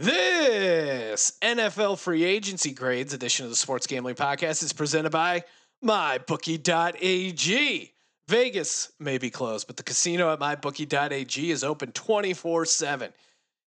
This 0.00 1.32
NFL 1.42 1.98
free 1.98 2.24
agency 2.24 2.72
grades 2.72 3.12
edition 3.12 3.44
of 3.44 3.50
the 3.50 3.56
Sports 3.56 3.86
Gambling 3.86 4.14
Podcast 4.14 4.62
is 4.62 4.72
presented 4.72 5.10
by 5.10 5.44
MyBookie.ag. 5.84 6.72
Vegas 8.26 8.92
may 8.98 9.18
be 9.18 9.28
closed, 9.28 9.66
but 9.66 9.76
the 9.76 9.82
casino 9.82 10.32
at 10.32 10.40
MyBookie.ag 10.40 11.50
is 11.50 11.62
open 11.62 11.92
24 11.92 12.64
7. 12.64 13.12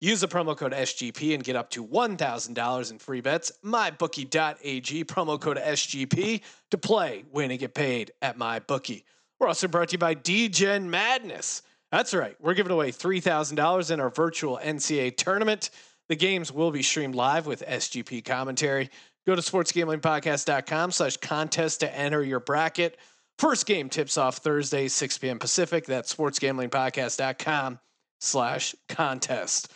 Use 0.01 0.21
the 0.21 0.27
promo 0.27 0.55
code 0.55 0.71
SGP 0.71 1.33
and 1.33 1.43
get 1.43 1.55
up 1.55 1.71
to 1.71 1.83
$1,000 1.83 2.91
in 2.91 2.99
free 2.99 3.21
bets. 3.21 3.51
MyBookie.ag, 3.65 5.05
promo 5.05 5.41
code 5.41 5.57
SGP 5.57 6.41
to 6.69 6.77
play, 6.77 7.23
win, 7.31 7.49
and 7.49 7.59
get 7.59 7.73
paid 7.73 8.11
at 8.21 8.37
MyBookie. 8.37 9.01
We're 9.39 9.47
also 9.47 9.67
brought 9.67 9.87
to 9.87 9.93
you 9.93 9.97
by 9.97 10.13
DGen 10.13 10.83
Madness. 10.83 11.63
That's 11.91 12.13
right, 12.13 12.35
we're 12.39 12.53
giving 12.53 12.71
away 12.71 12.91
$3,000 12.91 13.91
in 13.91 13.99
our 13.99 14.11
virtual 14.11 14.59
NCAA 14.63 15.17
tournament. 15.17 15.71
The 16.09 16.15
games 16.15 16.51
will 16.51 16.71
be 16.71 16.83
streamed 16.83 17.15
live 17.15 17.45
with 17.45 17.63
SGP 17.65 18.25
commentary. 18.25 18.89
Go 19.27 19.35
to 19.35 19.41
sportsgamblingpodcast.com 19.41 20.91
slash 20.91 21.17
contest 21.17 21.81
to 21.81 21.95
enter 21.95 22.23
your 22.23 22.39
bracket. 22.39 22.97
First 23.37 23.65
game 23.65 23.89
tips 23.89 24.17
off 24.17 24.37
Thursday, 24.37 24.87
6 24.87 25.17
p.m. 25.19 25.39
Pacific. 25.39 25.85
That's 25.85 26.13
sportsgamblingpodcast.com 26.13 27.79
slash 28.19 28.75
contest. 28.89 29.71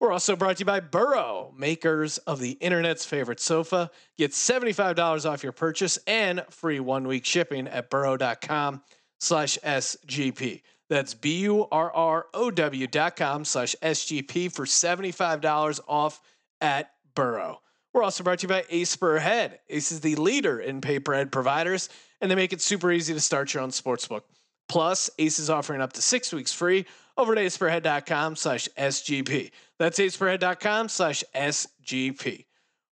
We're 0.00 0.12
also 0.12 0.36
brought 0.36 0.56
to 0.56 0.60
you 0.60 0.66
by 0.66 0.80
Burrow, 0.80 1.54
makers 1.56 2.18
of 2.18 2.40
the 2.40 2.50
internet's 2.52 3.06
favorite 3.06 3.40
sofa. 3.40 3.90
Get 4.18 4.32
$75 4.32 5.30
off 5.30 5.42
your 5.42 5.52
purchase 5.52 5.98
and 6.06 6.44
free 6.50 6.80
one 6.80 7.06
week 7.06 7.24
shipping 7.24 7.66
at 7.66 7.88
burrow.com 7.88 8.82
slash 9.20 9.56
SGP. 9.64 10.60
That's 10.88 11.14
B 11.14 11.38
U 11.40 11.66
R 11.70 11.92
R 11.92 12.26
O 12.32 12.50
W 12.50 12.86
dot 12.86 13.16
com 13.16 13.44
slash 13.44 13.74
SGP 13.82 14.52
for 14.52 14.64
$75 14.64 15.80
off 15.88 16.20
at 16.60 16.92
Burrow. 17.14 17.60
We're 17.92 18.02
also 18.02 18.22
brought 18.22 18.40
to 18.40 18.44
you 18.44 18.48
by 18.48 18.64
Ace. 18.68 18.96
Ace 19.00 19.92
is 19.92 20.00
the 20.00 20.16
leader 20.16 20.60
in 20.60 20.80
pay 20.80 21.00
per 21.00 21.14
head 21.14 21.32
providers, 21.32 21.88
and 22.20 22.30
they 22.30 22.34
make 22.34 22.52
it 22.52 22.60
super 22.60 22.92
easy 22.92 23.14
to 23.14 23.20
start 23.20 23.54
your 23.54 23.62
own 23.62 23.70
sportsbook. 23.70 24.22
Plus, 24.68 25.08
Ace 25.18 25.38
is 25.38 25.48
offering 25.48 25.80
up 25.80 25.92
to 25.94 26.02
six 26.02 26.32
weeks 26.32 26.52
free 26.52 26.86
over 27.16 27.32
at 27.32 27.38
aceperhead.com 27.38 28.36
slash 28.36 28.68
SGP. 28.76 29.50
That's 29.78 29.98
aceperhead.com 29.98 30.88
slash 30.88 31.24
SGP. 31.34 32.44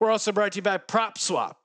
We're 0.00 0.10
also 0.10 0.32
brought 0.32 0.52
to 0.52 0.56
you 0.56 0.62
by 0.62 0.78
Prop 0.78 1.19
Swap. 1.19 1.58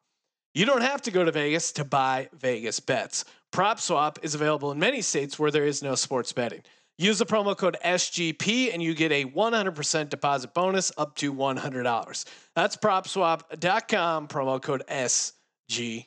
You 0.53 0.65
don't 0.65 0.81
have 0.81 1.01
to 1.03 1.11
go 1.11 1.25
to 1.25 1.31
Vegas 1.31 1.73
to 1.73 1.83
buy 1.83 2.29
Vegas 2.33 2.79
bets. 2.79 3.25
PropSwap 3.55 4.17
is 4.21 4.35
available 4.35 4.73
in 4.73 4.79
many 4.79 5.01
states 5.01 5.39
where 5.39 5.49
there 5.49 5.63
is 5.63 5.81
no 5.81 5.95
sports 5.95 6.33
betting. 6.33 6.61
Use 6.97 7.19
the 7.19 7.25
promo 7.25 7.57
code 7.57 7.77
SGP 7.85 8.73
and 8.73 8.83
you 8.83 8.93
get 8.93 9.13
a 9.13 9.23
100% 9.23 10.09
deposit 10.09 10.53
bonus 10.53 10.91
up 10.97 11.15
to 11.15 11.33
$100. 11.33 12.25
That's 12.53 12.75
propswap.com, 12.75 14.27
promo 14.27 14.61
code 14.61 14.83
SGP. 14.89 16.05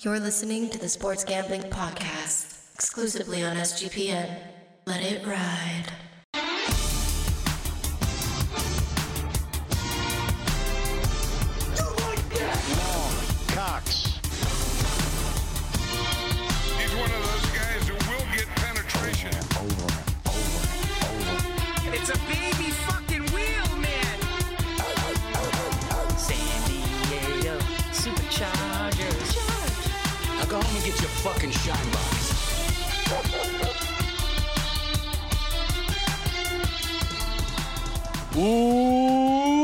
You're 0.00 0.20
listening 0.20 0.68
to 0.68 0.78
the 0.78 0.90
Sports 0.90 1.24
Gambling 1.24 1.62
Podcast, 1.62 2.74
exclusively 2.74 3.42
on 3.42 3.56
SGPN. 3.56 4.38
Let 4.84 5.00
it 5.02 5.26
ride. 5.26 5.86
Fucking 31.32 31.50
shine 31.50 31.90
box. 31.90 32.34
Ooh, 38.36 39.58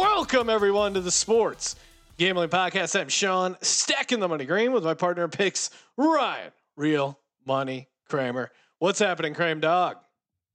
welcome 0.00 0.48
everyone 0.48 0.94
to 0.94 1.00
the 1.00 1.10
Sports 1.10 1.76
Gambling 2.16 2.48
Podcast. 2.48 2.98
I'm 2.98 3.10
Sean, 3.10 3.58
stacking 3.60 4.20
the 4.20 4.28
money 4.28 4.46
green 4.46 4.72
with 4.72 4.84
my 4.84 4.94
partner 4.94 5.28
picks, 5.28 5.68
Ryan, 5.98 6.52
real 6.76 7.18
money 7.46 7.88
Kramer. 8.08 8.50
What's 8.78 8.98
happening, 8.98 9.34
Kramer 9.34 9.60
Dog? 9.60 9.98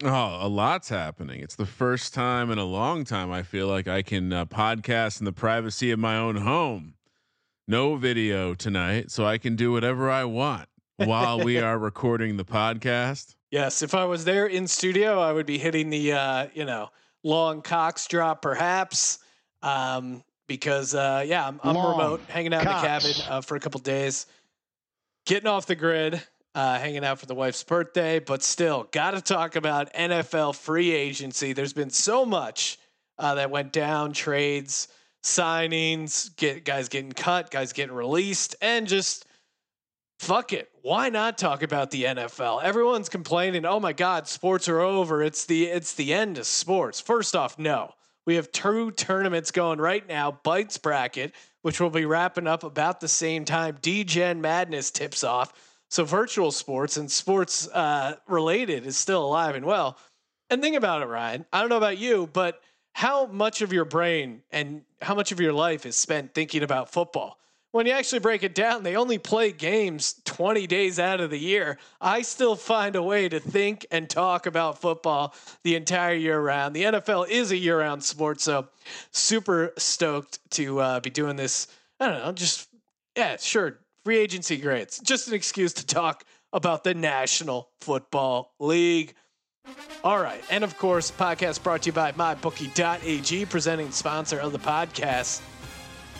Oh, 0.03 0.37
a 0.41 0.47
lot's 0.47 0.89
happening. 0.89 1.41
It's 1.41 1.55
the 1.55 1.67
first 1.67 2.15
time 2.15 2.49
in 2.49 2.57
a 2.57 2.65
long 2.65 3.03
time 3.03 3.31
I 3.31 3.43
feel 3.43 3.67
like 3.67 3.87
I 3.87 4.01
can 4.01 4.33
uh, 4.33 4.45
podcast 4.45 5.19
in 5.19 5.25
the 5.25 5.31
privacy 5.31 5.91
of 5.91 5.99
my 5.99 6.17
own 6.17 6.37
home. 6.37 6.95
No 7.69 7.97
video 7.97 8.53
tonight, 8.53 9.11
so 9.11 9.25
I 9.25 9.37
can 9.37 9.57
do 9.57 9.73
whatever 9.73 10.09
I 10.09 10.23
want 10.23 10.69
while 10.95 11.43
we 11.43 11.59
are 11.59 11.77
recording 11.77 12.37
the 12.37 12.45
podcast. 12.45 13.35
Yes, 13.49 13.81
if 13.81 13.95
I 13.95 14.03
was 14.03 14.25
there 14.25 14.45
in 14.45 14.67
studio, 14.67 15.21
I 15.21 15.31
would 15.31 15.45
be 15.45 15.57
hitting 15.57 15.89
the 15.89 16.11
uh, 16.11 16.47
you 16.53 16.65
know 16.65 16.89
long 17.23 17.61
Cox 17.61 18.05
drop, 18.05 18.41
perhaps. 18.41 19.19
Um, 19.61 20.21
because 20.49 20.93
uh, 20.93 21.23
yeah, 21.25 21.47
I'm, 21.47 21.57
I'm 21.63 21.77
remote, 21.77 22.19
hanging 22.27 22.53
out 22.53 22.63
in 22.63 22.67
the 22.67 22.73
cabin 22.73 23.11
uh, 23.29 23.39
for 23.39 23.55
a 23.55 23.61
couple 23.61 23.79
days, 23.79 24.25
getting 25.25 25.47
off 25.47 25.65
the 25.65 25.75
grid, 25.75 26.21
uh, 26.55 26.77
hanging 26.77 27.05
out 27.05 27.19
for 27.19 27.25
the 27.25 27.35
wife's 27.35 27.63
birthday. 27.63 28.19
But 28.19 28.43
still, 28.43 28.89
got 28.91 29.11
to 29.11 29.21
talk 29.21 29.55
about 29.55 29.93
NFL 29.93 30.53
free 30.57 30.91
agency. 30.91 31.53
There's 31.53 31.71
been 31.71 31.89
so 31.89 32.25
much 32.25 32.77
uh, 33.17 33.35
that 33.35 33.49
went 33.49 33.71
down, 33.71 34.11
trades, 34.11 34.89
signings, 35.27 36.35
get 36.35 36.65
guys 36.65 36.89
getting 36.89 37.11
cut, 37.11 37.51
guys 37.51 37.73
getting 37.73 37.95
released, 37.95 38.55
and 38.61 38.87
just 38.87 39.25
fuck 40.19 40.53
it. 40.53 40.69
Why 40.81 41.09
not 41.09 41.37
talk 41.37 41.61
about 41.63 41.91
the 41.91 42.05
NFL? 42.05 42.63
Everyone's 42.63 43.09
complaining, 43.09 43.65
"Oh 43.65 43.79
my 43.79 43.93
god, 43.93 44.27
sports 44.27 44.67
are 44.67 44.79
over. 44.79 45.21
It's 45.21 45.45
the 45.45 45.65
it's 45.65 45.93
the 45.93 46.13
end 46.13 46.37
of 46.37 46.47
sports." 46.47 46.99
First 46.99 47.35
off, 47.35 47.59
no. 47.59 47.93
We 48.25 48.35
have 48.35 48.51
two 48.51 48.91
tournaments 48.91 49.51
going 49.51 49.79
right 49.79 50.05
now, 50.05 50.39
Bites 50.43 50.77
bracket, 50.77 51.33
which 51.61 51.79
will 51.79 51.89
be 51.89 52.05
wrapping 52.05 52.47
up 52.47 52.63
about 52.63 52.99
the 52.99 53.07
same 53.07 53.45
time 53.45 53.77
DGen 53.77 54.39
Madness 54.39 54.91
tips 54.91 55.23
off. 55.23 55.53
So 55.89 56.03
virtual 56.03 56.51
sports 56.51 56.97
and 56.97 57.09
sports 57.09 57.67
uh, 57.69 58.17
related 58.27 58.85
is 58.85 58.97
still 58.97 59.25
alive 59.25 59.55
and 59.55 59.65
well. 59.65 59.97
And 60.49 60.61
think 60.61 60.75
about 60.75 61.01
it, 61.01 61.05
Ryan. 61.05 61.45
I 61.53 61.61
don't 61.61 61.69
know 61.69 61.77
about 61.77 61.97
you, 61.97 62.29
but 62.33 62.61
how 62.97 63.27
much 63.27 63.61
of 63.61 63.71
your 63.71 63.85
brain 63.85 64.41
and 64.51 64.81
how 65.03 65.13
much 65.13 65.31
of 65.31 65.39
your 65.39 65.53
life 65.53 65.85
is 65.85 65.95
spent 65.95 66.33
thinking 66.33 66.63
about 66.63 66.91
football? 66.91 67.37
When 67.69 67.85
you 67.85 67.91
actually 67.91 68.21
break 68.21 68.41
it 68.41 68.55
down, 68.55 68.81
they 68.81 68.95
only 68.95 69.19
play 69.19 69.51
games 69.51 70.19
20 70.25 70.65
days 70.65 70.97
out 70.97 71.21
of 71.21 71.29
the 71.29 71.37
year. 71.37 71.77
I 72.01 72.23
still 72.23 72.55
find 72.55 72.95
a 72.95 73.03
way 73.03 73.29
to 73.29 73.39
think 73.39 73.85
and 73.91 74.09
talk 74.09 74.47
about 74.47 74.81
football 74.81 75.35
the 75.61 75.75
entire 75.75 76.15
year 76.15 76.41
round. 76.41 76.75
The 76.75 76.85
NFL 76.85 77.29
is 77.29 77.51
a 77.51 77.55
year 77.55 77.77
round 77.81 78.03
sport, 78.03 78.41
so 78.41 78.67
super 79.11 79.73
stoked 79.77 80.39
to 80.53 80.79
uh, 80.79 80.99
be 80.99 81.11
doing 81.11 81.35
this. 81.35 81.67
I 81.99 82.09
don't 82.09 82.25
know, 82.25 82.31
just, 82.31 82.67
yeah, 83.15 83.37
sure, 83.37 83.77
free 84.05 84.17
agency 84.17 84.57
grades. 84.57 84.97
Just 84.97 85.27
an 85.27 85.35
excuse 85.35 85.71
to 85.73 85.85
talk 85.85 86.25
about 86.51 86.83
the 86.83 86.95
National 86.95 87.69
Football 87.79 88.55
League. 88.57 89.13
All 90.03 90.19
right. 90.19 90.43
And 90.49 90.63
of 90.63 90.77
course, 90.77 91.11
podcast 91.11 91.63
brought 91.63 91.83
to 91.83 91.87
you 91.87 91.93
by 91.93 92.11
MyBookie.ag, 92.13 93.45
presenting 93.47 93.91
sponsor 93.91 94.39
of 94.39 94.51
the 94.51 94.59
podcast. 94.59 95.41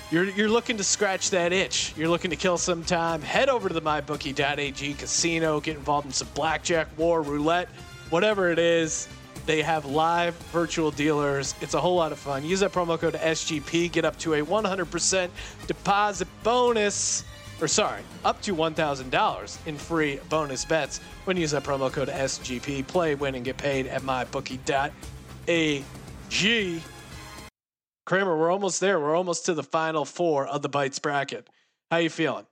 You're, 0.10 0.26
you're 0.26 0.50
looking 0.50 0.78
to 0.78 0.84
scratch 0.84 1.30
that 1.32 1.52
itch. 1.52 1.94
You're 1.98 2.08
looking 2.08 2.32
to 2.32 2.38
kill 2.38 2.58
some 2.58 2.84
time. 2.84 3.22
Head 3.22 3.50
over 3.50 3.68
to 3.68 3.74
the 3.74 3.82
MyBookie.ag 3.82 4.94
casino, 4.94 5.60
get 5.60 5.76
involved 5.76 6.08
in 6.08 6.14
some 6.14 6.30
blackjack, 6.34 6.88
war, 6.98 7.22
roulette, 7.22 7.68
whatever 8.10 8.50
it 8.50 8.60
is. 8.60 9.08
They 9.46 9.62
have 9.62 9.86
live 9.86 10.36
virtual 10.52 10.92
dealers. 10.92 11.56
It's 11.62 11.74
a 11.74 11.80
whole 11.80 11.96
lot 11.96 12.12
of 12.12 12.20
fun. 12.20 12.44
Use 12.44 12.62
that 12.62 12.74
promo 12.74 13.00
code 13.00 13.14
SGP, 13.14 13.92
get 13.92 14.06
up 14.06 14.18
to 14.20 14.34
a 14.34 14.42
100% 14.42 15.30
deposit 15.68 16.28
bonus 16.44 17.24
or 17.62 17.68
sorry, 17.68 18.02
up 18.24 18.42
to 18.44 18.56
$1,000 18.56 19.68
in 19.68 19.78
free 19.78 20.20
bonus 20.30 20.66
bets 20.66 21.00
when 21.26 21.38
you 21.38 21.42
use 21.42 21.52
that 21.52 21.64
promo 21.64 21.92
code 21.92 22.10
SGP. 22.10 22.86
Play, 22.88 23.16
win, 23.16 23.36
and 23.36 23.46
get 23.46 23.58
paid 23.58 23.88
at 23.88 24.02
mybookie.ag. 24.02 24.92
Kramer, 28.06 28.38
we're 28.38 28.52
almost 28.52 28.80
there. 28.80 29.00
We're 29.00 29.16
almost 29.16 29.46
to 29.48 29.54
the 29.54 29.64
final 29.64 30.06
four 30.06 30.48
of 30.48 30.62
the 30.62 30.70
Bites 30.70 31.00
bracket. 31.00 31.50
How 31.92 31.98
you 31.98 32.10
feeling? 32.10 32.46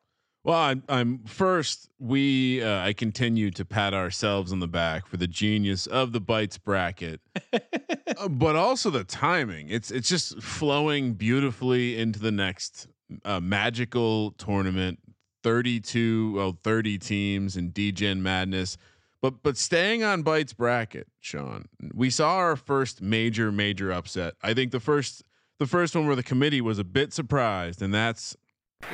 Well, 0.46 0.60
I'm, 0.60 0.84
I'm 0.88 1.20
first. 1.26 1.90
We 1.98 2.62
uh, 2.62 2.82
I 2.82 2.94
continue 2.94 3.50
to 3.50 3.66
pat 3.66 3.96
ourselves 3.96 4.52
on 4.52 4.60
the 4.60 4.68
back 4.68 5.08
for 5.08 5.18
the 5.18 5.26
genius 5.26 5.88
of 5.88 6.12
the 6.12 6.20
bites 6.20 6.60
bracket, 6.60 7.20
uh, 7.54 8.28
but 8.30 8.56
also 8.56 8.92
the 8.92 9.04
timing. 9.04 9.70
It's 9.70 9.90
it's 9.90 10.08
just 10.08 10.40
flowing 10.44 11.14
beautifully 11.14 11.98
into 11.98 12.20
the 12.20 12.32
next 12.32 12.88
uh, 13.24 13.40
magical 13.40 14.32
tournament. 14.32 15.00
32, 15.44 16.34
well, 16.36 16.58
30 16.64 16.98
teams 16.98 17.56
in 17.56 17.72
DGen 17.72 18.20
Madness. 18.20 18.78
But 19.22 19.44
but 19.44 19.58
staying 19.58 20.04
on 20.04 20.24
Bites 20.24 20.54
bracket, 20.54 21.08
Sean, 21.20 21.66
we 21.94 22.10
saw 22.10 22.36
our 22.36 22.56
first 22.56 23.02
major 23.02 23.52
major 23.52 23.92
upset. 23.92 24.34
I 24.42 24.54
think 24.54 24.72
the 24.72 24.80
first 24.80 25.24
the 25.60 25.68
first 25.68 25.96
one 25.96 26.08
where 26.08 26.16
the 26.16 26.24
committee 26.24 26.62
was 26.62 26.80
a 26.80 26.84
bit 26.84 27.14
surprised, 27.14 27.82
and 27.82 27.94
that's 27.94 28.36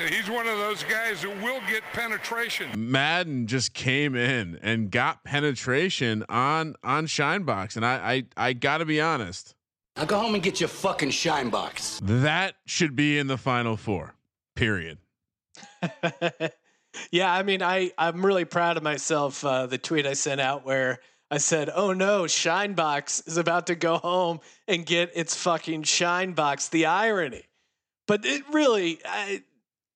He's 0.10 0.30
one 0.30 0.48
of 0.48 0.58
those 0.58 0.84
guys 0.84 1.22
who 1.22 1.32
will 1.44 1.60
get 1.70 1.84
penetration. 1.92 2.70
Madden 2.78 3.48
just 3.48 3.74
came 3.74 4.16
in 4.16 4.58
and 4.62 4.90
got 4.90 5.24
penetration 5.24 6.24
on 6.30 6.76
on 6.84 7.08
Shinebox, 7.08 7.76
and 7.76 7.86
I 7.86 8.26
I, 8.38 8.48
I 8.50 8.54
got 8.54 8.78
to 8.78 8.86
be 8.86 9.02
honest, 9.02 9.56
Now 9.98 10.06
go 10.06 10.20
home 10.20 10.34
and 10.34 10.44
get 10.44 10.60
your 10.60 10.70
fucking 10.70 11.12
shine 11.12 11.50
box. 11.50 12.00
that 12.04 12.56
should 12.66 12.96
be 12.96 13.18
in 13.18 13.28
the 13.28 13.38
final 13.38 13.76
four. 13.78 14.16
Period. 14.56 14.98
yeah, 17.12 17.34
I 17.34 17.44
mean, 17.44 17.62
I 17.62 17.92
I'm 17.98 18.26
really 18.26 18.46
proud 18.46 18.78
of 18.78 18.84
myself. 18.84 19.44
Uh, 19.44 19.66
the 19.66 19.78
tweet 19.78 20.06
I 20.06 20.14
sent 20.14 20.42
out 20.42 20.66
where 20.66 21.00
I 21.30 21.38
said, 21.38 21.70
"Oh 21.74 21.94
no, 21.94 22.24
Shinebox 22.24 23.28
is 23.28 23.38
about 23.38 23.68
to 23.68 23.76
go 23.76 23.98
home 23.98 24.40
and 24.68 24.86
get 24.86 25.12
its 25.16 25.36
fucking 25.36 25.84
Shine 25.84 26.34
Box." 26.34 26.68
The 26.70 26.86
irony, 26.86 27.44
but 28.08 28.26
it 28.26 28.44
really, 28.52 29.00
I, 29.06 29.44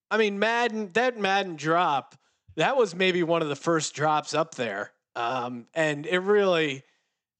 I 0.10 0.18
mean, 0.18 0.40
Madden 0.40 0.92
that 0.94 1.18
Madden 1.18 1.56
drop 1.56 2.16
that 2.56 2.78
was 2.78 2.96
maybe 2.96 3.24
one 3.24 3.42
of 3.42 3.50
the 3.50 3.56
first 3.56 3.94
drops 3.94 4.34
up 4.34 4.56
there, 4.56 4.92
um, 5.16 5.68
and 5.74 6.06
it 6.06 6.20
really. 6.20 6.84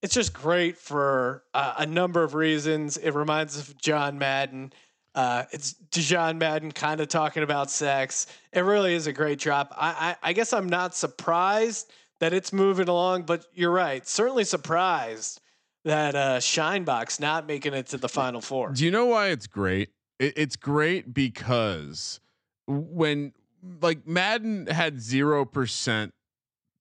It's 0.06 0.14
just 0.14 0.34
great 0.34 0.78
for 0.78 1.44
uh, 1.56 1.74
a 1.80 1.86
number 1.88 2.22
of 2.22 2.36
reasons. 2.36 2.96
It 2.98 3.16
reminds 3.16 3.58
us 3.58 3.70
of 3.70 3.82
John 3.82 4.20
Madden. 4.20 4.72
Uh, 5.16 5.46
it's 5.50 5.74
John 5.90 6.38
Madden 6.38 6.72
kind 6.72 7.02
of 7.02 7.08
talking 7.08 7.42
about 7.42 7.72
sex. 7.72 8.28
It 8.54 8.60
really 8.60 8.94
is 8.94 9.08
a 9.08 9.12
great 9.12 9.40
drop. 9.40 9.74
I, 9.76 10.16
I, 10.22 10.30
I 10.30 10.34
guess 10.34 10.54
I'm 10.54 10.70
not 10.70 10.94
surprised 10.94 11.92
that 12.20 12.34
it's 12.34 12.54
moving 12.54 12.88
along, 12.88 13.24
but 13.24 13.48
you're 13.56 13.72
right. 13.72 14.08
Certainly 14.08 14.44
surprised 14.44 15.42
that 15.86 16.14
uh, 16.14 16.38
Shinebox 16.38 17.20
not 17.20 17.48
making 17.48 17.74
it 17.74 17.88
to 17.88 17.98
the 17.98 18.08
final 18.08 18.42
four. 18.42 18.74
Do 18.74 18.86
you 18.86 18.92
know 18.92 19.08
why 19.08 19.30
it's 19.30 19.48
great? 19.48 19.90
It, 20.20 20.34
it's 20.38 20.56
great 20.56 21.16
because 21.16 22.20
when 22.68 23.34
like 23.82 24.06
Madden 24.06 24.68
had 24.68 25.02
zero 25.02 25.46
percent 25.46 26.14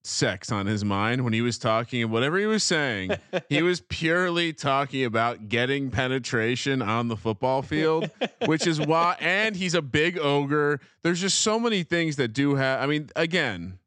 sex 0.07 0.53
on 0.53 0.67
his 0.67 0.85
mind 0.85 1.25
when 1.25 1.33
he 1.33 1.41
was 1.41 1.59
talking 1.59 2.03
and 2.03 2.11
whatever 2.11 2.39
he 2.39 2.47
was 2.47 2.63
saying, 2.63 3.11
he 3.49 3.63
was 3.63 3.81
purely 3.81 4.53
talking 4.53 5.05
about 5.05 5.49
getting 5.49 5.91
penetration 5.91 6.83
on 6.83 7.09
the 7.09 7.17
football 7.17 7.63
field, 7.63 8.11
which 8.47 8.67
is 8.67 8.81
why 8.81 9.17
and 9.21 9.57
he's 9.57 9.75
a 9.75 9.83
big 9.83 10.19
ogre. 10.19 10.81
There's 11.03 11.21
just 11.21 11.41
so 11.41 11.59
many 11.59 11.83
things 11.83 12.17
that 12.17 12.29
do 12.29 12.55
have 12.55 12.81
I 12.81 12.87
mean, 12.87 13.11
again, 13.17 13.79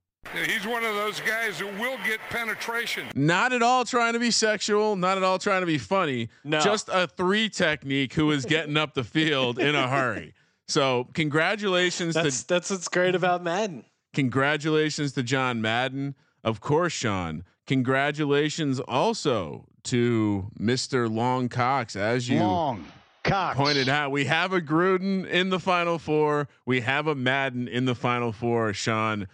He's 0.45 0.67
one 0.67 0.83
of 0.83 0.93
those 0.95 1.21
guys 1.21 1.57
who 1.57 1.67
will 1.81 1.97
get 2.05 2.19
penetration. 2.29 3.05
not 3.15 3.53
at 3.53 3.61
all 3.61 3.85
trying 3.85 4.11
to 4.11 4.19
be 4.19 4.29
sexual, 4.31 4.97
not 4.97 5.15
at 5.15 5.23
all 5.23 5.39
trying 5.39 5.61
to 5.61 5.65
be 5.65 5.77
funny. 5.77 6.27
No. 6.43 6.59
Just 6.59 6.89
a 6.91 7.07
three 7.07 7.47
technique 7.47 8.13
who 8.13 8.31
is 8.31 8.43
getting 8.45 8.75
up 8.75 8.93
the 8.93 9.05
field 9.05 9.57
in 9.57 9.73
a 9.73 9.87
hurry. 9.87 10.33
So 10.67 11.07
congratulations 11.13 12.13
That's 12.13 12.41
to 12.43 12.47
that's 12.47 12.69
what's 12.69 12.89
great 12.89 13.15
about 13.15 13.41
Madden. 13.41 13.85
Congratulations 14.13 15.13
to 15.13 15.23
John 15.23 15.61
Madden. 15.61 16.15
Of 16.43 16.59
course, 16.61 16.93
Sean. 16.93 17.43
Congratulations 17.65 18.79
also 18.81 19.65
to 19.83 20.49
Mr. 20.59 21.13
Long 21.13 21.49
Cox, 21.49 21.95
as 21.95 22.29
you 22.29 22.39
Long 22.39 22.85
Cox. 23.23 23.57
pointed 23.57 23.89
out. 23.89 24.11
We 24.11 24.25
have 24.25 24.53
a 24.53 24.61
Gruden 24.61 25.27
in 25.27 25.49
the 25.49 25.59
final 25.59 25.99
four. 25.99 26.47
We 26.65 26.81
have 26.81 27.07
a 27.07 27.15
Madden 27.15 27.67
in 27.67 27.85
the 27.85 27.95
final 27.95 28.31
four, 28.31 28.73
Sean. 28.73 29.27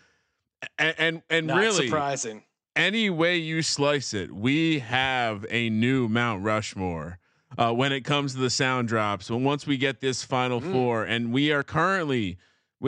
And 0.78 0.96
and, 0.98 1.22
and 1.30 1.48
Not 1.48 1.58
really 1.58 1.88
surprising. 1.88 2.44
any 2.76 3.10
way 3.10 3.38
you 3.38 3.62
slice 3.62 4.14
it, 4.14 4.32
we 4.32 4.80
have 4.80 5.46
a 5.50 5.70
new 5.70 6.08
Mount 6.08 6.44
Rushmore 6.44 7.20
uh, 7.58 7.72
when 7.74 7.92
it 7.92 8.02
comes 8.02 8.34
to 8.34 8.40
the 8.40 8.50
sound 8.50 8.88
drops. 8.88 9.30
When 9.30 9.44
once 9.44 9.68
we 9.68 9.78
get 9.78 10.00
this 10.00 10.24
final 10.24 10.60
four, 10.62 11.04
and 11.04 11.32
we 11.34 11.52
are 11.52 11.64
currently, 11.64 12.38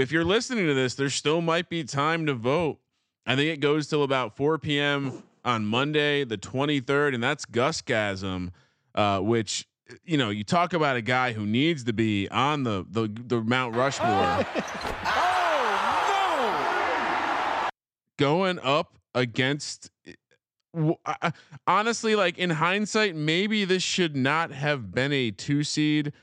if 0.02 0.12
you're 0.12 0.26
listening 0.26 0.68
to 0.68 0.74
this, 0.74 0.96
there 0.96 1.10
still 1.10 1.42
might 1.42 1.70
be 1.70 1.84
time 1.84 2.26
to 2.26 2.34
vote. 2.34 2.80
I 3.26 3.36
think 3.36 3.50
it 3.50 3.60
goes 3.60 3.88
till 3.88 4.04
about 4.04 4.36
4 4.36 4.58
p.m. 4.60 5.24
on 5.44 5.66
Monday, 5.66 6.24
the 6.24 6.38
23rd, 6.38 7.16
and 7.16 7.24
that's 7.24 7.46
Gusgasm, 7.46 8.52
uh, 8.94 9.20
which 9.20 9.68
you 10.04 10.18
know 10.18 10.30
you 10.30 10.44
talk 10.44 10.74
about 10.74 10.96
a 10.96 11.02
guy 11.02 11.34
who 11.34 11.46
needs 11.46 11.84
to 11.86 11.94
be 11.94 12.28
on 12.30 12.64
the 12.64 12.86
the, 12.90 13.08
the 13.08 13.42
Mount 13.42 13.76
Rushmore. 13.76 14.10
Oh. 14.10 14.46
oh 15.06 17.60
no! 17.64 17.70
Going 18.18 18.60
up 18.60 18.98
against 19.14 19.92
w- 20.74 20.96
I- 21.06 21.16
I- 21.22 21.32
honestly 21.68 22.16
like 22.16 22.38
in 22.38 22.50
hindsight 22.52 23.16
maybe 23.16 23.66
this 23.66 23.84
should 23.84 24.16
not 24.16 24.52
have 24.52 24.94
been 24.94 25.12
a 25.14 25.32
2 25.32 25.64
seed 25.64 26.14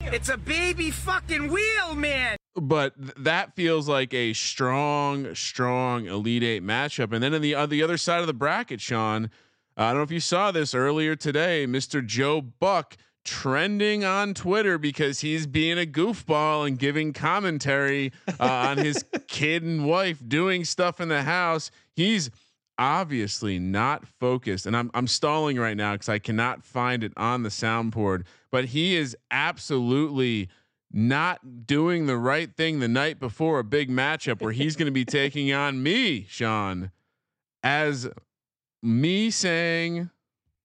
It's 0.00 0.28
a 0.28 0.36
baby 0.36 0.90
fucking 0.90 1.48
wheel, 1.48 1.94
man. 1.94 2.36
but 2.54 2.96
th- 3.00 3.14
that 3.18 3.56
feels 3.56 3.88
like 3.88 4.14
a 4.14 4.32
strong 4.32 5.34
strong 5.34 6.06
elite 6.06 6.42
8 6.42 6.62
matchup 6.62 7.12
and 7.12 7.22
then 7.22 7.34
on 7.34 7.40
the 7.40 7.54
on 7.54 7.68
the 7.68 7.82
other 7.82 7.96
side 7.96 8.20
of 8.20 8.26
the 8.28 8.32
bracket 8.34 8.80
Sean 8.80 9.28
I 9.76 9.88
don't 9.88 9.96
know 9.96 10.02
if 10.02 10.12
you 10.12 10.20
saw 10.20 10.52
this 10.52 10.72
earlier 10.74 11.16
today 11.16 11.66
Mr. 11.66 12.04
Joe 12.04 12.40
Buck 12.40 12.96
trending 13.24 14.04
on 14.04 14.34
Twitter 14.34 14.78
because 14.78 15.20
he's 15.20 15.46
being 15.46 15.78
a 15.78 15.86
goofball 15.86 16.66
and 16.66 16.78
giving 16.78 17.12
commentary 17.12 18.12
uh, 18.38 18.44
on 18.68 18.78
his 18.78 19.04
kid 19.26 19.62
and 19.64 19.84
wife 19.86 20.22
doing 20.28 20.62
stuff 20.64 21.00
in 21.00 21.08
the 21.08 21.22
house. 21.22 21.70
He's 21.96 22.30
obviously 22.78 23.58
not 23.58 24.06
focused, 24.06 24.66
and 24.66 24.76
I'm 24.76 24.90
I'm 24.94 25.06
stalling 25.06 25.58
right 25.58 25.76
now 25.76 25.92
because 25.92 26.08
I 26.08 26.18
cannot 26.18 26.64
find 26.64 27.04
it 27.04 27.12
on 27.16 27.42
the 27.42 27.48
soundboard. 27.48 28.24
But 28.50 28.66
he 28.66 28.96
is 28.96 29.16
absolutely 29.30 30.48
not 30.92 31.66
doing 31.66 32.06
the 32.06 32.16
right 32.16 32.54
thing 32.56 32.78
the 32.80 32.88
night 32.88 33.18
before 33.18 33.58
a 33.58 33.64
big 33.64 33.90
matchup 33.90 34.40
where 34.40 34.52
he's 34.52 34.76
going 34.76 34.86
to 34.86 34.92
be 34.92 35.04
taking 35.22 35.52
on 35.52 35.82
me, 35.82 36.24
Sean, 36.28 36.90
as 37.62 38.08
me 38.82 39.30
saying 39.30 40.10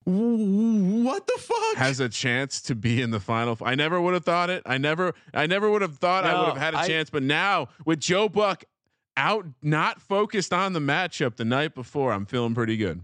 What 0.06 1.26
the 1.26 1.38
fuck? 1.40 1.78
has 1.78 2.00
a 2.00 2.10
chance 2.10 2.62
to 2.64 2.76
be 2.76 3.02
in 3.02 3.12
the 3.12 3.20
final. 3.20 3.58
I 3.64 3.76
never 3.76 4.00
would 4.00 4.14
have 4.14 4.26
thought 4.26 4.50
it. 4.50 4.62
I 4.66 4.78
never, 4.78 5.14
I 5.34 5.48
never 5.48 5.70
would 5.70 5.82
have 5.82 5.98
thought 5.98 6.26
I 6.26 6.38
would 6.40 6.50
have 6.50 6.58
had 6.58 6.74
a 6.76 6.80
I- 6.80 6.88
chance. 6.88 7.10
But 7.10 7.24
now 7.24 7.70
with 7.86 8.00
Joe 8.00 8.30
Buck 8.30 8.66
out, 9.20 9.46
not 9.62 10.02
focused 10.02 10.54
on 10.54 10.74
the 10.74 10.80
matchup 10.80 11.36
the 11.36 11.46
night 11.46 11.76
before, 11.76 12.14
I'm 12.14 12.26
feeling 12.26 12.56
pretty 12.56 12.78
good. 12.78 13.04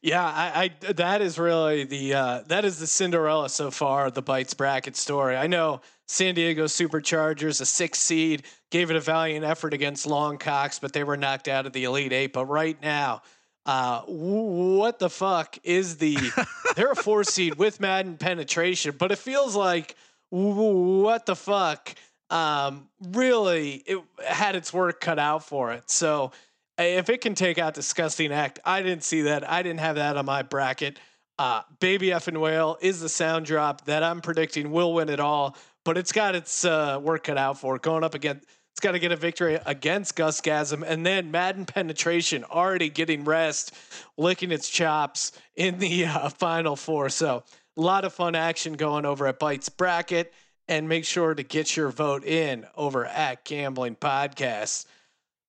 Yeah, 0.00 0.24
I, 0.24 0.70
I 0.84 0.92
that 0.92 1.20
is 1.20 1.38
really 1.38 1.84
the 1.84 2.14
uh, 2.14 2.42
that 2.46 2.64
is 2.64 2.78
the 2.78 2.86
Cinderella 2.86 3.48
so 3.48 3.70
far, 3.70 4.10
the 4.10 4.22
Bites 4.22 4.54
bracket 4.54 4.96
story. 4.96 5.36
I 5.36 5.46
know 5.46 5.80
San 6.06 6.34
Diego 6.34 6.64
Superchargers, 6.64 7.60
a 7.60 7.66
six 7.66 7.98
seed, 7.98 8.44
gave 8.70 8.90
it 8.90 8.96
a 8.96 9.00
valiant 9.00 9.44
effort 9.44 9.74
against 9.74 10.06
Long 10.06 10.38
Cox, 10.38 10.78
but 10.78 10.92
they 10.92 11.04
were 11.04 11.16
knocked 11.16 11.48
out 11.48 11.66
of 11.66 11.72
the 11.72 11.84
Elite 11.84 12.12
Eight. 12.12 12.32
But 12.32 12.46
right 12.46 12.80
now, 12.80 13.22
uh, 13.66 14.02
what 14.02 14.98
the 14.98 15.10
fuck 15.10 15.58
is 15.62 15.96
the? 15.98 16.16
they're 16.76 16.92
a 16.92 16.96
four 16.96 17.24
seed 17.24 17.56
with 17.56 17.80
Madden 17.80 18.16
penetration, 18.16 18.94
but 18.98 19.12
it 19.12 19.18
feels 19.18 19.56
like 19.56 19.96
what 20.30 21.26
the 21.26 21.36
fuck. 21.36 21.94
Um, 22.30 22.88
really, 23.00 23.82
it 23.86 23.98
had 24.24 24.56
its 24.56 24.72
work 24.72 25.00
cut 25.00 25.18
out 25.18 25.44
for 25.44 25.72
it. 25.72 25.90
So 25.90 26.32
if 26.78 27.08
it 27.08 27.20
can 27.20 27.34
take 27.34 27.58
out 27.58 27.74
disgusting 27.74 28.32
act, 28.32 28.58
I 28.64 28.82
didn't 28.82 29.04
see 29.04 29.22
that. 29.22 29.48
I 29.48 29.62
didn't 29.62 29.80
have 29.80 29.96
that 29.96 30.16
on 30.16 30.26
my 30.26 30.42
bracket. 30.42 30.98
Uh, 31.38 31.62
Baby 31.80 32.12
F 32.12 32.28
and 32.28 32.40
Whale 32.40 32.78
is 32.80 33.00
the 33.00 33.08
sound 33.08 33.46
drop 33.46 33.84
that 33.84 34.02
I'm 34.02 34.20
predicting 34.20 34.70
will 34.70 34.94
win 34.94 35.08
it 35.08 35.20
all, 35.20 35.56
but 35.84 35.98
it's 35.98 36.12
got 36.12 36.34
its 36.34 36.64
uh, 36.64 36.98
work 37.02 37.24
cut 37.24 37.38
out 37.38 37.60
for 37.60 37.76
it. 37.76 37.82
Going 37.82 38.02
up 38.04 38.14
against, 38.14 38.46
it's 38.72 38.80
got 38.80 38.92
to 38.92 38.98
get 38.98 39.12
a 39.12 39.16
victory 39.16 39.58
against 39.66 40.16
Gus 40.16 40.40
Gasm, 40.40 40.82
and 40.86 41.04
then 41.04 41.30
Madden 41.30 41.64
Penetration 41.64 42.44
already 42.44 42.88
getting 42.88 43.24
rest, 43.24 43.74
licking 44.16 44.50
its 44.50 44.68
chops 44.68 45.32
in 45.54 45.78
the 45.78 46.06
uh, 46.06 46.28
final 46.30 46.74
four. 46.74 47.08
So 47.08 47.44
a 47.76 47.80
lot 47.80 48.04
of 48.04 48.12
fun 48.12 48.34
action 48.34 48.72
going 48.72 49.04
over 49.04 49.26
at 49.26 49.38
Bites 49.38 49.68
Bracket, 49.68 50.32
and 50.68 50.88
make 50.88 51.04
sure 51.04 51.34
to 51.34 51.42
get 51.42 51.76
your 51.76 51.90
vote 51.90 52.24
in 52.24 52.66
over 52.76 53.04
at 53.06 53.44
Gambling 53.44 53.96
Podcasts. 53.96 54.86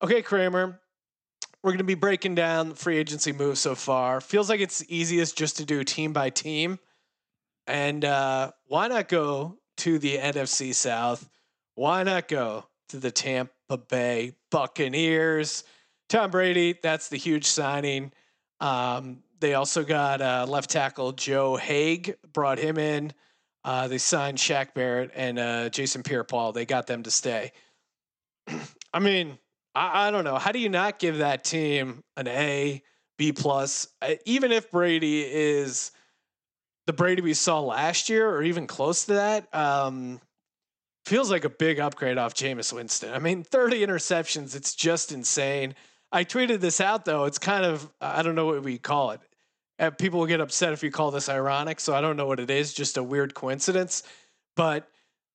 Okay, 0.01 0.21
Kramer, 0.21 0.79
we're 1.63 1.71
going 1.71 1.79
to 1.79 1.83
be 1.83 1.95
breaking 1.95 2.35
down 2.35 2.73
free 2.75 2.97
agency 2.97 3.31
moves 3.31 3.59
so 3.59 3.75
far. 3.75 4.21
Feels 4.21 4.49
like 4.49 4.59
it's 4.59 4.83
easiest 4.87 5.37
just 5.37 5.57
to 5.57 5.65
do 5.65 5.83
team 5.83 6.13
by 6.13 6.29
team. 6.29 6.79
And 7.65 8.05
uh, 8.05 8.51
why 8.67 8.87
not 8.87 9.07
go 9.07 9.57
to 9.77 9.99
the 9.99 10.17
NFC 10.17 10.73
South? 10.73 11.27
Why 11.75 12.03
not 12.03 12.27
go 12.27 12.65
to 12.89 12.97
the 12.97 13.11
Tampa 13.11 13.77
Bay 13.89 14.33
Buccaneers? 14.51 15.63
Tom 16.09 16.31
Brady, 16.31 16.79
that's 16.81 17.09
the 17.09 17.17
huge 17.17 17.45
signing. 17.45 18.11
Um, 18.59 19.23
they 19.39 19.53
also 19.53 19.83
got 19.83 20.21
uh, 20.21 20.45
left 20.47 20.69
tackle 20.69 21.11
Joe 21.11 21.57
Haeg, 21.57 22.15
brought 22.33 22.59
him 22.59 22.77
in. 22.77 23.11
Uh, 23.67 23.85
they 23.89 23.97
signed 23.97 24.37
Shaq 24.37 24.73
Barrett 24.73 25.11
and 25.13 25.37
uh, 25.37 25.67
Jason 25.67 26.01
Pierre 26.01 26.23
Paul. 26.23 26.53
They 26.53 26.65
got 26.65 26.87
them 26.87 27.03
to 27.03 27.11
stay. 27.11 27.51
I 28.93 28.99
mean, 28.99 29.37
I, 29.75 30.07
I 30.07 30.11
don't 30.11 30.23
know. 30.23 30.37
How 30.37 30.53
do 30.53 30.59
you 30.59 30.69
not 30.69 30.99
give 30.99 31.17
that 31.17 31.43
team 31.43 32.01
an 32.15 32.29
A, 32.29 32.81
B 33.17 33.33
plus, 33.33 33.89
even 34.25 34.53
if 34.53 34.71
Brady 34.71 35.21
is 35.21 35.91
the 36.85 36.93
Brady 36.93 37.21
we 37.21 37.33
saw 37.33 37.59
last 37.59 38.07
year 38.07 38.29
or 38.29 38.41
even 38.41 38.67
close 38.67 39.03
to 39.07 39.15
that? 39.15 39.53
Um, 39.53 40.21
feels 41.05 41.29
like 41.29 41.43
a 41.43 41.49
big 41.49 41.81
upgrade 41.81 42.17
off 42.17 42.35
Jameis 42.35 42.71
Winston. 42.71 43.13
I 43.13 43.19
mean, 43.19 43.43
30 43.43 43.85
interceptions, 43.85 44.55
it's 44.55 44.75
just 44.75 45.11
insane. 45.11 45.75
I 46.09 46.23
tweeted 46.23 46.61
this 46.61 46.79
out 46.79 47.03
though. 47.03 47.25
It's 47.25 47.37
kind 47.37 47.65
of 47.65 47.91
I 47.99 48.23
don't 48.23 48.35
know 48.35 48.45
what 48.45 48.63
we 48.63 48.77
call 48.77 49.11
it. 49.11 49.19
People 49.97 50.19
will 50.19 50.27
get 50.27 50.41
upset 50.41 50.73
if 50.73 50.83
you 50.83 50.91
call 50.91 51.11
this 51.11 51.29
ironic, 51.29 51.79
so 51.79 51.95
I 51.95 52.01
don't 52.01 52.17
know 52.17 52.25
what 52.25 52.39
it 52.39 52.49
is. 52.49 52.73
Just 52.73 52.97
a 52.97 53.03
weird 53.03 53.33
coincidence. 53.33 54.03
But 54.55 54.89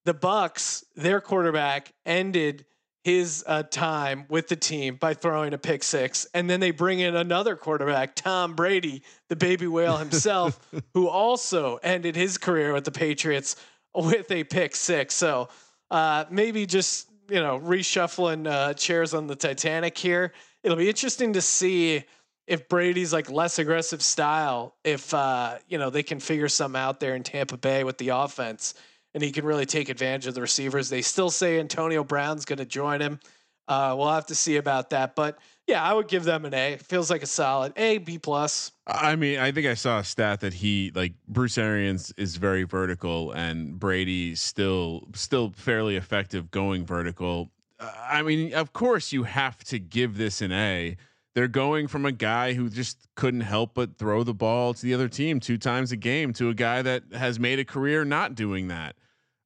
the 0.05 0.15
Bucks, 0.15 0.85
their 0.97 1.21
quarterback 1.21 1.93
ended 2.05 2.65
his 3.05 3.45
uh, 3.47 3.65
time 3.65 4.27
with 4.29 4.49
the 4.49 4.57
team 4.57 4.97
by 4.97 5.15
throwing 5.15 5.53
a 5.53 5.59
pick 5.59 5.83
six, 5.83 6.27
and 6.35 6.49
then 6.49 6.61
they 6.61 6.71
bring 6.71 7.01
in 7.01 7.17
another 7.17 7.57
quarterback, 7.57 8.15
Tom 8.15 8.55
Brady, 8.55 9.03
the 9.29 9.37
baby 9.37 9.67
whale 9.67 9.97
himself, 9.97 10.59
who 10.95 11.09
also 11.09 11.79
ended 11.83 12.15
his 12.15 12.39
career 12.39 12.73
with 12.73 12.85
the 12.85 12.93
Patriots 12.93 13.57
with 13.95 14.31
a 14.31 14.45
pick 14.45 14.77
six. 14.77 15.15
So 15.15 15.49
uh, 15.91 16.25
maybe 16.31 16.65
just 16.65 17.09
you 17.29 17.41
know 17.41 17.59
reshuffling 17.59 18.51
uh, 18.51 18.75
chairs 18.75 19.15
on 19.15 19.27
the 19.27 19.37
Titanic 19.37 19.99
here. 19.99 20.33
It'll 20.63 20.77
be 20.77 20.89
interesting 20.89 21.33
to 21.33 21.41
see 21.41 22.05
if 22.47 22.69
Brady's 22.69 23.13
like 23.13 23.31
less 23.31 23.59
aggressive 23.59 24.03
style, 24.03 24.75
if 24.85 25.13
uh, 25.15 25.59
you 25.69 25.79
know 25.79 25.91
they 25.91 26.03
can 26.03 26.21
figure 26.21 26.49
something 26.49 26.81
out 26.81 27.01
there 27.01 27.15
in 27.15 27.23
Tampa 27.23 27.57
Bay 27.57 27.85
with 27.85 27.99
the 27.99 28.11
offense, 28.11 28.75
and 29.15 29.23
he 29.23 29.31
can 29.31 29.45
really 29.45 29.67
take 29.67 29.89
advantage 29.89 30.27
of 30.27 30.35
the 30.35 30.41
receivers. 30.41 30.89
They 30.89 31.03
still 31.03 31.31
say 31.31 31.61
Antonio 31.61 32.05
Brown's 32.05 32.45
going 32.45 32.59
to 32.59 32.65
join 32.65 33.01
him. 33.01 33.21
Uh, 33.69 33.95
we'll 33.97 34.11
have 34.11 34.27
to 34.27 34.35
see 34.35 34.57
about 34.57 34.91
that, 34.91 35.15
but 35.15 35.39
yeah, 35.67 35.83
I 35.83 35.95
would 35.95 36.09
give 36.09 36.25
them 36.25 36.45
an 36.45 36.55
A. 36.55 36.77
Feels 36.77 37.09
like 37.09 37.23
a 37.23 37.27
solid 37.27 37.73
A, 37.77 37.99
B 37.99 38.19
plus. 38.19 38.73
I 38.87 39.15
mean, 39.15 39.39
I 39.39 39.53
think 39.53 39.67
I 39.67 39.75
saw 39.75 40.01
a 40.01 40.05
stat 40.05 40.41
that 40.41 40.55
he 40.55 40.91
like 40.95 41.15
Bruce 41.29 41.57
Arians 41.57 42.13
is 42.17 42.37
very 42.37 42.65
vertical 42.65 43.31
and 43.33 43.79
Brady 43.79 44.35
still 44.35 45.09
still 45.15 45.53
fairly 45.57 45.97
effective 45.97 46.51
going 46.51 46.85
vertical. 46.85 47.51
Uh, 47.79 47.93
I 47.97 48.23
mean, 48.23 48.55
of 48.55 48.73
course 48.73 49.13
you 49.13 49.23
have 49.23 49.63
to 49.65 49.79
give 49.79 50.19
this 50.19 50.43
an 50.43 50.53
A. 50.53 50.97
They're 51.35 51.49
going 51.49 51.89
from 51.89 52.05
a 52.05 52.13
guy 52.13 52.53
who 52.53 52.69
just 52.69 53.09
couldn't 53.15 53.41
help 53.41 53.75
but 53.75 53.97
throw 53.97 54.23
the 54.23 54.35
ball 54.35 54.75
to 54.75 54.83
the 54.83 54.93
other 54.93 55.09
team 55.09 55.41
two 55.41 55.57
times 55.57 55.91
a 55.91 55.97
game 55.97 56.33
to 56.35 56.51
a 56.51 56.55
guy 56.55 56.83
that 56.83 57.05
has 57.13 57.39
made 57.41 57.59
a 57.59 57.65
career 57.65 58.05
not 58.05 58.35
doing 58.35 58.69
that. 58.69 58.97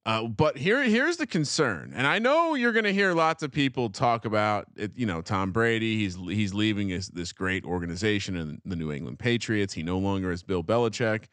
Uh, 0.05 0.23
but 0.23 0.57
here, 0.57 0.81
here's 0.83 1.17
the 1.17 1.27
concern, 1.27 1.91
and 1.93 2.07
I 2.07 2.17
know 2.17 2.55
you're 2.55 2.71
going 2.71 2.85
to 2.85 2.93
hear 2.93 3.13
lots 3.13 3.43
of 3.43 3.51
people 3.51 3.89
talk 3.89 4.23
about 4.23 4.67
it. 4.77 4.93
You 4.95 5.05
know, 5.05 5.19
Tom 5.19 5.51
Brady, 5.51 5.97
he's 5.97 6.15
he's 6.15 6.53
leaving 6.53 6.87
his, 6.87 7.09
this 7.09 7.33
great 7.33 7.65
organization 7.65 8.37
in 8.37 8.61
the 8.63 8.77
New 8.77 8.93
England 8.93 9.19
Patriots. 9.19 9.73
He 9.73 9.83
no 9.83 9.97
longer 9.97 10.31
is 10.31 10.43
Bill 10.43 10.63
Belichick. 10.63 11.25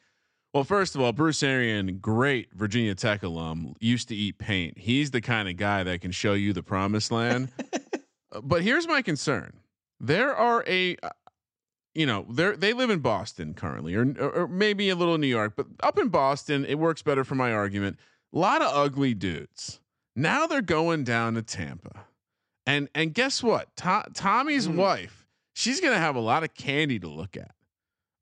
Well, 0.53 0.65
first 0.65 0.97
of 0.97 1.01
all, 1.01 1.13
Bruce 1.13 1.41
Arian, 1.45 1.99
great 1.99 2.53
Virginia 2.53 2.97
Tech 2.97 3.23
alum, 3.23 3.77
used 3.79 4.09
to 4.09 4.17
eat 4.17 4.39
paint. 4.39 4.77
He's 4.77 5.13
the 5.13 5.21
kind 5.21 5.49
of 5.49 5.57
guy 5.57 5.85
that 5.85 6.01
can 6.01 6.11
show 6.11 6.33
you 6.33 6.53
the 6.53 6.63
promised 6.63 7.13
land. 7.13 7.51
But 8.43 8.63
here's 8.63 8.89
my 8.89 9.01
concern: 9.01 9.53
there 10.07 10.35
are 10.35 10.65
a, 10.67 10.97
uh, 11.03 11.11
you 11.95 12.07
know, 12.07 12.27
they 12.29 12.53
they 12.57 12.73
live 12.73 12.91
in 12.91 12.99
Boston 13.01 13.55
currently, 13.55 13.95
or 13.95 14.05
or 14.21 14.49
maybe 14.49 14.89
a 14.91 14.97
little 14.97 15.19
New 15.19 15.27
York, 15.29 15.55
but 15.57 15.67
up 15.83 15.99
in 15.99 16.09
Boston, 16.09 16.65
it 16.65 16.77
works 16.79 17.03
better 17.03 17.25
for 17.25 17.35
my 17.35 17.53
argument. 17.53 17.99
A 18.35 18.39
lot 18.39 18.63
of 18.63 18.75
ugly 18.75 19.15
dudes. 19.15 19.81
Now 20.17 20.47
they're 20.47 20.63
going 20.63 21.05
down 21.05 21.35
to 21.35 21.43
Tampa, 21.43 22.07
and 22.67 22.89
and 22.95 23.15
guess 23.15 23.43
what? 23.43 23.75
To- 23.77 24.07
Tommy's 24.15 24.67
Mm. 24.69 24.75
wife, 24.77 25.27
she's 25.55 25.81
gonna 25.81 25.99
have 25.99 26.17
a 26.17 26.21
lot 26.21 26.43
of 26.45 26.55
candy 26.55 26.99
to 27.01 27.09
look 27.09 27.37
at. 27.37 27.53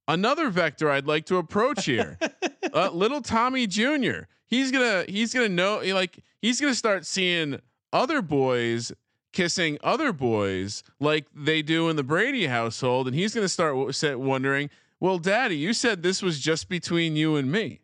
Another 0.09 0.51
vector 0.51 0.91
I'd 0.91 1.07
like 1.07 1.27
to 1.27 1.37
approach 1.37 1.85
here, 1.87 2.19
uh, 2.75 2.91
little 2.91 3.23
Tommy 3.23 3.67
Jr. 3.67 4.23
He's 4.47 4.71
gonna 4.71 5.05
he's 5.09 5.33
gonna 5.33 5.49
know 5.49 5.81
like 5.95 6.19
he's 6.43 6.61
gonna 6.61 6.75
start 6.75 7.07
seeing 7.07 7.61
other 7.93 8.21
boys 8.21 8.93
kissing 9.33 9.79
other 9.83 10.13
boys 10.13 10.83
like 11.01 11.27
they 11.35 11.63
do 11.63 11.89
in 11.89 11.97
the 11.97 12.03
Brady 12.03 12.47
household, 12.47 13.07
and 13.07 13.17
he's 13.17 13.35
gonna 13.35 13.49
start 13.49 13.77
wondering, 14.19 14.71
well, 15.01 15.19
Daddy, 15.19 15.57
you 15.57 15.73
said 15.73 16.03
this 16.03 16.23
was 16.23 16.39
just 16.39 16.69
between 16.69 17.17
you 17.17 17.37
and 17.37 17.51
me, 17.51 17.81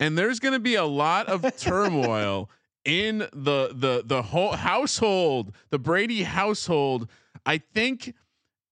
and 0.00 0.16
there's 0.18 0.40
gonna 0.40 0.58
be 0.58 0.74
a 0.74 0.84
lot 0.84 1.28
of 1.28 1.56
turmoil 1.58 2.50
in 2.84 3.18
the 3.18 3.70
the 3.72 4.02
the 4.04 4.22
whole 4.22 4.52
household, 4.52 5.54
the 5.70 5.78
Brady 5.78 6.22
household. 6.22 7.08
I 7.44 7.58
think 7.58 8.14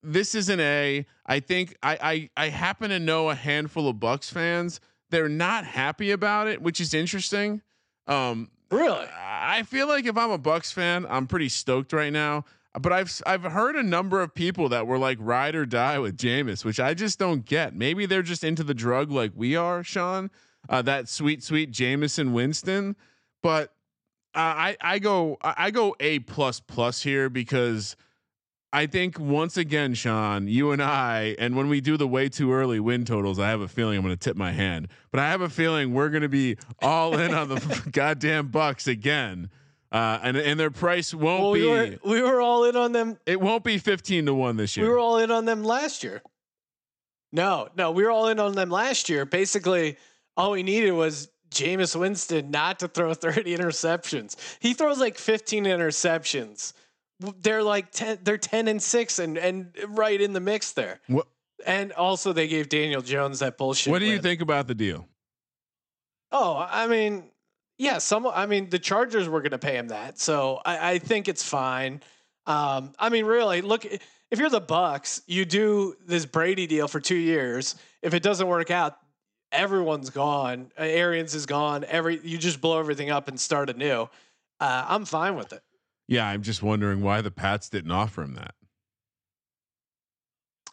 this 0.02 0.34
is 0.34 0.48
an 0.48 0.60
A. 0.60 1.06
I 1.26 1.40
think 1.40 1.76
I, 1.82 2.30
I 2.36 2.44
I 2.46 2.48
happen 2.48 2.90
to 2.90 2.98
know 2.98 3.30
a 3.30 3.34
handful 3.34 3.88
of 3.88 4.00
Bucks 4.00 4.30
fans. 4.30 4.80
They're 5.10 5.28
not 5.28 5.64
happy 5.64 6.10
about 6.10 6.48
it, 6.48 6.62
which 6.62 6.80
is 6.80 6.94
interesting. 6.94 7.62
Um, 8.06 8.50
Really? 8.70 9.06
I 9.16 9.62
feel 9.62 9.86
like 9.86 10.06
if 10.06 10.16
I'm 10.16 10.30
a 10.30 10.38
Bucks 10.38 10.72
fan, 10.72 11.06
I'm 11.08 11.26
pretty 11.26 11.48
stoked 11.48 11.92
right 11.92 12.12
now. 12.12 12.44
But 12.78 12.92
I've 12.92 13.22
I've 13.24 13.42
heard 13.42 13.74
a 13.76 13.82
number 13.82 14.20
of 14.20 14.34
people 14.34 14.68
that 14.68 14.86
were 14.86 14.98
like 14.98 15.16
ride 15.20 15.54
or 15.54 15.64
die 15.64 15.98
with 15.98 16.18
Jameis, 16.18 16.64
which 16.64 16.78
I 16.78 16.92
just 16.92 17.18
don't 17.18 17.44
get. 17.44 17.74
Maybe 17.74 18.04
they're 18.04 18.22
just 18.22 18.44
into 18.44 18.62
the 18.62 18.74
drug 18.74 19.10
like 19.10 19.32
we 19.34 19.56
are, 19.56 19.82
Sean. 19.82 20.30
Uh, 20.68 20.82
that 20.82 21.08
sweet, 21.08 21.42
sweet 21.42 21.70
Jameson 21.70 22.34
Winston. 22.34 22.96
But 23.42 23.72
uh, 24.34 24.40
I 24.40 24.76
I 24.80 24.98
go 24.98 25.38
I 25.42 25.70
go 25.70 25.96
A 26.00 26.18
plus 26.18 26.60
plus 26.60 27.02
here 27.02 27.30
because 27.30 27.96
I 28.76 28.84
think 28.86 29.18
once 29.18 29.56
again, 29.56 29.94
Sean, 29.94 30.48
you 30.48 30.70
and 30.72 30.82
I, 30.82 31.34
and 31.38 31.56
when 31.56 31.70
we 31.70 31.80
do 31.80 31.96
the 31.96 32.06
way 32.06 32.28
too 32.28 32.52
early 32.52 32.78
win 32.78 33.06
totals, 33.06 33.38
I 33.38 33.48
have 33.48 33.62
a 33.62 33.68
feeling 33.68 33.96
I'm 33.96 34.04
going 34.04 34.14
to 34.14 34.20
tip 34.22 34.36
my 34.36 34.52
hand. 34.52 34.88
But 35.10 35.20
I 35.20 35.30
have 35.30 35.40
a 35.40 35.48
feeling 35.48 35.94
we're 35.94 36.10
going 36.10 36.24
to 36.24 36.28
be 36.28 36.58
all 36.82 37.16
in 37.18 37.32
on 37.32 37.48
the 37.48 37.88
goddamn 37.92 38.48
Bucks 38.48 38.86
again, 38.86 39.48
uh, 39.92 40.18
and 40.22 40.36
and 40.36 40.60
their 40.60 40.70
price 40.70 41.14
won't 41.14 41.42
Well, 41.42 41.52
be. 41.54 41.62
we 41.62 41.66
were 41.68 41.96
we 42.04 42.20
were 42.20 42.42
all 42.42 42.64
in 42.64 42.76
on 42.76 42.92
them. 42.92 43.16
it 43.24 43.40
won't 43.40 43.64
be 43.64 43.78
15 43.78 44.26
to 44.26 44.34
one 44.34 44.58
this 44.58 44.76
year. 44.76 44.84
We 44.84 44.92
were 44.92 44.98
all 44.98 45.16
in 45.18 45.30
on 45.30 45.46
them 45.46 45.64
last 45.64 46.04
year. 46.04 46.20
No, 47.32 47.68
no, 47.76 47.92
we 47.92 48.02
were 48.04 48.10
all 48.10 48.28
in 48.28 48.38
on 48.38 48.52
them 48.52 48.68
last 48.68 49.08
year. 49.08 49.24
Basically, 49.24 49.96
all 50.36 50.50
we 50.50 50.62
needed 50.62 50.92
was 50.92 51.28
Jameis 51.50 51.98
Winston 51.98 52.50
not 52.50 52.80
to 52.80 52.88
throw 52.88 53.14
30 53.26 53.56
interceptions. 53.56 54.36
He 54.60 54.74
throws 54.74 54.98
like 55.00 55.16
15 55.16 55.64
interceptions. 55.64 56.74
They're 57.20 57.62
like 57.62 57.92
10, 57.92 58.18
they're 58.22 58.38
10 58.38 58.68
and 58.68 58.82
6 58.82 59.18
and 59.18 59.38
and 59.38 59.72
right 59.88 60.20
in 60.20 60.32
the 60.32 60.40
mix 60.40 60.72
there. 60.72 61.00
what 61.06 61.26
And 61.66 61.92
also 61.92 62.32
they 62.32 62.48
gave 62.48 62.68
Daniel 62.68 63.00
Jones 63.00 63.38
that 63.38 63.56
bullshit. 63.56 63.90
What 63.90 64.00
do 64.00 64.06
you 64.06 64.14
win. 64.14 64.22
think 64.22 64.40
about 64.42 64.66
the 64.66 64.74
deal? 64.74 65.08
Oh, 66.32 66.66
I 66.70 66.86
mean, 66.86 67.30
yeah, 67.78 67.98
some. 67.98 68.26
I 68.26 68.46
mean, 68.46 68.68
the 68.68 68.78
Chargers 68.78 69.28
were 69.28 69.40
going 69.40 69.52
to 69.52 69.58
pay 69.58 69.76
him 69.76 69.88
that, 69.88 70.18
so 70.18 70.60
I, 70.64 70.92
I 70.92 70.98
think 70.98 71.28
it's 71.28 71.42
fine. 71.42 72.02
Um, 72.46 72.92
I 72.98 73.08
mean, 73.08 73.24
really, 73.24 73.60
look, 73.60 73.84
if 73.84 74.38
you're 74.38 74.50
the 74.50 74.60
Bucks, 74.60 75.22
you 75.26 75.44
do 75.44 75.96
this 76.04 76.26
Brady 76.26 76.66
deal 76.66 76.88
for 76.88 77.00
two 77.00 77.16
years. 77.16 77.76
If 78.02 78.14
it 78.14 78.22
doesn't 78.22 78.46
work 78.46 78.70
out, 78.70 78.96
everyone's 79.52 80.10
gone. 80.10 80.70
Arians 80.76 81.34
is 81.34 81.46
gone. 81.46 81.84
Every 81.84 82.20
you 82.22 82.38
just 82.38 82.60
blow 82.60 82.78
everything 82.78 83.10
up 83.10 83.28
and 83.28 83.38
start 83.38 83.70
anew. 83.70 84.08
Uh, 84.58 84.84
I'm 84.88 85.04
fine 85.04 85.36
with 85.36 85.52
it. 85.52 85.62
Yeah, 86.08 86.26
I'm 86.26 86.42
just 86.42 86.62
wondering 86.62 87.00
why 87.00 87.20
the 87.20 87.30
Pats 87.30 87.68
didn't 87.68 87.90
offer 87.90 88.22
him 88.22 88.34
that. 88.34 88.54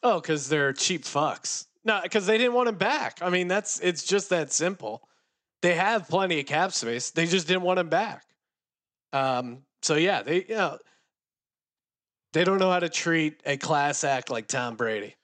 Oh, 0.03 0.19
because 0.19 0.49
they're 0.49 0.73
cheap 0.73 1.03
fucks. 1.03 1.65
No, 1.85 1.99
because 2.03 2.25
they 2.25 2.37
didn't 2.37 2.53
want 2.53 2.69
him 2.69 2.75
back. 2.75 3.19
I 3.21 3.29
mean, 3.29 3.47
that's 3.47 3.79
it's 3.79 4.03
just 4.03 4.29
that 4.29 4.51
simple. 4.51 5.07
They 5.61 5.75
have 5.75 6.07
plenty 6.07 6.39
of 6.39 6.45
cap 6.45 6.73
space. 6.73 7.11
They 7.11 7.25
just 7.25 7.47
didn't 7.47 7.63
want 7.63 7.79
him 7.79 7.89
back. 7.89 8.23
Um. 9.11 9.63
So 9.81 9.95
yeah, 9.95 10.23
they 10.23 10.45
you 10.47 10.55
know 10.55 10.77
they 12.33 12.43
don't 12.43 12.57
know 12.59 12.71
how 12.71 12.79
to 12.79 12.89
treat 12.89 13.41
a 13.45 13.57
class 13.57 14.03
act 14.03 14.29
like 14.29 14.47
Tom 14.47 14.75
Brady. 14.75 15.15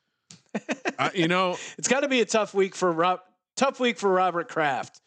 Uh, 0.98 1.10
you 1.13 1.28
know, 1.28 1.58
It's 1.78 1.88
got 1.88 2.01
to 2.01 2.08
be 2.08 2.22
a 2.22 2.25
tough 2.25 2.54
week 2.54 2.75
for 2.75 2.92
Rob. 2.92 3.22
Tough 3.56 3.80
week 3.80 3.98
for 3.98 4.10
Robert 4.10 4.48
Kraft. 4.48 5.01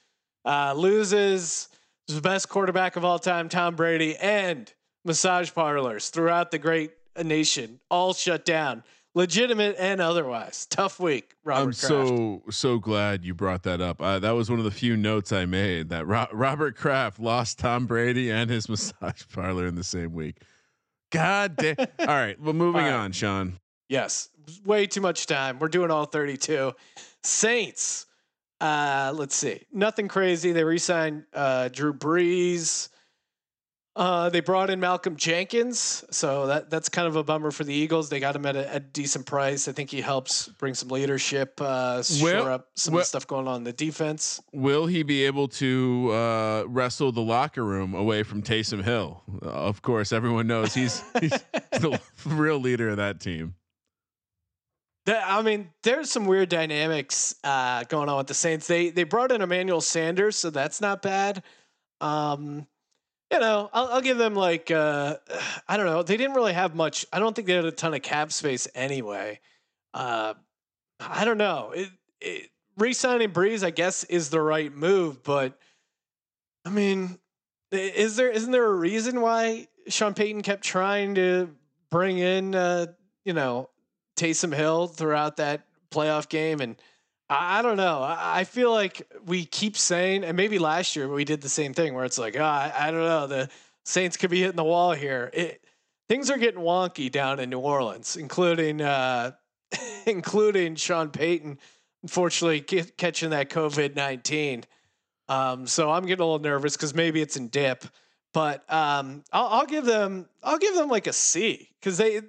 Uh, 0.44 0.74
loses 0.76 1.68
the 2.08 2.20
best 2.20 2.48
quarterback 2.48 2.96
of 2.96 3.04
all 3.04 3.18
time, 3.18 3.48
Tom 3.48 3.76
Brady, 3.76 4.16
and 4.16 4.72
massage 5.04 5.52
parlors 5.52 6.08
throughout 6.10 6.50
the 6.50 6.58
great 6.58 6.92
nation 7.22 7.80
all 7.90 8.14
shut 8.14 8.44
down, 8.44 8.82
legitimate 9.14 9.76
and 9.78 10.00
otherwise. 10.00 10.66
Tough 10.66 10.98
week, 11.00 11.34
Robert 11.44 11.60
I'm 11.60 11.66
Kraft. 11.66 11.80
so 11.80 12.42
so 12.50 12.78
glad 12.78 13.24
you 13.24 13.34
brought 13.34 13.62
that 13.64 13.80
up. 13.80 14.00
Uh, 14.00 14.18
that 14.18 14.30
was 14.32 14.48
one 14.50 14.58
of 14.58 14.64
the 14.64 14.70
few 14.70 14.96
notes 14.96 15.32
I 15.32 15.44
made 15.44 15.88
that 15.90 16.06
Ro- 16.06 16.28
Robert 16.32 16.76
Kraft 16.76 17.20
lost 17.20 17.58
Tom 17.58 17.86
Brady 17.86 18.30
and 18.30 18.48
his 18.50 18.68
massage 18.70 19.22
parlor 19.32 19.66
in 19.66 19.74
the 19.74 19.84
same 19.84 20.12
week. 20.12 20.36
God 21.10 21.56
damn. 21.56 21.76
All 21.98 22.06
right, 22.06 22.40
well, 22.40 22.54
moving 22.54 22.82
right. 22.84 22.92
on, 22.92 23.12
Sean. 23.12 23.58
Yes, 23.88 24.30
way 24.64 24.86
too 24.86 25.02
much 25.02 25.26
time. 25.26 25.58
We're 25.58 25.68
doing 25.68 25.90
all 25.90 26.06
32. 26.06 26.72
Saints. 27.22 28.06
Uh, 28.58 29.12
let's 29.14 29.34
see. 29.34 29.60
Nothing 29.70 30.08
crazy. 30.08 30.52
They 30.52 30.64
re-signed 30.64 31.24
uh, 31.34 31.68
Drew 31.68 31.92
Brees. 31.92 32.88
Uh, 33.94 34.30
they 34.30 34.40
brought 34.40 34.70
in 34.70 34.80
Malcolm 34.80 35.16
Jenkins, 35.16 36.02
so 36.10 36.46
that 36.46 36.70
that's 36.70 36.88
kind 36.88 37.06
of 37.06 37.16
a 37.16 37.22
bummer 37.22 37.50
for 37.50 37.62
the 37.62 37.74
Eagles. 37.74 38.08
They 38.08 38.20
got 38.20 38.34
him 38.34 38.46
at 38.46 38.56
a, 38.56 38.76
a 38.76 38.80
decent 38.80 39.26
price. 39.26 39.68
I 39.68 39.72
think 39.72 39.90
he 39.90 40.00
helps 40.00 40.48
bring 40.48 40.72
some 40.72 40.88
leadership, 40.88 41.60
uh, 41.60 42.02
shore 42.02 42.50
up 42.50 42.68
some 42.74 42.94
the 42.94 43.04
stuff 43.04 43.26
going 43.26 43.46
on 43.46 43.56
in 43.56 43.64
the 43.64 43.72
defense. 43.74 44.40
Will 44.54 44.86
he 44.86 45.02
be 45.02 45.26
able 45.26 45.46
to 45.48 46.10
uh, 46.10 46.64
wrestle 46.68 47.12
the 47.12 47.20
locker 47.20 47.62
room 47.62 47.94
away 47.94 48.22
from 48.22 48.42
Taysom 48.42 48.82
Hill? 48.82 49.22
Uh, 49.42 49.48
of 49.50 49.82
course, 49.82 50.10
everyone 50.10 50.46
knows 50.46 50.72
he's, 50.72 51.02
he's 51.20 51.38
the 51.72 52.00
real 52.24 52.58
leader 52.58 52.88
of 52.88 52.96
that 52.96 53.20
team. 53.20 53.56
I 55.06 55.42
mean, 55.42 55.68
there's 55.82 56.10
some 56.10 56.24
weird 56.24 56.48
dynamics 56.48 57.34
uh, 57.44 57.84
going 57.84 58.08
on 58.08 58.16
with 58.16 58.28
the 58.28 58.34
Saints. 58.34 58.66
They 58.66 58.88
they 58.88 59.04
brought 59.04 59.32
in 59.32 59.42
Emmanuel 59.42 59.80
Sanders, 59.80 60.36
so 60.36 60.48
that's 60.48 60.80
not 60.80 61.02
bad. 61.02 61.42
Um, 62.00 62.66
you 63.32 63.40
know, 63.40 63.70
I'll, 63.72 63.86
I'll 63.86 64.00
give 64.00 64.18
them 64.18 64.34
like 64.34 64.70
uh, 64.70 65.16
I 65.68 65.76
don't 65.76 65.86
know. 65.86 66.02
They 66.02 66.16
didn't 66.16 66.36
really 66.36 66.52
have 66.52 66.74
much. 66.74 67.06
I 67.12 67.18
don't 67.18 67.34
think 67.34 67.48
they 67.48 67.54
had 67.54 67.64
a 67.64 67.72
ton 67.72 67.94
of 67.94 68.02
cap 68.02 68.32
space 68.32 68.68
anyway. 68.74 69.40
Uh, 69.94 70.34
I 71.00 71.24
don't 71.24 71.38
know. 71.38 71.72
It, 71.74 71.88
it, 72.20 72.50
re-signing 72.78 73.30
Brees, 73.30 73.64
I 73.64 73.70
guess, 73.70 74.04
is 74.04 74.30
the 74.30 74.40
right 74.40 74.72
move, 74.72 75.22
but 75.22 75.58
I 76.64 76.70
mean, 76.70 77.18
is 77.70 78.16
there 78.16 78.30
isn't 78.30 78.52
there 78.52 78.66
a 78.66 78.74
reason 78.74 79.20
why 79.20 79.68
Sean 79.88 80.14
Payton 80.14 80.42
kept 80.42 80.62
trying 80.62 81.16
to 81.16 81.50
bring 81.90 82.18
in 82.18 82.54
uh, 82.54 82.86
you 83.24 83.32
know 83.32 83.70
Taysom 84.16 84.54
Hill 84.54 84.86
throughout 84.86 85.38
that 85.38 85.66
playoff 85.90 86.28
game. 86.28 86.60
And 86.60 86.76
I, 87.40 87.62
don't 87.62 87.76
know. 87.76 88.02
I, 88.02 88.44
feel 88.44 88.70
like 88.70 89.10
we 89.26 89.44
keep 89.44 89.76
saying, 89.76 90.24
and 90.24 90.36
maybe 90.36 90.58
last 90.58 90.96
year 90.96 91.08
we 91.08 91.24
did 91.24 91.40
the 91.40 91.48
same 91.48 91.74
thing 91.74 91.94
where 91.94 92.04
it's 92.04 92.18
like, 92.18 92.36
oh, 92.36 92.44
I, 92.44 92.72
I 92.76 92.90
don't 92.90 93.04
know. 93.04 93.26
The 93.26 93.48
Saints 93.84 94.16
could 94.16 94.30
be 94.30 94.40
hitting 94.40 94.56
the 94.56 94.64
wall 94.64 94.92
here. 94.92 95.30
It, 95.32 95.64
things 96.08 96.30
are 96.30 96.38
getting 96.38 96.60
wonky 96.60 97.10
down 97.10 97.40
in 97.40 97.50
New 97.50 97.58
Orleans, 97.58 98.16
including, 98.16 98.80
uh, 98.80 99.32
including 100.06 100.76
Sean 100.76 101.10
Payton, 101.10 101.58
unfortunately 102.02 102.60
ca- 102.60 102.90
catching 102.96 103.30
that 103.30 103.50
COVID 103.50 103.96
19. 103.96 104.64
Um, 105.28 105.66
so 105.66 105.90
I'm 105.90 106.04
getting 106.04 106.22
a 106.22 106.26
little 106.26 106.38
nervous 106.40 106.76
because 106.76 106.94
maybe 106.94 107.22
it's 107.22 107.36
in 107.36 107.48
dip, 107.48 107.84
but 108.34 108.70
um, 108.70 109.24
I'll, 109.32 109.46
I'll 109.46 109.66
give 109.66 109.84
them 109.84 110.28
I'll 110.42 110.58
give 110.58 110.74
them 110.74 110.88
like 110.88 111.06
a 111.06 111.12
C 111.12 111.70
because 111.80 111.96
they 111.96 112.20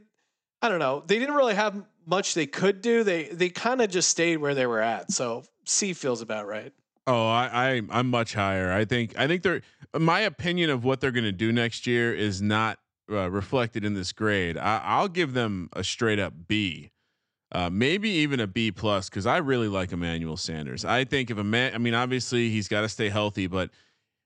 I 0.61 0.69
don't 0.69 0.79
know 0.79 1.03
they 1.05 1.19
didn't 1.19 1.35
really 1.35 1.55
have 1.55 1.83
much 2.05 2.33
they 2.33 2.45
could 2.45 2.81
do 2.81 3.03
they 3.03 3.25
they 3.25 3.49
kind 3.49 3.81
of 3.81 3.89
just 3.89 4.09
stayed 4.09 4.37
where 4.37 4.55
they 4.55 4.65
were 4.65 4.81
at 4.81 5.11
so 5.11 5.43
C 5.65 5.93
feels 5.93 6.21
about 6.21 6.47
right. 6.47 6.73
Oh, 7.05 7.27
I, 7.27 7.49
I 7.53 7.81
I'm 7.89 8.09
much 8.09 8.33
higher. 8.33 8.71
I 8.71 8.85
think 8.85 9.17
I 9.17 9.27
think 9.27 9.43
they're 9.43 9.61
my 9.97 10.21
opinion 10.21 10.69
of 10.69 10.83
what 10.83 11.01
they're 11.01 11.11
going 11.11 11.25
to 11.25 11.31
do 11.31 11.51
next 11.51 11.85
year 11.85 12.13
is 12.13 12.41
not 12.41 12.79
uh, 13.11 13.29
reflected 13.29 13.83
in 13.83 13.93
this 13.93 14.11
grade. 14.11 14.57
I, 14.57 14.81
I'll 14.83 15.09
give 15.09 15.33
them 15.33 15.69
a 15.73 15.83
straight 15.83 16.19
up 16.19 16.33
B, 16.47 16.91
uh, 17.51 17.69
maybe 17.69 18.09
even 18.09 18.39
a 18.39 18.47
B 18.47 18.71
plus 18.71 19.09
because 19.09 19.25
I 19.25 19.37
really 19.37 19.67
like 19.67 19.91
Emmanuel 19.91 20.37
Sanders. 20.37 20.85
I 20.85 21.03
think 21.03 21.29
if 21.29 21.37
a 21.37 21.43
man, 21.43 21.75
I 21.75 21.77
mean, 21.77 21.93
obviously 21.93 22.49
he's 22.49 22.67
got 22.67 22.81
to 22.81 22.89
stay 22.89 23.09
healthy, 23.09 23.47
but 23.47 23.69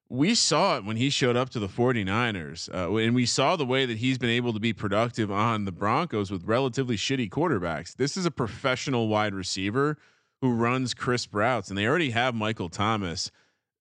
we 0.10 0.36
saw 0.36 0.78
it 0.78 0.86
when 0.86 0.98
he 0.98 1.10
showed 1.10 1.36
up 1.36 1.50
to 1.50 1.60
the 1.60 1.68
49ers, 1.68 2.74
uh, 2.74 2.94
and 2.96 3.14
we 3.14 3.26
saw 3.26 3.56
the 3.56 3.66
way 3.66 3.86
that 3.86 3.98
he's 3.98 4.18
been 4.18 4.30
able 4.30 4.54
to 4.54 4.60
be 4.60 4.74
productive 4.74 5.32
on 5.32 5.66
the 5.66 5.72
Broncos 5.72 6.32
with 6.32 6.46
relatively 6.46 6.96
shitty 6.96 7.30
quarterbacks. 7.30 7.96
This 7.96 8.16
is 8.16 8.26
a 8.26 8.32
professional 8.32 9.08
wide 9.08 9.34
receiver 9.34 9.98
who 10.42 10.54
runs 10.54 10.94
crisp 10.94 11.34
routes, 11.34 11.70
and 11.70 11.78
they 11.78 11.88
already 11.88 12.12
have 12.12 12.36
Michael 12.36 12.70
Thomas. 12.70 13.32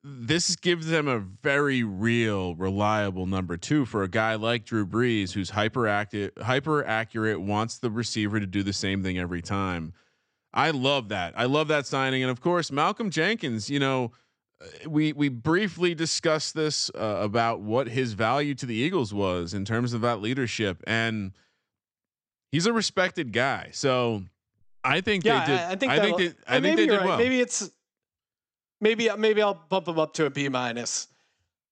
This 0.02 0.56
gives 0.56 0.86
them 0.88 1.08
a 1.08 1.18
very 1.18 1.82
real, 1.82 2.54
reliable 2.54 3.26
number 3.26 3.56
two 3.56 3.84
for 3.84 4.02
a 4.02 4.08
guy 4.08 4.34
like 4.34 4.64
Drew 4.64 4.86
Brees, 4.86 5.32
who's 5.32 5.50
hyper 5.50 5.86
active, 5.86 6.32
hyper 6.40 6.84
accurate, 6.84 7.40
wants 7.40 7.78
the 7.78 7.90
receiver 7.90 8.40
to 8.40 8.46
do 8.46 8.62
the 8.62 8.72
same 8.72 9.02
thing 9.02 9.18
every 9.18 9.42
time. 9.42 9.92
I 10.54 10.70
love 10.70 11.10
that. 11.10 11.34
I 11.36 11.44
love 11.44 11.68
that 11.68 11.86
signing, 11.86 12.22
and 12.22 12.30
of 12.30 12.40
course, 12.40 12.72
Malcolm 12.72 13.10
Jenkins. 13.10 13.68
You 13.68 13.78
know, 13.78 14.12
we 14.86 15.12
we 15.12 15.28
briefly 15.28 15.94
discussed 15.94 16.54
this 16.54 16.90
uh, 16.94 17.18
about 17.20 17.60
what 17.60 17.88
his 17.88 18.14
value 18.14 18.54
to 18.54 18.66
the 18.66 18.74
Eagles 18.74 19.12
was 19.12 19.54
in 19.54 19.64
terms 19.64 19.92
of 19.92 20.00
that 20.00 20.20
leadership, 20.20 20.82
and 20.86 21.32
he's 22.52 22.66
a 22.66 22.72
respected 22.72 23.32
guy. 23.32 23.70
So 23.72 24.22
I 24.82 25.00
think 25.00 25.24
Yeah, 25.24 25.40
they 25.40 25.52
did. 25.52 25.60
I, 25.60 25.70
I 25.70 25.76
think 25.76 25.92
I 25.92 25.98
think 26.00 26.16
they, 26.18 26.24
I 26.46 26.60
think 26.60 26.62
maybe 26.62 26.76
they 26.76 26.86
did 26.86 26.96
right. 26.98 27.06
well. 27.06 27.18
Maybe 27.18 27.40
it's 27.40 27.70
maybe 28.80 29.10
maybe 29.18 29.42
I'll 29.42 29.62
bump 29.68 29.86
them 29.86 29.98
up 29.98 30.14
to 30.14 30.26
a 30.26 30.30
B 30.30 30.48
minus. 30.48 31.08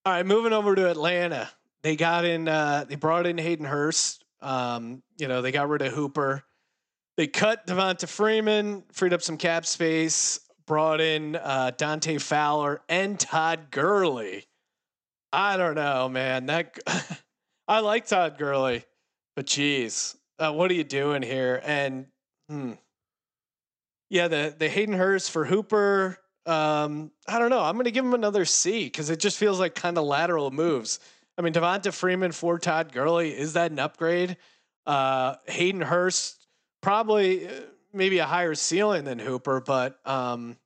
All 0.04 0.12
right, 0.12 0.26
moving 0.26 0.52
over 0.52 0.74
to 0.74 0.90
Atlanta. 0.90 1.50
They 1.82 1.96
got 1.96 2.24
in. 2.24 2.48
Uh, 2.48 2.84
they 2.88 2.96
brought 2.96 3.26
in 3.26 3.38
Hayden 3.38 3.66
Hurst. 3.66 4.24
Um, 4.40 5.02
you 5.16 5.28
know, 5.28 5.40
they 5.40 5.52
got 5.52 5.68
rid 5.68 5.82
of 5.82 5.92
Hooper. 5.92 6.44
They 7.16 7.26
cut 7.28 7.66
Devonta 7.66 8.08
Freeman, 8.08 8.82
freed 8.92 9.12
up 9.12 9.22
some 9.22 9.36
cap 9.36 9.64
space. 9.64 10.40
Brought 10.66 11.00
in 11.00 11.36
uh, 11.36 11.72
Dante 11.76 12.18
Fowler 12.18 12.80
and 12.88 13.20
Todd 13.20 13.70
Gurley. 13.70 14.46
I 15.32 15.56
don't 15.56 15.74
know, 15.74 16.08
man. 16.08 16.46
That 16.46 16.78
I 17.68 17.80
like 17.80 18.06
Todd 18.06 18.38
Gurley, 18.38 18.84
but 19.36 19.46
geez, 19.46 20.16
uh, 20.38 20.52
what 20.52 20.70
are 20.70 20.74
you 20.74 20.84
doing 20.84 21.22
here? 21.22 21.60
And 21.64 22.06
hmm, 22.48 22.72
yeah, 24.10 24.28
the 24.28 24.54
the 24.56 24.68
Hayden 24.68 24.94
Hurst 24.94 25.30
for 25.30 25.44
Hooper. 25.44 26.18
Um, 26.46 27.10
I 27.26 27.38
don't 27.38 27.50
know. 27.50 27.60
I'm 27.60 27.74
going 27.74 27.84
to 27.84 27.90
give 27.90 28.04
him 28.04 28.14
another 28.14 28.44
C 28.44 28.84
because 28.84 29.10
it 29.10 29.18
just 29.18 29.38
feels 29.38 29.58
like 29.58 29.74
kind 29.74 29.98
of 29.98 30.04
lateral 30.04 30.50
moves. 30.50 31.00
I 31.36 31.42
mean, 31.42 31.52
Devonta 31.52 31.92
Freeman 31.92 32.32
for 32.32 32.58
Todd 32.58 32.92
Gurley 32.92 33.36
is 33.36 33.54
that 33.54 33.70
an 33.70 33.78
upgrade? 33.78 34.36
Uh, 34.86 35.36
Hayden 35.46 35.80
Hurst 35.80 36.46
probably 36.82 37.48
uh, 37.48 37.50
maybe 37.94 38.18
a 38.18 38.26
higher 38.26 38.54
ceiling 38.54 39.04
than 39.04 39.18
Hooper, 39.18 39.60
but 39.60 39.98
um, 40.04 40.56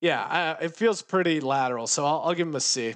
yeah, 0.00 0.56
I, 0.60 0.64
it 0.64 0.76
feels 0.76 1.02
pretty 1.02 1.40
lateral. 1.40 1.86
So 1.86 2.04
I'll, 2.04 2.22
I'll 2.24 2.34
give 2.34 2.48
him 2.48 2.54
a 2.54 2.60
C. 2.60 2.94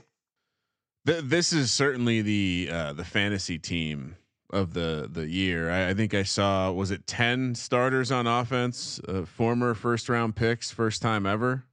Th- 1.06 1.22
this 1.22 1.52
is 1.52 1.72
certainly 1.72 2.22
the 2.22 2.68
uh, 2.72 2.92
the 2.94 3.04
fantasy 3.04 3.58
team 3.58 4.16
of 4.50 4.72
the 4.72 5.08
the 5.10 5.28
year. 5.28 5.70
I, 5.70 5.90
I 5.90 5.94
think 5.94 6.14
I 6.14 6.22
saw 6.22 6.70
was 6.72 6.90
it 6.90 7.06
ten 7.06 7.54
starters 7.54 8.10
on 8.10 8.26
offense, 8.26 9.00
uh, 9.06 9.24
former 9.24 9.74
first 9.74 10.08
round 10.08 10.36
picks, 10.36 10.70
first 10.70 11.02
time 11.02 11.26
ever. 11.26 11.64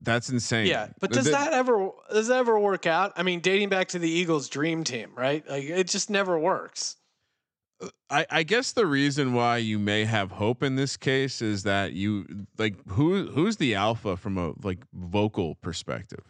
That's 0.00 0.30
insane. 0.30 0.66
Yeah, 0.66 0.88
but 1.00 1.10
does 1.10 1.24
th- 1.24 1.36
that 1.36 1.52
ever 1.52 1.90
does 2.10 2.28
that 2.28 2.38
ever 2.38 2.58
work 2.58 2.86
out? 2.86 3.12
I 3.16 3.22
mean, 3.24 3.40
dating 3.40 3.68
back 3.68 3.88
to 3.88 3.98
the 3.98 4.08
Eagles' 4.08 4.48
dream 4.48 4.84
team, 4.84 5.10
right? 5.16 5.48
Like 5.48 5.64
it 5.64 5.88
just 5.88 6.08
never 6.08 6.38
works. 6.38 6.96
Uh, 7.80 7.88
I, 8.10 8.26
I 8.30 8.42
guess 8.42 8.72
the 8.72 8.86
reason 8.86 9.34
why 9.34 9.58
you 9.58 9.78
may 9.78 10.04
have 10.04 10.30
hope 10.32 10.62
in 10.62 10.76
this 10.76 10.96
case 10.96 11.42
is 11.42 11.62
that 11.64 11.92
you 11.92 12.46
like 12.58 12.76
who 12.88 13.26
who's 13.26 13.56
the 13.56 13.74
alpha 13.74 14.16
from 14.16 14.38
a 14.38 14.52
like 14.62 14.78
vocal 14.92 15.56
perspective. 15.56 16.24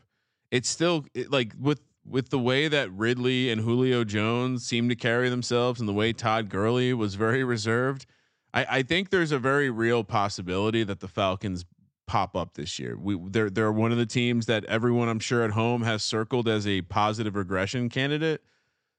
It's 0.50 0.68
still 0.68 1.04
it, 1.14 1.30
like 1.30 1.52
with 1.58 1.80
with 2.04 2.30
the 2.30 2.38
way 2.38 2.68
that 2.68 2.90
Ridley 2.92 3.50
and 3.50 3.60
Julio 3.60 4.04
Jones 4.04 4.66
seem 4.66 4.88
to 4.88 4.96
carry 4.96 5.28
themselves 5.28 5.80
and 5.80 5.88
the 5.88 5.92
way 5.92 6.12
Todd 6.12 6.48
Gurley 6.48 6.94
was 6.94 7.14
very 7.16 7.44
reserved. 7.44 8.06
I, 8.54 8.66
I 8.70 8.82
think 8.82 9.10
there's 9.10 9.32
a 9.32 9.38
very 9.38 9.70
real 9.70 10.04
possibility 10.04 10.84
that 10.84 11.00
the 11.00 11.08
Falcons 11.08 11.64
pop 12.06 12.34
up 12.34 12.54
this 12.54 12.78
year. 12.78 12.96
We 12.98 13.18
they're 13.28 13.50
they're 13.50 13.72
one 13.72 13.92
of 13.92 13.98
the 13.98 14.06
teams 14.06 14.46
that 14.46 14.64
everyone 14.64 15.08
I'm 15.08 15.20
sure 15.20 15.44
at 15.44 15.50
home 15.52 15.82
has 15.82 16.02
circled 16.02 16.48
as 16.48 16.66
a 16.66 16.82
positive 16.82 17.36
regression 17.36 17.88
candidate. 17.88 18.42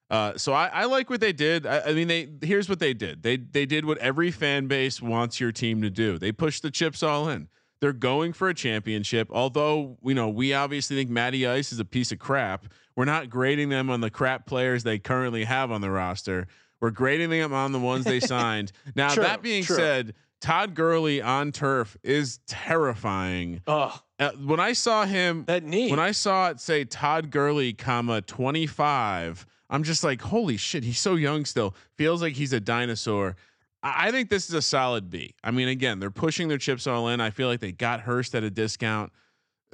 Uh, 0.09 0.35
so 0.37 0.53
I, 0.53 0.67
I 0.67 0.85
like 0.85 1.09
what 1.09 1.21
they 1.21 1.33
did. 1.33 1.65
I, 1.67 1.81
I 1.81 1.93
mean, 1.93 2.07
they 2.07 2.29
here's 2.41 2.67
what 2.67 2.79
they 2.79 2.93
did. 2.93 3.21
They 3.23 3.37
they 3.37 3.65
did 3.65 3.85
what 3.85 3.97
every 3.99 4.31
fan 4.31 4.67
base 4.67 5.01
wants 5.01 5.39
your 5.39 5.51
team 5.51 5.81
to 5.83 5.89
do. 5.89 6.17
They 6.17 6.31
pushed 6.31 6.63
the 6.63 6.71
chips 6.71 7.03
all 7.03 7.29
in. 7.29 7.47
They're 7.81 7.93
going 7.93 8.33
for 8.33 8.49
a 8.49 8.53
championship. 8.53 9.29
Although 9.31 9.97
you 10.03 10.15
know 10.15 10.27
we 10.29 10.53
obviously 10.53 10.95
think 10.97 11.09
Matty 11.09 11.45
Ice 11.47 11.71
is 11.71 11.79
a 11.79 11.85
piece 11.85 12.11
of 12.11 12.19
crap. 12.19 12.65
We're 12.95 13.05
not 13.05 13.29
grading 13.29 13.69
them 13.69 13.89
on 13.89 14.01
the 14.01 14.09
crap 14.09 14.45
players 14.45 14.83
they 14.83 14.97
currently 14.99 15.43
have 15.45 15.71
on 15.71 15.81
the 15.81 15.91
roster. 15.91 16.47
We're 16.81 16.89
grading 16.91 17.29
them 17.29 17.53
on 17.53 17.71
the 17.71 17.79
ones 17.79 18.03
they 18.05 18.19
signed. 18.35 18.71
Now 18.95 19.13
True, 19.13 19.23
that 19.23 19.41
being 19.41 19.63
true. 19.63 19.75
said, 19.75 20.15
Todd 20.41 20.73
Gurley 20.73 21.21
on 21.21 21.51
turf 21.51 21.95
is 22.03 22.39
terrifying. 22.47 23.61
Oh, 23.67 24.01
Uh, 24.17 24.31
when 24.45 24.59
I 24.59 24.73
saw 24.73 25.05
him 25.05 25.43
that 25.47 25.63
knee. 25.63 25.89
when 25.91 25.99
I 25.99 26.11
saw 26.11 26.49
it 26.49 26.59
say 26.59 26.83
Todd 26.85 27.29
Gurley, 27.31 27.73
comma 27.73 28.21
25, 28.21 29.45
I'm 29.69 29.83
just 29.83 30.03
like, 30.03 30.21
holy 30.21 30.57
shit, 30.57 30.83
he's 30.83 30.99
so 30.99 31.15
young 31.15 31.45
still. 31.45 31.75
Feels 31.95 32.21
like 32.21 32.33
he's 32.33 32.53
a 32.53 32.59
dinosaur. 32.59 33.35
I 33.83 34.07
I 34.07 34.11
think 34.11 34.29
this 34.29 34.49
is 34.49 34.55
a 34.55 34.61
solid 34.61 35.09
B. 35.09 35.35
I 35.43 35.51
mean, 35.51 35.67
again, 35.67 35.99
they're 35.99 36.11
pushing 36.11 36.47
their 36.47 36.57
chips 36.57 36.87
all 36.87 37.07
in. 37.09 37.21
I 37.21 37.29
feel 37.29 37.47
like 37.47 37.59
they 37.59 37.71
got 37.71 38.01
Hurst 38.01 38.35
at 38.35 38.43
a 38.43 38.49
discount. 38.49 39.11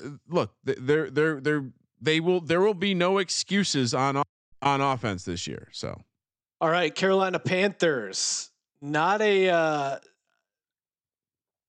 Uh, 0.03 0.09
Look, 0.27 0.53
they're 0.63 1.09
they're 1.09 1.39
they're 1.39 1.65
they 2.01 2.19
will 2.19 2.41
there 2.41 2.61
will 2.61 2.73
be 2.73 2.93
no 2.93 3.17
excuses 3.17 3.93
on 3.93 4.21
on 4.61 4.81
offense 4.81 5.23
this 5.23 5.47
year. 5.47 5.69
So 5.71 6.01
All 6.61 6.69
right, 6.69 6.93
Carolina 6.93 7.39
Panthers. 7.39 8.51
Not 8.81 9.21
a. 9.21 9.49
Uh, 9.49 9.97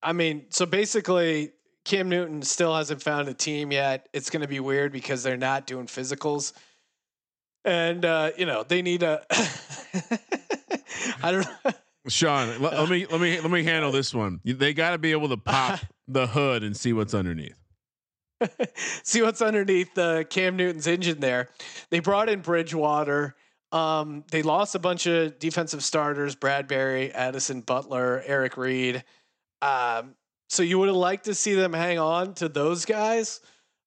I 0.02 0.12
mean, 0.12 0.46
so 0.50 0.66
basically, 0.66 1.52
Cam 1.84 2.08
Newton 2.08 2.42
still 2.42 2.74
hasn't 2.74 3.02
found 3.02 3.28
a 3.28 3.34
team 3.34 3.72
yet. 3.72 4.08
It's 4.12 4.30
going 4.30 4.42
to 4.42 4.48
be 4.48 4.60
weird 4.60 4.92
because 4.92 5.22
they're 5.22 5.36
not 5.36 5.66
doing 5.66 5.86
physicals. 5.86 6.52
And 7.66 8.05
uh, 8.05 8.31
you 8.38 8.46
know 8.46 8.62
they 8.62 8.81
need 8.81 9.02
a. 9.02 9.26
I 11.22 11.33
don't 11.33 11.46
know. 11.64 11.72
Sean, 12.09 12.62
let, 12.62 12.74
let 12.74 12.88
me 12.88 13.07
let 13.07 13.20
me 13.20 13.40
let 13.40 13.50
me 13.50 13.64
handle 13.64 13.90
this 13.90 14.14
one. 14.14 14.40
They 14.44 14.72
got 14.72 14.90
to 14.90 14.98
be 14.98 15.11
able 15.12 15.29
to 15.31 15.37
pop 15.37 15.81
the 16.09 16.29
hood 16.29 16.62
and 16.62 16.76
see 16.76 16.92
what's 16.92 17.14
underneath. 17.14 17.59
see 19.02 19.22
what's 19.22 19.42
underneath 19.42 19.94
the 19.94 20.26
Cam 20.31 20.57
Newton's 20.57 20.87
engine 20.87 21.20
there. 21.20 21.48
They 21.90 22.00
brought 22.00 22.29
in 22.29 22.40
Bridgewater. 22.40 23.35
Um, 23.72 24.24
they 24.31 24.42
lost 24.42 24.74
a 24.76 24.79
bunch 24.79 25.07
of 25.07 25.38
defensive 25.40 25.83
starters: 25.83 26.37
Bradbury, 26.37 27.12
Addison, 27.12 27.62
Butler, 27.62 28.22
Eric 28.24 28.57
Reid. 28.57 29.02
Um, 29.61 30.14
so 30.48 30.62
you 30.62 30.79
would 30.79 30.88
have 30.88 30.96
liked 30.96 31.24
to 31.24 31.35
see 31.35 31.55
them 31.55 31.72
hang 31.72 31.98
on 31.98 32.35
to 32.35 32.48
those 32.48 32.85
guys. 32.85 33.40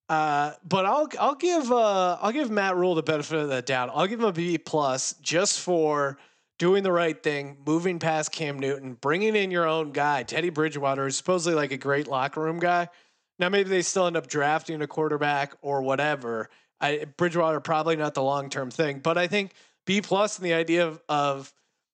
Uh, 0.10 0.54
but 0.68 0.86
I'll 0.86 1.08
I'll 1.20 1.36
give 1.36 1.72
uh, 1.72 2.18
I'll 2.20 2.32
give 2.32 2.50
Matt 2.50 2.76
Rhule 2.76 2.96
the 2.96 3.04
benefit 3.04 3.38
of 3.38 3.50
the 3.50 3.62
doubt. 3.62 3.92
I'll 3.94 4.08
give 4.08 4.20
him 4.20 4.26
a 4.26 4.34
B 4.34 4.58
plus 4.58 5.14
just 5.22 5.60
for 5.60 6.18
doing 6.58 6.84
the 6.84 6.92
right 6.92 7.22
thing, 7.22 7.58
moving 7.66 8.00
past 8.00 8.32
Cam 8.32 8.60
Newton, 8.60 8.98
bringing 9.00 9.36
in 9.36 9.52
your 9.52 9.68
own 9.68 9.92
guy, 9.92 10.24
Teddy 10.24 10.50
Bridgewater, 10.50 11.06
who's 11.06 11.16
supposedly 11.16 11.56
like 11.56 11.72
a 11.72 11.78
great 11.78 12.08
locker 12.08 12.42
room 12.42 12.60
guy. 12.60 12.90
Now 13.38 13.50
maybe 13.50 13.70
they 13.70 13.82
still 13.82 14.08
end 14.08 14.18
up 14.18 14.28
drafting 14.28 14.82
a 14.82 14.88
quarterback 14.88 15.54
or 15.62 15.82
whatever. 15.82 16.50
I, 16.82 17.06
Bridgewater 17.18 17.60
probably 17.60 17.96
not 17.96 18.14
the 18.14 18.24
long 18.24 18.50
term 18.50 18.72
thing, 18.72 19.00
but 19.00 19.18
I 19.18 19.28
think 19.28 19.54
B 19.86 19.98
and 19.98 20.30
the 20.42 20.54
idea 20.54 20.88
of, 20.88 21.02
of 21.08 21.54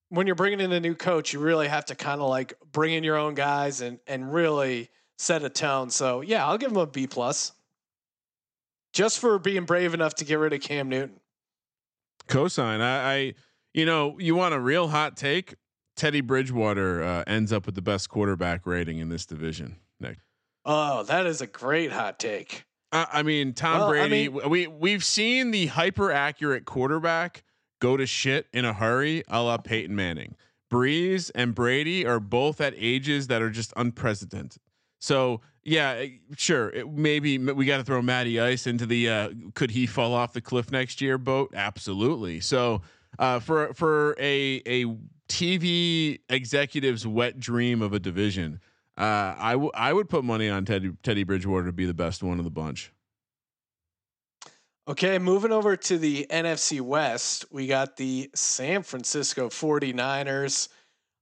when 0.10 0.26
you're 0.26 0.36
bringing 0.36 0.60
in 0.60 0.72
a 0.72 0.80
new 0.80 0.96
coach, 0.96 1.34
you 1.34 1.40
really 1.40 1.68
have 1.68 1.86
to 1.86 1.96
kind 1.96 2.22
of 2.22 2.30
like 2.30 2.54
bring 2.72 2.94
in 2.94 3.04
your 3.04 3.18
own 3.18 3.36
guys 3.36 3.82
and 3.82 4.00
and 4.08 4.34
really 4.34 4.90
set 5.18 5.44
a 5.44 5.50
tone. 5.50 5.90
So 5.90 6.22
yeah, 6.22 6.46
I'll 6.46 6.58
give 6.58 6.72
him 6.72 6.78
a 6.78 6.88
B 6.88 7.08
plus, 7.08 7.52
just 8.96 9.20
for 9.20 9.38
being 9.38 9.66
brave 9.66 9.94
enough 9.94 10.16
to 10.16 10.26
get 10.26 10.40
rid 10.40 10.54
of 10.54 10.62
Cam 10.62 10.90
Newton. 10.90 11.20
Cosign. 12.28 12.82
I, 12.82 13.14
I 13.14 13.34
you 13.74 13.86
know, 13.86 14.18
you 14.18 14.36
want 14.36 14.56
a 14.56 14.60
real 14.60 14.88
hot 14.88 15.16
take? 15.18 15.54
Teddy 15.96 16.22
Bridgewater 16.22 17.04
uh, 17.04 17.24
ends 17.28 17.54
up 17.54 17.66
with 17.66 17.76
the 17.76 17.82
best 17.82 18.10
quarterback 18.10 18.66
rating 18.66 18.98
in 18.98 19.10
this 19.10 19.26
division. 19.26 19.78
Nick. 20.00 20.18
Oh, 20.66 21.04
that 21.04 21.26
is 21.26 21.42
a 21.42 21.48
great 21.48 21.92
hot 21.92 22.20
take. 22.20 22.66
I, 22.92 23.08
I 23.14 23.24
mean, 23.24 23.54
Tom 23.54 23.80
Well, 23.80 23.88
I 23.90 24.08
Brady. 24.08 24.30
mean- 24.30 24.50
we 24.50 24.68
we've 24.68 25.04
seen 25.04 25.52
the 25.52 25.68
hyper 25.68 26.12
accurate 26.12 26.66
quarterback 26.66 27.44
go 27.82 27.98
to 27.98 28.06
shit 28.06 28.48
in 28.54 28.66
a 28.66 28.74
hurry, 28.74 29.24
a 29.28 29.42
la 29.44 29.58
Peyton 29.58 29.96
Manning. 29.96 30.36
Brees 30.72 31.30
and 31.36 31.54
Brady 31.54 32.06
are 32.06 32.20
both 32.20 32.60
at 32.60 32.74
ages 32.76 33.28
that 33.28 33.42
are 33.42 33.50
just 33.52 33.72
unprecedented. 33.76 34.62
So 35.06 35.42
yeah, 35.64 35.92
eh, 35.92 36.10
sure. 36.36 36.70
It, 36.70 36.92
maybe 36.92 37.38
we 37.38 37.66
got 37.66 37.78
to 37.78 37.84
throw 37.84 38.02
Matty 38.02 38.40
Ice 38.40 38.66
into 38.66 38.88
the 38.88 39.08
uh, 39.08 39.30
could 39.54 39.70
he 39.70 39.86
fall 39.86 40.14
off 40.14 40.34
the 40.34 40.42
cliff 40.42 40.72
next 40.72 41.00
year 41.00 41.20
boat? 41.20 41.54
Absolutely. 41.54 42.40
So 42.40 42.82
uh, 43.20 43.40
for 43.40 43.72
for 43.76 44.16
a 44.20 44.64
a 44.66 44.86
TV 45.30 46.20
executive's 46.30 47.06
wet 47.06 47.40
dream 47.40 47.84
of 47.84 47.94
a 47.94 48.00
division, 48.00 48.60
uh, 48.98 49.36
I 49.38 49.52
w- 49.52 49.72
I 49.76 49.94
would 49.94 50.10
put 50.10 50.24
money 50.24 50.50
on 50.50 50.66
Teddy 50.66 50.92
Teddy 51.04 51.24
Bridgewater 51.24 51.68
to 51.68 51.72
be 51.72 51.86
the 51.86 51.94
best 51.94 52.24
one 52.24 52.40
of 52.40 52.44
the 52.44 52.52
bunch. 52.52 52.92
Okay, 54.88 55.20
moving 55.20 55.52
over 55.52 55.76
to 55.76 55.98
the 56.00 56.26
NFC 56.32 56.82
West, 56.82 57.46
we 57.52 57.68
got 57.68 57.98
the 57.98 58.30
San 58.34 58.82
Francisco 58.82 59.50
49ers. 59.50 60.70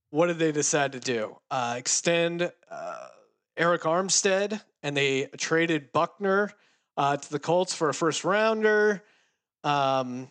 What 0.10 0.28
did 0.28 0.38
they 0.38 0.52
decide 0.52 0.92
to 0.94 1.00
do? 1.00 1.38
Uh, 1.50 1.76
extend 1.78 2.52
uh, 2.70 3.08
Arik 3.58 3.82
Armstead, 3.82 4.62
and 4.82 4.96
they 4.96 5.26
traded 5.38 5.92
Buckner 5.92 6.52
uh, 6.98 7.18
to 7.18 7.32
the 7.32 7.40
Colts 7.40 7.74
for 7.74 7.90
a 7.90 7.94
first 7.94 8.24
rounder. 8.24 9.04
Um, 9.64 10.30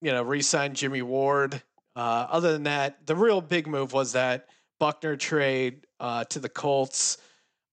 you 0.00 0.12
know, 0.12 0.22
re-signed 0.22 0.76
Jimmy 0.76 1.02
Ward. 1.02 1.62
Uh, 1.94 2.26
other 2.30 2.52
than 2.52 2.64
that, 2.64 3.06
the 3.06 3.16
real 3.16 3.40
big 3.40 3.66
move 3.66 3.92
was 3.92 4.12
that 4.12 4.46
Buckner 4.78 5.16
trade 5.16 5.86
uh, 6.00 6.24
to 6.24 6.38
the 6.38 6.48
Colts. 6.48 7.18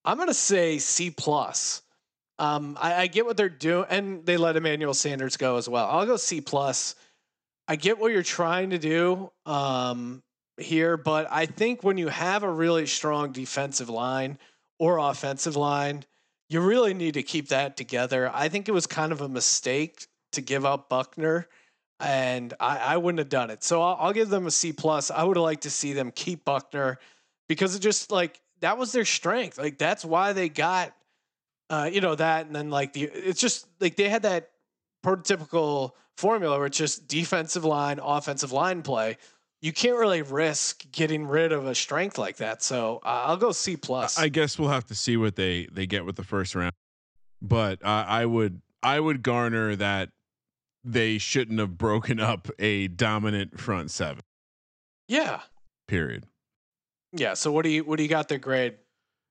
I'm 0.05 0.17
gonna 0.17 0.33
say 0.33 0.79
C 0.79 1.09
plus. 1.09 1.81
Um, 2.39 2.77
I, 2.79 2.93
I 3.03 3.07
get 3.07 3.25
what 3.25 3.37
they're 3.37 3.49
doing, 3.49 3.85
and 3.89 4.25
they 4.25 4.37
let 4.37 4.55
Emmanuel 4.55 4.93
Sanders 4.93 5.37
go 5.37 5.57
as 5.57 5.67
well. 5.67 5.87
I'll 5.89 6.05
go 6.05 6.17
C 6.17 6.41
plus. 6.41 6.95
I 7.67 7.75
get 7.75 7.99
what 7.99 8.11
you're 8.11 8.23
trying 8.23 8.71
to 8.71 8.77
do 8.77 9.31
um, 9.45 10.23
here, 10.57 10.97
but 10.97 11.27
I 11.31 11.45
think 11.45 11.83
when 11.83 11.97
you 11.97 12.07
have 12.09 12.43
a 12.43 12.51
really 12.51 12.85
strong 12.85 13.31
defensive 13.31 13.89
line 13.89 14.37
or 14.79 14.97
offensive 14.97 15.55
line, 15.55 16.03
you 16.49 16.61
really 16.61 16.93
need 16.93 17.15
to 17.15 17.23
keep 17.23 17.49
that 17.49 17.77
together. 17.77 18.29
I 18.33 18.49
think 18.49 18.67
it 18.67 18.71
was 18.73 18.87
kind 18.87 19.11
of 19.11 19.21
a 19.21 19.29
mistake 19.29 20.07
to 20.33 20.41
give 20.41 20.65
up 20.65 20.89
Buckner, 20.89 21.47
and 21.99 22.53
I, 22.59 22.77
I 22.77 22.97
wouldn't 22.97 23.19
have 23.19 23.29
done 23.29 23.49
it. 23.49 23.63
So 23.63 23.81
I'll, 23.81 23.97
I'll 23.99 24.13
give 24.13 24.29
them 24.29 24.45
a 24.45 24.51
C 24.51 24.73
plus. 24.73 25.09
I 25.09 25.23
would 25.23 25.37
have 25.37 25.43
liked 25.43 25.63
to 25.63 25.69
see 25.69 25.93
them 25.93 26.11
keep 26.11 26.43
Buckner 26.43 26.99
because 27.47 27.75
it 27.75 27.79
just 27.79 28.11
like 28.11 28.39
that 28.61 28.77
was 28.77 28.91
their 28.91 29.05
strength. 29.05 29.57
Like 29.57 29.77
that's 29.77 30.03
why 30.03 30.33
they 30.33 30.49
got 30.49 30.93
uh, 31.69 31.89
you 31.91 32.01
know 32.01 32.15
that, 32.15 32.45
and 32.45 32.55
then 32.55 32.69
like 32.69 32.93
the 32.93 33.03
it's 33.03 33.39
just 33.39 33.67
like 33.79 33.95
they 33.95 34.09
had 34.09 34.23
that 34.23 34.49
prototypical 35.05 35.91
formula 36.17 36.57
where 36.57 36.67
it's 36.67 36.77
just 36.77 37.07
defensive 37.07 37.65
line, 37.65 37.99
offensive 38.01 38.51
line 38.51 38.81
play. 38.81 39.17
You 39.63 39.71
can't 39.71 39.97
really 39.97 40.21
risk 40.21 40.83
getting 40.91 41.25
rid 41.25 41.53
of 41.53 41.65
a 41.65 41.73
strength 41.73 42.17
like 42.17 42.35
that. 42.37 42.61
So 42.61 42.99
uh, 43.05 43.23
I'll 43.27 43.37
go 43.37 43.53
C 43.53 43.77
plus. 43.77 44.19
I 44.19 44.27
guess 44.27 44.59
we'll 44.59 44.67
have 44.67 44.85
to 44.87 44.93
see 44.95 45.15
what 45.15 45.37
they 45.37 45.67
they 45.71 45.87
get 45.87 46.03
with 46.05 46.17
the 46.17 46.23
first 46.25 46.53
round, 46.53 46.73
but 47.41 47.81
uh, 47.81 48.03
I 48.05 48.25
would 48.25 48.61
I 48.83 48.99
would 48.99 49.23
garner 49.23 49.73
that 49.77 50.09
they 50.83 51.17
shouldn't 51.17 51.59
have 51.59 51.77
broken 51.77 52.19
up 52.19 52.49
a 52.59 52.89
dominant 52.89 53.57
front 53.57 53.89
seven. 53.89 54.21
yeah, 55.07 55.39
Period. 55.87 56.25
yeah. 57.13 57.33
So 57.33 57.49
what 57.53 57.63
do 57.63 57.69
you 57.69 57.85
what 57.85 57.95
do 57.95 58.03
you 58.03 58.09
got 58.09 58.27
their 58.27 58.39
grade? 58.39 58.75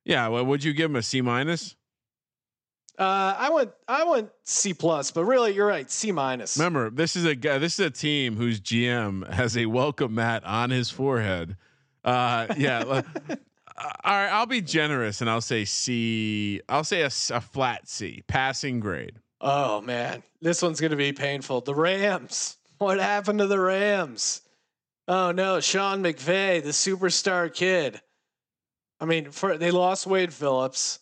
Yeah. 0.07 0.29
Well, 0.29 0.47
would 0.47 0.65
you 0.65 0.73
give 0.73 0.89
them 0.91 0.97
a 0.97 1.03
C 1.03 1.21
minus? 1.21 1.77
Uh, 2.99 3.35
I 3.39 3.51
went 3.51 3.71
I 3.89 4.05
went 4.05 4.31
C 4.45 4.75
plus, 4.75 5.11
but 5.11 5.25
really 5.25 5.55
you're 5.55 5.67
right, 5.67 5.91
C 5.91 6.13
minus. 6.13 6.59
Remember, 6.59 6.91
this 6.91 7.17
is 7.17 7.25
a 7.25 7.35
guy. 7.35 7.59
This 7.59 7.81
is 7.81 7.87
a 7.87 7.91
team 7.91 8.37
whose 8.37 8.61
GM 8.61 9.29
has 9.33 9.57
a 9.57 9.67
welcome 9.67 10.15
mat 10.15 10.45
on 10.45 10.71
his 10.71 10.91
forehead. 10.91 11.57
Uh, 12.05 12.49
yeah. 12.57 12.81
uh, 12.87 13.03
all 14.05 14.13
right, 14.13 14.29
I'll 14.29 14.47
be 14.47 14.61
generous 14.61 15.23
and 15.23 15.31
I'll 15.31 15.41
say 15.41 15.65
C. 15.65 16.61
I'll 16.69 16.85
say 16.85 17.03
a 17.03 17.11
flat 17.11 17.89
C, 17.89 18.23
passing 18.27 18.79
grade. 18.79 19.19
Oh 19.41 19.81
man, 19.81 20.23
this 20.43 20.61
one's 20.61 20.81
gonna 20.81 20.97
be 20.97 21.13
painful. 21.13 21.63
The 21.63 21.75
Rams. 21.75 22.57
What 22.77 23.01
happened 23.01 23.39
to 23.39 23.47
the 23.47 23.61
Rams? 23.61 24.43
Oh 25.09 25.33
no, 25.33 25.61
Sean 25.61 26.03
McVay, 26.03 26.63
the 26.63 26.71
superstar 26.71 27.53
kid. 27.53 28.01
I 29.01 29.07
mean, 29.07 29.31
for 29.31 29.57
they 29.57 29.71
lost 29.71 30.07
Wade 30.07 30.33
Phillips. 30.33 31.01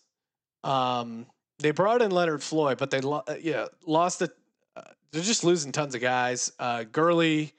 Um, 0.63 1.25
they 1.61 1.71
brought 1.71 2.01
in 2.01 2.11
Leonard 2.11 2.43
Floyd, 2.43 2.77
but 2.77 2.91
they 2.91 3.01
lo- 3.01 3.23
uh, 3.27 3.35
yeah 3.39 3.67
lost 3.85 4.21
it. 4.21 4.31
Uh, 4.75 4.81
they're 5.11 5.21
just 5.21 5.43
losing 5.43 5.71
tons 5.71 5.95
of 5.95 6.01
guys. 6.01 6.51
Uh, 6.59 6.83
Gurley, 6.83 7.53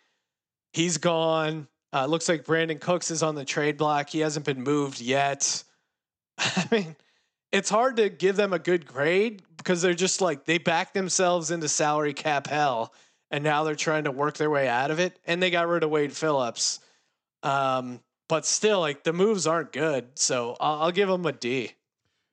he's 0.73 0.99
gone. 0.99 1.69
Uh, 1.93 2.07
looks 2.07 2.29
like 2.29 2.45
Brandin 2.45 2.81
Cooks 2.81 3.11
is 3.11 3.23
on 3.23 3.35
the 3.35 3.45
trade 3.45 3.77
block. 3.77 4.09
He 4.09 4.21
hasn't 4.21 4.47
been 4.47 4.63
moved 4.63 5.01
yet. 5.01 5.63
I 6.39 6.67
mean, 6.71 6.97
it's 7.53 7.69
hard 7.69 7.97
to 7.97 8.09
give 8.09 8.37
them 8.37 8.53
a 8.53 8.59
good 8.59 8.87
grade 8.87 9.43
because 9.59 9.83
they're 9.83 9.95
just 9.95 10.21
like 10.21 10.45
they 10.45 10.59
backed 10.59 10.95
themselves 10.95 11.51
into 11.51 11.69
salary 11.69 12.15
cap 12.15 12.47
hell, 12.47 12.95
and 13.31 13.45
now 13.45 13.65
they're 13.65 13.75
trying 13.75 14.05
to 14.05 14.11
work 14.11 14.37
their 14.39 14.51
way 14.51 14.69
out 14.69 14.91
of 14.91 14.99
it. 14.99 15.19
And 15.27 15.43
they 15.43 15.51
got 15.51 15.69
rid 15.69 15.83
of 15.85 15.91
Wade 15.91 16.15
Phillips, 16.15 16.81
um, 17.43 18.01
but 18.29 18.47
still, 18.47 18.81
like 18.81 19.05
the 19.05 19.13
moves 19.13 19.47
aren't 19.47 19.73
good. 19.73 20.07
So 20.15 20.57
I'll, 20.61 20.85
I'll 20.85 20.93
give 20.93 21.09
them 21.09 21.27
a 21.27 21.33
D. 21.33 21.73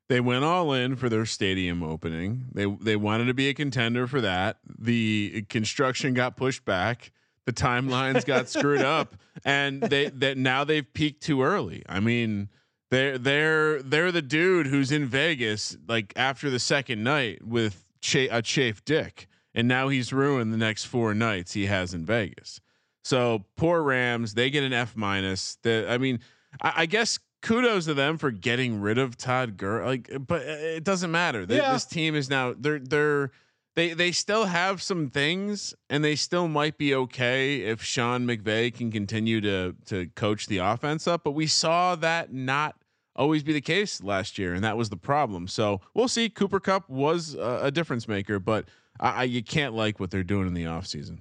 They 0.09 0.19
went 0.19 0.43
all 0.43 0.73
in 0.73 0.95
for 0.95 1.07
their 1.07 1.25
stadium 1.27 1.83
opening. 1.83 2.45
They 2.51 2.65
they 2.65 2.95
wanted 2.95 3.25
to 3.25 3.33
be 3.35 3.47
a 3.49 3.53
contender 3.53 4.07
for 4.07 4.21
that. 4.21 4.57
The 4.79 5.45
construction 5.49 6.15
got 6.15 6.35
pushed 6.35 6.65
back. 6.65 7.11
The 7.45 7.53
timelines 7.53 8.25
got 8.25 8.49
screwed 8.49 8.81
up, 8.83 9.15
and 9.45 9.81
they 9.81 10.09
that 10.09 10.37
now 10.37 10.63
they've 10.63 10.91
peaked 10.93 11.21
too 11.23 11.43
early. 11.43 11.83
I 11.87 11.99
mean, 11.99 12.49
they're 12.89 13.19
they're 13.19 13.83
they're 13.83 14.11
the 14.11 14.23
dude 14.23 14.65
who's 14.65 14.91
in 14.91 15.05
Vegas 15.05 15.77
like 15.87 16.11
after 16.15 16.49
the 16.49 16.59
second 16.59 17.03
night 17.03 17.45
with 17.45 17.85
cha- 18.01 18.27
a 18.31 18.41
chafed 18.41 18.85
dick, 18.85 19.27
and 19.53 19.67
now 19.67 19.89
he's 19.89 20.11
ruined 20.11 20.51
the 20.51 20.57
next 20.57 20.85
four 20.85 21.13
nights 21.13 21.53
he 21.53 21.67
has 21.67 21.93
in 21.93 22.03
Vegas. 22.03 22.61
So 23.03 23.45
poor 23.55 23.83
Rams, 23.83 24.33
they 24.33 24.49
get 24.49 24.63
an 24.63 24.73
F 24.73 24.95
minus. 24.95 25.57
The 25.61 25.85
I 25.87 25.99
mean, 25.99 26.19
I, 26.61 26.73
I 26.77 26.85
guess 26.87 27.19
kudos 27.41 27.85
to 27.85 27.93
them 27.93 28.17
for 28.17 28.31
getting 28.31 28.81
rid 28.81 28.97
of 28.97 29.17
Todd 29.17 29.57
Gurley. 29.57 29.85
Like, 29.85 30.27
but 30.27 30.41
uh, 30.41 30.51
it 30.51 30.83
doesn't 30.83 31.11
matter. 31.11 31.45
They, 31.45 31.57
Yeah. 31.57 31.73
This 31.73 31.85
team 31.85 32.15
is 32.15 32.29
now 32.29 32.53
they're 32.57 32.79
they're 32.79 33.31
they 33.75 33.93
they 33.93 34.11
still 34.11 34.45
have 34.45 34.81
some 34.81 35.09
things, 35.09 35.73
and 35.89 36.03
they 36.03 36.15
still 36.15 36.47
might 36.47 36.77
be 36.77 36.93
okay 36.95 37.61
if 37.61 37.81
Sean 37.83 38.25
McVay 38.25 38.73
can 38.73 38.91
continue 38.91 39.41
to 39.41 39.75
to 39.85 40.07
coach 40.15 40.47
the 40.47 40.57
offense 40.57 41.07
up. 41.07 41.23
But 41.23 41.31
we 41.31 41.47
saw 41.47 41.95
that 41.95 42.33
not 42.33 42.75
always 43.15 43.43
be 43.43 43.53
the 43.53 43.61
case 43.61 44.01
last 44.03 44.37
year, 44.37 44.53
and 44.53 44.63
that 44.63 44.77
was 44.77 44.89
the 44.89 44.97
problem. 44.97 45.47
So 45.47 45.81
we'll 45.93 46.07
see. 46.07 46.29
Cooper 46.29 46.59
Kupp 46.59 46.89
was 46.89 47.35
a, 47.35 47.59
a 47.63 47.71
difference 47.71 48.07
maker, 48.07 48.39
but 48.39 48.65
I, 48.99 49.09
I, 49.09 49.23
you 49.23 49.43
can't 49.43 49.73
like 49.73 49.99
what 49.99 50.11
they're 50.11 50.23
doing 50.23 50.47
in 50.47 50.53
the 50.53 50.63
offseason. 50.63 51.19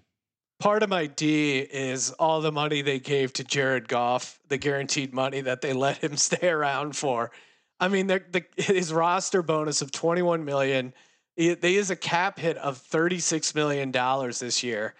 Part 0.58 0.82
of 0.82 0.88
my 0.88 1.06
D 1.06 1.58
is 1.58 2.10
all 2.12 2.40
the 2.40 2.52
money 2.52 2.82
they 2.82 2.98
gave 2.98 3.32
to 3.34 3.44
Jared 3.44 3.88
Goff, 3.88 4.40
the 4.48 4.58
guaranteed 4.58 5.12
money 5.12 5.40
that 5.40 5.60
they 5.60 5.72
let 5.74 5.98
him 5.98 6.16
stay 6.16 6.48
around 6.48 6.96
for. 6.96 7.30
I 7.80 7.88
mean, 7.88 8.08
the, 8.08 8.44
his 8.56 8.92
roster 8.92 9.42
bonus 9.42 9.82
of 9.82 9.92
21 9.92 10.44
million, 10.44 10.92
he, 11.36 11.54
they 11.54 11.76
a 11.78 11.96
cap 11.96 12.38
hit 12.38 12.56
of 12.56 12.78
36 12.78 13.54
million 13.54 13.92
dollars 13.92 14.40
this 14.40 14.62
year. 14.64 14.94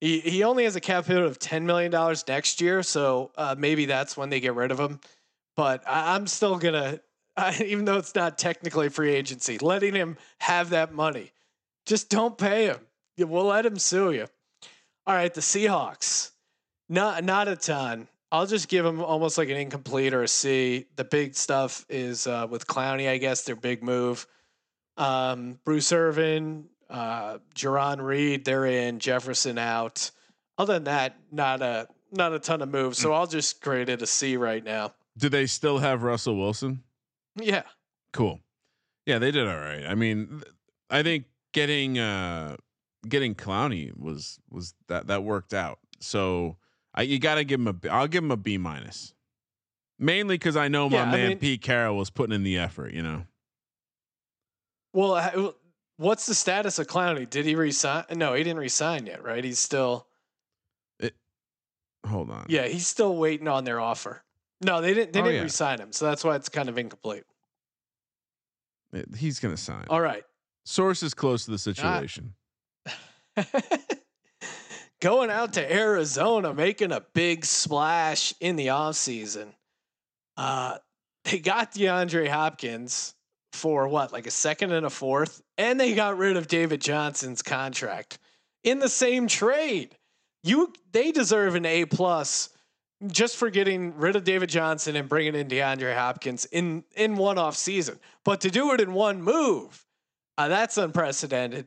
He 0.00 0.20
he 0.20 0.44
only 0.44 0.64
has 0.64 0.76
a 0.76 0.80
cap 0.80 1.06
hit 1.06 1.18
of 1.18 1.38
10 1.38 1.66
million 1.66 1.90
dollars 1.90 2.24
next 2.26 2.60
year, 2.60 2.82
so 2.82 3.32
uh, 3.36 3.54
maybe 3.58 3.86
that's 3.86 4.16
when 4.16 4.30
they 4.30 4.40
get 4.40 4.54
rid 4.54 4.70
of 4.70 4.80
him. 4.80 5.00
But 5.56 5.82
I, 5.86 6.14
I'm 6.14 6.26
still 6.26 6.56
gonna, 6.56 7.00
I, 7.36 7.62
even 7.64 7.84
though 7.84 7.98
it's 7.98 8.14
not 8.14 8.38
technically 8.38 8.88
free 8.88 9.14
agency, 9.14 9.58
letting 9.58 9.94
him 9.94 10.16
have 10.38 10.70
that 10.70 10.94
money. 10.94 11.32
Just 11.84 12.08
don't 12.08 12.36
pay 12.36 12.66
him. 12.66 12.78
We'll 13.18 13.44
let 13.44 13.64
him 13.64 13.78
sue 13.78 14.12
you. 14.12 14.26
All 15.06 15.14
right, 15.14 15.32
the 15.32 15.40
Seahawks. 15.40 16.30
Not 16.88 17.24
not 17.24 17.48
a 17.48 17.56
ton. 17.56 18.08
I'll 18.32 18.46
just 18.46 18.68
give 18.68 18.84
them 18.84 19.02
almost 19.02 19.38
like 19.38 19.48
an 19.48 19.56
incomplete 19.56 20.12
or 20.12 20.22
a 20.22 20.28
C. 20.28 20.86
The 20.96 21.04
big 21.04 21.34
stuff 21.34 21.86
is 21.88 22.26
uh, 22.26 22.46
with 22.50 22.66
Clowney, 22.66 23.08
I 23.08 23.18
guess, 23.18 23.42
their 23.42 23.56
big 23.56 23.82
move. 23.82 24.26
Um, 24.96 25.58
Bruce 25.64 25.92
Irvin, 25.92 26.66
uh, 26.90 27.38
Jarran 27.54 28.00
Reed, 28.00 28.44
they're 28.44 28.66
in. 28.66 28.98
Jefferson 28.98 29.58
out. 29.58 30.10
Other 30.58 30.74
than 30.74 30.84
that, 30.84 31.16
not 31.30 31.62
a 31.62 31.86
not 32.12 32.32
a 32.32 32.38
ton 32.38 32.62
of 32.62 32.68
moves. 32.68 32.98
So 32.98 33.12
I'll 33.12 33.26
just 33.26 33.60
grade 33.60 33.88
it 33.88 34.02
a 34.02 34.06
C 34.06 34.36
right 34.36 34.64
now. 34.64 34.94
Do 35.16 35.28
they 35.28 35.46
still 35.46 35.78
have 35.78 36.02
Russell 36.02 36.36
Wilson? 36.36 36.82
Yeah. 37.36 37.62
Cool. 38.12 38.40
Yeah, 39.04 39.18
they 39.18 39.30
did 39.30 39.46
all 39.46 39.56
right. 39.56 39.84
I 39.86 39.94
mean, 39.94 40.42
I 40.90 41.02
think 41.02 41.26
getting 41.52 41.98
uh 41.98 42.56
getting 43.08 43.34
Clowney 43.34 43.96
was 43.98 44.38
was 44.50 44.74
that 44.88 45.06
that 45.08 45.22
worked 45.24 45.54
out. 45.54 45.78
So 46.00 46.56
I 46.94 47.02
you 47.02 47.18
got 47.18 47.36
to 47.36 47.44
give 47.44 47.60
him 47.60 47.68
a 47.68 47.72
B. 47.72 47.88
I'll 47.88 48.08
give 48.08 48.22
him 48.24 48.30
a 48.30 48.36
B 48.36 48.58
minus. 48.58 49.14
Mainly 49.98 50.34
because 50.36 50.56
I 50.56 50.68
know 50.68 50.90
my 50.90 50.96
Yeah, 50.98 51.02
I 51.04 51.10
man 51.12 51.28
mean- 51.30 51.38
Pete 51.38 51.62
Carroll 51.62 51.96
was 51.96 52.10
putting 52.10 52.34
in 52.34 52.42
the 52.42 52.58
effort. 52.58 52.92
You 52.92 53.02
know. 53.02 53.24
Well, 54.92 55.54
what's 55.96 56.26
the 56.26 56.34
status 56.34 56.78
of 56.78 56.86
Clowney? 56.86 57.28
Did 57.28 57.44
he 57.44 57.54
resign? 57.54 58.04
No, 58.14 58.34
he 58.34 58.42
didn't 58.44 58.58
resign 58.60 59.06
yet, 59.06 59.22
right? 59.22 59.44
He's 59.44 59.58
still 59.58 60.06
Hold 62.06 62.30
on. 62.30 62.46
yeah, 62.48 62.68
he's 62.68 62.86
still 62.86 63.16
waiting 63.16 63.48
on 63.48 63.64
their 63.64 63.80
offer. 63.80 64.22
No, 64.60 64.80
they 64.80 64.94
didn't. 64.94 65.12
They 65.12 65.20
Oh, 65.20 65.24
didn't 65.24 65.36
yeah. 65.38 65.42
resign 65.42 65.80
him, 65.80 65.92
so 65.92 66.04
that's 66.04 66.22
why 66.22 66.36
it's 66.36 66.48
kind 66.48 66.68
of 66.68 66.78
incomplete. 66.78 67.24
It- 68.92 69.16
He's 69.16 69.40
gonna 69.40 69.56
sign. 69.56 69.84
All 69.90 70.00
right. 70.00 70.22
Sources 70.64 71.14
close 71.14 71.44
to 71.46 71.50
the 71.50 71.54
ah. 71.54 71.56
situation. 71.58 72.34
Going 75.00 75.30
out 75.30 75.54
to 75.54 75.72
Arizona, 75.72 76.54
making 76.54 76.92
a 76.92 77.04
big 77.12 77.44
splash 77.44 78.34
in 78.40 78.56
the 78.56 78.68
offseason. 78.68 79.48
Uh, 80.36 80.78
they 81.24 81.38
got 81.38 81.72
DeAndre 81.72 82.28
Hopkins 82.28 83.14
for 83.52 83.88
what, 83.88 84.12
like 84.12 84.26
a 84.26 84.30
second 84.30 84.72
and 84.72 84.86
a 84.86 84.90
fourth, 84.90 85.42
and 85.58 85.78
they 85.78 85.94
got 85.94 86.16
rid 86.16 86.36
of 86.36 86.46
David 86.46 86.80
Johnson's 86.80 87.42
contract 87.42 88.18
in 88.64 88.78
the 88.78 88.88
same 88.88 89.26
trade. 89.26 89.96
You, 90.42 90.72
they 90.92 91.12
deserve 91.12 91.54
an 91.54 91.66
A 91.66 91.84
plus 91.84 92.50
just 93.08 93.36
for 93.36 93.50
getting 93.50 93.96
rid 93.96 94.16
of 94.16 94.24
David 94.24 94.48
Johnson 94.48 94.96
and 94.96 95.08
bringing 95.08 95.34
in 95.34 95.48
DeAndre 95.48 95.94
Hopkins 95.94 96.46
in 96.46 96.84
in 96.94 97.16
one 97.16 97.38
off 97.38 97.56
season. 97.56 97.98
But 98.24 98.40
to 98.42 98.50
do 98.50 98.72
it 98.72 98.80
in 98.80 98.92
one 98.92 99.22
move, 99.22 99.84
uh, 100.38 100.48
that's 100.48 100.78
unprecedented. 100.78 101.66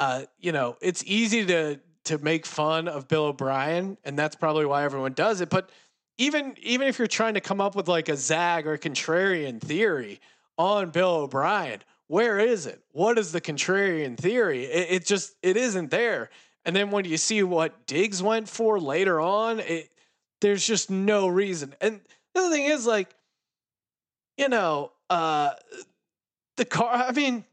Uh, 0.00 0.22
you 0.40 0.50
know, 0.50 0.78
it's 0.80 1.04
easy 1.06 1.44
to 1.44 1.78
to 2.04 2.16
make 2.18 2.46
fun 2.46 2.88
of 2.88 3.06
Bill 3.06 3.26
O'Brien, 3.26 3.98
and 4.02 4.18
that's 4.18 4.34
probably 4.34 4.64
why 4.64 4.82
everyone 4.82 5.12
does 5.12 5.42
it. 5.42 5.50
But 5.50 5.68
even 6.16 6.54
even 6.62 6.88
if 6.88 6.98
you're 6.98 7.06
trying 7.06 7.34
to 7.34 7.40
come 7.40 7.60
up 7.60 7.76
with 7.76 7.86
like 7.86 8.08
a 8.08 8.16
zag 8.16 8.66
or 8.66 8.78
contrarian 8.78 9.60
theory 9.60 10.18
on 10.56 10.88
Bill 10.90 11.16
O'Brien, 11.16 11.80
where 12.06 12.38
is 12.38 12.64
it? 12.64 12.80
What 12.92 13.18
is 13.18 13.30
the 13.30 13.42
contrarian 13.42 14.16
theory? 14.16 14.64
It, 14.64 14.90
it 14.90 15.06
just 15.06 15.34
it 15.42 15.58
isn't 15.58 15.90
there. 15.90 16.30
And 16.64 16.74
then 16.74 16.90
when 16.90 17.04
you 17.04 17.18
see 17.18 17.42
what 17.42 17.86
Diggs 17.86 18.22
went 18.22 18.48
for 18.48 18.80
later 18.80 19.20
on, 19.20 19.60
it 19.60 19.90
there's 20.40 20.66
just 20.66 20.90
no 20.90 21.28
reason. 21.28 21.74
And 21.82 22.00
the 22.34 22.40
other 22.40 22.50
thing 22.50 22.64
is 22.64 22.86
like, 22.86 23.14
you 24.38 24.48
know, 24.48 24.92
uh 25.10 25.50
the 26.56 26.64
car. 26.64 26.90
I 26.90 27.12
mean, 27.12 27.44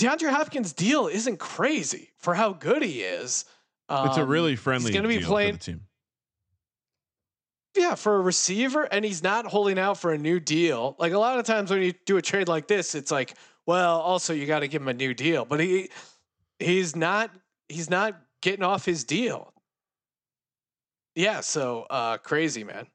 DeAndre 0.00 0.30
Hopkins' 0.30 0.72
deal 0.72 1.06
isn't 1.06 1.38
crazy 1.38 2.10
for 2.18 2.34
how 2.34 2.52
good 2.54 2.82
he 2.82 3.02
is. 3.02 3.44
it's 3.90 4.16
a 4.16 4.22
Um, 4.22 4.28
really 4.28 4.56
friendly. 4.56 4.86
He's 4.90 4.94
going 4.94 5.02
to 5.02 5.08
be 5.08 5.18
deal 5.18 5.26
playing, 5.28 5.52
for 5.54 5.58
the 5.58 5.64
team. 5.64 5.80
yeah, 7.76 7.94
for 7.94 8.16
a 8.16 8.20
receiver, 8.20 8.84
and 8.84 9.04
he's 9.04 9.22
not 9.22 9.46
holding 9.46 9.78
out 9.78 9.98
for 9.98 10.12
a 10.12 10.18
new 10.18 10.40
deal. 10.40 10.96
Like 10.98 11.12
a 11.12 11.18
lot 11.18 11.38
of 11.38 11.44
times 11.46 11.70
when 11.70 11.82
you 11.82 11.92
do 12.06 12.16
a 12.16 12.22
trade 12.22 12.48
like 12.48 12.66
this, 12.66 12.94
it's 12.94 13.10
like, 13.10 13.34
well, 13.66 14.00
also 14.00 14.32
you 14.32 14.46
got 14.46 14.60
to 14.60 14.68
give 14.68 14.82
him 14.82 14.88
a 14.88 14.94
new 14.94 15.14
deal, 15.14 15.44
but 15.44 15.60
he 15.60 15.90
he's 16.58 16.96
not 16.96 17.30
he's 17.68 17.90
not 17.90 18.20
getting 18.40 18.64
off 18.64 18.84
his 18.84 19.04
deal. 19.04 19.52
Yeah, 21.14 21.40
so 21.40 21.86
uh, 21.90 22.16
crazy 22.18 22.64
man. 22.64 22.86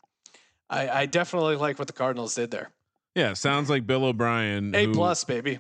I, 0.70 0.90
I 0.90 1.06
definitely 1.06 1.58
like 1.58 1.78
what 1.78 1.88
the 1.88 1.94
Cardinals 1.94 2.34
did 2.36 2.50
there. 2.52 2.72
Yeah, 3.14 3.34
sounds 3.34 3.70
like 3.70 3.86
Bill 3.86 4.04
O'Brien. 4.06 4.74
A 4.76 4.86
who- 4.86 4.94
plus, 4.94 5.24
baby. 5.24 5.60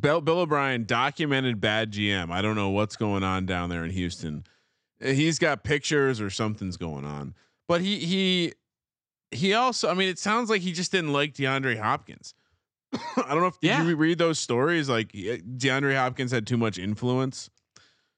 Bill, 0.00 0.20
Bill 0.20 0.38
O'Brien 0.40 0.84
documented 0.84 1.60
bad 1.60 1.92
GM. 1.92 2.30
I 2.30 2.40
don't 2.42 2.56
know 2.56 2.70
what's 2.70 2.96
going 2.96 3.22
on 3.22 3.44
down 3.46 3.68
there 3.68 3.84
in 3.84 3.90
Houston. 3.90 4.44
He's 5.00 5.38
got 5.38 5.64
pictures 5.64 6.20
or 6.20 6.30
something's 6.30 6.76
going 6.78 7.04
on. 7.04 7.34
But 7.68 7.80
he 7.82 7.98
he 7.98 8.52
he 9.30 9.52
also. 9.54 9.90
I 9.90 9.94
mean, 9.94 10.08
it 10.08 10.18
sounds 10.18 10.48
like 10.48 10.62
he 10.62 10.72
just 10.72 10.92
didn't 10.92 11.12
like 11.12 11.34
DeAndre 11.34 11.78
Hopkins. 11.78 12.32
I 12.94 13.28
don't 13.28 13.40
know 13.40 13.46
if 13.48 13.60
did 13.60 13.68
Yeah. 13.68 13.84
you 13.84 13.96
read 13.96 14.16
those 14.18 14.38
stories. 14.38 14.88
Like 14.88 15.12
DeAndre 15.12 15.94
Hopkins 15.96 16.30
had 16.32 16.46
too 16.46 16.56
much 16.56 16.78
influence, 16.78 17.50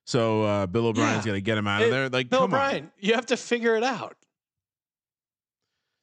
so 0.06 0.42
uh, 0.44 0.66
Bill 0.66 0.86
O'Brien's 0.86 1.26
Yeah. 1.26 1.32
to 1.32 1.40
get 1.40 1.58
him 1.58 1.66
out 1.66 1.80
It- 1.82 1.86
of 1.86 1.90
there. 1.90 2.08
Like, 2.10 2.28
Bill 2.30 2.40
come 2.40 2.54
on. 2.54 2.60
O'Brien, 2.60 2.92
you 3.00 3.14
have 3.14 3.26
to 3.26 3.36
figure 3.36 3.74
it 3.74 3.82
out. 3.82 4.16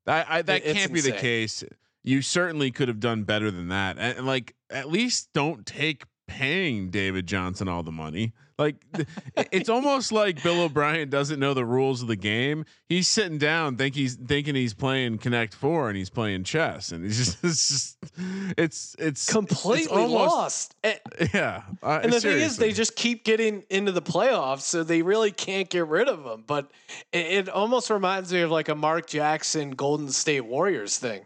I, 0.07 0.25
I, 0.27 0.41
that 0.41 0.65
It- 0.65 0.75
can't 0.75 0.91
be 0.93 1.01
the 1.01 1.11
case. 1.13 1.63
You 2.05 2.21
certainly 2.21 2.71
could 2.71 2.87
have 2.87 2.99
done 2.99 3.23
better 3.23 3.49
than 3.51 3.69
that. 3.69 3.97
And, 3.97 4.25
like, 4.25 4.55
at 4.69 4.89
least 4.89 5.29
don't 5.33 5.65
take 5.65 6.03
paying 6.27 6.89
David 6.89 7.27
Johnson 7.27 7.67
all 7.67 7.83
the 7.83 7.91
money. 7.91 8.33
Like, 8.57 8.77
it's 9.51 9.67
almost 9.67 10.11
like 10.13 10.41
Bill 10.41 10.61
O'Brien 10.61 11.09
doesn't 11.09 11.39
know 11.39 11.53
the 11.53 11.65
rules 11.65 12.01
of 12.01 12.07
the 12.07 12.15
game. 12.15 12.63
He's 12.87 13.07
sitting 13.07 13.37
down, 13.37 13.75
think 13.75 13.95
he's 13.95 14.15
thinking 14.15 14.55
he's 14.55 14.73
playing 14.73 15.17
Connect 15.17 15.53
Four 15.53 15.89
and 15.89 15.97
he's 15.97 16.09
playing 16.09 16.45
chess, 16.45 16.93
and 16.93 17.03
he's 17.03 17.17
just, 17.17 17.37
it's 17.43 17.67
just, 17.67 17.97
it's, 18.57 18.95
it's 18.97 19.29
Completely 19.29 19.83
it's 19.83 19.91
almost- 19.91 20.35
lost. 20.35 20.75
And, 20.83 20.99
Yeah, 21.33 21.63
uh, 21.83 21.99
and 22.01 22.13
the 22.13 22.21
thing 22.21 22.37
is, 22.37 22.55
they 22.55 22.71
just 22.71 22.95
keep 22.95 23.25
getting 23.25 23.63
into 23.69 23.91
the 23.91 24.01
playoffs, 24.01 24.61
so 24.61 24.83
they 24.83 25.01
really 25.01 25.31
can't 25.31 25.69
get 25.69 25.87
rid 25.87 26.07
of 26.07 26.25
him. 26.25 26.43
But 26.47 26.71
it, 27.11 27.25
it 27.25 27.49
almost 27.49 27.89
reminds 27.89 28.31
me 28.31 28.39
of 28.41 28.51
like 28.51 28.69
a 28.69 28.75
Mark 28.75 29.07
Jackson 29.07 29.71
Golden 29.71 30.09
State 30.09 30.45
Warriors 30.45 30.97
thing, 30.97 31.25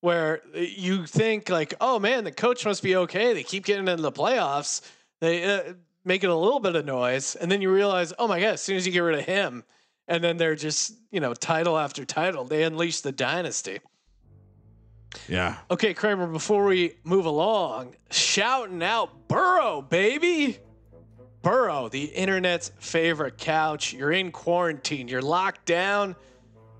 where 0.00 0.42
you 0.54 1.06
think 1.06 1.48
like, 1.48 1.74
oh 1.80 1.98
man, 1.98 2.24
the 2.24 2.32
coach 2.32 2.64
must 2.64 2.82
be 2.82 2.96
okay. 2.96 3.34
They 3.34 3.42
keep 3.42 3.64
getting 3.64 3.88
into 3.88 4.02
the 4.02 4.12
playoffs. 4.12 4.80
They 5.20 5.44
uh, 5.44 5.74
making 6.04 6.30
a 6.30 6.36
little 6.36 6.60
bit 6.60 6.76
of 6.76 6.84
noise, 6.84 7.34
and 7.36 7.50
then 7.50 7.60
you 7.60 7.72
realize, 7.72 8.12
oh 8.18 8.28
my 8.28 8.40
god, 8.40 8.54
as 8.54 8.62
soon 8.62 8.76
as 8.76 8.86
you 8.86 8.92
get 8.92 9.00
rid 9.00 9.18
of 9.18 9.24
him, 9.24 9.64
and 10.06 10.22
then 10.22 10.36
they're 10.36 10.54
just 10.54 10.94
you 11.10 11.20
know 11.20 11.34
title 11.34 11.76
after 11.78 12.04
title, 12.04 12.44
they 12.44 12.62
unleash 12.62 13.00
the 13.00 13.12
dynasty. 13.12 13.80
yeah. 15.28 15.56
Okay, 15.70 15.94
Kramer, 15.94 16.26
before 16.28 16.64
we 16.64 16.94
move 17.04 17.26
along, 17.26 17.96
shouting 18.10 18.82
out 18.82 19.28
Burrow, 19.28 19.82
baby. 19.82 20.58
Burrow, 21.42 21.88
the 21.88 22.04
internet's 22.04 22.72
favorite 22.78 23.38
couch. 23.38 23.92
You're 23.92 24.12
in 24.12 24.32
quarantine, 24.32 25.08
you're 25.08 25.22
locked 25.22 25.66
down. 25.66 26.16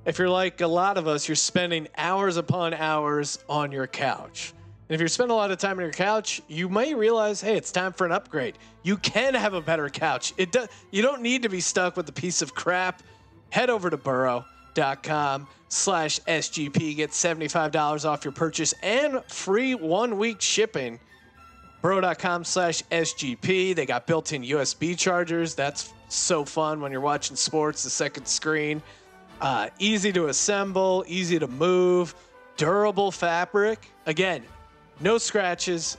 If 0.09 0.19
you're 0.19 0.31
like 0.31 0.63
a 0.63 0.67
lot 0.67 0.97
of 0.97 1.07
us, 1.07 1.29
you're 1.29 1.37
spending 1.37 1.87
hours 1.99 2.39
upon 2.39 2.73
hours 2.73 3.39
on 3.47 3.73
your 3.73 3.87
couch. 3.87 4.55
And 4.89 4.95
if 4.95 5.01
you're 5.03 5.09
spending 5.09 5.33
a 5.33 5.37
lot 5.37 5.51
of 5.51 5.59
time 5.59 5.77
on 5.77 5.83
your 5.83 5.93
couch, 5.93 6.41
you 6.49 6.71
may 6.71 6.95
realize, 6.95 7.43
hey, 7.43 7.59
it's 7.59 7.71
time 7.71 7.93
for 7.93 8.07
an 8.07 8.13
upgrade. 8.13 8.57
You 8.83 8.97
can 8.97 9.35
have 9.35 9.53
a 9.53 9.61
better 9.61 9.91
couch. 9.91 10.33
It 10.39 10.51
does. 10.51 10.69
You 10.91 11.03
don't 11.03 11.21
need 11.21 11.43
to 11.43 11.51
be 11.51 11.61
stuck 11.61 11.95
with 11.95 12.09
a 12.09 12.13
piece 12.13 12.41
of 12.41 12.55
crap. 12.55 13.03
Head 13.51 13.69
over 13.69 13.91
to 13.91 13.99
burrow.com 13.99 15.47
slash 15.69 16.21
SGP. 16.21 16.97
Get 16.97 17.11
$75 17.11 18.09
off 18.09 18.25
your 18.25 18.33
purchase 18.33 18.73
and 18.83 19.23
free 19.27 19.75
one 19.75 20.17
week 20.17 20.41
shipping. 20.41 21.01
Burrow.com 21.83 22.45
slash 22.45 22.83
SGP. 22.85 23.75
They 23.75 23.85
got 23.85 24.07
built 24.07 24.33
in 24.33 24.43
USB 24.43 24.97
chargers. 24.97 25.55
That's 25.55 25.93
so 26.09 26.47
fun 26.47 26.81
when 26.81 26.93
you're 26.93 27.03
watching 27.03 27.37
sports, 27.37 27.85
the 27.85 27.91
second 27.91 28.25
screen. 28.25 28.83
Uh, 29.41 29.69
easy 29.79 30.13
to 30.13 30.27
assemble, 30.27 31.05
easy 31.07 31.39
to 31.39 31.47
move, 31.47 32.15
durable 32.57 33.13
fabric. 33.13 33.91
Again, 34.07 34.43
no 35.01 35.17
scratches, 35.17 35.97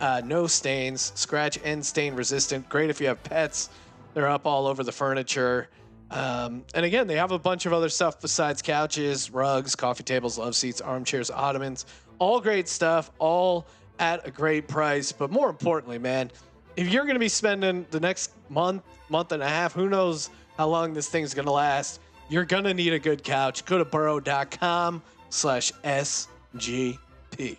uh, 0.00 0.20
no 0.24 0.46
stains, 0.48 1.12
scratch 1.14 1.58
and 1.64 1.84
stain 1.84 2.14
resistant. 2.14 2.68
Great 2.68 2.90
if 2.90 3.00
you 3.00 3.06
have 3.06 3.22
pets. 3.22 3.70
They're 4.14 4.28
up 4.28 4.44
all 4.44 4.66
over 4.66 4.82
the 4.82 4.90
furniture. 4.92 5.68
Um, 6.10 6.64
and 6.74 6.84
again, 6.84 7.06
they 7.06 7.14
have 7.14 7.30
a 7.30 7.38
bunch 7.38 7.66
of 7.66 7.72
other 7.72 7.88
stuff 7.88 8.20
besides 8.20 8.60
couches, 8.60 9.30
rugs, 9.30 9.76
coffee 9.76 10.02
tables, 10.02 10.36
love 10.36 10.56
seats, 10.56 10.80
armchairs, 10.80 11.30
ottomans. 11.30 11.86
All 12.18 12.40
great 12.40 12.68
stuff, 12.68 13.12
all 13.20 13.66
at 14.00 14.26
a 14.26 14.32
great 14.32 14.66
price. 14.66 15.12
But 15.12 15.30
more 15.30 15.48
importantly, 15.48 15.98
man, 15.98 16.32
if 16.76 16.92
you're 16.92 17.04
going 17.04 17.14
to 17.14 17.20
be 17.20 17.28
spending 17.28 17.86
the 17.92 18.00
next 18.00 18.32
month, 18.48 18.82
month 19.08 19.30
and 19.30 19.42
a 19.42 19.48
half, 19.48 19.74
who 19.74 19.88
knows 19.88 20.30
how 20.56 20.66
long 20.66 20.92
this 20.92 21.08
thing's 21.08 21.34
going 21.34 21.46
to 21.46 21.52
last, 21.52 22.00
you're 22.30 22.46
to 22.64 22.74
need 22.74 22.92
a 22.92 22.98
good 22.98 23.22
couch. 23.22 23.64
Go 23.66 23.78
to 23.78 23.84
burrow.com 23.84 25.02
slash 25.28 25.72
SGP. 25.84 27.58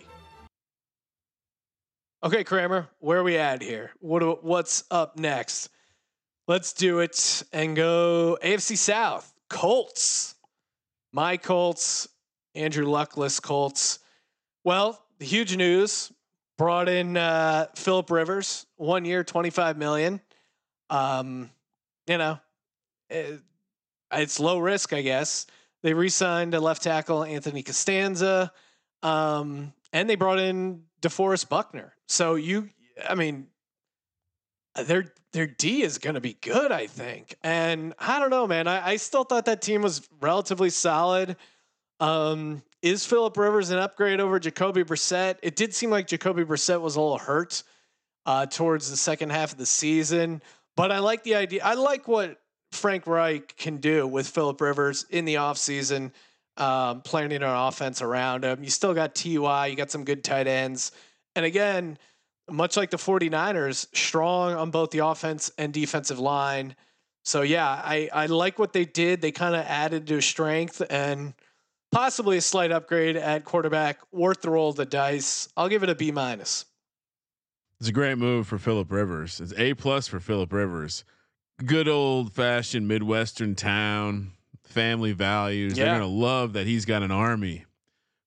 Okay, 2.23 2.43
Kramer, 2.43 2.87
where 2.99 3.19
are 3.19 3.23
we 3.23 3.37
at 3.37 3.61
here? 3.61 3.91
What 3.99 4.43
what's 4.43 4.83
up 4.91 5.17
next? 5.17 5.69
Let's 6.47 6.73
do 6.73 6.99
it 6.99 7.43
and 7.51 7.75
go 7.75 8.37
AFC 8.43 8.77
South. 8.77 9.33
Colts. 9.49 10.35
My 11.13 11.35
Colts, 11.35 12.07
Andrew 12.55 12.85
Luckless 12.85 13.39
Colts. 13.41 13.99
Well, 14.63 15.03
the 15.19 15.25
huge 15.25 15.57
news 15.57 16.11
brought 16.57 16.87
in 16.87 17.17
uh, 17.17 17.67
Philip 17.75 18.09
Rivers, 18.09 18.65
one 18.77 19.03
year, 19.03 19.23
25 19.23 19.77
million. 19.77 20.21
Um, 20.89 21.49
you 22.07 22.17
know, 22.17 22.39
it, 23.09 23.41
it's 24.13 24.39
low 24.39 24.59
risk, 24.59 24.93
I 24.93 25.01
guess. 25.01 25.45
They 25.83 25.93
re 25.93 26.09
signed 26.09 26.53
a 26.53 26.59
left 26.59 26.83
tackle, 26.83 27.23
Anthony 27.23 27.63
Castonzo, 27.63 28.51
um, 29.01 29.73
and 29.93 30.09
they 30.09 30.15
brought 30.15 30.39
in 30.39 30.83
DeForest 31.01 31.49
Buckner. 31.49 31.93
So 32.07 32.35
you, 32.35 32.69
I 33.07 33.15
mean, 33.15 33.47
their 34.75 35.05
their 35.33 35.47
D 35.47 35.81
is 35.81 35.97
going 35.97 36.15
to 36.15 36.21
be 36.21 36.33
good, 36.33 36.71
I 36.71 36.87
think. 36.87 37.35
And 37.43 37.93
I 37.97 38.19
don't 38.19 38.29
know, 38.29 38.47
man. 38.47 38.67
I, 38.67 38.89
I 38.89 38.95
still 38.97 39.23
thought 39.23 39.45
that 39.45 39.61
team 39.61 39.81
was 39.81 40.07
relatively 40.19 40.69
solid. 40.69 41.37
Um, 41.99 42.63
is 42.81 43.05
Philip 43.05 43.37
Rivers 43.37 43.69
an 43.69 43.77
upgrade 43.77 44.19
over 44.19 44.39
Jacoby 44.39 44.83
Brissett? 44.83 45.37
It 45.41 45.55
did 45.55 45.73
seem 45.73 45.89
like 45.89 46.07
Jacoby 46.07 46.43
Brissett 46.43 46.81
was 46.81 46.95
a 46.95 47.01
little 47.01 47.17
hurt 47.17 47.63
uh, 48.25 48.45
towards 48.47 48.89
the 48.89 48.97
second 48.97 49.31
half 49.31 49.51
of 49.51 49.57
the 49.57 49.65
season, 49.65 50.41
but 50.75 50.91
I 50.91 50.99
like 50.99 51.23
the 51.23 51.35
idea. 51.35 51.63
I 51.63 51.75
like 51.75 52.07
what 52.07 52.40
Frank 52.71 53.05
Reich 53.07 53.55
can 53.57 53.77
do 53.77 54.07
with 54.07 54.27
Philip 54.27 54.59
Rivers 54.61 55.05
in 55.09 55.25
the 55.25 55.35
offseason, 55.35 56.11
um, 56.57 57.01
planning 57.01 57.37
an 57.37 57.43
offense 57.43 58.01
around 58.01 58.43
him. 58.43 58.63
You 58.63 58.69
still 58.69 58.93
got 58.93 59.15
TY, 59.15 59.67
you 59.67 59.75
got 59.75 59.91
some 59.91 60.03
good 60.03 60.23
tight 60.23 60.47
ends. 60.47 60.91
And 61.35 61.45
again, 61.45 61.97
much 62.49 62.77
like 62.77 62.89
the 62.89 62.97
49ers, 62.97 63.87
strong 63.95 64.53
on 64.53 64.71
both 64.71 64.91
the 64.91 64.99
offense 64.99 65.51
and 65.57 65.73
defensive 65.73 66.19
line. 66.19 66.75
So 67.23 67.41
yeah, 67.41 67.67
I, 67.67 68.09
I 68.13 68.25
like 68.27 68.57
what 68.57 68.73
they 68.73 68.85
did. 68.85 69.21
They 69.21 69.31
kind 69.31 69.55
of 69.55 69.65
added 69.65 70.07
to 70.07 70.21
strength 70.21 70.81
and 70.89 71.33
possibly 71.91 72.37
a 72.37 72.41
slight 72.41 72.71
upgrade 72.71 73.15
at 73.15 73.45
quarterback. 73.45 73.99
Worth 74.11 74.41
the 74.41 74.49
roll 74.49 74.69
of 74.69 74.75
the 74.75 74.85
dice. 74.85 75.49
I'll 75.55 75.69
give 75.69 75.83
it 75.83 75.89
a 75.89 75.95
B 75.95 76.11
minus. 76.11 76.65
It's 77.79 77.89
a 77.89 77.93
great 77.93 78.17
move 78.17 78.47
for 78.47 78.57
Philip 78.57 78.91
Rivers. 78.91 79.39
It's 79.39 79.53
A 79.57 79.73
plus 79.73 80.07
for 80.07 80.19
Philip 80.19 80.53
Rivers. 80.53 81.03
Good 81.65 81.87
old 81.87 82.33
fashioned 82.33 82.87
Midwestern 82.87 83.55
town, 83.55 84.31
family 84.63 85.11
values. 85.11 85.77
Yeah. 85.77 85.85
They're 85.85 85.99
gonna 85.99 86.07
love 86.07 86.53
that 86.53 86.65
he's 86.65 86.85
got 86.85 87.03
an 87.03 87.11
army 87.11 87.65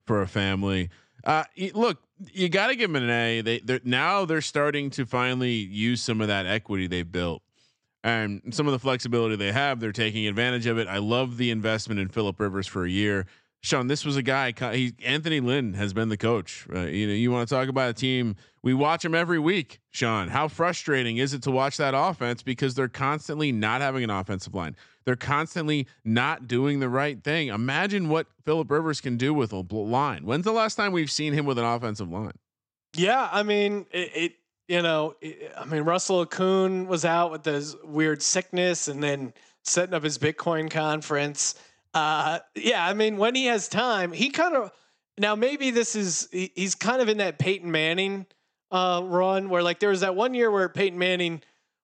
for 0.07 0.23
a 0.23 0.29
family. 0.29 0.90
Uh, 1.25 1.44
look, 1.73 1.99
you 2.33 2.49
got 2.49 2.68
to 2.68 2.77
give 2.77 2.90
him 2.90 2.97
an 2.97 3.11
A. 3.11 3.40
They 3.40 3.59
they're, 3.61 3.81
now 3.83 4.25
they're 4.25 4.40
starting 4.40 4.90
to 4.90 5.07
finally 5.07 5.53
use 5.53 6.01
some 6.01 6.20
of 6.20 6.29
that 6.29 6.47
equity 6.47 6.87
they 6.87 7.03
built 7.03 7.42
and 8.03 8.42
some 8.51 8.66
of 8.66 8.73
the 8.73 8.79
flexibility 8.79 9.37
they 9.37 9.53
have. 9.53 9.81
They're 9.81 9.92
taking 9.92 10.27
advantage 10.27 10.66
of 10.66 10.79
it. 10.79 10.87
I 10.87 10.99
love 10.99 11.38
the 11.38 11.51
investment 11.51 11.99
in 12.01 12.09
Philip 12.09 12.38
Rivers 12.38 12.66
for 12.66 12.85
a 12.85 12.90
year. 12.90 13.27
Sean, 13.64 13.87
this 13.87 14.05
was 14.05 14.16
a 14.16 14.22
guy. 14.22 14.53
He, 14.74 14.92
Anthony 15.03 15.40
Lynn 15.40 15.72
has 15.72 15.94
been 15.94 16.11
the 16.11 16.18
coach. 16.18 16.66
You 16.68 17.07
know, 17.07 17.14
you 17.14 17.31
want 17.31 17.48
to 17.48 17.55
talk 17.55 17.68
about 17.68 17.88
a 17.88 17.94
team. 17.94 18.37
We 18.62 18.74
watch 18.74 19.05
them 19.05 19.14
every 19.14 19.38
week. 19.38 19.81
Sean, 19.90 20.29
how 20.29 20.48
frustrating 20.48 21.16
is 21.16 21.33
it 21.33 21.42
to 21.44 21.50
watch 21.50 21.79
that 21.79 21.94
offense 21.96 22.42
because 22.42 22.74
they're 22.74 22.88
constantly 22.88 23.53
not 23.53 23.81
having 23.81 24.05
an 24.05 24.11
offensive 24.11 24.55
line. 24.55 24.77
They're 25.07 25.16
constantly 25.16 25.87
not 26.05 26.46
doing 26.46 26.81
the 26.81 26.90
right 26.90 27.24
thing. 27.24 27.48
Imagine 27.48 28.11
what 28.11 28.27
Philip 28.44 28.70
Rivers 28.70 29.00
can 29.00 29.16
do 29.16 29.33
with 29.33 29.50
a 29.50 29.64
line. 29.74 30.27
When's 30.27 30.44
the 30.44 30.53
last 30.53 30.74
time 30.74 30.92
we've 30.92 31.11
seen 31.11 31.33
him 31.33 31.46
with 31.46 31.59
an 31.59 31.64
offensive 31.64 32.11
line? 32.11 32.35
Yeah, 32.94 33.31
I 33.33 33.44
mean 33.44 33.87
it. 33.90 34.11
it 34.14 34.33
you 34.68 34.83
know, 34.83 35.14
it, 35.22 35.53
I 35.57 35.64
mean 35.64 35.85
Russell 35.85 36.27
Okung 36.27 36.87
was 36.87 37.07
out 37.07 37.31
with 37.31 37.44
this 37.44 37.74
weird 37.83 38.22
sickness, 38.22 38.88
and 38.88 39.03
then 39.03 39.33
setting 39.62 39.94
up 39.94 40.03
his 40.03 40.18
Bitcoin 40.18 40.70
conference. 40.70 41.55
Uh, 41.94 42.40
yeah, 42.57 42.85
I 42.85 42.92
mean 42.92 43.16
when 43.16 43.35
he 43.35 43.46
has 43.46 43.68
time, 43.68 44.12
he 44.12 44.30
kind 44.30 44.57
of 44.57 44.72
now 45.16 45.37
maybe 45.37 45.70
this 45.70 45.94
is 45.94 46.28
he, 46.33 46.50
he's 46.54 46.74
kind 46.74 47.00
of 47.00 47.09
in 47.09 47.18
that 47.18 47.38
Peyton 47.38 47.70
Manning 47.70 48.26
uh, 48.70 49.00
run 49.04 49.48
where 49.48 49.62
like 49.62 49.78
there 49.78 49.90
was 49.90 50.00
that 50.00 50.16
one 50.16 50.35
year 50.35 50.50
where 50.50 50.68
Peyton 50.68 50.98
Manning 50.98 51.40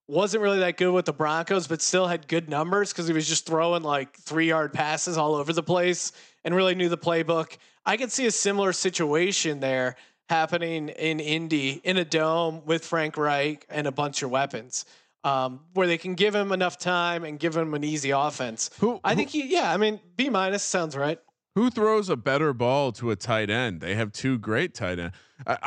wasn't 0.09 0.43
really 0.43 0.59
that 0.59 0.77
good 0.77 0.93
with 0.93 1.05
the 1.05 1.13
Broncos, 1.13 1.69
but 1.69 1.81
still 1.81 2.09
had 2.09 2.27
good 2.27 2.49
numbers 2.49 2.93
because 2.93 3.07
he 3.07 3.15
was 3.15 3.29
just 3.29 3.47
throwing 3.47 3.85
like 3.85 4.17
three 4.17 4.49
yard 4.49 4.73
passes 4.73 5.17
all 5.17 5.37
over 5.37 5.53
the 5.53 5.63
place 5.63 6.11
and 6.45 6.55
really 6.55 6.75
knew 6.75 6.89
the 6.89 6.99
playbook. 6.99 7.57
I 7.87 7.97
could 7.97 8.11
see 8.11 8.27
a 8.27 8.33
similar 8.33 8.73
situation 8.73 9.61
there 9.61 9.95
happening 10.29 10.89
in 10.89 11.21
Indy 11.21 11.81
in 11.85 11.97
a 11.97 12.05
dome 12.05 12.63
with 12.67 12.85
Frank 12.85 13.17
Reich 13.17 13.65
and 13.71 13.87
a 13.87 13.93
bunch 13.93 14.23
of 14.23 14.31
weapons. 14.31 14.85
Um, 15.23 15.61
where 15.75 15.87
they 15.87 15.99
can 15.99 16.15
give 16.15 16.35
him 16.35 16.51
enough 16.51 16.79
time 16.79 17.25
and 17.25 17.39
give 17.39 17.55
him 17.55 17.75
an 17.75 17.85
easy 17.85 18.11
offense. 18.11 18.71
Who- 18.81 19.01
I 19.05 19.11
who- 19.11 19.17
think 19.17 19.29
he, 19.31 19.53
yeah, 19.53 19.71
I 19.71 19.77
mean, 19.77 20.01
B 20.17 20.31
minus 20.31 20.63
sounds 20.63 20.97
right. 20.97 21.19
Who 21.57 21.69
throws 21.69 22.09
a 22.09 22.17
better 22.17 22.53
ball 22.55 22.91
to 22.93 23.11
a 23.11 23.17
tight 23.17 23.51
end? 23.51 23.81
They 23.83 23.97
have 23.97 24.13
two 24.13 24.39
great 24.39 24.73
tight 24.73 24.99
end. 24.99 25.13
I, 25.47 25.59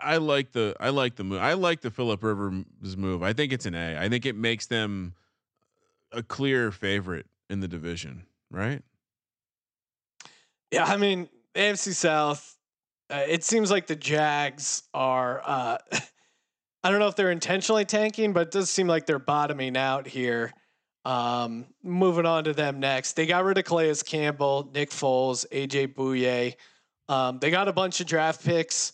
I 0.00 0.14
I 0.14 0.16
like 0.18 0.52
the 0.52 0.74
I 0.80 0.90
like 0.90 1.16
the 1.16 1.24
move. 1.24 1.40
I 1.40 1.52
like 1.54 1.80
the 1.80 1.90
Philip 1.90 2.22
Rivers 2.22 2.96
move. 2.96 3.22
I 3.22 3.32
think 3.32 3.52
it's 3.52 3.64
an 3.64 3.74
A. 3.74 3.96
I 3.98 4.08
think 4.08 4.26
it 4.26 4.34
makes 4.34 4.66
them 4.66 5.14
a 6.12 6.22
clear 6.22 6.70
favorite 6.72 7.26
in 7.48 7.60
the 7.60 7.68
division. 7.68 8.24
Right? 8.50 8.82
Yeah, 10.70 10.84
I 10.84 10.96
mean, 10.96 11.28
AFC 11.54 11.94
South. 11.94 12.56
Uh, 13.10 13.22
it 13.26 13.42
seems 13.44 13.70
like 13.70 13.86
the 13.86 13.96
Jags 13.96 14.82
are. 14.92 15.40
Uh, 15.44 15.78
I 16.84 16.90
don't 16.90 17.00
know 17.00 17.08
if 17.08 17.16
they're 17.16 17.30
intentionally 17.30 17.84
tanking, 17.84 18.32
but 18.32 18.48
it 18.48 18.50
does 18.52 18.70
seem 18.70 18.86
like 18.86 19.06
they're 19.06 19.18
bottoming 19.18 19.76
out 19.76 20.06
here. 20.06 20.52
Um, 21.04 21.66
moving 21.82 22.26
on 22.26 22.44
to 22.44 22.52
them 22.52 22.80
next, 22.80 23.14
they 23.14 23.26
got 23.26 23.44
rid 23.44 23.58
of 23.58 23.64
Calais 23.64 23.94
Campbell, 24.04 24.70
Nick 24.74 24.90
Foles, 24.90 25.46
AJ 25.50 25.94
Bouye. 25.94 26.54
Um, 27.08 27.38
they 27.38 27.50
got 27.50 27.68
a 27.68 27.72
bunch 27.72 28.00
of 28.00 28.06
draft 28.06 28.44
picks. 28.44 28.92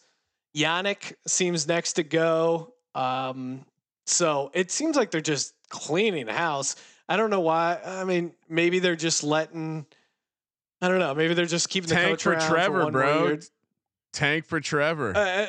Yannick 0.57 1.15
seems 1.27 1.67
next 1.67 1.95
to 1.95 2.05
go. 2.05 2.75
Um, 2.95 3.65
so 4.07 4.51
it 4.55 4.71
seems 4.71 4.97
like 4.97 5.11
they're 5.11 5.21
just 5.21 5.55
cleaning 5.69 6.29
house. 6.29 6.77
I 7.09 7.17
don't 7.17 7.31
know 7.31 7.41
why. 7.41 7.81
I 7.85 8.05
mean, 8.05 8.33
maybe 8.49 8.79
they're 8.79 8.97
just 8.97 9.25
letting. 9.25 9.87
I 10.81 10.89
don't 10.89 11.01
know. 11.01 11.15
Maybe 11.15 11.35
they're 11.35 11.47
just 11.47 11.69
keeping 11.69 11.89
the 11.89 11.95
Tank 11.95 12.09
coach 12.11 12.23
for 12.23 12.35
Trevor, 12.37 12.85
for 12.85 12.91
bro. 12.91 13.39
Tank 14.13 14.47
for 14.47 14.61
Trevor. 14.61 15.17
Uh, 15.17 15.47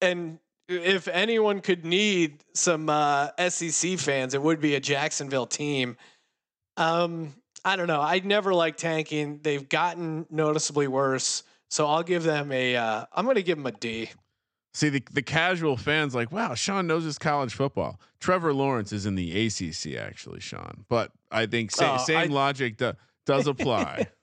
and 0.00 0.38
if 0.72 1.08
anyone 1.08 1.60
could 1.60 1.84
need 1.84 2.42
some 2.54 2.88
uh, 2.88 3.28
SEC 3.48 3.98
fans, 3.98 4.34
it 4.34 4.42
would 4.42 4.60
be 4.60 4.74
a 4.74 4.80
Jacksonville 4.80 5.46
team. 5.46 5.96
Um, 6.76 7.34
I 7.64 7.76
don't 7.76 7.86
know. 7.86 8.00
I 8.00 8.20
never 8.24 8.52
like 8.54 8.76
tanking. 8.76 9.40
They've 9.42 9.68
gotten 9.68 10.26
noticeably 10.30 10.88
worse. 10.88 11.42
So 11.70 11.86
I'll 11.86 12.02
give 12.02 12.22
them 12.24 12.50
a. 12.52 12.76
Uh, 12.76 13.04
I'm 13.12 13.24
going 13.24 13.36
to 13.36 13.42
give 13.42 13.56
them 13.58 13.66
a 13.66 13.72
D. 13.72 14.10
See 14.74 14.88
the 14.88 15.02
the 15.12 15.22
casual 15.22 15.76
fans 15.76 16.14
like, 16.14 16.32
wow, 16.32 16.54
Sean 16.54 16.86
knows 16.86 17.04
his 17.04 17.18
college 17.18 17.52
football. 17.54 18.00
Trevor 18.20 18.54
Lawrence 18.54 18.92
is 18.92 19.04
in 19.06 19.14
the 19.16 19.46
ACC 19.46 19.96
actually, 19.98 20.40
Sean. 20.40 20.84
But 20.88 21.12
I 21.30 21.46
think 21.46 21.70
sa- 21.70 21.96
Oh, 22.00 22.04
same 22.04 22.16
I- 22.18 22.24
logic 22.24 22.78
do- 22.78 22.94
does 23.26 23.46
apply. 23.46 24.06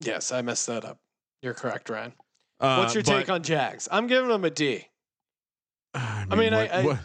Yes, 0.00 0.32
I 0.32 0.42
messed 0.42 0.66
that 0.66 0.84
up. 0.84 0.98
You're 1.42 1.54
correct, 1.54 1.88
Ryan. 1.88 2.12
Uh, 2.62 2.76
What's 2.78 2.94
your 2.94 3.02
but- 3.02 3.18
take 3.18 3.28
on 3.28 3.42
Jags? 3.42 3.88
I'm 3.90 4.06
giving 4.06 4.28
them 4.30 4.44
a 4.44 4.50
D. 4.50 4.86
I 5.94 6.34
mean, 6.36 6.54
I- 6.54 6.62
what- 6.62 6.72
I- 6.72 6.84
what- 6.84 6.98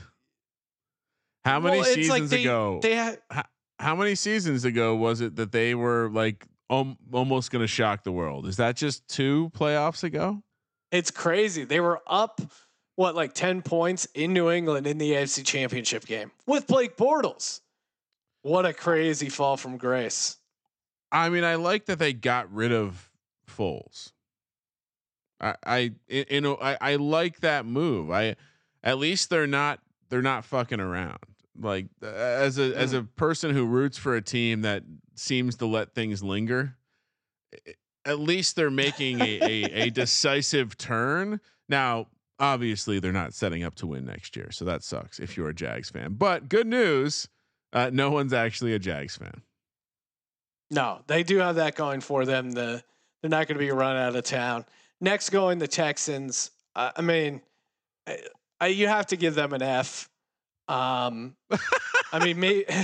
how 1.44 1.60
many 1.60 1.78
Well, 1.78 1.86
seasons 1.86 2.10
like 2.10 2.30
they, 2.30 2.42
ago? 2.44 2.80
They 2.82 2.96
had, 2.96 3.22
how 3.80 3.96
many 3.96 4.16
seasons 4.16 4.66
ago 4.66 4.96
was 4.96 5.20
it 5.22 5.36
that 5.38 5.52
they 5.52 5.76
were 5.76 6.10
like 6.12 6.46
um, 6.70 6.98
almost 7.14 7.50
going 7.52 7.64
to 7.64 7.68
shock 7.68 8.04
the 8.04 8.12
world? 8.12 8.46
Is 8.46 8.58
that 8.58 8.76
just 8.76 9.08
two 9.08 9.50
playoffs 9.56 10.04
ago? 10.04 10.44
It's 10.92 11.10
crazy. 11.12 11.64
They 11.64 11.80
were 11.80 12.02
up 12.06 12.42
what 12.96 13.16
like 13.16 13.34
10 13.34 13.62
points 13.62 14.06
in 14.14 14.34
New 14.34 14.50
England 14.52 14.86
in 14.88 14.98
the 14.98 15.12
AFC 15.14 15.46
Championship 15.46 16.06
game 16.06 16.32
with 16.46 16.68
Blake 16.68 16.98
Bortles. 16.98 17.62
What 18.42 18.66
a 18.66 18.74
crazy 18.74 19.30
fall 19.30 19.56
from 19.58 19.78
grace. 19.78 20.38
I 21.12 21.30
mean, 21.30 21.44
I 21.46 21.56
like 21.56 21.86
that 21.86 22.00
they 22.00 22.12
got 22.14 22.52
rid 22.54 22.72
of 22.74 23.10
Foles. 23.50 24.12
I, 25.40 25.56
I, 25.66 25.92
you 26.08 26.42
know, 26.42 26.58
I, 26.62 26.78
I 26.80 26.96
like 26.96 27.42
that 27.42 27.66
move. 27.66 28.12
I, 28.12 28.36
at 28.84 28.98
least 28.98 29.30
they're 29.30 29.48
not, 29.48 29.80
they're 30.10 30.22
not 30.22 30.46
fucking 30.46 30.80
around. 30.80 31.20
Like 31.60 31.88
uh, 32.04 32.08
as 32.08 32.60
a 32.60 32.78
as 32.78 32.94
a 32.94 33.02
person 33.02 33.50
who 33.50 33.66
roots 33.66 33.98
for 33.98 34.16
a 34.16 34.22
team 34.22 34.62
that 34.62 34.84
seems 35.16 35.56
to 35.56 35.66
let 35.66 35.96
things 35.96 36.22
linger, 36.22 36.76
at 38.06 38.20
least 38.20 38.56
they're 38.56 38.70
making 38.70 39.22
a, 39.22 39.40
a, 39.42 39.64
a 39.86 39.90
decisive 39.90 40.78
turn. 40.78 41.42
Now, 41.68 42.08
obviously, 42.40 43.00
they're 43.00 43.12
not 43.12 43.34
setting 43.34 43.64
up 43.64 43.74
to 43.76 43.88
win 43.88 44.06
next 44.06 44.36
year, 44.36 44.52
so 44.52 44.66
that 44.66 44.84
sucks 44.84 45.20
if 45.20 45.36
you're 45.36 45.50
a 45.50 45.54
Jags 45.56 45.90
fan. 45.90 46.14
But 46.14 46.48
good 46.48 46.68
news, 46.68 47.28
uh, 47.74 47.90
no 47.92 48.12
one's 48.12 48.34
actually 48.34 48.76
a 48.76 48.80
Jags 48.80 49.18
fan. 49.18 49.42
No, 50.70 51.02
they 51.08 51.24
do 51.24 51.38
have 51.38 51.56
that 51.56 51.76
going 51.76 52.02
for 52.02 52.24
them. 52.24 52.52
The 52.52 52.84
they're 53.22 53.30
not 53.30 53.48
going 53.48 53.58
to 53.58 53.66
be 53.66 53.72
run 53.72 53.98
out 53.98 54.16
of 54.16 54.24
town. 54.24 54.64
Next, 55.00 55.30
going 55.30 55.60
the 55.60 55.68
Texans. 55.68 56.52
Uh, 56.76 56.92
I 56.96 57.02
mean, 57.02 57.42
I, 58.08 58.20
I, 58.60 58.68
you 58.68 58.88
have 58.88 59.08
to 59.08 59.16
give 59.16 59.36
them 59.36 59.54
an 59.54 59.62
F. 59.62 60.10
Um, 60.68 61.36
I 62.12 62.24
mean, 62.24 62.40
me. 62.40 62.66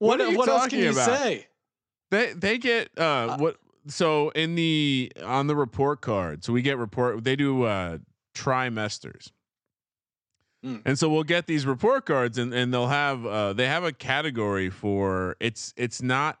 What 0.00 0.18
what 0.18 0.36
what 0.36 0.48
else 0.48 0.66
can 0.66 0.80
you 0.80 0.90
about? 0.90 1.06
say? 1.06 1.46
They 2.10 2.32
they 2.34 2.58
get 2.58 2.90
uh, 2.98 3.38
what 3.38 3.56
so 3.88 4.30
in 4.30 4.54
the 4.54 5.12
on 5.22 5.46
the 5.46 5.56
report 5.56 6.00
card. 6.00 6.44
So 6.44 6.52
we 6.52 6.62
get 6.62 6.78
report 6.78 7.24
they 7.24 7.36
do 7.36 7.62
uh 7.62 7.98
trimesters. 8.34 9.30
Mm. 10.64 10.82
And 10.84 10.98
so 10.98 11.08
we'll 11.08 11.24
get 11.24 11.46
these 11.46 11.66
report 11.66 12.06
cards 12.06 12.38
and 12.38 12.52
and 12.52 12.72
they'll 12.72 12.88
have 12.88 13.24
uh 13.24 13.52
they 13.52 13.66
have 13.66 13.84
a 13.84 13.92
category 13.92 14.70
for 14.70 15.36
it's 15.40 15.72
it's 15.76 16.02
not 16.02 16.38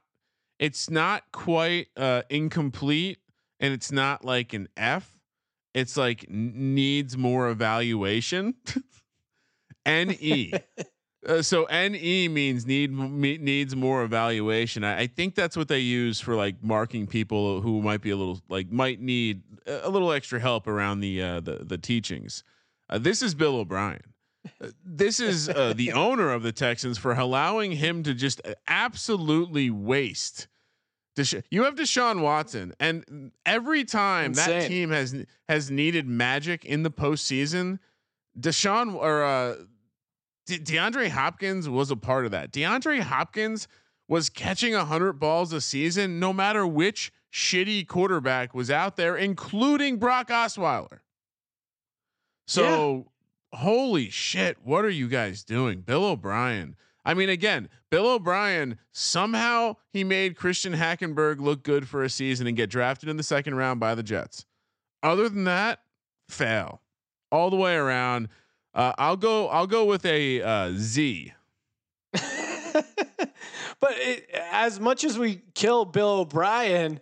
it's 0.58 0.90
not 0.90 1.24
quite 1.32 1.88
uh 1.96 2.22
incomplete 2.30 3.18
and 3.64 3.72
it's 3.72 3.90
not 3.90 4.26
like 4.26 4.52
an 4.52 4.68
F. 4.76 5.10
It's 5.72 5.96
like 5.96 6.26
needs 6.28 7.16
more 7.16 7.48
evaluation. 7.48 8.54
NE. 9.86 10.52
Uh, 11.26 11.40
so 11.40 11.64
NE 11.70 12.28
means 12.28 12.66
need 12.66 12.92
me, 12.92 13.38
needs 13.38 13.74
more 13.74 14.02
evaluation. 14.02 14.84
I, 14.84 14.98
I 14.98 15.06
think 15.06 15.34
that's 15.34 15.56
what 15.56 15.68
they 15.68 15.78
use 15.78 16.20
for 16.20 16.34
like 16.34 16.62
marking 16.62 17.06
people 17.06 17.62
who 17.62 17.80
might 17.80 18.02
be 18.02 18.10
a 18.10 18.16
little 18.16 18.42
like 18.50 18.70
might 18.70 19.00
need 19.00 19.40
a 19.66 19.88
little 19.88 20.12
extra 20.12 20.38
help 20.38 20.66
around 20.66 21.00
the 21.00 21.22
uh, 21.22 21.40
the 21.40 21.64
the 21.64 21.78
teachings. 21.78 22.44
Uh, 22.90 22.98
this 22.98 23.22
is 23.22 23.34
Bill 23.34 23.56
O'Brien. 23.56 24.02
Uh, 24.60 24.68
This 24.84 25.18
is 25.18 25.48
uh, 25.48 25.72
the 25.74 25.92
owner 26.06 26.30
of 26.30 26.42
the 26.42 26.52
Texans 26.52 26.98
for 26.98 27.14
allowing 27.14 27.72
him 27.72 28.02
to 28.02 28.12
just 28.12 28.42
absolutely 28.68 29.70
waste. 29.70 30.48
Desha- 31.16 31.42
you 31.50 31.64
have 31.64 31.76
Deshaun 31.76 32.22
Watson, 32.22 32.74
and 32.80 33.30
every 33.46 33.84
time 33.84 34.32
that 34.34 34.68
team 34.68 34.90
has 34.90 35.14
has 35.48 35.70
needed 35.70 36.08
magic 36.08 36.64
in 36.64 36.82
the 36.82 36.90
postseason, 36.90 37.78
Deshaun 38.38 38.94
or 38.94 39.22
uh, 39.22 39.54
De- 40.46 40.58
DeAndre 40.58 41.08
Hopkins 41.08 41.68
was 41.68 41.90
a 41.90 41.96
part 41.96 42.24
of 42.24 42.32
that. 42.32 42.52
DeAndre 42.52 43.00
Hopkins 43.00 43.68
was 44.08 44.28
catching 44.28 44.74
100 44.74 45.14
balls 45.14 45.52
a 45.52 45.60
season, 45.60 46.18
no 46.18 46.32
matter 46.32 46.66
which 46.66 47.12
shitty 47.32 47.86
quarterback 47.86 48.52
was 48.52 48.70
out 48.70 48.96
there, 48.96 49.16
including 49.16 49.98
Brock 49.98 50.28
Osweiler. 50.28 50.98
So, 52.46 53.10
holy 53.52 54.10
shit, 54.10 54.58
what 54.62 54.84
are 54.84 54.90
you 54.90 55.08
guys 55.08 55.44
doing? 55.44 55.80
Bill 55.80 56.04
O'Brien. 56.04 56.76
I 57.04 57.14
mean, 57.14 57.28
again, 57.28 57.68
Bill 57.90 58.06
O'Brien 58.06 58.78
somehow 58.92 59.76
he 59.92 60.04
made 60.04 60.36
Christian 60.36 60.72
Hackenberg 60.72 61.40
look 61.40 61.62
good 61.62 61.86
for 61.86 62.02
a 62.02 62.08
season 62.08 62.46
and 62.46 62.56
get 62.56 62.70
drafted 62.70 63.08
in 63.08 63.16
the 63.16 63.22
second 63.22 63.56
round 63.56 63.78
by 63.78 63.94
the 63.94 64.02
Jets. 64.02 64.46
Other 65.02 65.28
than 65.28 65.44
that, 65.44 65.80
fail 66.28 66.80
all 67.30 67.50
the 67.50 67.56
way 67.56 67.74
around. 67.74 68.28
Uh, 68.72 68.92
I'll 68.98 69.16
go. 69.16 69.48
I'll 69.48 69.66
go 69.66 69.84
with 69.84 70.04
a 70.06 70.42
uh, 70.42 70.72
Z. 70.76 71.32
but 72.12 72.22
it, 73.82 74.30
as 74.50 74.80
much 74.80 75.04
as 75.04 75.18
we 75.18 75.42
kill 75.54 75.84
Bill 75.84 76.20
O'Brien, 76.20 77.00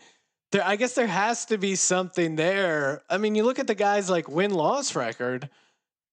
there 0.50 0.64
I 0.64 0.76
guess 0.76 0.94
there 0.94 1.06
has 1.06 1.46
to 1.46 1.58
be 1.58 1.76
something 1.76 2.36
there. 2.36 3.02
I 3.08 3.18
mean, 3.18 3.34
you 3.34 3.44
look 3.44 3.58
at 3.58 3.66
the 3.66 3.74
guys 3.74 4.10
like 4.10 4.28
win 4.28 4.52
loss 4.52 4.94
record, 4.96 5.48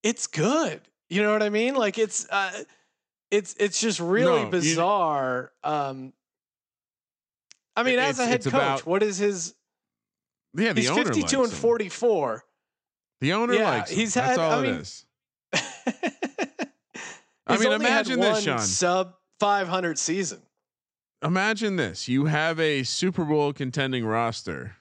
it's 0.04 0.28
good. 0.28 0.82
You 1.10 1.24
know 1.24 1.34
what 1.34 1.44
I 1.44 1.50
mean? 1.50 1.76
Like 1.76 1.98
it's 1.98 2.28
uh, 2.30 2.52
it's 3.32 3.55
it's 3.59 3.80
just 3.80 3.99
really 3.99 4.39
No, 4.39 4.45
you- 4.45 4.51
bizarre. 4.51 5.51
um, 5.63 6.13
I 7.75 7.84
mean, 7.84 7.99
as 7.99 8.19
a 8.19 8.25
head 8.25 8.43
coach, 8.43 8.53
about- 8.53 8.86
what 8.86 9.03
is 9.03 9.17
his? 9.17 9.55
Yeah, 10.55 10.73
the 10.73 10.82
He's 10.82 10.89
owner 10.89 11.05
fifty-two 11.05 11.43
and 11.43 11.51
him. 11.51 11.57
forty-four. 11.57 12.43
The 13.21 13.34
owner 13.34 13.53
Yeah, 13.53 13.69
likes. 13.69 13.91
Him. 13.91 13.97
he's 13.97 14.13
That's 14.15 14.30
had- 14.32 14.39
all 14.39 14.51
I 14.51 14.59
it 14.59 14.61
mean, 14.63 14.75
is. 14.75 15.05
I 17.47 17.57
mean, 17.57 17.71
imagine 17.71 18.19
this, 18.19 18.43
Sean. 18.43 18.59
Sub 18.59 19.15
five 19.39 19.67
hundred 19.67 19.97
season. 19.97 20.41
Imagine 21.23 21.75
this: 21.75 22.07
you 22.07 22.25
have 22.25 22.59
a 22.59 22.84
Super 22.84 23.25
Bowl 23.25 23.53
contending 23.53 24.05
roster, 24.05 24.75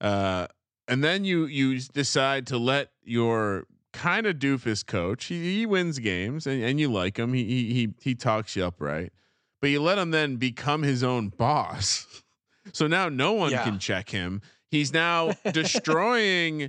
uh, 0.00 0.46
and 0.88 1.02
then 1.02 1.24
you 1.24 1.46
you 1.46 1.78
decide 1.80 2.46
to 2.48 2.58
let 2.58 2.90
your 3.02 3.66
kind 3.94 4.26
of 4.26 4.36
doofus 4.36 4.84
coach. 4.84 5.26
He, 5.26 5.58
he 5.58 5.64
wins 5.66 5.98
games, 5.98 6.46
and, 6.46 6.62
and 6.62 6.78
you 6.78 6.92
like 6.92 7.16
him. 7.18 7.32
He, 7.32 7.44
he 7.44 7.72
he 7.72 7.88
he 8.02 8.14
talks 8.14 8.54
you 8.56 8.64
up 8.64 8.80
right, 8.80 9.10
but 9.62 9.70
you 9.70 9.80
let 9.80 9.96
him 9.96 10.10
then 10.10 10.36
become 10.36 10.82
his 10.82 11.02
own 11.02 11.28
boss. 11.30 12.22
so 12.74 12.86
now 12.86 13.08
no 13.08 13.32
one 13.32 13.52
Yeah. 13.52 13.64
can 13.64 13.78
check 13.78 14.10
him. 14.10 14.42
He's 14.70 14.92
now 14.92 15.32
destroying. 15.52 16.68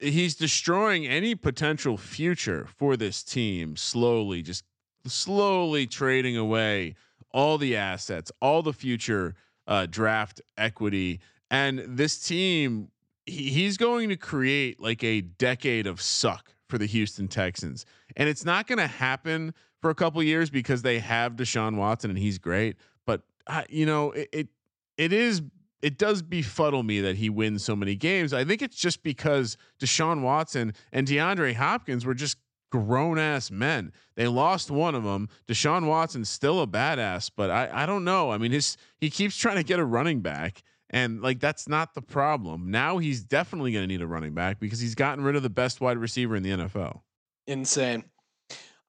He's 0.00 0.34
destroying 0.36 1.06
any 1.06 1.34
potential 1.34 1.96
future 1.96 2.66
for 2.76 2.96
this 2.96 3.22
team 3.22 3.76
slowly, 3.76 4.40
just 4.42 4.64
slowly 5.06 5.86
trading 5.86 6.36
away 6.36 6.94
all 7.32 7.58
the 7.58 7.76
assets, 7.76 8.30
all 8.40 8.62
the 8.62 8.72
future 8.72 9.34
uh, 9.66 9.86
draft 9.86 10.40
equity, 10.56 11.20
and 11.50 11.80
this 11.86 12.18
team. 12.18 12.88
He, 13.24 13.50
he's 13.50 13.76
going 13.76 14.08
to 14.08 14.16
create 14.16 14.80
like 14.80 15.04
a 15.04 15.20
decade 15.20 15.86
of 15.86 16.00
suck 16.00 16.54
for 16.72 16.78
the 16.78 16.86
Houston 16.86 17.28
Texans, 17.28 17.84
and 18.16 18.30
it's 18.30 18.46
not 18.46 18.66
going 18.66 18.78
to 18.78 18.86
happen 18.86 19.52
for 19.82 19.90
a 19.90 19.94
couple 19.94 20.22
years 20.22 20.48
because 20.48 20.80
they 20.80 21.00
have 21.00 21.34
Deshaun 21.34 21.76
Watson 21.76 22.08
and 22.08 22.18
he's 22.18 22.38
great. 22.38 22.76
But 23.04 23.20
uh, 23.46 23.64
you 23.68 23.84
know, 23.84 24.12
it, 24.12 24.30
it 24.32 24.48
it 24.96 25.12
is 25.12 25.42
it 25.82 25.98
does 25.98 26.22
befuddle 26.22 26.82
me 26.82 27.02
that 27.02 27.16
he 27.16 27.28
wins 27.28 27.62
so 27.62 27.76
many 27.76 27.94
games. 27.94 28.32
I 28.32 28.46
think 28.46 28.62
it's 28.62 28.78
just 28.78 29.02
because 29.02 29.58
Deshaun 29.78 30.22
Watson 30.22 30.72
and 30.92 31.06
DeAndre 31.06 31.54
Hopkins 31.54 32.06
were 32.06 32.14
just 32.14 32.38
grown 32.70 33.18
ass 33.18 33.50
men. 33.50 33.92
They 34.14 34.26
lost 34.26 34.70
one 34.70 34.94
of 34.94 35.04
them. 35.04 35.28
Deshaun 35.46 35.86
Watson's 35.86 36.30
still 36.30 36.62
a 36.62 36.66
badass, 36.66 37.30
but 37.36 37.50
I 37.50 37.82
I 37.82 37.84
don't 37.84 38.04
know. 38.04 38.32
I 38.32 38.38
mean, 38.38 38.52
his 38.52 38.78
he 38.96 39.10
keeps 39.10 39.36
trying 39.36 39.56
to 39.56 39.62
get 39.62 39.78
a 39.78 39.84
running 39.84 40.20
back. 40.20 40.62
And 40.92 41.22
like 41.22 41.40
that's 41.40 41.68
not 41.68 41.94
the 41.94 42.02
problem. 42.02 42.70
Now 42.70 42.98
he's 42.98 43.22
definitely 43.22 43.72
going 43.72 43.84
to 43.84 43.86
need 43.86 44.02
a 44.02 44.06
running 44.06 44.34
back 44.34 44.60
because 44.60 44.78
he's 44.78 44.94
gotten 44.94 45.24
rid 45.24 45.36
of 45.36 45.42
the 45.42 45.50
best 45.50 45.80
wide 45.80 45.96
receiver 45.96 46.36
in 46.36 46.42
the 46.42 46.50
NFL. 46.50 47.00
Insane. 47.46 48.04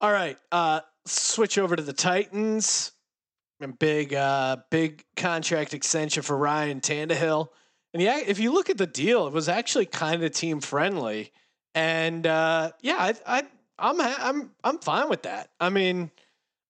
All 0.02 0.12
right. 0.12 0.38
Uh 0.52 0.82
switch 1.06 1.58
over 1.58 1.76
to 1.76 1.84
the 1.84 1.94
Titans. 1.94 2.92
And 3.62 3.80
big 3.80 4.14
uh 4.14 4.58
big 4.70 5.06
contract 5.16 5.74
extension 5.74 6.24
for 6.24 6.38
Ryan 6.38 6.82
Tannehill. 6.82 7.48
And 7.94 8.04
yeah, 8.04 8.20
if 8.26 8.40
you 8.40 8.52
look 8.52 8.70
at 8.70 8.78
the 8.78 8.88
deal, 8.88 9.28
it 9.28 9.34
was 9.34 9.48
actually 9.48 9.86
kind 9.86 10.24
of 10.24 10.32
team 10.32 10.60
friendly. 10.60 11.32
And 11.74 12.28
uh 12.28 12.72
yeah, 12.82 12.98
I 13.00 13.14
I 13.26 13.44
I'm 13.80 14.02
I'm 14.02 14.52
I'm 14.64 14.80
fine 14.80 15.10
with 15.10 15.24
that. 15.24 15.52
I 15.60 15.70
mean, 15.70 16.12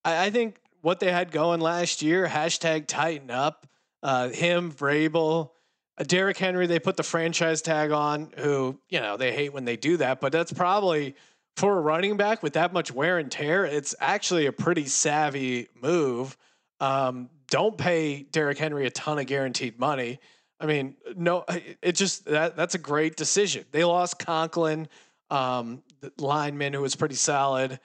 I, 0.05 0.27
I 0.27 0.29
think 0.29 0.59
what 0.81 0.99
they 0.99 1.11
had 1.11 1.31
going 1.31 1.59
last 1.59 2.01
year, 2.01 2.27
hashtag 2.27 2.87
tighten 2.87 3.31
up, 3.31 3.65
uh 4.03 4.29
him, 4.29 4.71
Vrabel, 4.71 5.49
uh, 5.97 6.03
Derrick 6.03 6.37
Henry, 6.37 6.67
they 6.67 6.79
put 6.79 6.97
the 6.97 7.03
franchise 7.03 7.63
tag 7.63 7.91
on, 7.91 8.31
who, 8.37 8.79
you 8.89 8.99
know, 8.99 9.17
they 9.17 9.31
hate 9.31 9.53
when 9.53 9.65
they 9.65 9.77
do 9.77 9.97
that, 9.97 10.21
but 10.21 10.31
that's 10.31 10.53
probably 10.53 11.15
for 11.55 11.77
a 11.77 11.81
running 11.81 12.17
back 12.17 12.41
with 12.41 12.53
that 12.53 12.73
much 12.73 12.91
wear 12.91 13.19
and 13.19 13.31
tear, 13.31 13.65
it's 13.65 13.95
actually 13.99 14.47
a 14.47 14.51
pretty 14.51 14.85
savvy 14.85 15.67
move. 15.81 16.37
Um, 16.79 17.29
don't 17.49 17.77
pay 17.77 18.23
Derrick 18.23 18.57
Henry 18.57 18.87
a 18.87 18.89
ton 18.89 19.19
of 19.19 19.27
guaranteed 19.27 19.79
money. 19.79 20.19
I 20.59 20.65
mean, 20.65 20.95
no, 21.15 21.45
it 21.81 21.93
just 21.93 22.25
that 22.25 22.55
that's 22.55 22.73
a 22.73 22.79
great 22.79 23.15
decision. 23.15 23.65
They 23.71 23.83
lost 23.83 24.17
Conklin, 24.17 24.87
um, 25.29 25.83
the 25.99 26.11
lineman 26.17 26.73
who 26.73 26.81
was 26.81 26.95
pretty 26.95 27.15
solid. 27.15 27.79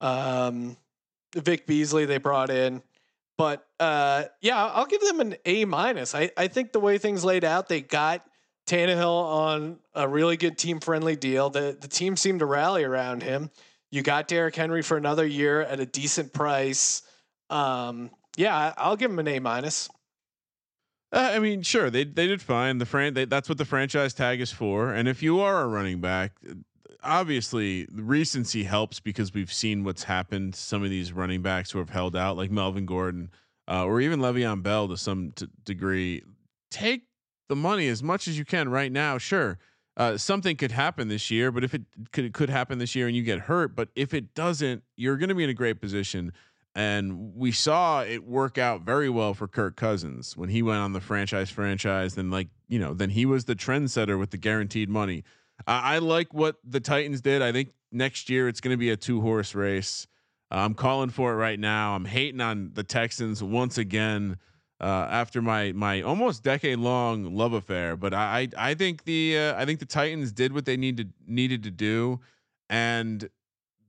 Um, 0.00 0.76
Vic 1.34 1.66
Beasley 1.66 2.04
they 2.04 2.18
brought 2.18 2.50
in, 2.50 2.82
but 3.42 3.66
uh, 3.80 4.26
yeah, 4.40 4.64
I'll 4.64 4.86
give 4.86 5.00
them 5.00 5.18
an 5.18 5.34
A 5.46 5.64
minus. 5.64 6.14
I 6.14 6.30
I 6.36 6.46
think 6.46 6.70
the 6.70 6.78
way 6.78 6.96
things 6.96 7.24
laid 7.24 7.42
out, 7.42 7.68
they 7.68 7.80
got 7.80 8.24
Tannehill 8.68 9.24
on 9.24 9.80
a 9.96 10.06
really 10.06 10.36
good 10.36 10.56
team 10.56 10.78
friendly 10.78 11.16
deal. 11.16 11.50
The 11.50 11.76
the 11.80 11.88
team 11.88 12.16
seemed 12.16 12.38
to 12.38 12.46
rally 12.46 12.84
around 12.84 13.24
him. 13.24 13.50
You 13.90 14.02
got 14.02 14.28
Derrick 14.28 14.54
Henry 14.54 14.80
for 14.80 14.96
another 14.96 15.26
year 15.26 15.60
at 15.60 15.80
a 15.80 15.86
decent 15.86 16.32
price. 16.32 17.02
Um, 17.50 18.12
yeah, 18.36 18.74
I'll 18.76 18.94
give 18.94 19.10
him 19.10 19.18
an 19.18 19.26
A 19.26 19.40
minus. 19.40 19.88
Uh, 21.12 21.32
I 21.34 21.40
mean, 21.40 21.62
sure, 21.62 21.90
they 21.90 22.04
they 22.04 22.28
did 22.28 22.40
fine. 22.40 22.78
The 22.78 22.86
fran 22.86 23.14
they, 23.14 23.24
that's 23.24 23.48
what 23.48 23.58
the 23.58 23.64
franchise 23.64 24.14
tag 24.14 24.40
is 24.40 24.52
for. 24.52 24.92
And 24.92 25.08
if 25.08 25.20
you 25.20 25.40
are 25.40 25.62
a 25.62 25.66
running 25.66 26.00
back, 26.00 26.30
obviously 27.02 27.86
recency 27.92 28.64
helps 28.64 29.00
because 29.00 29.34
we've 29.34 29.52
seen 29.52 29.84
what's 29.84 30.04
happened 30.04 30.54
some 30.54 30.82
of 30.82 30.90
these 30.90 31.12
running 31.12 31.42
backs 31.42 31.70
who 31.70 31.78
have 31.78 31.90
held 31.90 32.16
out, 32.16 32.36
like 32.36 32.50
Melvin 32.50 32.86
Gordon 32.86 33.30
uh, 33.68 33.84
or 33.84 34.00
even 34.00 34.20
Le'Veon 34.20 34.62
Bell 34.62 34.88
to 34.88 34.96
some 34.96 35.32
t- 35.32 35.46
degree. 35.64 36.22
Take 36.70 37.02
the 37.48 37.56
money 37.56 37.88
as 37.88 38.02
much 38.02 38.28
as 38.28 38.38
you 38.38 38.44
can 38.44 38.68
right 38.68 38.90
now. 38.90 39.18
Sure, 39.18 39.58
uh, 39.96 40.16
something 40.16 40.56
could 40.56 40.72
happen 40.72 41.08
this 41.08 41.30
year, 41.30 41.50
but 41.50 41.64
if 41.64 41.74
it 41.74 41.82
could 42.12 42.24
it 42.24 42.34
could 42.34 42.50
happen 42.50 42.78
this 42.78 42.94
year 42.94 43.06
and 43.06 43.16
you 43.16 43.22
get 43.22 43.40
hurt, 43.40 43.76
but 43.76 43.88
if 43.94 44.14
it 44.14 44.34
doesn't, 44.34 44.82
you're 44.96 45.16
going 45.16 45.28
to 45.28 45.34
be 45.34 45.44
in 45.44 45.50
a 45.50 45.54
great 45.54 45.80
position. 45.80 46.32
And 46.74 47.34
we 47.34 47.52
saw 47.52 48.02
it 48.02 48.24
work 48.24 48.56
out 48.56 48.80
very 48.80 49.10
well 49.10 49.34
for 49.34 49.46
Kirk 49.46 49.76
Cousins 49.76 50.38
when 50.38 50.48
he 50.48 50.62
went 50.62 50.80
on 50.80 50.94
the 50.94 51.02
franchise 51.02 51.50
franchise. 51.50 52.14
Then 52.14 52.30
like 52.30 52.48
you 52.68 52.78
know, 52.78 52.94
then 52.94 53.10
he 53.10 53.26
was 53.26 53.44
the 53.44 53.54
trendsetter 53.54 54.18
with 54.18 54.30
the 54.30 54.38
guaranteed 54.38 54.88
money. 54.88 55.24
I, 55.66 55.96
I 55.96 55.98
like 55.98 56.32
what 56.32 56.56
the 56.64 56.80
Titans 56.80 57.20
did. 57.20 57.42
I 57.42 57.52
think 57.52 57.70
next 57.90 58.30
year 58.30 58.48
it's 58.48 58.60
going 58.60 58.74
to 58.74 58.78
be 58.78 58.90
a 58.90 58.96
two 58.96 59.20
horse 59.20 59.54
race. 59.54 60.06
Uh, 60.50 60.56
I'm 60.56 60.74
calling 60.74 61.10
for 61.10 61.32
it 61.32 61.36
right 61.36 61.58
now. 61.58 61.94
I'm 61.94 62.04
hating 62.04 62.40
on 62.40 62.72
the 62.74 62.82
Texans 62.82 63.42
once 63.42 63.78
again 63.78 64.36
uh, 64.82 65.06
after 65.10 65.40
my 65.40 65.72
my 65.72 66.02
almost 66.02 66.42
decade 66.42 66.78
long 66.78 67.34
love 67.34 67.52
affair. 67.52 67.96
But 67.96 68.12
I 68.12 68.48
I 68.58 68.74
think 68.74 69.04
the 69.04 69.38
uh, 69.38 69.60
I 69.60 69.64
think 69.64 69.78
the 69.78 69.86
Titans 69.86 70.32
did 70.32 70.52
what 70.52 70.64
they 70.64 70.76
needed 70.76 71.12
needed 71.26 71.62
to 71.62 71.70
do, 71.70 72.20
and 72.68 73.30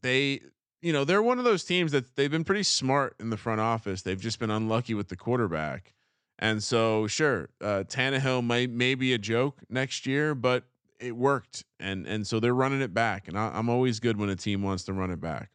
they 0.02 0.42
you 0.82 0.94
know 0.94 1.04
they're 1.04 1.24
one 1.24 1.40
of 1.40 1.46
those 1.46 1.64
teams 1.64 1.92
that 1.92 2.16
they've 2.16 2.32
been 2.32 2.44
pretty 2.44 2.64
smart 2.64 3.16
in 3.20 3.32
the 3.32 3.38
front 3.38 3.60
office. 3.60 4.04
They've 4.04 4.20
just 4.20 4.40
been 4.40 4.52
unlucky 4.52 4.94
with 4.94 5.10
the 5.10 5.16
quarterback, 5.16 5.94
and 6.38 6.62
so 6.62 7.08
sure, 7.08 7.50
uh, 7.60 7.84
Tannehill 7.88 8.46
may 8.46 8.68
may 8.68 8.94
be 8.94 9.14
a 9.14 9.18
joke 9.18 9.62
next 9.70 10.06
year, 10.06 10.36
but 10.36 10.66
it 11.04 11.16
worked, 11.16 11.66
and 11.80 12.08
and 12.08 12.26
so 12.26 12.40
they're 12.40 12.56
running 12.56 12.82
it 12.82 12.94
back, 12.94 13.28
and 13.28 13.38
I, 13.38 13.52
I'm 13.54 13.70
always 13.70 14.00
good 14.00 14.18
when 14.18 14.30
a 14.30 14.36
team 14.36 14.64
wants 14.64 14.86
to 14.86 14.94
run 14.94 15.12
it 15.12 15.20
back. 15.22 15.50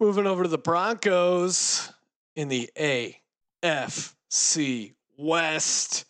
Moving 0.00 0.26
over 0.26 0.42
to 0.42 0.48
the 0.48 0.58
Broncos 0.58 1.92
in 2.36 2.48
the 2.48 2.70
AFC 3.62 4.94
West. 5.16 6.04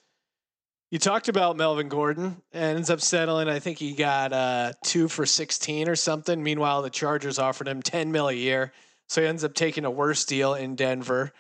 You 0.91 0.99
talked 0.99 1.29
about 1.29 1.57
Melvin 1.57 1.89
Gordon 1.89 2.41
and 2.53 2.77
ends 2.77 2.89
up 2.89 3.01
settling. 3.01 3.49
I 3.49 3.59
think 3.59 3.79
he 3.79 3.95
got 3.95 4.33
uh, 4.33 4.73
two 4.85 5.09
for 5.09 5.27
16 5.27 5.89
or 5.89 5.97
something. 5.97 6.41
Meanwhile, 6.41 6.83
the 6.83 6.91
Chargers 6.91 7.39
offered 7.39 7.67
him 7.67 7.83
10 7.83 8.13
mil 8.13 8.29
a 8.29 8.33
year. 8.33 8.73
So 9.09 9.21
he 9.21 9.27
ends 9.27 9.43
up 9.45 9.55
taking 9.55 9.85
a 9.85 9.91
worse 9.91 10.25
deal 10.25 10.55
in 10.55 10.77
Denver. 10.77 11.33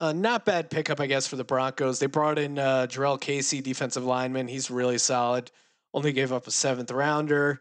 Uh, 0.00 0.12
not 0.12 0.44
bad 0.44 0.70
pickup, 0.70 0.98
I 0.98 1.06
guess, 1.06 1.26
for 1.26 1.36
the 1.36 1.44
Broncos. 1.44 1.98
They 1.98 2.06
brought 2.06 2.38
in 2.38 2.58
uh, 2.58 2.86
Jurrell 2.88 3.20
Casey, 3.20 3.60
defensive 3.60 4.04
lineman. 4.04 4.48
He's 4.48 4.70
really 4.70 4.98
solid. 4.98 5.50
Only 5.94 6.12
gave 6.12 6.32
up 6.32 6.46
a 6.46 6.50
seventh 6.50 6.90
rounder. 6.90 7.60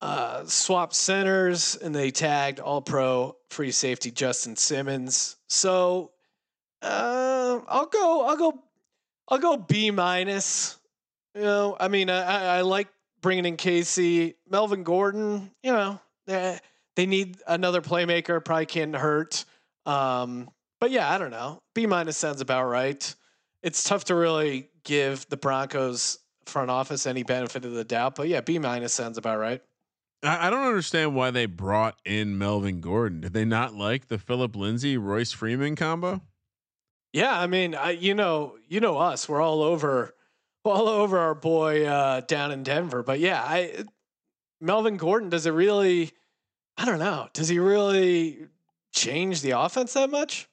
Uh, 0.00 0.44
swapped 0.44 0.94
centers, 0.94 1.74
and 1.74 1.92
they 1.92 2.10
tagged 2.12 2.60
All 2.60 2.80
Pro 2.80 3.36
free 3.50 3.72
safety 3.72 4.12
Justin 4.12 4.54
Simmons. 4.54 5.36
So 5.48 6.12
uh, 6.82 7.58
I'll 7.66 7.86
go. 7.86 8.22
I'll 8.24 8.36
go. 8.36 8.62
I'll 9.28 9.38
go 9.38 9.56
B 9.56 9.90
minus. 9.90 10.78
You 11.34 11.42
know, 11.42 11.76
I 11.78 11.88
mean, 11.88 12.10
I, 12.10 12.58
I 12.58 12.60
like 12.60 12.88
bringing 13.20 13.44
in 13.44 13.56
Casey, 13.56 14.36
Melvin 14.48 14.84
Gordon. 14.84 15.50
You 15.62 15.72
know, 15.72 16.00
they 16.26 16.60
they 16.94 17.06
need 17.06 17.38
another 17.46 17.80
playmaker. 17.80 18.44
Probably 18.44 18.66
can't 18.66 18.94
hurt. 18.94 19.44
Um, 19.84 20.48
but 20.80 20.90
yeah, 20.90 21.10
I 21.12 21.18
don't 21.18 21.30
know. 21.30 21.60
B 21.74 21.86
minus 21.86 22.16
sounds 22.16 22.40
about 22.40 22.66
right. 22.66 23.14
It's 23.62 23.82
tough 23.82 24.04
to 24.04 24.14
really 24.14 24.68
give 24.84 25.28
the 25.28 25.36
Broncos 25.36 26.18
front 26.48 26.70
office 26.70 27.06
any 27.06 27.22
benefit 27.22 27.64
of 27.64 27.72
the 27.72 27.84
doubt, 27.84 28.14
but 28.14 28.28
yeah, 28.28 28.40
B 28.40 28.58
minus 28.58 28.92
sounds 28.92 29.18
about 29.18 29.38
right. 29.38 29.62
I, 30.22 30.48
I 30.48 30.50
don't 30.50 30.66
understand 30.66 31.14
why 31.14 31.30
they 31.30 31.46
brought 31.46 31.98
in 32.04 32.38
Melvin 32.38 32.80
Gordon. 32.80 33.20
Did 33.20 33.32
they 33.32 33.44
not 33.44 33.74
like 33.74 34.08
the 34.08 34.18
Philip 34.18 34.56
Lindsay 34.56 34.96
Royce 34.96 35.32
Freeman 35.32 35.76
combo? 35.76 36.22
Yeah, 37.12 37.38
I 37.38 37.46
mean, 37.46 37.74
I, 37.74 37.90
you 37.92 38.14
know, 38.14 38.56
you 38.68 38.80
know 38.80 38.98
us. 38.98 39.28
We're 39.28 39.40
all 39.40 39.62
over, 39.62 40.14
all 40.64 40.88
over 40.88 41.18
our 41.18 41.34
boy 41.34 41.86
uh, 41.86 42.20
down 42.20 42.52
in 42.52 42.62
Denver. 42.62 43.02
But 43.02 43.20
yeah, 43.20 43.42
I 43.42 43.84
Melvin 44.60 44.96
Gordon 44.96 45.28
does 45.30 45.46
it 45.46 45.52
really? 45.52 46.12
I 46.76 46.84
don't 46.84 46.98
know. 46.98 47.28
Does 47.32 47.48
he 47.48 47.58
really 47.58 48.48
change 48.92 49.40
the 49.40 49.52
offense 49.52 49.94
that 49.94 50.10
much? 50.10 50.48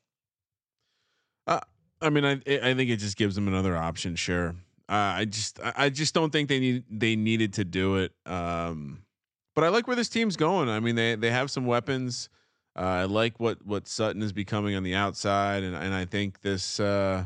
Uh, 1.48 1.60
I 2.02 2.10
mean, 2.10 2.26
I 2.26 2.34
I 2.48 2.74
think 2.74 2.90
it 2.90 2.98
just 2.98 3.18
gives 3.18 3.36
them 3.36 3.48
another 3.48 3.76
option. 3.76 4.16
Sure. 4.16 4.56
Uh, 4.88 5.18
I 5.18 5.26
just 5.26 5.60
I 5.64 5.90
just 5.90 6.14
don't 6.14 6.32
think 6.32 6.48
they 6.50 6.60
need 6.60 6.84
they 6.90 7.16
needed 7.16 7.54
to 7.54 7.66
do 7.66 7.98
it. 7.98 8.12
Um, 8.26 9.02
but 9.56 9.64
I 9.64 9.70
like 9.70 9.88
where 9.88 9.96
this 9.96 10.10
team's 10.10 10.36
going. 10.36 10.70
I 10.70 10.80
mean, 10.80 10.96
they 10.96 11.16
they 11.16 11.32
have 11.32 11.50
some 11.50 11.66
weapons. 11.66 12.30
Uh, 12.78 12.82
I 12.82 13.04
like 13.06 13.40
what 13.40 13.66
what 13.66 13.88
Sutton 13.88 14.22
is 14.22 14.34
becoming 14.34 14.76
on 14.76 14.84
the 14.84 14.96
outside, 14.96 15.64
and 15.64 15.76
and 15.76 15.94
I 15.94 16.06
think 16.06 16.42
this 16.42 16.80
uh, 16.80 17.26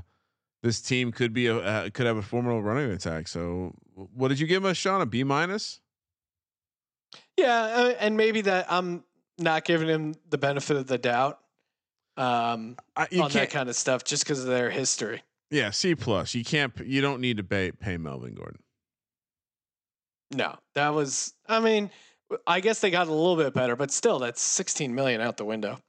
this 0.63 0.81
team 0.81 1.11
could 1.11 1.33
be 1.33 1.47
a 1.47 1.57
uh, 1.57 1.89
could 1.89 2.05
have 2.05 2.17
a 2.17 2.21
formidable 2.21 2.63
running 2.63 2.91
attack. 2.91 3.27
So, 3.27 3.73
what 3.93 4.29
did 4.29 4.39
you 4.39 4.47
give 4.47 4.63
us, 4.63 4.77
Sean? 4.77 5.01
A 5.01 5.05
B 5.05 5.23
minus? 5.23 5.81
Yeah, 7.35 7.61
uh, 7.61 7.93
and 7.99 8.15
maybe 8.15 8.41
that 8.41 8.71
I'm 8.71 9.03
not 9.37 9.65
giving 9.65 9.87
him 9.87 10.15
the 10.29 10.37
benefit 10.37 10.77
of 10.77 10.87
the 10.87 10.97
doubt 10.97 11.39
um, 12.17 12.75
I, 12.95 13.07
on 13.19 13.31
that 13.31 13.49
kind 13.49 13.69
of 13.69 13.75
stuff 13.75 14.03
just 14.03 14.23
because 14.23 14.41
of 14.41 14.47
their 14.47 14.69
history. 14.69 15.23
Yeah, 15.51 15.71
C 15.71 15.95
plus. 15.95 16.35
You 16.35 16.43
can't. 16.43 16.73
You 16.85 17.01
don't 17.01 17.21
need 17.21 17.37
to 17.37 17.43
pay 17.43 17.71
pay 17.71 17.97
Melvin 17.97 18.35
Gordon. 18.35 18.61
No, 20.31 20.55
that 20.75 20.89
was. 20.89 21.33
I 21.47 21.59
mean, 21.59 21.89
I 22.45 22.59
guess 22.59 22.81
they 22.81 22.91
got 22.91 23.07
a 23.07 23.13
little 23.13 23.35
bit 23.35 23.53
better, 23.53 23.75
but 23.75 23.91
still, 23.91 24.19
that's 24.19 24.41
16 24.41 24.93
million 24.93 25.21
out 25.21 25.37
the 25.37 25.45
window. 25.45 25.79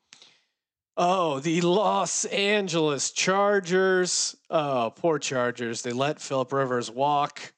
Oh, 0.96 1.40
the 1.40 1.60
Los 1.60 2.24
Angeles 2.26 3.10
Chargers. 3.10 4.36
Oh, 4.48 4.92
poor 4.96 5.18
Chargers. 5.18 5.82
They 5.82 5.92
let 5.92 6.20
Philip 6.20 6.52
Rivers 6.52 6.90
walk. 6.90 7.52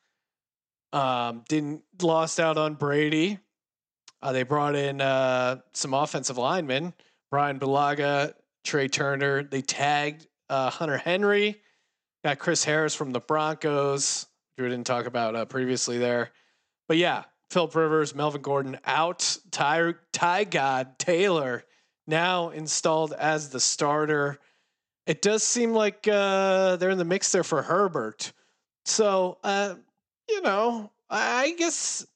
Um, 0.93 1.43
didn't 1.49 1.83
lost 2.03 2.39
out 2.39 2.59
on 2.59 2.75
Brady. 2.75 3.39
Uh, 4.21 4.33
they 4.33 4.43
brought 4.43 4.77
in 4.77 5.01
uh, 5.01 5.57
some 5.73 5.95
offensive 5.95 6.39
linemen, 6.39 6.93
Brian 7.31 7.59
Bulaga, 7.59 8.35
Trai 8.65 8.91
Turner. 8.91 9.43
They 9.43 9.63
tagged 9.63 10.27
uh, 10.49 10.71
Hunter 10.71 10.99
Henry. 10.99 11.62
Got 12.25 12.39
Chris 12.39 12.63
Harris 12.65 12.95
from 12.95 13.11
the 13.11 13.21
Broncos. 13.21 14.27
We 14.57 14.65
didn't 14.65 14.87
talk 14.87 15.07
about 15.07 15.35
uh, 15.35 15.45
previously 15.45 15.99
there, 15.99 16.31
but 16.87 16.97
yeah, 16.97 17.25
Philip 17.51 17.75
Rivers, 17.75 18.15
Melvin 18.15 18.43
Gordon 18.43 18.79
out. 18.85 19.39
Ty 19.51 19.95
Ty 20.13 20.45
God 20.45 20.99
Taylor 20.99 21.65
now 22.07 22.51
installed 22.51 23.13
as 23.13 23.49
the 23.49 23.59
starter. 23.59 24.39
It 25.07 25.21
does 25.21 25.43
seem 25.43 25.73
like 25.73 26.07
uh, 26.07 26.77
they're 26.77 26.91
in 26.91 26.99
the 26.99 27.05
mix 27.05 27.33
there 27.33 27.43
for 27.43 27.63
Herbert. 27.63 28.33
So 28.85 29.39
uh, 29.43 29.75
you 30.29 30.43
know, 30.43 30.93
I 31.11 31.55
guess 31.59 32.07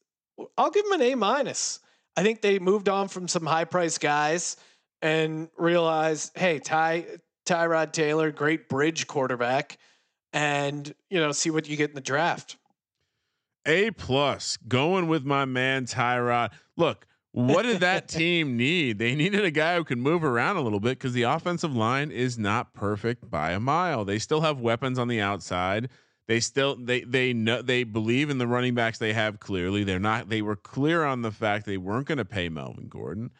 I'll 0.56 0.70
give 0.70 0.84
them 0.84 1.00
an 1.00 1.06
A 1.12 1.14
minus. 1.16 1.80
I 2.16 2.22
think 2.22 2.40
they 2.40 2.58
moved 2.58 2.88
on 2.88 3.08
from 3.08 3.28
some 3.28 3.44
high 3.44 3.64
price 3.64 3.98
guys 3.98 4.56
and 5.02 5.48
realized, 5.58 6.32
hey, 6.36 6.60
Ty 6.60 7.06
Tyrod 7.44 7.92
Taylor, 7.92 8.30
great 8.30 8.68
bridge 8.68 9.06
quarterback, 9.06 9.78
and 10.36 10.94
you 11.08 11.18
know, 11.18 11.32
see 11.32 11.48
what 11.48 11.66
you 11.66 11.78
get 11.78 11.88
in 11.88 11.94
the 11.94 12.02
draft. 12.02 12.58
A 13.64 13.90
plus 13.92 14.58
going 14.68 15.08
with 15.08 15.24
my 15.24 15.46
man 15.46 15.86
Tyrod. 15.86 16.50
Look, 16.76 17.06
what 17.32 17.62
did 17.62 17.80
that 17.80 18.06
team 18.08 18.54
need? 18.54 18.98
They 18.98 19.14
needed 19.14 19.46
a 19.46 19.50
guy 19.50 19.76
who 19.76 19.84
can 19.84 19.98
move 19.98 20.22
around 20.22 20.58
a 20.58 20.60
little 20.60 20.78
bit 20.78 20.98
because 20.98 21.14
the 21.14 21.22
offensive 21.22 21.74
line 21.74 22.10
is 22.10 22.38
not 22.38 22.74
perfect 22.74 23.30
by 23.30 23.52
a 23.52 23.60
mile. 23.60 24.04
They 24.04 24.18
still 24.18 24.42
have 24.42 24.60
weapons 24.60 24.98
on 24.98 25.08
the 25.08 25.22
outside. 25.22 25.88
They 26.28 26.40
still 26.40 26.76
they 26.76 27.00
they 27.00 27.32
know 27.32 27.62
they 27.62 27.84
believe 27.84 28.28
in 28.28 28.36
the 28.36 28.46
running 28.46 28.74
backs 28.74 28.98
they 28.98 29.14
have 29.14 29.40
clearly. 29.40 29.84
They're 29.84 29.98
not 29.98 30.28
they 30.28 30.42
were 30.42 30.56
clear 30.56 31.02
on 31.02 31.22
the 31.22 31.32
fact 31.32 31.64
they 31.64 31.78
weren't 31.78 32.06
going 32.08 32.18
to 32.18 32.26
pay 32.26 32.50
Melvin 32.50 32.88
Gordon. 32.88 33.30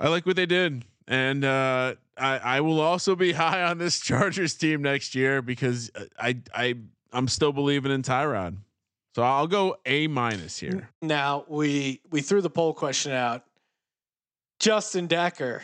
I 0.00 0.08
like 0.08 0.26
what 0.26 0.34
they 0.34 0.46
did. 0.46 0.84
And 1.06 1.44
uh, 1.44 1.94
I, 2.16 2.38
I 2.38 2.60
will 2.60 2.80
also 2.80 3.16
be 3.16 3.32
high 3.44 3.62
on 3.62 3.78
this 3.78 4.00
Chargers 4.00 4.54
team 4.54 4.82
next 4.82 5.14
year 5.14 5.42
because 5.42 5.90
uh, 5.94 6.04
I 6.18 6.38
I 6.54 6.74
I'm 7.12 7.28
still 7.28 7.52
believing 7.52 7.92
in 7.92 8.02
Tyrod. 8.02 8.56
So 9.14 9.22
I'll 9.22 9.46
go 9.46 9.76
A 9.86 10.08
minus 10.08 10.58
here. 10.58 10.90
Now 11.00 11.44
we 11.48 12.00
we 12.10 12.20
threw 12.20 12.42
the 12.42 12.50
poll 12.50 12.74
question 12.74 13.12
out. 13.12 13.44
Justin 14.58 15.06
Decker, 15.06 15.62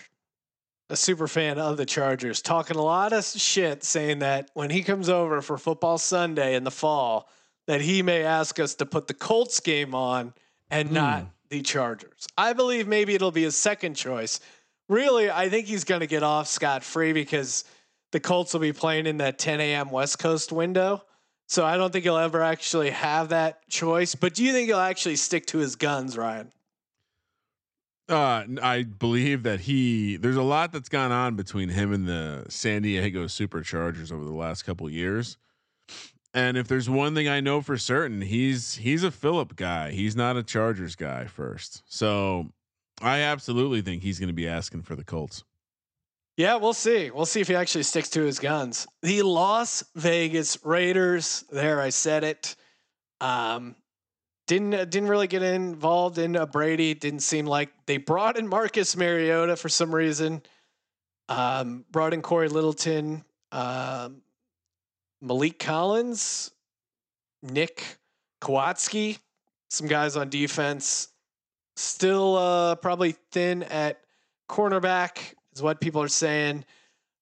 a 0.91 0.97
super 0.97 1.27
fan 1.27 1.59
of 1.59 1.77
the 1.77 1.87
Chargers, 1.87 2.43
talking 2.43 2.77
a 2.77 2.83
lot 2.83 3.13
of 3.13 3.25
shit, 3.25 3.85
saying 3.85 4.21
that 4.21 4.51
when 4.55 4.71
he 4.71 4.83
comes 4.83 5.09
over 5.09 5.41
for 5.41 5.57
Football 5.57 5.99
Sunday 5.99 6.55
in 6.55 6.65
the 6.65 6.71
fall, 6.71 7.29
that 7.67 7.81
he 7.81 8.03
may 8.03 8.23
ask 8.23 8.59
us 8.59 8.75
to 8.77 8.87
put 8.87 9.07
the 9.07 9.15
Colts 9.15 9.61
game 9.61 9.95
on 9.95 10.35
and 10.71 10.89
hmm. 10.89 10.95
not 10.95 11.27
the 11.49 11.63
Chargers. 11.63 12.27
I 12.37 12.55
believe 12.55 12.89
maybe 12.89 13.15
it'll 13.15 13.31
be 13.31 13.43
his 13.43 13.57
second 13.57 13.95
choice. 13.95 14.41
Really, 14.93 15.31
I 15.31 15.49
think 15.49 15.69
he's 15.69 15.85
going 15.85 16.03
to 16.03 16.07
get 16.07 16.23
off 16.23 16.49
scot 16.49 16.85
free 16.85 17.15
because 17.15 17.65
the 18.11 18.21
Colts 18.21 18.53
will 18.53 18.61
be 18.61 18.75
playing 18.75 19.07
in 19.07 19.17
that 19.17 19.39
10 19.39 19.59
a.m. 19.59 19.91
West 19.91 20.19
Coast 20.19 20.53
window. 20.53 21.03
So 21.49 21.65
I 21.65 21.79
don't 21.79 21.91
think 21.91 22.05
he'll 22.05 22.19
ever 22.19 22.43
actually 22.43 22.91
have 22.91 23.31
that 23.31 23.67
choice. 23.71 24.15
But 24.15 24.35
do 24.35 24.45
you 24.45 24.53
think 24.53 24.69
he'll 24.69 24.77
actually 24.77 25.17
stick 25.17 25.47
to 25.47 25.59
his 25.59 25.77
guns, 25.77 26.19
Ryan? 26.19 26.53
Uh, 28.07 28.45
I 28.63 28.83
believe 28.83 29.45
that 29.45 29.61
he 29.61 30.19
there's 30.19 30.37
a 30.37 30.43
lot 30.43 30.73
that's 30.73 30.91
gone 30.91 31.11
on 31.11 31.37
between 31.37 31.71
him 31.71 31.91
and 31.91 32.07
the 32.07 32.45
San 32.51 32.83
Diego 32.83 33.25
Superchargers 33.25 34.13
over 34.13 34.25
the 34.25 34.35
last 34.35 34.65
couple 34.65 34.91
years. 34.91 35.39
And 36.35 36.59
if 36.59 36.69
there's 36.69 36.91
one 36.91 37.15
thing 37.15 37.29
I 37.29 37.41
know 37.41 37.63
for 37.63 37.79
certain, 37.79 38.21
he's 38.21 38.75
he's 38.75 39.05
a 39.05 39.11
Philip 39.11 39.57
guy. 39.57 39.93
He's 39.93 40.15
not 40.15 40.37
a 40.37 40.43
Chargers 40.43 40.97
guy 40.97 41.25
first. 41.25 41.83
So 41.87 42.51
I 43.03 43.21
absolutely 43.21 43.83
think 43.83 44.03
he's 44.03 44.19
going 44.19 44.29
to 44.29 44.35
be 44.35 44.49
asking 44.49 44.83
for 44.83 44.95
the 44.95 45.05
Colts. 45.05 45.45
Yeah, 46.37 46.57
we'll 46.57 46.73
see. 46.73 47.11
We'll 47.11 47.27
see 47.27 47.41
if 47.41 47.49
he 47.49 47.55
actually 47.55 47.83
sticks 47.83 48.09
to 48.11 48.23
his 48.23 48.39
guns. 48.39 48.87
The 49.03 49.23
Las 49.23 49.85
Vegas 49.95 50.65
Raiders. 50.65 51.45
There, 51.53 51.81
I 51.81 51.91
said 51.91 52.25
it. 52.25 52.57
Um, 53.21 53.77
didn't 54.47 54.75
uh, 54.75 54.85
didn't 54.85 55.09
really 55.09 55.27
get 55.27 55.43
involved 55.43 56.19
in 56.19 56.37
uh, 56.37 56.47
Brady. 56.47 56.95
Didn't 56.95 57.21
seem 57.21 57.47
like 57.47 57.71
they 57.87 57.99
brought 57.99 58.39
in 58.39 58.49
Marcus 58.49 58.97
Mariota 58.97 59.57
for 59.57 59.69
some 59.69 59.95
reason. 59.95 60.43
Um, 61.29 61.85
brought 61.91 62.15
in 62.15 62.23
Cory 62.23 62.49
Littleton, 62.49 63.25
um, 63.53 64.23
Maliek 65.23 65.59
Collins, 65.59 66.51
Nick 67.43 67.99
Kwiatkoski, 68.41 69.19
some 69.71 69.87
guys 69.87 70.17
on 70.17 70.29
defense. 70.31 71.12
Still 71.83 72.37
uh, 72.37 72.77
probably 72.77 73.17
thin 73.33 73.65
at 73.65 73.99
cornerback 74.49 75.35
is 75.53 75.61
what 75.61 75.81
people 75.81 76.01
are 76.01 76.07
saying. 76.07 76.65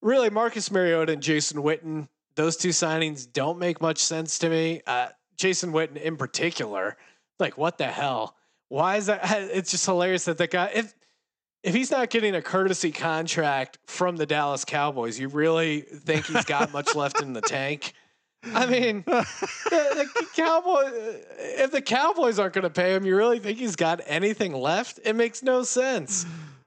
Really, 0.03 0.29
Marcus 0.29 0.71
Mariota 0.71 1.15
and 1.15 1.23
Jason 1.23 1.63
Witten, 1.63 2.09
those 2.35 2.59
two 2.59 2.69
signings 2.69 3.27
don't 3.33 3.59
make 3.59 3.81
much 3.81 3.99
sense 3.99 4.39
to 4.41 4.51
me. 4.51 4.83
Uh, 4.87 5.09
Jason 5.39 5.73
Witten 5.73 5.97
in 5.97 6.19
particular, 6.19 6.99
like 7.39 7.57
what 7.57 7.79
the 7.79 7.87
hell? 7.87 8.37
Why 8.69 8.97
is 8.97 9.07
that? 9.07 9.21
It's 9.51 9.71
just 9.71 9.87
hilarious 9.87 10.27
that 10.27 10.37
the 10.37 10.47
guy, 10.47 10.71
if 10.75 10.95
if 11.63 11.75
he's 11.75 11.91
not 11.91 12.11
getting 12.11 12.35
a 12.35 12.43
courtesy 12.43 12.93
contract 12.93 13.79
from 13.87 14.19
the 14.19 14.27
Dallas 14.27 14.67
Cowboys, 14.67 15.19
you 15.19 15.29
really 15.29 15.81
think 15.81 16.27
he's 16.27 16.45
got 16.45 16.71
much 16.71 16.95
left 16.95 17.23
in 17.23 17.33
the 17.33 17.41
tank? 17.57 17.95
I 18.43 18.67
mean, 18.67 19.03
the, 19.07 19.27
the 19.71 20.27
Cowboy. 20.35 20.91
If 21.39 21.73
the 21.73 21.83
Cowboys 21.83 22.39
aren't 22.39 22.55
going 22.55 22.63
to 22.65 22.71
pay 22.71 22.95
him, 22.95 23.05
you 23.05 23.17
really 23.17 23.39
think 23.39 23.59
he's 23.59 23.77
got 23.77 24.01
anything 24.07 24.53
left? 24.53 24.99
It 25.05 25.15
makes 25.15 25.43
no 25.43 25.63
sense. 25.63 26.25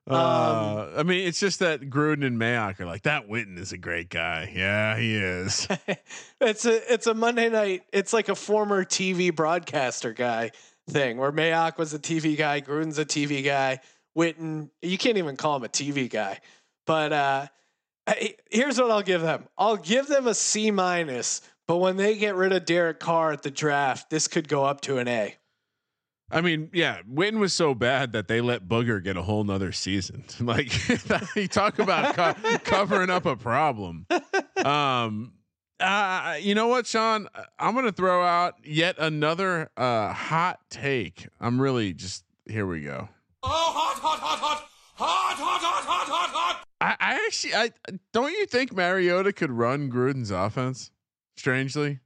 Uh, 0.10 0.92
I 0.98 1.04
mean, 1.04 1.26
it's 1.26 1.40
just 1.40 1.60
that 1.60 1.90
Gruden 1.90 2.26
and 2.26 2.38
Mayock 2.38 2.80
are 2.82 2.86
like 2.86 3.04
that. 3.04 3.30
Witten 3.30 3.58
is 3.58 3.72
a 3.72 3.78
great 3.78 4.10
guy. 4.10 4.52
Yeah, 4.54 4.98
he 4.98 5.16
is. 5.16 5.68
it's 6.42 6.66
a 6.66 6.94
it's 6.94 7.08
a 7.08 7.14
Monday 7.14 7.50
night. 7.50 7.84
It's 7.94 8.12
like 8.12 8.28
a 8.28 8.36
former 8.36 8.84
TV 8.84 9.34
broadcaster 9.34 10.12
guy 10.12 10.52
thing 10.90 11.18
where 11.18 11.32
Mayock 11.32 11.78
was 11.78 11.94
a 11.94 12.00
TV 12.00 12.38
guy, 12.38 12.60
Gruden's 12.60 13.00
a 13.00 13.06
TV 13.06 13.44
guy, 13.46 13.80
Witten. 14.18 14.70
You 14.82 14.98
can't 14.98 15.18
even 15.18 15.38
call 15.38 15.56
him 15.56 15.64
a 15.64 15.70
TV 15.70 16.10
guy. 16.10 16.40
But 16.86 17.14
uh, 17.14 17.48
I- 18.06 18.36
here's 18.52 18.78
what 18.82 18.92
I'll 18.92 19.02
give 19.04 19.22
them. 19.22 19.48
I'll 19.58 19.78
give 19.78 20.08
them 20.08 20.28
a 20.28 20.34
C 20.34 20.70
minus. 20.70 21.42
But 21.68 21.78
when 21.78 21.98
they 21.98 22.18
get 22.18 22.36
rid 22.36 22.52
of 22.52 22.66
Derek 22.66 23.00
Carr 23.00 23.32
at 23.32 23.44
the 23.44 23.52
draft, 23.52 24.10
this 24.10 24.28
could 24.28 24.48
go 24.48 24.66
up 24.66 24.82
to 24.82 24.98
an 24.98 25.08
A. 25.08 25.36
I 26.32 26.42
mean, 26.42 26.70
yeah, 26.74 27.02
Witten 27.10 27.38
was 27.38 27.54
so 27.54 27.76
bad 27.76 28.14
that 28.14 28.28
they 28.28 28.42
let 28.42 28.68
Booger 28.68 29.04
get 29.04 29.18
a 29.18 29.22
whole 29.22 29.44
nother 29.44 29.72
season. 29.72 30.24
Like 30.40 30.72
you 31.36 31.48
talk 31.48 31.80
about 31.80 32.16
co- 32.16 32.58
covering 32.64 33.10
up 33.10 33.26
a 33.26 33.36
problem. 33.36 34.08
Um, 34.58 35.34
uh, 35.80 36.38
you 36.42 36.56
know 36.56 36.68
what, 36.68 36.88
Sean? 36.88 37.28
I'm 37.60 37.76
gonna 37.76 37.92
throw 37.92 38.24
out 38.24 38.56
yet 38.64 38.98
another 38.98 39.70
uh, 39.78 40.12
hot 40.12 40.60
take. 40.70 41.28
I'm 41.40 41.62
really 41.62 41.94
just 41.94 42.26
here. 42.46 42.66
We 42.66 42.82
go. 42.82 43.10
Oh, 43.44 43.48
hot, 43.50 44.00
hot, 44.00 44.20
hot, 44.20 44.40
hot, 44.40 44.68
hot, 44.96 45.38
hot, 45.38 45.62
hot, 45.62 45.84
hot, 45.86 46.08
hot, 46.08 46.30
hot. 46.30 46.68
I, 46.82 46.96
I 47.00 47.26
actually, 47.26 47.56
I 47.56 47.72
don't 48.12 48.32
you 48.32 48.46
think 48.46 48.74
Mariota 48.74 49.34
could 49.34 49.52
run 49.52 49.92
Gruden's 49.92 50.32
offense? 50.32 50.92
Strangely, 51.38 52.00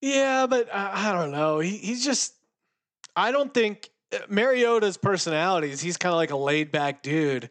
Yeah, 0.00 0.46
but 0.46 0.72
I, 0.74 1.10
I 1.10 1.12
don't 1.12 1.32
know. 1.32 1.60
He, 1.60 1.76
he's 1.76 2.04
just. 2.04 2.34
I 3.14 3.30
don't 3.30 3.52
think 3.52 3.90
uh, 4.12 4.18
Mariota's 4.28 4.96
personality 4.96 5.70
is 5.70 5.80
he's 5.80 5.96
kind 5.96 6.12
of 6.12 6.16
like 6.16 6.30
a 6.30 6.36
laid 6.36 6.70
back 6.72 7.02
dude, 7.02 7.50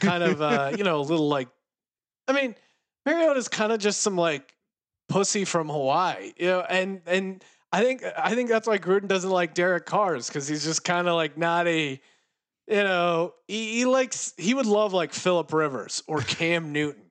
kind 0.00 0.22
of 0.22 0.40
uh, 0.42 0.72
you 0.76 0.84
know 0.84 1.00
a 1.00 1.02
little 1.02 1.28
like. 1.28 1.48
I 2.28 2.32
mean, 2.32 2.54
Mariota's 3.06 3.48
kind 3.48 3.72
of 3.72 3.78
just 3.78 4.00
some 4.00 4.16
like 4.16 4.54
pussy 5.08 5.44
from 5.44 5.68
Hawaii, 5.68 6.32
you 6.36 6.46
know, 6.46 6.60
and 6.60 7.00
and 7.06 7.44
I 7.72 7.82
think 7.82 8.04
I 8.16 8.34
think 8.34 8.50
that's 8.50 8.66
why 8.68 8.78
Gruden 8.78 9.08
doesn't 9.08 9.30
like 9.30 9.54
Derek 9.54 9.86
Carr's 9.86 10.28
because 10.28 10.46
he's 10.46 10.64
just 10.64 10.84
kind 10.84 11.08
of 11.08 11.14
like 11.14 11.36
not 11.38 11.66
a. 11.66 12.00
You 12.68 12.84
know, 12.84 13.34
he, 13.48 13.78
he 13.78 13.84
likes 13.86 14.34
he 14.36 14.54
would 14.54 14.66
love 14.66 14.92
like 14.92 15.12
Philip 15.12 15.52
Rivers 15.52 16.02
or 16.06 16.20
Cam 16.20 16.72
Newton, 16.72 17.01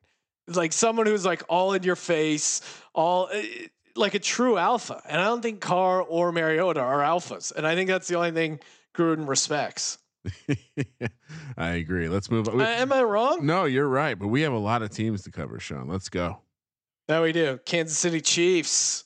like 0.57 0.73
someone 0.73 1.05
who's 1.05 1.25
like 1.25 1.43
all 1.49 1.73
in 1.73 1.83
your 1.83 1.95
face, 1.95 2.61
all 2.93 3.29
eh, 3.31 3.67
like 3.95 4.13
a 4.13 4.19
true 4.19 4.57
alpha. 4.57 5.01
And 5.07 5.19
I 5.19 5.25
don't 5.25 5.41
think 5.41 5.59
Carr 5.61 6.01
or 6.01 6.31
Mariota 6.31 6.79
are 6.79 6.99
alphas. 6.99 7.53
And 7.55 7.65
I 7.65 7.75
think 7.75 7.89
that's 7.89 8.07
the 8.07 8.15
only 8.15 8.31
thing 8.31 8.59
Gruden 8.95 9.27
respects. 9.27 9.97
I 11.57 11.69
agree. 11.71 12.07
Let's 12.07 12.29
move 12.29 12.47
on. 12.47 12.61
Uh, 12.61 12.65
am 12.65 12.93
I 12.93 13.01
wrong? 13.03 13.45
No, 13.45 13.65
you're 13.65 13.87
right, 13.87 14.17
but 14.17 14.27
we 14.27 14.41
have 14.41 14.53
a 14.53 14.57
lot 14.57 14.81
of 14.81 14.91
teams 14.91 15.23
to 15.23 15.31
cover, 15.31 15.59
Sean. 15.59 15.87
Let's 15.87 16.09
go. 16.09 16.39
That 17.07 17.21
we 17.21 17.31
do. 17.31 17.59
Kansas 17.65 17.97
City 17.97 18.21
Chiefs. 18.21 19.05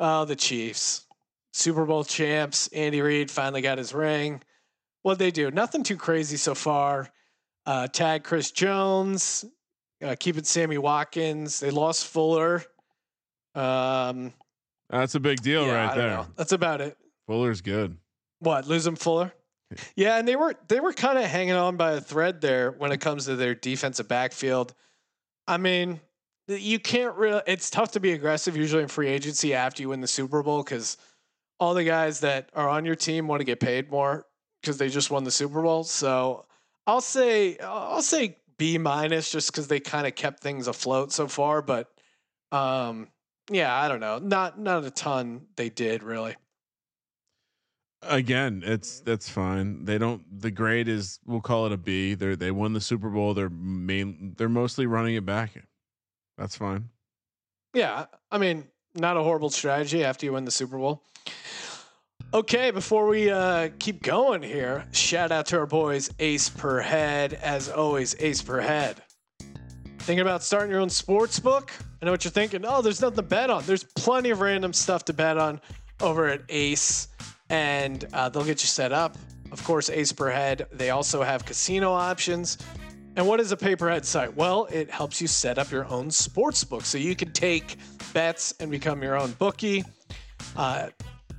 Oh, 0.00 0.24
the 0.24 0.36
Chiefs. 0.36 1.06
Super 1.52 1.86
Bowl 1.86 2.04
champs. 2.04 2.68
Andy 2.68 3.00
Reid 3.00 3.30
finally 3.30 3.62
got 3.62 3.78
his 3.78 3.94
ring. 3.94 4.42
What'd 5.02 5.18
they 5.18 5.30
do? 5.30 5.50
Nothing 5.50 5.84
too 5.84 5.96
crazy 5.96 6.36
so 6.36 6.54
far. 6.54 7.08
Uh, 7.64 7.86
tag 7.86 8.24
Chris 8.24 8.50
Jones. 8.50 9.44
Uh, 10.02 10.14
keep 10.18 10.36
it 10.36 10.46
Sammy 10.46 10.78
Watkins. 10.78 11.60
They 11.60 11.70
lost 11.70 12.06
Fuller. 12.06 12.62
Um, 13.54 14.32
That's 14.90 15.14
a 15.14 15.20
big 15.20 15.40
deal 15.40 15.66
yeah, 15.66 15.74
right 15.74 15.90
I 15.90 15.96
there. 15.96 16.10
know. 16.10 16.26
That's 16.36 16.52
about 16.52 16.80
it. 16.80 16.96
Fuller's 17.26 17.60
good. 17.62 17.96
What 18.40 18.68
lose 18.68 18.86
him 18.86 18.96
Fuller? 18.96 19.32
Yeah, 19.96 20.18
and 20.18 20.28
they 20.28 20.36
were 20.36 20.54
they 20.68 20.78
were 20.78 20.92
kind 20.92 21.18
of 21.18 21.24
hanging 21.24 21.54
on 21.54 21.76
by 21.76 21.92
a 21.92 22.00
thread 22.00 22.40
there 22.40 22.70
when 22.72 22.92
it 22.92 23.00
comes 23.00 23.24
to 23.24 23.34
their 23.34 23.54
defensive 23.54 24.06
backfield. 24.06 24.74
I 25.48 25.56
mean, 25.56 26.00
you 26.46 26.78
can't 26.78 27.16
really. 27.16 27.42
It's 27.46 27.70
tough 27.70 27.92
to 27.92 28.00
be 28.00 28.12
aggressive 28.12 28.56
usually 28.56 28.82
in 28.82 28.88
free 28.88 29.08
agency 29.08 29.54
after 29.54 29.82
you 29.82 29.88
win 29.88 30.00
the 30.00 30.06
Super 30.06 30.42
Bowl 30.42 30.62
because 30.62 30.98
all 31.58 31.74
the 31.74 31.84
guys 31.84 32.20
that 32.20 32.50
are 32.54 32.68
on 32.68 32.84
your 32.84 32.94
team 32.94 33.26
want 33.26 33.40
to 33.40 33.44
get 33.44 33.58
paid 33.58 33.90
more 33.90 34.26
because 34.60 34.78
they 34.78 34.88
just 34.88 35.10
won 35.10 35.24
the 35.24 35.30
Super 35.30 35.62
Bowl. 35.62 35.82
So 35.82 36.44
I'll 36.86 37.00
say 37.00 37.58
I'll 37.58 38.02
say 38.02 38.36
B 38.58 38.78
minus 38.78 39.30
just 39.30 39.52
because 39.52 39.68
they 39.68 39.80
kind 39.80 40.06
of 40.06 40.14
kept 40.14 40.40
things 40.40 40.66
afloat 40.66 41.12
so 41.12 41.28
far. 41.28 41.62
But 41.62 41.88
um, 42.52 43.08
yeah, 43.50 43.74
I 43.74 43.88
don't 43.88 44.00
know. 44.00 44.18
Not 44.18 44.58
not 44.58 44.84
a 44.84 44.90
ton 44.90 45.46
they 45.56 45.68
did 45.68 46.02
really. 46.02 46.36
Again, 48.02 48.62
it's 48.64 49.00
that's 49.00 49.28
fine. 49.28 49.84
They 49.84 49.98
don't. 49.98 50.22
The 50.40 50.50
grade 50.50 50.88
is 50.88 51.18
we'll 51.24 51.40
call 51.40 51.66
it 51.66 51.72
a 51.72 51.76
B. 51.76 52.14
They 52.14 52.34
they 52.34 52.50
won 52.50 52.72
the 52.72 52.80
Super 52.80 53.08
Bowl. 53.08 53.34
They're 53.34 53.48
main. 53.48 54.34
They're 54.36 54.48
mostly 54.48 54.86
running 54.86 55.14
it 55.16 55.26
back. 55.26 55.52
That's 56.38 56.56
fine. 56.56 56.90
Yeah, 57.74 58.06
I 58.30 58.38
mean, 58.38 58.64
not 58.94 59.16
a 59.16 59.22
horrible 59.22 59.50
strategy 59.50 60.04
after 60.04 60.24
you 60.26 60.32
win 60.32 60.44
the 60.44 60.50
Super 60.50 60.78
Bowl. 60.78 61.02
Okay, 62.34 62.72
before 62.72 63.06
we 63.06 63.30
uh, 63.30 63.68
keep 63.78 64.02
going 64.02 64.42
here, 64.42 64.84
shout 64.90 65.30
out 65.30 65.46
to 65.46 65.58
our 65.58 65.66
boys 65.66 66.10
Ace 66.18 66.48
per 66.48 66.80
Head. 66.80 67.34
As 67.34 67.68
always, 67.68 68.16
Ace 68.18 68.42
per 68.42 68.60
Head. 68.60 69.00
Thinking 70.00 70.20
about 70.20 70.42
starting 70.42 70.70
your 70.70 70.80
own 70.80 70.90
sports 70.90 71.38
book? 71.38 71.70
I 72.02 72.04
know 72.04 72.10
what 72.10 72.24
you're 72.24 72.32
thinking. 72.32 72.64
Oh, 72.66 72.82
there's 72.82 73.00
nothing 73.00 73.16
to 73.16 73.22
bet 73.22 73.48
on. 73.48 73.62
There's 73.64 73.84
plenty 73.84 74.30
of 74.30 74.40
random 74.40 74.72
stuff 74.72 75.04
to 75.04 75.12
bet 75.12 75.38
on 75.38 75.60
over 76.00 76.26
at 76.26 76.42
Ace, 76.48 77.08
and 77.48 78.04
uh, 78.12 78.28
they'll 78.28 78.44
get 78.44 78.60
you 78.60 78.68
set 78.68 78.92
up. 78.92 79.16
Of 79.52 79.62
course, 79.62 79.88
Ace 79.88 80.10
per 80.10 80.28
Head. 80.28 80.66
They 80.72 80.90
also 80.90 81.22
have 81.22 81.46
casino 81.46 81.92
options. 81.92 82.58
And 83.14 83.26
what 83.26 83.38
is 83.38 83.52
a 83.52 83.56
pay 83.56 83.76
per 83.76 83.88
head 83.88 84.04
site? 84.04 84.36
Well, 84.36 84.66
it 84.70 84.90
helps 84.90 85.20
you 85.20 85.28
set 85.28 85.58
up 85.58 85.70
your 85.70 85.86
own 85.86 86.10
sports 86.10 86.64
book 86.64 86.84
so 86.84 86.98
you 86.98 87.14
can 87.14 87.30
take 87.30 87.76
bets 88.12 88.52
and 88.58 88.68
become 88.68 89.00
your 89.02 89.16
own 89.16 89.30
bookie. 89.38 89.84
Uh, 90.56 90.88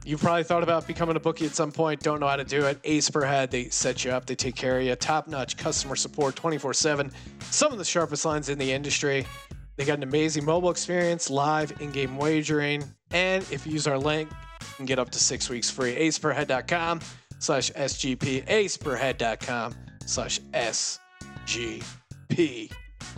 you've 0.08 0.22
probably 0.22 0.44
thought 0.44 0.64
about 0.64 0.88
becoming 0.88 1.18
a 1.18 1.20
bookie 1.20 1.46
at 1.46 1.54
some 1.54 1.70
point, 1.72 2.02
don't 2.02 2.22
know 2.22 2.28
how 2.28 2.38
to 2.38 2.46
do 2.46 2.66
it. 2.66 2.80
Ace 2.86 3.10
per 3.10 3.26
head, 3.26 3.52
they 3.52 3.68
set 3.70 4.06
you 4.06 4.12
up, 4.12 4.26
they 4.26 4.36
take 4.36 4.56
care 4.56 4.80
of 4.80 4.86
you. 4.86 4.96
Top 4.96 5.28
notch 5.28 5.58
customer 5.58 5.98
support 5.98 6.36
24 6.36 6.74
7. 6.74 7.12
Some 7.52 7.74
of 7.74 7.78
the 7.78 7.84
sharpest 7.84 8.24
lines 8.24 8.48
in 8.48 8.58
the 8.58 8.72
industry. 8.72 9.28
They 9.76 9.84
got 9.84 9.98
an 9.98 10.04
amazing 10.04 10.46
mobile 10.46 10.70
experience, 10.72 11.30
live 11.30 11.74
in 11.82 11.92
game 11.92 12.16
wagering. 12.18 12.84
And 13.12 13.46
if 13.52 13.68
you 13.68 13.74
use 13.74 13.86
our 13.86 13.98
link, 14.00 14.32
you 14.62 14.76
can 14.78 14.86
get 14.86 14.98
up 14.98 15.10
to 15.12 15.20
six 15.20 15.50
weeks 15.50 15.70
free. 15.70 15.94
aceperhead.com 15.96 17.02
slash 17.40 17.70
SGP. 17.72 18.46
Aceperhead.com 18.48 19.76
slash 20.06 20.40
SGP. 20.54 21.82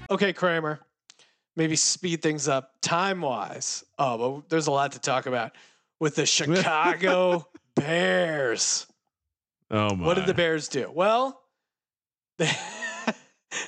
Okay, 0.10 0.34
Kramer. 0.34 0.80
Maybe 1.56 1.76
speed 1.76 2.22
things 2.22 2.48
up 2.48 2.74
time 2.82 3.22
wise. 3.22 3.84
Oh, 4.00 4.40
but 4.40 4.50
there's 4.50 4.68
a 4.68 4.72
lot 4.72 4.94
to 4.94 5.00
talk 5.00 5.28
about 5.28 5.52
with 6.00 6.16
the 6.16 6.26
Chicago 6.26 7.48
Bears. 7.76 8.88
Oh 9.72 9.96
my! 9.96 10.06
What 10.06 10.16
did 10.16 10.26
the 10.26 10.34
Bears 10.34 10.68
do? 10.68 10.92
Well, 10.94 11.42
they, 12.38 12.52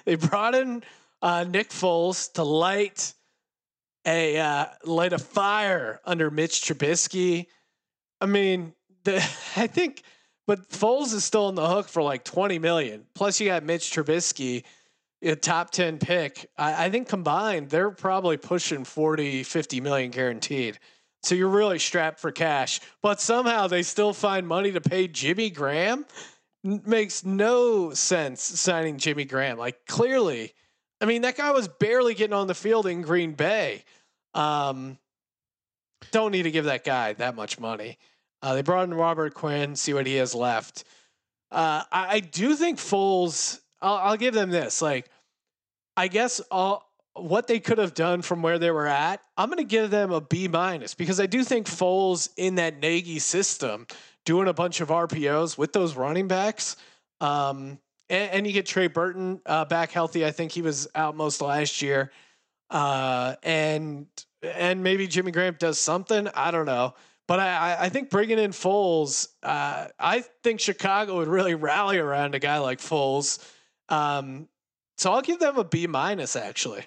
they 0.06 0.16
brought 0.16 0.56
in 0.56 0.84
uh, 1.22 1.46
Nick 1.48 1.70
Foles 1.70 2.32
to 2.34 2.44
light 2.44 3.14
a 4.06 4.38
uh, 4.38 4.66
light 4.86 5.14
a 5.14 5.20
fire 5.20 6.00
under 6.06 6.32
Mitch 6.32 6.62
Trubisky. 6.62 7.48
I 8.20 8.26
mean, 8.26 8.74
the 9.04 9.18
I 9.56 9.68
think, 9.68 10.04
but 10.48 10.70
Foles 10.70 11.14
is 11.14 11.24
still 11.24 11.46
on 11.46 11.56
the 11.56 11.68
hook 11.68 11.88
for 11.88 12.02
like 12.02 12.24
twenty 12.24 12.60
million. 12.60 13.06
Plus, 13.14 13.40
you 13.40 13.48
got 13.48 13.64
Mitch 13.64 13.92
Trubisky, 13.92 14.64
a 15.22 15.36
top 15.36 15.72
ten 15.72 16.00
pick. 16.00 16.50
I, 16.58 16.86
I 16.86 16.90
think 16.90 17.08
combined, 17.08 17.70
they're 17.70 17.92
probably 17.92 18.38
pushing 18.38 18.84
40, 18.84 19.44
50 19.44 19.82
million 19.82 20.12
guaranteed. 20.12 20.80
So 21.24 21.36
you're 21.36 21.50
really 21.50 21.80
strapped 21.80 22.20
for 22.20 22.32
cash, 22.32 22.80
but 23.02 23.22
somehow 23.22 23.68
they 23.68 23.84
still 23.84 24.14
find 24.14 24.48
money 24.48 24.72
to 24.72 24.82
pay 24.82 25.08
Jimmy 25.08 25.50
Graham. 25.50 26.06
N- 26.66 26.82
makes 26.86 27.24
no 27.24 27.94
sense 27.94 28.42
signing 28.42 28.98
Jimmy 28.98 29.26
Graham. 29.26 29.58
Like 29.58 29.86
clearly, 29.86 30.54
I 31.00 31.06
mean 31.06 31.22
that 31.22 31.38
guy 31.38 31.52
was 31.52 31.68
barely 31.68 32.16
getting 32.16 32.34
on 32.34 32.48
the 32.48 32.56
field 32.56 32.88
in 32.88 33.02
Green 33.02 33.34
Bay. 33.34 33.84
Um, 34.34 34.98
don't 36.12 36.32
need 36.32 36.44
to 36.44 36.52
give 36.52 36.66
that 36.66 36.84
guy 36.84 37.14
that 37.14 37.36
much 37.36 37.60
money. 37.60 37.98
Uh, 38.42 38.56
they 38.56 38.62
brought 38.64 38.86
in 38.86 38.94
Robert 38.94 39.34
Quinn, 39.34 39.76
see 39.76 39.94
what 39.94 40.08
he 40.08 40.16
has 40.16 40.34
left. 40.34 40.84
Uh, 41.52 41.84
I, 41.92 42.16
I 42.16 42.20
do 42.20 42.56
think 42.56 42.80
Foles. 42.80 43.60
I'll, 43.82 43.96
I'll 43.96 44.18
give 44.18 44.34
them 44.34 44.50
this. 44.50 44.82
Like, 44.82 45.10
I 45.96 46.08
guess 46.08 46.40
all 46.50 46.91
what 47.14 47.48
they 47.48 47.60
could 47.60 47.78
have 47.78 47.94
done 47.94 48.22
from 48.22 48.42
where 48.42 48.58
they 48.58 48.72
were 48.72 48.88
at, 48.88 49.22
I'm 49.38 49.50
going 49.50 49.58
to 49.58 49.64
give 49.64 49.92
them 49.92 50.12
a 50.12 50.22
B 50.22 50.48
minus 50.48 50.94
because 50.94 51.20
I 51.20 51.26
do 51.26 51.44
think 51.44 51.68
Foles 51.68 52.30
in 52.38 52.56
that 52.56 52.80
Nagy 52.80 53.20
system 53.20 53.86
doing 54.26 54.48
a 54.48 54.54
bunch 54.54 54.82
of 54.82 54.90
RPOs 54.90 55.58
with 55.58 55.74
those 55.74 55.96
running 55.96 56.28
backs. 56.28 56.78
Um, 57.20 57.80
and, 58.10 58.32
and 58.32 58.48
you 58.48 58.54
get 58.54 58.66
Trey 58.66 58.88
Burton 58.88 59.42
uh, 59.46 59.66
back 59.66 59.92
healthy. 59.92 60.26
I 60.26 60.32
think 60.32 60.52
he 60.52 60.62
was 60.62 60.88
out 60.96 61.16
most 61.16 61.42
last 61.42 61.82
year. 61.82 62.12
Uh, 62.70 63.36
and 63.44 64.08
and 64.42 64.82
maybe 64.82 65.06
Jimmy 65.06 65.32
Graham 65.32 65.56
does 65.60 65.80
something. 65.80 66.28
I 66.34 66.52
don't 66.52 66.66
know. 66.66 66.96
But 67.28 67.40
I, 67.40 67.78
I 67.82 67.90
think 67.90 68.10
bringing 68.10 68.40
in 68.40 68.52
Foles, 68.52 69.30
uh, 69.44 69.88
I 70.00 70.24
think 70.44 70.60
Chicago 70.60 71.18
would 71.18 71.28
really 71.28 71.56
rally 71.56 71.98
around 71.98 72.36
a 72.36 72.40
guy 72.40 72.58
like 72.58 72.80
Foles. 72.80 73.40
Um, 73.88 74.48
so 74.98 75.12
I'll 75.12 75.22
give 75.22 75.40
them 75.40 75.58
a 75.58 75.64
B 75.64 75.88
minus 75.88 76.36
actually. 76.36 76.86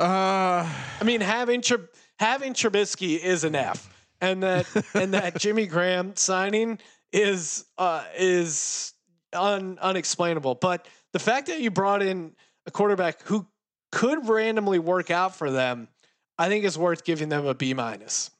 Uh, 0.00 0.66
I 1.00 1.04
mean, 1.04 1.20
having 1.20 1.60
Trub- 1.60 1.88
having 2.18 2.54
Trubisky 2.54 3.18
is 3.18 3.44
an 3.44 3.54
F, 3.54 3.88
and 4.20 4.42
that 4.42 4.66
and 4.94 5.14
that 5.14 5.38
Jimmy 5.38 5.66
Graham 5.66 6.16
signing 6.16 6.78
is 7.12 7.64
uh, 7.78 8.04
is 8.16 8.94
un- 9.32 9.78
unexplainable. 9.80 10.54
But 10.54 10.88
the 11.12 11.18
fact 11.18 11.48
that 11.48 11.60
you 11.60 11.70
brought 11.70 12.02
in 12.02 12.34
a 12.66 12.70
quarterback 12.70 13.22
who 13.22 13.46
could 13.92 14.28
randomly 14.28 14.78
work 14.78 15.10
out 15.10 15.34
for 15.36 15.50
them, 15.50 15.88
I 16.38 16.48
think 16.48 16.64
is 16.64 16.78
worth 16.78 17.04
giving 17.04 17.28
them 17.28 17.44
a 17.46 17.54
B 17.54 17.74
minus. 17.74 18.30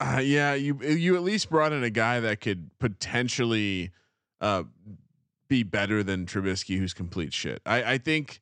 uh, 0.00 0.20
yeah, 0.22 0.54
you 0.54 0.80
you 0.82 1.14
at 1.14 1.22
least 1.22 1.50
brought 1.50 1.72
in 1.72 1.84
a 1.84 1.90
guy 1.90 2.18
that 2.20 2.40
could 2.40 2.70
potentially 2.80 3.92
uh, 4.40 4.64
be 5.46 5.62
better 5.62 6.02
than 6.02 6.26
Trubisky, 6.26 6.78
who's 6.78 6.94
complete 6.94 7.32
shit. 7.32 7.62
I, 7.64 7.92
I 7.92 7.98
think, 7.98 8.40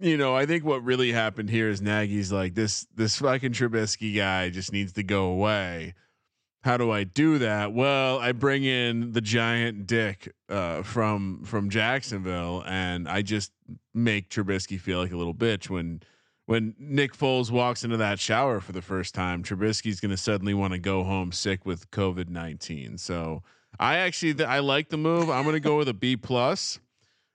you 0.00 0.16
know, 0.16 0.34
I 0.34 0.46
think 0.46 0.64
what 0.64 0.82
really 0.84 1.12
happened 1.12 1.50
here 1.50 1.68
is 1.68 1.80
Nagy's 1.80 2.32
like 2.32 2.54
this 2.54 2.86
this 2.94 3.18
fucking 3.18 3.52
Trubisky 3.52 4.14
guy 4.16 4.50
just 4.50 4.72
needs 4.72 4.92
to 4.94 5.02
go 5.02 5.26
away. 5.26 5.94
How 6.62 6.78
do 6.78 6.90
I 6.90 7.04
do 7.04 7.38
that? 7.38 7.74
Well, 7.74 8.18
I 8.18 8.32
bring 8.32 8.64
in 8.64 9.12
the 9.12 9.20
giant 9.20 9.86
dick 9.86 10.32
uh, 10.48 10.82
from 10.82 11.44
from 11.44 11.68
Jacksonville, 11.68 12.64
and 12.66 13.06
I 13.06 13.22
just 13.22 13.52
make 13.92 14.30
Trubisky 14.30 14.80
feel 14.80 14.98
like 14.98 15.12
a 15.12 15.16
little 15.16 15.34
bitch 15.34 15.68
when 15.68 16.02
when 16.46 16.74
Nick 16.78 17.16
Foles 17.16 17.50
walks 17.50 17.84
into 17.84 17.96
that 17.98 18.18
shower 18.18 18.60
for 18.60 18.72
the 18.72 18.82
first 18.82 19.14
time, 19.14 19.42
Trubisky's 19.42 20.00
going 20.00 20.10
to 20.10 20.16
suddenly 20.16 20.54
want 20.54 20.72
to 20.72 20.78
go 20.78 21.04
home 21.04 21.32
sick 21.32 21.64
with 21.66 21.90
COVID 21.90 22.28
nineteen. 22.28 22.96
So 22.98 23.42
I 23.78 23.96
actually 23.98 24.34
th- 24.34 24.48
I 24.48 24.60
like 24.60 24.88
the 24.88 24.96
move. 24.96 25.28
I'm 25.30 25.42
going 25.44 25.54
to 25.54 25.60
go 25.60 25.76
with 25.76 25.88
a 25.88 25.94
B 25.94 26.16
plus. 26.16 26.80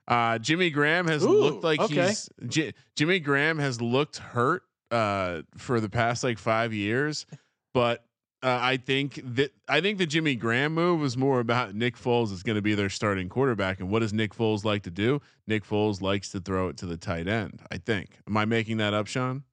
Uh, 0.09 0.39
Jimmy 0.39 0.71
Graham 0.71 1.07
has 1.07 1.23
Ooh, 1.23 1.29
looked 1.29 1.63
like 1.63 1.79
okay. 1.79 2.07
he's 2.07 2.29
J- 2.47 2.73
Jimmy 2.95 3.19
Graham 3.19 3.59
has 3.59 3.79
looked 3.79 4.17
hurt 4.17 4.63
uh, 4.89 5.43
for 5.55 5.79
the 5.79 5.89
past 5.89 6.23
like 6.23 6.39
five 6.39 6.73
years, 6.73 7.27
but 7.75 8.03
uh, 8.41 8.57
I 8.59 8.77
think 8.77 9.21
that 9.35 9.51
I 9.67 9.81
think 9.81 9.99
the 9.99 10.07
Jimmy 10.07 10.35
Graham 10.35 10.73
move 10.73 10.99
was 10.99 11.15
more 11.15 11.39
about 11.39 11.75
Nick 11.75 11.95
Foles 11.95 12.31
is 12.31 12.41
going 12.41 12.55
to 12.55 12.61
be 12.61 12.73
their 12.73 12.89
starting 12.89 13.29
quarterback, 13.29 13.79
and 13.79 13.91
what 13.91 13.99
does 13.99 14.11
Nick 14.11 14.33
Foles 14.33 14.65
like 14.65 14.81
to 14.83 14.91
do? 14.91 15.21
Nick 15.45 15.63
Foles 15.63 16.01
likes 16.01 16.29
to 16.29 16.39
throw 16.39 16.69
it 16.69 16.77
to 16.77 16.87
the 16.87 16.97
tight 16.97 17.27
end. 17.27 17.61
I 17.71 17.77
think. 17.77 18.17
Am 18.27 18.35
I 18.35 18.45
making 18.45 18.77
that 18.77 18.95
up, 18.95 19.05
Sean? 19.05 19.43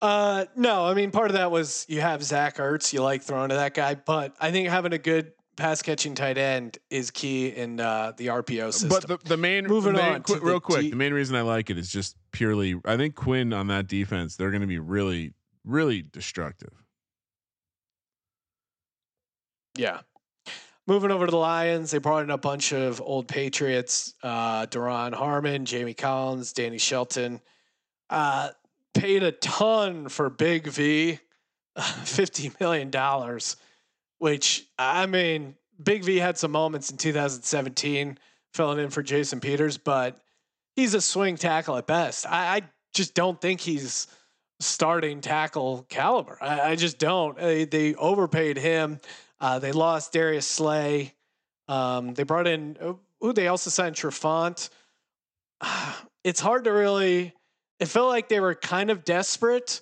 Uh, 0.00 0.46
no, 0.56 0.86
I 0.86 0.94
mean 0.94 1.10
part 1.10 1.28
of 1.28 1.36
that 1.36 1.50
was 1.50 1.84
you 1.88 2.00
have 2.00 2.22
Zach 2.22 2.56
Ertz, 2.56 2.94
you 2.94 3.02
like 3.02 3.22
throwing 3.22 3.50
to 3.50 3.56
that 3.56 3.74
guy, 3.74 3.94
but 3.94 4.34
I 4.40 4.50
think 4.50 4.68
having 4.68 4.94
a 4.94 4.98
good 4.98 5.32
pass 5.56 5.82
catching 5.82 6.14
tight 6.14 6.38
end 6.38 6.78
is 6.90 7.10
key 7.10 7.48
in 7.48 7.80
uh, 7.80 8.12
the 8.16 8.28
RPO 8.28 8.72
system. 8.72 8.88
But 8.88 9.06
the, 9.06 9.28
the 9.28 9.36
main 9.36 9.66
Moving 9.66 9.94
main, 9.94 10.14
on 10.14 10.22
qu- 10.22 10.40
real 10.40 10.60
quick, 10.60 10.90
the 10.90 10.96
main 10.96 11.12
reason 11.12 11.36
I 11.36 11.42
like 11.42 11.70
it 11.70 11.78
is 11.78 11.90
just 11.90 12.16
purely. 12.32 12.80
I 12.84 12.96
think 12.96 13.14
Quinn 13.14 13.52
on 13.52 13.66
that 13.68 13.86
defense, 13.86 14.36
they're 14.36 14.50
going 14.50 14.62
to 14.62 14.66
be 14.66 14.78
really, 14.78 15.34
really 15.64 16.02
destructive. 16.02 16.72
Yeah. 19.76 20.00
Moving 20.86 21.10
over 21.10 21.26
to 21.26 21.30
the 21.30 21.36
Lions, 21.36 21.90
they 21.90 21.98
brought 21.98 22.24
in 22.24 22.30
a 22.30 22.38
bunch 22.38 22.72
of 22.72 23.00
old 23.00 23.28
Patriots, 23.28 24.14
uh, 24.22 24.66
Duron 24.66 25.14
Harmon, 25.14 25.64
Jamie 25.64 25.94
Collins, 25.94 26.52
Danny 26.52 26.78
Shelton. 26.78 27.40
Uh, 28.08 28.48
paid 28.92 29.22
a 29.22 29.30
ton 29.30 30.08
for 30.08 30.28
Big 30.30 30.66
V, 30.66 31.20
$50 31.78 32.58
million, 32.60 32.90
which, 34.20 34.68
I 34.78 35.06
mean, 35.06 35.56
Big 35.82 36.04
V 36.04 36.18
had 36.18 36.36
some 36.38 36.52
moments 36.52 36.90
in 36.90 36.98
2017 36.98 38.18
filling 38.52 38.78
in 38.78 38.90
for 38.90 39.02
Jason 39.02 39.40
Peters, 39.40 39.78
but 39.78 40.20
he's 40.76 40.92
a 40.92 41.00
swing 41.00 41.36
tackle 41.36 41.76
at 41.76 41.86
best. 41.86 42.26
I, 42.26 42.56
I 42.56 42.62
just 42.92 43.14
don't 43.14 43.40
think 43.40 43.60
he's 43.60 44.06
starting 44.60 45.22
tackle 45.22 45.86
caliber. 45.88 46.36
I, 46.40 46.72
I 46.72 46.76
just 46.76 46.98
don't. 46.98 47.36
They, 47.38 47.64
they 47.64 47.94
overpaid 47.94 48.58
him. 48.58 49.00
Uh, 49.40 49.58
they 49.58 49.72
lost 49.72 50.12
Darius 50.12 50.46
Slay. 50.46 51.14
Um, 51.66 52.12
they 52.12 52.24
brought 52.24 52.46
in 52.46 52.76
who 53.20 53.32
they 53.32 53.48
also 53.48 53.70
signed 53.70 53.96
Trufant. 53.96 54.70
It's 56.22 56.38
hard 56.38 56.64
to 56.64 56.70
really. 56.70 57.32
It 57.78 57.86
felt 57.86 58.10
like 58.10 58.28
they 58.28 58.40
were 58.40 58.54
kind 58.54 58.90
of 58.90 59.06
desperate, 59.06 59.80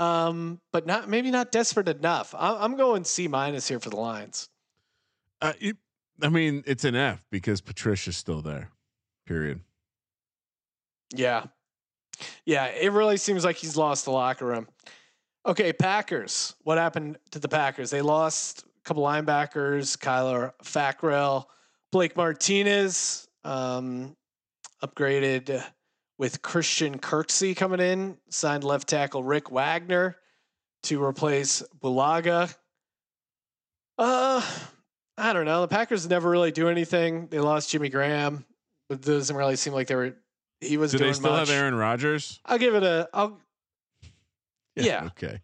um, 0.00 0.58
but 0.72 0.86
not 0.86 1.08
maybe 1.08 1.30
not 1.30 1.52
desperate 1.52 1.88
enough. 1.88 2.34
I, 2.36 2.56
I'm 2.56 2.76
going 2.76 3.04
C 3.04 3.28
minus 3.28 3.68
here 3.68 3.78
for 3.78 3.90
the 3.90 3.96
Lions. 3.96 4.48
Uh, 5.40 5.52
it, 5.60 5.76
I 6.22 6.28
mean, 6.28 6.64
it's 6.66 6.84
an 6.84 6.96
F 6.96 7.24
because 7.30 7.60
Patricia's 7.60 8.16
still 8.16 8.40
there. 8.42 8.70
Period. 9.26 9.60
Yeah, 11.14 11.44
yeah. 12.44 12.66
It 12.66 12.92
really 12.92 13.18
seems 13.18 13.44
like 13.44 13.56
he's 13.56 13.76
lost 13.76 14.06
the 14.06 14.10
locker 14.10 14.46
room. 14.46 14.66
Okay, 15.46 15.72
Packers. 15.72 16.54
What 16.62 16.78
happened 16.78 17.18
to 17.30 17.38
the 17.38 17.48
Packers? 17.48 17.90
They 17.90 18.02
lost 18.02 18.62
a 18.62 18.82
couple 18.84 19.02
linebackers, 19.02 19.96
Kyler 19.96 20.52
Fackrell, 20.62 21.44
Blake 21.92 22.16
Martinez, 22.16 23.28
um, 23.44 24.16
upgraded 24.82 25.62
with 26.20 26.42
Christian 26.42 26.98
Kirksey 26.98 27.56
coming 27.56 27.80
in, 27.80 28.18
signed 28.28 28.62
left 28.62 28.86
tackle 28.86 29.24
Rick 29.24 29.50
Wagner 29.50 30.16
to 30.82 31.02
replace 31.02 31.62
Bulaga. 31.82 32.54
Uh, 33.96 34.42
I 35.16 35.32
don't 35.32 35.46
know. 35.46 35.62
The 35.62 35.68
Packers 35.68 36.06
never 36.06 36.28
really 36.28 36.52
do 36.52 36.68
anything. 36.68 37.28
They 37.28 37.40
lost 37.40 37.70
Jimmy 37.70 37.88
Graham. 37.88 38.44
It 38.90 39.00
doesn't 39.00 39.34
really 39.34 39.56
seem 39.56 39.72
like 39.72 39.86
they 39.86 39.94
were. 39.94 40.14
He 40.60 40.76
was 40.76 40.92
Do 40.92 40.98
doing 40.98 41.12
they 41.12 41.14
still 41.14 41.30
much. 41.30 41.48
have 41.48 41.56
Aaron 41.56 41.74
Rodgers? 41.74 42.38
I'll 42.44 42.58
give 42.58 42.74
it 42.74 42.82
a. 42.82 43.08
I'll 43.14 43.40
Yeah. 44.76 45.06
Okay. 45.06 45.40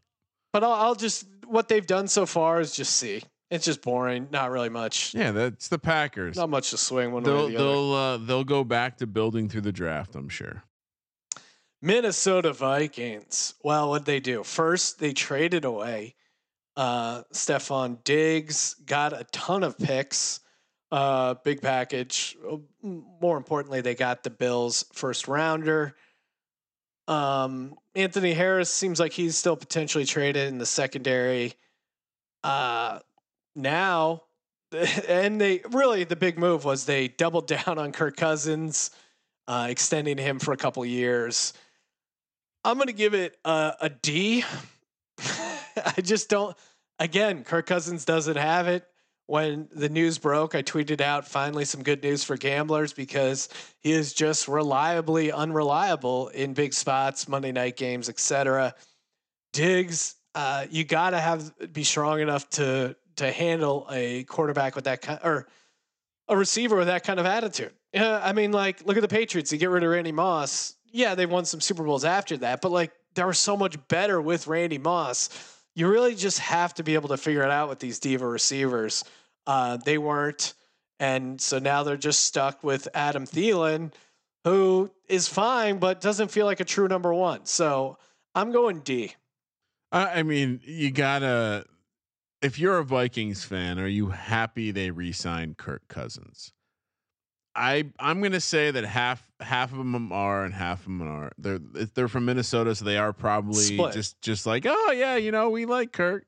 But 0.53 0.63
I'll, 0.63 0.73
I'll 0.73 0.95
just 0.95 1.25
what 1.47 1.69
they've 1.69 1.87
done 1.87 2.07
so 2.07 2.27
far 2.27 2.61
is 2.61 2.77
just 2.77 2.99
see. 2.99 3.23
It's 3.51 3.65
just 3.65 3.83
boring. 3.83 4.29
Not 4.33 4.51
really 4.51 4.69
much. 4.69 5.15
Yeah, 5.15 5.31
that's 5.31 5.69
the 5.69 5.79
Packers. 5.79 6.37
Not 6.37 6.51
much 6.51 6.71
to 6.71 6.77
swing 6.77 7.13
one 7.13 7.23
way 7.23 7.31
They'll 7.31 7.45
or 7.45 7.49
the 7.51 7.57
other. 7.57 7.65
they'll 7.65 7.93
uh, 7.93 8.17
they'll 8.19 8.45
go 8.45 8.65
back 8.65 8.99
to 8.99 9.07
building 9.07 9.49
through 9.49 9.61
the 9.61 9.73
draft. 9.73 10.17
I'm 10.17 10.29
sure. 10.29 10.65
Minnesota 11.83 12.53
Vikings. 12.53 13.55
Well, 13.63 13.91
what'd 13.91 14.07
they 14.07 14.21
do? 14.21 14.43
First, 14.43 14.99
they 14.99 15.13
traded 15.13 15.65
away 15.65 16.15
uh 16.77 17.23
Stefon 17.33 18.03
Diggs, 18.05 18.75
got 18.85 19.13
a 19.13 19.25
ton 19.33 19.63
of 19.63 19.79
picks, 19.79 20.41
uh, 20.91 21.35
big 21.45 21.63
package. 21.63 22.37
Uh, 22.51 22.57
More 22.83 23.37
importantly, 23.37 23.81
they 23.81 23.95
got 23.95 24.23
the 24.25 24.31
Bills 24.31 24.85
first 24.93 25.29
rounder. 25.29 25.95
Um, 27.09 27.77
Anthony 27.95 28.35
Harris 28.35 28.71
seems 28.71 28.99
like 28.99 29.13
he's 29.13 29.37
still 29.39 29.57
potentially 29.57 30.05
traded 30.05 30.49
in 30.49 30.59
the 30.59 30.67
secondary. 30.67 31.55
Uh, 32.43 32.99
now 33.57 34.23
and 35.09 35.41
they 35.41 35.63
really 35.71 36.05
the 36.05 36.17
big 36.17 36.39
move 36.39 36.65
was 36.65 36.85
they 36.85 37.09
doubled 37.09 37.47
down 37.47 37.79
on 37.79 37.93
Kirk 37.93 38.17
Cousins, 38.17 38.91
uh, 39.47 39.67
extending 39.71 40.19
him 40.19 40.39
for 40.39 40.53
a 40.53 40.57
couple 40.57 40.85
years. 40.85 41.53
I'm 42.65 42.79
gonna 42.79 42.93
give 42.93 43.15
it 43.15 43.37
a, 43.45 43.75
a 43.83 43.89
D. 43.89 44.45
I 45.19 46.01
just 46.03 46.29
don't. 46.29 46.57
Again, 46.99 47.45
Kirk 47.45 47.67
Cousins 47.67 48.05
doesn't 48.05 48.37
have 48.37 48.69
it. 48.69 48.87
When 49.29 49.69
the 49.73 49.89
news 49.89 50.19
broke, 50.19 50.55
I 50.55 50.63
tweeted 50.63 51.01
out 51.01 51.27
finally 51.27 51.65
some 51.65 51.83
good 51.83 52.03
news 52.03 52.23
for 52.23 52.37
gamblers 52.37 52.93
because 52.93 53.49
he 53.81 53.91
is 53.91 54.15
just 54.15 54.47
reliably 54.47 55.33
unreliable 55.33 56.29
in 56.29 56.55
big 56.55 56.73
spots, 56.73 57.29
Monday 57.29 57.51
night 57.51 57.77
games, 57.77 58.09
etc. 58.09 58.75
Diggs, 59.53 60.15
uh, 60.37 60.67
you 60.71 60.85
got 60.85 61.11
to 61.11 61.19
have 61.19 61.53
be 61.73 61.83
strong 61.83 62.21
enough 62.21 62.49
to 62.51 62.95
to 63.17 63.31
handle 63.33 63.87
a 63.91 64.25
quarterback 64.25 64.75
with 64.75 64.85
that 64.85 65.03
kind 65.03 65.19
or 65.25 65.47
a 66.29 66.37
receiver 66.37 66.77
with 66.77 66.89
that 66.89 67.05
kind 67.05 67.21
of 67.21 67.27
attitude. 67.27 67.73
Yeah, 67.93 68.21
I 68.23 68.33
mean, 68.33 68.53
like 68.53 68.85
look 68.87 68.97
at 68.97 69.01
the 69.01 69.09
Patriots. 69.09 69.53
You 69.53 69.59
get 69.59 69.71
rid 69.71 69.83
of 69.83 69.91
Randy 69.91 70.13
Moss. 70.13 70.75
Yeah, 70.93 71.15
they 71.15 71.27
won 71.27 71.45
some 71.45 71.61
Super 71.61 71.83
Bowls 71.83 72.05
after 72.05 72.37
that, 72.39 72.61
but 72.61 72.73
like 72.73 72.93
they 73.15 73.25
were 73.25 73.35
so 73.35 73.57
much 73.57 73.77
better 73.89 74.21
with 74.21 74.47
Randy 74.47 74.79
Moss. 74.79 75.31
You 75.75 75.89
really 75.89 76.15
just 76.15 76.39
have 76.39 76.75
to 76.75 76.83
be 76.83 76.95
able 76.95 77.09
to 77.11 77.17
figure 77.17 77.43
it 77.43 77.51
out 77.51 77.69
with 77.69 77.79
these 77.79 77.99
diva 77.99 78.27
receivers. 78.27 79.05
Uh, 79.47 79.77
they 79.77 79.99
weren't, 79.99 80.55
and 80.99 81.41
so 81.41 81.59
now 81.59 81.83
they're 81.83 81.97
just 81.97 82.21
stuck 82.21 82.65
with 82.65 82.89
Adam 82.95 83.27
Thielen, 83.27 83.93
who 84.45 84.91
is 85.09 85.29
fine 85.29 85.79
but 85.79 86.01
doesn't 86.01 86.31
feel 86.31 86.47
like 86.47 86.61
a 86.61 86.65
true 86.65 86.89
number 86.89 87.13
one. 87.13 87.45
So 87.45 87.99
I'm 88.35 88.53
going 88.53 88.81
D. 88.81 89.15
I 89.93 90.23
mean, 90.23 90.61
you 90.65 90.91
gotta. 90.91 91.65
If 92.47 92.61
you're 92.61 92.79
a 92.79 92.85
Vikings 92.85 93.43
fan, 93.45 93.81
are 93.81 93.89
you 93.89 94.11
happy 94.11 94.71
they 94.71 94.93
re-signed 94.93 95.57
Kirk 95.59 95.89
Cousins? 95.89 96.53
I 97.57 97.91
I'm 97.99 98.23
gonna 98.23 98.39
say 98.39 98.71
that 98.71 98.85
half 98.85 99.29
half 99.41 99.73
of 99.73 99.79
them 99.79 100.13
are 100.13 100.45
and 100.45 100.55
half 100.55 100.81
of 100.81 100.85
them 100.85 101.03
are. 101.03 101.33
They're 101.39 101.59
they're 101.59 102.07
from 102.07 102.25
Minnesota, 102.25 102.73
so 102.77 102.85
they 102.85 102.99
are 102.99 103.13
probably 103.13 103.63
Split. 103.63 103.95
just 103.95 104.23
just 104.23 104.47
like 104.47 104.65
oh 104.65 104.93
yeah, 104.93 105.17
you 105.17 105.33
know 105.33 105.51
we 105.51 105.67
like 105.67 105.93
Kirk, 105.93 106.25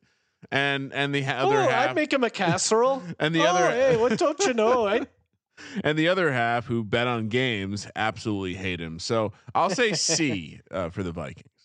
and 0.51 0.93
and 0.93 1.15
the 1.15 1.23
ha- 1.23 1.37
Oh, 1.43 1.47
other 1.47 1.71
half 1.71 1.91
I'd 1.91 1.95
make 1.95 2.13
him 2.13 2.25
a 2.25 2.31
casserole. 2.31 3.01
and 3.21 3.33
the 3.33 3.43
oh, 3.43 3.51
other 3.51 3.71
hey, 3.71 3.97
what 3.97 4.19
don't 4.19 4.41
you 4.45 4.55
know? 4.55 4.89
I, 4.89 5.07
and 5.85 5.97
the 5.97 6.09
other 6.09 6.33
half 6.33 6.67
who 6.67 6.83
bet 6.83 7.07
on 7.07 7.29
games 7.29 7.87
absolutely 7.95 8.55
hate 8.55 8.81
him. 8.81 8.99
So 8.99 9.33
I'll 9.55 9.71
say 9.71 9.93
C 9.93 10.61
uh, 10.73 10.89
for 10.89 11.05
the 11.05 11.13
Vikings. 11.13 11.58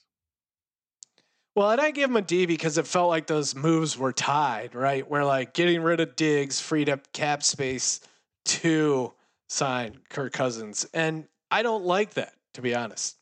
Well, 1.56 1.70
and 1.70 1.80
I 1.80 1.92
give 1.92 2.10
him 2.10 2.16
a 2.16 2.22
D 2.22 2.46
because 2.46 2.78
it 2.78 2.88
felt 2.88 3.10
like 3.10 3.28
those 3.28 3.54
moves 3.56 3.98
were 3.98 4.12
tied, 4.12 4.74
right? 4.74 5.08
Where 5.08 5.24
like 5.24 5.54
getting 5.54 5.84
rid 5.84 6.00
of 6.00 6.16
Diggs 6.16 6.60
freed 6.60 6.90
up 6.90 7.12
cap 7.14 7.44
space 7.44 8.02
to 8.46 9.14
sign 9.50 10.00
Kirk 10.10 10.34
Cousins, 10.34 10.86
and 10.94 11.26
I 11.52 11.62
don't 11.62 11.86
like 11.86 12.16
that 12.16 12.34
to 12.54 12.62
be 12.62 12.74
honest. 12.76 13.18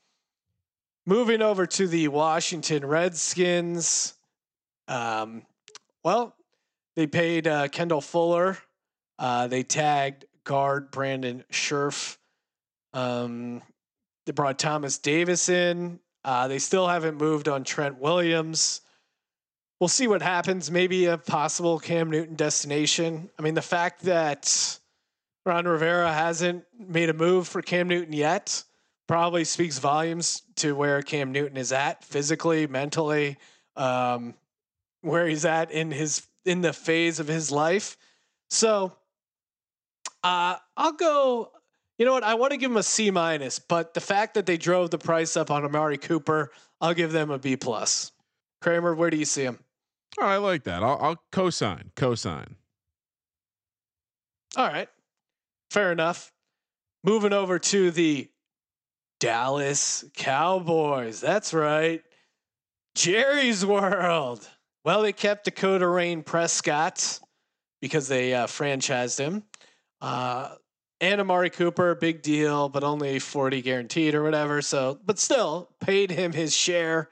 Moving 1.05 1.41
over 1.41 1.65
to 1.65 1.87
the 1.87 2.07
Washington 2.09 2.85
Redskins, 2.85 4.13
um, 4.87 5.43
well, 6.03 6.35
they 6.95 7.07
paid 7.07 7.47
uh, 7.47 7.67
Kendall 7.69 8.01
Fuller. 8.01 8.57
Uh, 9.17 9.47
they 9.47 9.63
tagged 9.63 10.25
guard 10.43 10.91
Brandon 10.91 11.43
Scherff. 11.51 12.17
Um, 12.93 13.61
they 14.25 14.31
brought 14.31 14.59
Thomas 14.59 14.97
Davis 14.97 15.49
in. 15.49 15.99
Uh, 16.23 16.47
they 16.47 16.59
still 16.59 16.87
haven't 16.87 17.17
moved 17.17 17.47
on 17.47 17.63
Trent 17.63 17.99
Williams. 17.99 18.81
We'll 19.79 19.87
see 19.87 20.07
what 20.07 20.21
happens. 20.21 20.69
Maybe 20.69 21.05
a 21.05 21.17
possible 21.17 21.79
Cam 21.79 22.11
Newton 22.11 22.35
destination. 22.35 23.29
I 23.39 23.41
mean, 23.41 23.55
the 23.55 23.61
fact 23.61 24.03
that 24.03 24.79
Ron 25.45 25.65
Rivera 25.65 26.13
hasn't 26.13 26.65
made 26.77 27.09
a 27.09 27.13
move 27.13 27.47
for 27.47 27.61
Cam 27.63 27.87
Newton 27.87 28.13
yet 28.13 28.63
probably 29.07 29.43
speaks 29.43 29.79
volumes 29.79 30.43
to 30.57 30.75
where 30.75 31.01
Cam 31.01 31.31
Newton 31.31 31.57
is 31.57 31.71
at 31.71 32.03
physically, 32.03 32.67
mentally, 32.67 33.37
um, 33.75 34.35
where 35.01 35.27
he's 35.27 35.45
at 35.45 35.71
in 35.71 35.91
his 35.91 36.27
in 36.45 36.61
the 36.61 36.73
phase 36.73 37.19
of 37.19 37.27
his 37.27 37.51
life. 37.51 37.97
So, 38.49 38.95
uh, 40.23 40.57
I'll 40.77 40.93
go. 40.93 41.51
You 42.01 42.05
know 42.05 42.13
what? 42.13 42.23
I 42.23 42.33
want 42.33 42.49
to 42.49 42.57
give 42.57 42.71
them 42.71 42.77
a 42.77 42.83
C 42.83 43.11
minus, 43.11 43.59
but 43.59 43.93
the 43.93 44.01
fact 44.01 44.33
that 44.33 44.47
they 44.47 44.57
drove 44.57 44.89
the 44.89 44.97
price 44.97 45.37
up 45.37 45.51
on 45.51 45.63
Amari 45.63 45.99
Cooper, 45.99 46.51
I'll 46.81 46.95
give 46.95 47.11
them 47.11 47.29
a 47.29 47.37
B 47.37 47.55
plus. 47.55 48.11
Kramer, 48.59 48.95
where 48.95 49.11
do 49.11 49.17
you 49.17 49.25
see 49.25 49.43
him? 49.43 49.59
Oh, 50.19 50.25
I 50.25 50.37
like 50.37 50.63
that. 50.63 50.81
I'll, 50.81 50.97
I'll 50.99 51.23
co-sign. 51.31 51.91
Co-sign. 51.95 52.55
All 54.57 54.67
right, 54.67 54.89
fair 55.69 55.91
enough. 55.91 56.33
Moving 57.03 57.33
over 57.33 57.59
to 57.59 57.91
the 57.91 58.31
Dallas 59.19 60.03
Cowboys. 60.15 61.21
That's 61.21 61.53
right, 61.53 62.01
Jerry's 62.95 63.63
World. 63.63 64.49
Well, 64.83 65.03
they 65.03 65.13
kept 65.13 65.45
Dakota 65.45 65.87
Rain 65.87 66.23
Prescott 66.23 67.19
because 67.79 68.07
they 68.07 68.33
uh, 68.33 68.47
franchised 68.47 69.19
him. 69.19 69.43
Uh, 70.01 70.55
and 71.01 71.19
Amari 71.19 71.49
Cooper, 71.49 71.95
big 71.95 72.21
deal, 72.21 72.69
but 72.69 72.83
only 72.83 73.17
40 73.17 73.63
guaranteed 73.63 74.13
or 74.13 74.23
whatever. 74.23 74.61
So, 74.61 74.99
but 75.03 75.17
still 75.17 75.69
paid 75.81 76.11
him 76.11 76.31
his 76.31 76.55
share. 76.55 77.09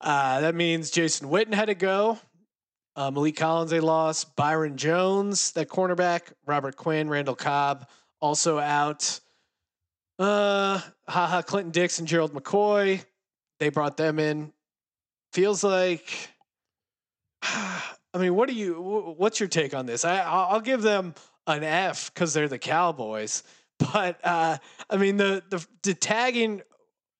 Uh, 0.00 0.40
that 0.40 0.54
means 0.54 0.90
Jason 0.90 1.28
Witten 1.28 1.52
had 1.52 1.66
to 1.66 1.74
go. 1.74 2.18
Uh, 2.94 3.10
Maliek 3.10 3.36
Collins, 3.36 3.70
they 3.70 3.80
lost. 3.80 4.36
Byron 4.36 4.76
Jones, 4.76 5.50
that 5.52 5.68
cornerback. 5.68 6.32
Robert 6.46 6.76
Quinn, 6.76 7.08
Randall 7.08 7.34
Cobb, 7.34 7.88
also 8.20 8.58
out. 8.58 9.20
Uh, 10.18 10.80
Ha 11.08 11.26
Ha, 11.26 11.42
Clinton 11.42 11.72
Dix 11.72 11.98
and 11.98 12.06
Gerald 12.06 12.32
McCoy. 12.32 13.04
They 13.58 13.70
brought 13.70 13.96
them 13.96 14.18
in. 14.18 14.52
Feels 15.32 15.64
like. 15.64 16.30
I 17.42 18.18
mean, 18.18 18.34
what 18.34 18.48
do 18.48 18.54
you? 18.54 19.14
What's 19.16 19.40
your 19.40 19.48
take 19.48 19.74
on 19.74 19.86
this? 19.86 20.04
I 20.04 20.18
I'll 20.18 20.54
I'll 20.54 20.60
give 20.60 20.82
them 20.82 21.14
an 21.58 21.64
F 21.64 22.12
because 22.12 22.34
they're 22.34 22.48
the 22.48 22.58
Cowboys. 22.58 23.42
But 23.78 24.20
uh, 24.24 24.58
I 24.88 24.96
mean, 24.96 25.16
the 25.16 25.42
the 25.48 25.66
the 25.82 25.94
tagging 25.94 26.62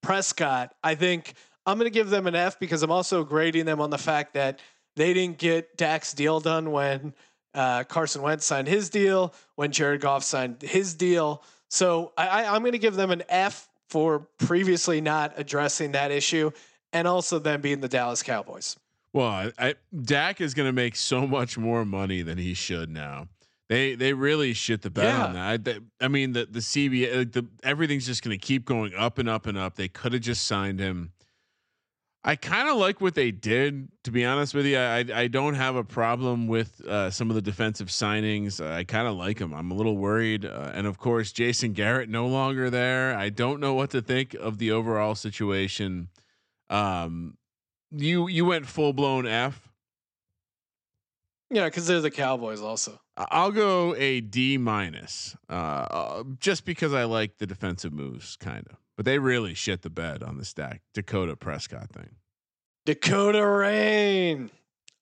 Prescott, 0.03 0.75
I 0.83 0.95
think 0.95 1.35
I'm 1.67 1.79
going 1.79 1.91
to 1.91 1.95
give 1.95 2.11
them 2.11 2.27
an 2.27 2.35
F 2.35 2.59
because 2.59 2.83
I'm 2.83 2.91
also 2.91 3.25
grading 3.25 3.67
them 3.67 3.81
on 3.81 3.91
the 3.91 3.99
fact 3.99 4.35
that 4.35 4.61
they 4.97 5.15
didn't 5.15 5.39
get 5.39 5.77
Dak's 5.77 6.13
deal 6.13 6.41
done 6.41 6.71
when 6.71 7.15
uh, 7.55 7.85
Carson 7.85 8.23
Wentz 8.23 8.45
signed 8.45 8.69
his 8.69 8.91
deal, 8.91 9.35
when 9.57 9.73
Jared 9.73 10.01
Goff 10.01 10.25
signed 10.25 10.63
his 10.63 10.95
deal. 10.95 11.43
So 11.69 12.13
I, 12.17 12.29
I, 12.29 12.55
I'm 12.55 12.63
going 12.63 12.73
to 12.73 12.79
give 12.79 12.95
them 12.95 13.11
an 13.11 13.23
F 13.29 13.69
for 13.89 14.21
previously 14.39 15.01
not 15.01 15.35
addressing 15.37 15.93
that 15.93 16.11
issue, 16.11 16.51
and 16.93 17.09
also 17.09 17.39
them 17.39 17.61
being 17.61 17.81
the 17.81 17.89
Dallas 17.89 18.23
Cowboys. 18.23 18.77
Well, 19.13 19.51
I, 19.59 19.75
Dak 20.03 20.41
is 20.41 20.55
going 20.55 20.69
to 20.69 20.73
make 20.73 20.95
so 20.95 21.27
much 21.27 21.59
more 21.59 21.85
money 21.85 22.23
than 22.23 22.39
he 22.39 22.55
should 22.55 22.89
now. 22.89 23.29
They 23.71 23.95
they 23.95 24.13
really 24.13 24.53
shit 24.53 24.83
the 24.83 24.91
bed 24.91 25.07
on 25.29 25.33
that. 25.35 25.49
I, 25.49 25.57
they- 25.57 25.79
I 26.03 26.09
mean, 26.09 26.33
the 26.33 26.45
the 26.45 26.59
CBA, 26.59 27.17
like 27.17 27.33
the 27.33 27.47
everything's 27.63 28.05
just 28.05 28.23
going 28.23 28.39
to 28.39 28.47
keep 28.47 28.65
going 28.67 28.93
up 28.97 29.19
and 29.19 29.29
up 29.29 29.47
and 29.47 29.57
up. 29.57 29.77
They 29.77 29.87
could 29.89 30.13
have 30.13 30.23
just 30.23 30.47
signed 30.47 30.81
him. 30.81 31.13
I 32.23 32.37
kind 32.37 32.69
of 32.69 32.77
like 32.77 33.01
what 33.01 33.15
they 33.15 33.31
did, 33.31 33.89
to 34.05 34.11
be 34.11 34.27
honest 34.27 34.55
with 34.55 34.67
you. 34.67 34.77
I 34.77 35.05
I 35.15 35.29
don't 35.29 35.55
have 35.55 35.77
a 35.77 35.85
problem 35.85 36.49
with 36.49 36.85
uh, 36.85 37.11
some 37.11 37.31
of 37.31 37.37
the 37.37 37.41
defensive 37.43 37.89
signings. 37.89 38.61
I 38.61 38.83
kind 38.85 39.07
of 39.07 39.15
like 39.15 39.39
them. 39.39 39.55
I'm 39.55 39.71
a 39.71 39.75
little 39.75 39.97
worried, 39.97 40.45
uh, 40.45 40.73
and 40.75 40.87
of 40.89 40.99
course, 40.99 41.31
Jason 41.33 41.73
Garrett 41.73 42.09
no 42.11 42.27
longer 42.27 42.69
there. 42.71 43.17
I 43.17 43.31
don't 43.31 43.61
know 43.61 43.73
what 43.75 43.91
to 43.91 44.03
think 44.03 44.35
of 44.35 44.59
the 44.59 44.73
overall 44.73 45.15
situation. 45.15 46.09
Um, 46.69 47.39
you 47.93 48.27
you 48.29 48.45
went 48.45 48.67
full 48.67 48.93
blown 48.93 49.27
F. 49.27 49.70
Yeah, 51.51 51.65
because 51.65 51.87
they're 51.87 52.01
the 52.01 52.11
Cowboys 52.11 52.61
also. 52.61 53.01
I'll 53.17 53.51
go 53.51 53.95
a 53.97 54.21
D 54.21 54.57
minus, 54.57 55.37
uh, 55.49 55.53
uh, 55.53 56.25
just 56.39 56.65
because 56.65 56.95
I 56.95 57.05
like 57.05 57.39
the 57.39 57.47
defensive 57.47 57.93
moves, 57.93 58.37
kind 58.37 58.67
of. 58.71 58.77
But 58.97 59.05
they 59.05 59.19
really 59.19 59.55
shit 59.55 59.83
the 59.83 59.91
bed 59.91 60.23
on 60.23 60.39
the 60.39 60.45
stack 60.45 60.83
Dakota 60.95 61.35
Prescott 61.35 61.91
thing. 61.91 62.11
Dakota 62.87 63.45
Rain. 63.45 64.51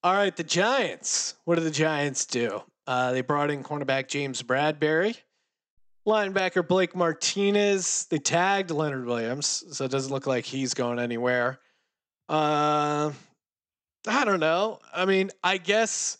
All 0.03 0.13
right, 0.13 0.35
the 0.35 0.43
Giants. 0.43 1.35
What 1.45 1.55
do 1.55 1.61
the 1.61 1.71
Giants 1.71 2.25
do? 2.25 2.63
Uh, 2.87 3.11
they 3.11 3.21
brought 3.21 3.51
in 3.51 3.63
cornerback 3.63 4.07
James 4.07 4.41
Bradberry, 4.41 5.17
linebacker 6.07 6.65
Blake 6.65 6.95
Martinez. 6.95 8.07
They 8.09 8.17
tagged 8.17 8.71
Leonard 8.71 9.05
Williams, 9.05 9.65
so 9.71 9.85
it 9.85 9.91
doesn't 9.91 10.11
look 10.11 10.25
like 10.25 10.45
he's 10.45 10.73
going 10.73 10.99
anywhere. 10.99 11.59
Uh, 12.29 13.11
I 14.07 14.25
don't 14.25 14.39
know. 14.39 14.79
I 14.93 15.05
mean, 15.05 15.31
I 15.43 15.57
guess 15.57 16.18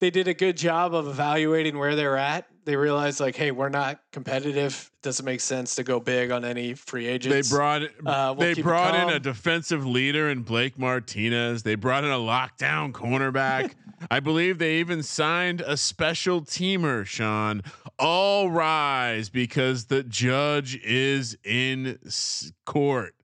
they 0.00 0.10
did 0.10 0.28
a 0.28 0.34
good 0.34 0.56
job 0.56 0.94
of 0.94 1.08
evaluating 1.08 1.78
where 1.78 1.96
they're 1.96 2.18
at. 2.18 2.46
They 2.64 2.76
realized 2.76 3.20
like, 3.20 3.36
hey, 3.36 3.50
we're 3.52 3.68
not 3.68 4.00
competitive. 4.12 4.90
It 4.94 5.02
doesn't 5.02 5.24
make 5.24 5.40
sense 5.40 5.76
to 5.76 5.84
go 5.84 6.00
big 6.00 6.30
on 6.30 6.44
any 6.44 6.74
free 6.74 7.06
agents. 7.06 7.48
They 7.48 7.56
brought 7.56 7.82
Uh, 7.82 8.34
we'll 8.36 8.54
they 8.54 8.60
brought 8.60 8.94
in 8.94 9.08
a 9.08 9.20
defensive 9.20 9.86
leader 9.86 10.28
in 10.28 10.42
Blake 10.42 10.78
Martinez. 10.78 11.62
They 11.62 11.76
brought 11.76 12.04
in 12.04 12.10
a 12.10 12.14
lockdown 12.14 12.92
cornerback. 12.92 13.74
I 14.10 14.20
believe 14.20 14.58
they 14.58 14.76
even 14.76 15.02
signed 15.02 15.62
a 15.62 15.76
special 15.76 16.42
teamer. 16.42 17.06
Sean, 17.06 17.62
all 17.98 18.50
rise 18.50 19.30
because 19.30 19.86
the 19.86 20.02
judge 20.02 20.76
is 20.82 21.38
in 21.44 21.98
court. 22.66 23.14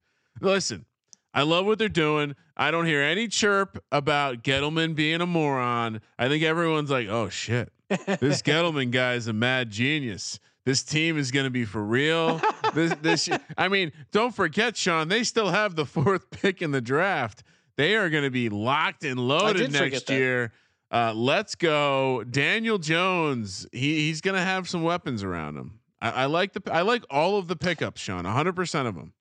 Listen, 0.40 0.86
I 1.34 1.42
love 1.42 1.66
what 1.66 1.78
they're 1.78 1.88
doing. 1.88 2.36
I 2.56 2.70
don't 2.70 2.86
hear 2.86 3.02
any 3.02 3.28
chirp 3.28 3.82
about 3.90 4.42
Gettleman 4.42 4.94
being 4.94 5.20
a 5.20 5.26
moron. 5.26 6.00
I 6.18 6.28
think 6.28 6.42
everyone's 6.42 6.90
like, 6.90 7.08
"Oh 7.08 7.28
shit, 7.28 7.72
this 7.88 8.42
Gettleman 8.42 8.90
guy 8.90 9.14
is 9.14 9.26
a 9.26 9.32
mad 9.32 9.70
genius. 9.70 10.38
This 10.64 10.82
team 10.82 11.18
is 11.18 11.30
going 11.30 11.44
to 11.44 11.50
be 11.50 11.64
for 11.64 11.82
real." 11.82 12.40
this, 12.74 12.94
this, 13.00 13.28
I 13.56 13.68
mean, 13.68 13.92
don't 14.10 14.34
forget, 14.34 14.76
Sean. 14.76 15.08
They 15.08 15.24
still 15.24 15.50
have 15.50 15.76
the 15.76 15.86
fourth 15.86 16.30
pick 16.30 16.62
in 16.62 16.70
the 16.70 16.80
draft. 16.80 17.42
They 17.76 17.96
are 17.96 18.10
going 18.10 18.24
to 18.24 18.30
be 18.30 18.48
locked 18.48 19.04
and 19.04 19.18
loaded 19.18 19.72
next 19.72 20.10
year. 20.10 20.52
Uh, 20.90 21.14
let's 21.14 21.54
go, 21.54 22.22
Daniel 22.24 22.76
Jones. 22.76 23.66
He 23.72 24.00
he's 24.00 24.20
going 24.20 24.36
to 24.36 24.42
have 24.42 24.68
some 24.68 24.82
weapons 24.82 25.22
around 25.22 25.56
him. 25.56 25.80
I, 26.02 26.10
I 26.10 26.24
like 26.26 26.52
the 26.52 26.62
I 26.70 26.82
like 26.82 27.04
all 27.08 27.38
of 27.38 27.48
the 27.48 27.56
pickups, 27.56 28.00
Sean. 28.00 28.24
100 28.24 28.54
percent 28.54 28.88
of 28.88 28.94
them. 28.94 29.14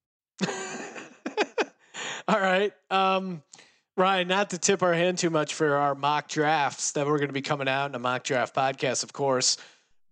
All 2.28 2.40
right. 2.40 2.74
Um, 2.90 3.42
Ryan, 3.98 4.28
not 4.28 4.52
to 4.52 4.58
tip 4.58 4.84
our 4.84 4.94
hand 4.94 5.18
too 5.18 5.30
much 5.30 5.54
for 5.54 5.76
our 5.76 5.96
mock 5.96 6.28
drafts 6.28 6.94
that 6.94 7.06
we're 7.06 7.18
going 7.18 7.30
to 7.30 7.34
be 7.34 7.42
coming 7.42 7.68
out 7.68 7.90
in 7.90 7.96
a 7.96 8.00
mock 8.00 8.24
draft 8.24 8.56
podcast, 8.56 9.04
of 9.04 9.14
course. 9.14 9.58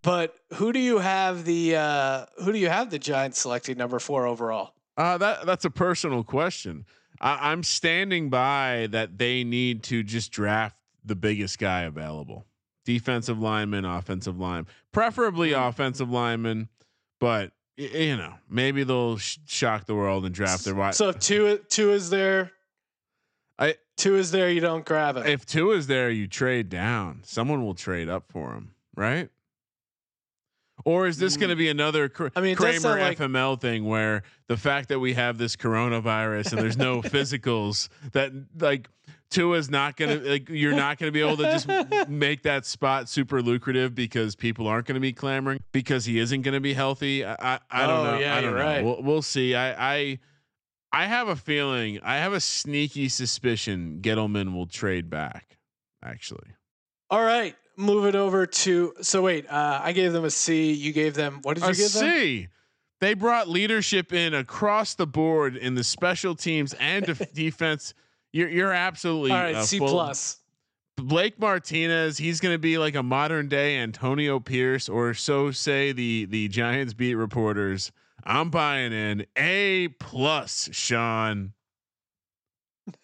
But 0.01 0.35
who 0.53 0.71
do 0.71 0.79
you 0.79 0.99
have 0.99 1.45
the 1.45 1.75
uh, 1.75 2.25
who 2.43 2.51
do 2.51 2.57
you 2.57 2.69
have 2.69 2.89
the 2.89 2.99
Giants 2.99 3.39
selecting 3.39 3.77
number 3.77 3.99
four 3.99 4.25
overall? 4.27 4.73
Uh, 4.97 5.17
that 5.17 5.45
that's 5.45 5.65
a 5.65 5.69
personal 5.69 6.23
question. 6.23 6.85
I, 7.21 7.51
I'm 7.51 7.63
standing 7.63 8.29
by 8.29 8.87
that 8.91 9.17
they 9.17 9.43
need 9.43 9.83
to 9.83 10.03
just 10.03 10.31
draft 10.31 10.77
the 11.03 11.15
biggest 11.15 11.59
guy 11.59 11.81
available. 11.83 12.45
Defensive 12.85 13.39
lineman, 13.39 13.85
offensive 13.85 14.39
line, 14.39 14.67
preferably 14.91 15.51
offensive 15.51 16.09
lineman, 16.09 16.69
but 17.19 17.51
you 17.79 18.17
know 18.17 18.33
maybe 18.49 18.83
they'll 18.83 19.17
sh- 19.17 19.37
shock 19.45 19.85
the 19.85 19.95
world 19.95 20.25
and 20.25 20.35
draft 20.35 20.65
their 20.65 20.75
wide. 20.75 20.95
So 20.95 21.09
if 21.09 21.19
Tua 21.19 21.57
Tua 21.57 21.93
is 21.93 22.09
there, 22.09 22.51
I 23.57 23.75
Tua 23.97 24.17
is 24.17 24.31
there, 24.31 24.49
you 24.49 24.61
don't 24.61 24.85
grab 24.85 25.17
it. 25.17 25.27
if 25.27 25.45
Tua 25.45 25.75
is 25.75 25.87
there, 25.87 26.09
you 26.09 26.27
trade 26.27 26.69
down. 26.69 27.21
Someone 27.23 27.63
will 27.63 27.75
trade 27.75 28.09
up 28.09 28.25
for 28.29 28.53
him, 28.53 28.71
right? 28.95 29.29
Or 30.85 31.07
is 31.07 31.17
this 31.17 31.35
going 31.35 31.49
to 31.49 31.55
be 31.55 31.65
mm. 31.65 31.71
another 31.71 32.07
Kr- 32.07 32.27
I 32.35 32.41
mean, 32.41 32.55
Kramer 32.55 32.99
like- 32.99 33.17
FML 33.17 33.59
thing 33.59 33.85
where 33.85 34.23
the 34.47 34.57
fact 34.57 34.89
that 34.89 34.99
we 34.99 35.13
have 35.13 35.37
this 35.37 35.55
coronavirus 35.55 36.53
and 36.53 36.61
there's 36.61 36.77
no 36.77 37.01
physicals 37.01 37.89
that 38.13 38.31
like 38.57 38.89
Tua's 39.31 39.69
not 39.69 39.95
going 39.97 40.19
to 40.23 40.29
like 40.29 40.49
you're 40.49 40.75
not 40.75 40.97
going 40.97 41.07
to 41.07 41.11
be 41.11 41.21
able 41.21 41.37
to 41.37 41.43
just 41.43 41.67
make 42.09 42.43
that 42.43 42.65
spot 42.65 43.07
super 43.09 43.41
lucrative 43.41 43.93
because 43.95 44.35
people 44.35 44.67
aren't 44.67 44.87
going 44.87 44.95
to 44.95 44.99
be 45.01 45.13
clamoring 45.13 45.59
because 45.71 46.05
he 46.05 46.19
isn't 46.19 46.41
going 46.41 46.53
to 46.55 46.59
be 46.59 46.73
healthy. 46.73 47.23
I 47.25 47.35
I, 47.39 47.59
I 47.69 47.87
don't 47.87 47.97
Oh, 47.99 48.03
know. 48.11 48.19
yeah, 48.19 48.35
I 48.35 48.41
don't 48.41 48.49
you're 48.51 48.59
know. 48.59 48.65
right. 48.65 48.83
We'll, 48.83 49.01
we'll 49.03 49.21
see. 49.21 49.55
I 49.55 49.95
I 49.97 50.19
I 50.91 51.05
have 51.05 51.27
a 51.27 51.35
feeling. 51.35 51.99
I 52.01 52.17
have 52.17 52.33
a 52.33 52.39
sneaky 52.39 53.09
suspicion 53.09 53.99
Gettleman 54.01 54.53
will 54.55 54.65
trade 54.67 55.09
back. 55.09 55.57
Actually, 56.03 56.47
All 57.09 57.21
right, 57.23 57.55
move 57.77 58.05
it 58.05 58.15
over 58.15 58.45
to. 58.45 58.93
So 59.01 59.21
wait, 59.21 59.45
uh, 59.49 59.81
I 59.83 59.91
gave 59.91 60.13
them 60.13 60.23
a 60.25 60.31
C. 60.31 60.71
You 60.71 60.93
gave 60.93 61.13
them 61.13 61.39
what 61.43 61.55
did 61.55 61.65
you 61.65 61.69
a 61.71 61.73
give 61.75 61.91
them? 61.93 62.09
C. 62.09 62.47
They 63.01 63.13
brought 63.13 63.47
leadership 63.47 64.11
in 64.11 64.33
across 64.33 64.95
the 64.95 65.05
board 65.07 65.55
in 65.55 65.75
the 65.75 65.83
special 65.83 66.35
teams 66.35 66.73
and 66.79 67.05
def- 67.05 67.33
defense. 67.33 67.93
You're 68.31 68.49
you're 68.49 68.73
absolutely 68.73 69.31
All 69.31 69.37
right, 69.37 69.55
uh, 69.55 69.63
C 69.63 69.77
full- 69.79 69.89
plus. 69.89 70.37
Blake 70.97 71.39
Martinez, 71.39 72.17
he's 72.17 72.41
going 72.41 72.53
to 72.53 72.59
be 72.59 72.77
like 72.77 72.95
a 72.95 73.03
modern 73.03 73.47
day 73.47 73.77
Antonio 73.77 74.39
Pierce, 74.39 74.89
or 74.89 75.13
so 75.13 75.51
say 75.51 75.91
the 75.91 76.25
the 76.25 76.47
Giants 76.49 76.93
beat 76.93 77.15
reporters. 77.15 77.91
I'm 78.23 78.49
buying 78.49 78.91
in 78.91 79.25
A 79.37 79.87
plus, 79.99 80.69
Sean. 80.73 81.53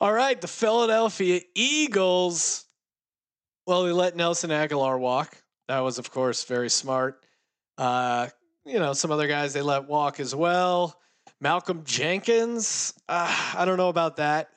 All 0.00 0.12
right, 0.12 0.40
the 0.40 0.48
Philadelphia 0.48 1.40
Eagles. 1.54 2.64
Well, 3.66 3.84
they 3.84 3.92
let 3.92 4.16
Nelson 4.16 4.50
Agholor 4.50 4.98
walk. 4.98 5.36
That 5.68 5.80
was, 5.80 5.98
of 5.98 6.10
course, 6.10 6.44
very 6.44 6.70
smart. 6.70 7.24
Uh, 7.76 8.28
you 8.64 8.78
know, 8.78 8.94
some 8.94 9.10
other 9.10 9.28
guys 9.28 9.52
they 9.52 9.62
let 9.62 9.86
walk 9.88 10.20
as 10.20 10.34
well. 10.34 10.99
Malcolm 11.40 11.82
Jenkins. 11.84 12.94
Uh, 13.08 13.54
I 13.56 13.64
don't 13.64 13.78
know 13.78 13.88
about 13.88 14.16
that. 14.16 14.50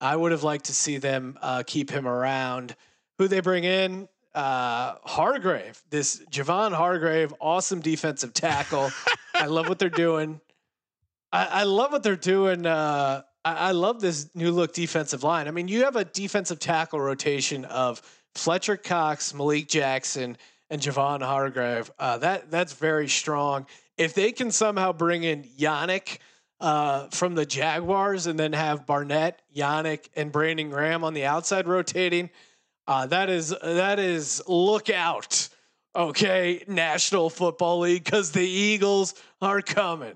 I 0.00 0.14
would 0.16 0.32
have 0.32 0.42
liked 0.42 0.66
to 0.66 0.74
see 0.74 0.98
them 0.98 1.38
uh, 1.40 1.62
keep 1.66 1.90
him 1.90 2.06
around. 2.06 2.74
Who 3.18 3.28
they 3.28 3.40
bring 3.40 3.64
in? 3.64 4.08
Uh, 4.34 4.96
Hargrave. 5.04 5.80
This 5.88 6.22
Javon 6.30 6.72
Hargrave, 6.72 7.32
awesome 7.40 7.80
defensive 7.80 8.34
tackle. 8.34 8.90
I 9.34 9.46
love 9.46 9.68
what 9.68 9.78
they're 9.78 9.88
doing. 9.88 10.40
I, 11.32 11.46
I 11.46 11.62
love 11.64 11.92
what 11.92 12.02
they're 12.02 12.16
doing. 12.16 12.66
Uh, 12.66 13.22
I, 13.44 13.54
I 13.68 13.70
love 13.70 14.00
this 14.00 14.28
new 14.34 14.50
look 14.50 14.74
defensive 14.74 15.22
line. 15.22 15.48
I 15.48 15.52
mean, 15.52 15.68
you 15.68 15.84
have 15.84 15.96
a 15.96 16.04
defensive 16.04 16.58
tackle 16.58 17.00
rotation 17.00 17.64
of 17.64 18.02
Fletcher 18.34 18.76
Cox, 18.76 19.32
Malik 19.32 19.68
Jackson, 19.68 20.36
and 20.70 20.80
Javon 20.80 21.22
Hargrave. 21.22 21.90
Uh, 21.98 22.18
that 22.18 22.50
that's 22.50 22.72
very 22.72 23.08
strong. 23.08 23.66
If 23.96 24.14
they 24.14 24.32
can 24.32 24.50
somehow 24.50 24.92
bring 24.92 25.24
in 25.24 25.44
Yannick 25.44 26.18
uh, 26.60 27.08
from 27.08 27.34
the 27.34 27.46
Jaguars 27.46 28.26
and 28.26 28.38
then 28.38 28.52
have 28.52 28.86
Barnett, 28.86 29.42
Yannick, 29.54 30.08
and 30.14 30.32
Brandon 30.32 30.70
Graham 30.70 31.04
on 31.04 31.14
the 31.14 31.24
outside 31.24 31.66
rotating, 31.66 32.30
uh, 32.86 33.06
that 33.06 33.30
is 33.30 33.54
that 33.62 33.98
is 33.98 34.42
look 34.46 34.90
out. 34.90 35.48
Okay, 35.94 36.62
National 36.68 37.30
Football 37.30 37.80
League 37.80 38.04
because 38.04 38.32
the 38.32 38.46
Eagles 38.46 39.14
are 39.40 39.62
coming. 39.62 40.14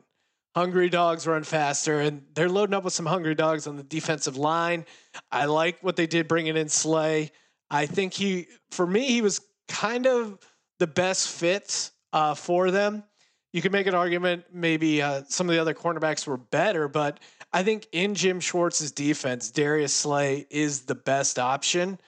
Hungry 0.55 0.91
dogs 0.91 1.27
run 1.27 1.45
faster, 1.45 2.01
and 2.01 2.23
they're 2.35 2.49
loading 2.49 2.75
up 2.75 2.85
with 2.85 2.93
some 2.93 3.07
hungry 3.07 3.35
dogs 3.35 3.67
on 3.67 3.77
the 3.77 3.83
defensive 3.83 4.37
line. 4.37 4.85
I 5.31 5.45
like 5.47 5.79
what 5.81 5.97
they 5.97 6.07
did 6.07 6.29
bringing 6.29 6.57
in 6.57 6.69
Slay. 6.69 7.31
I 7.71 7.87
think 7.87 8.13
he, 8.13 8.49
for 8.73 8.85
me, 8.85 9.07
he 9.07 9.23
was 9.23 9.41
kind 9.71 10.07
of 10.07 10.39
the 10.79 10.87
best 10.87 11.29
fit 11.31 11.91
uh, 12.13 12.35
for 12.35 12.71
them. 12.71 13.05
You 13.53 13.63
could 13.63 13.73
make 13.73 13.87
an 13.87 13.95
argument 13.95 14.45
maybe 14.53 15.01
uh, 15.01 15.23
some 15.29 15.49
of 15.49 15.55
the 15.55 15.61
other 15.61 15.75
cornerbacks 15.75 16.27
were 16.27 16.37
better, 16.37 16.87
but 16.87 17.19
I 17.53 17.63
think 17.63 17.89
in 17.93 18.15
Jim 18.15 18.39
Schwartz's 18.39 18.93
defense, 18.93 19.51
Darius 19.51 19.95
Slay 19.95 20.47
is 20.51 20.83
the 20.83 20.95
best 20.95 21.39
option. 21.39 21.99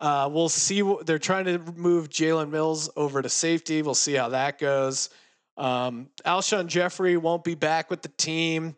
Uh, 0.00 0.28
we'll 0.32 0.48
see. 0.48 0.82
What, 0.82 1.06
they're 1.06 1.18
trying 1.18 1.46
to 1.46 1.58
move 1.74 2.08
Jalen 2.08 2.50
Mills 2.50 2.88
over 2.96 3.20
to 3.20 3.28
safety. 3.28 3.82
We'll 3.82 3.94
see 3.94 4.14
how 4.14 4.30
that 4.30 4.58
goes. 4.58 5.10
Um, 5.56 6.08
Alshon 6.24 6.66
Jeffery 6.66 7.16
won't 7.16 7.44
be 7.44 7.54
back 7.54 7.90
with 7.90 8.02
the 8.02 8.08
team. 8.08 8.76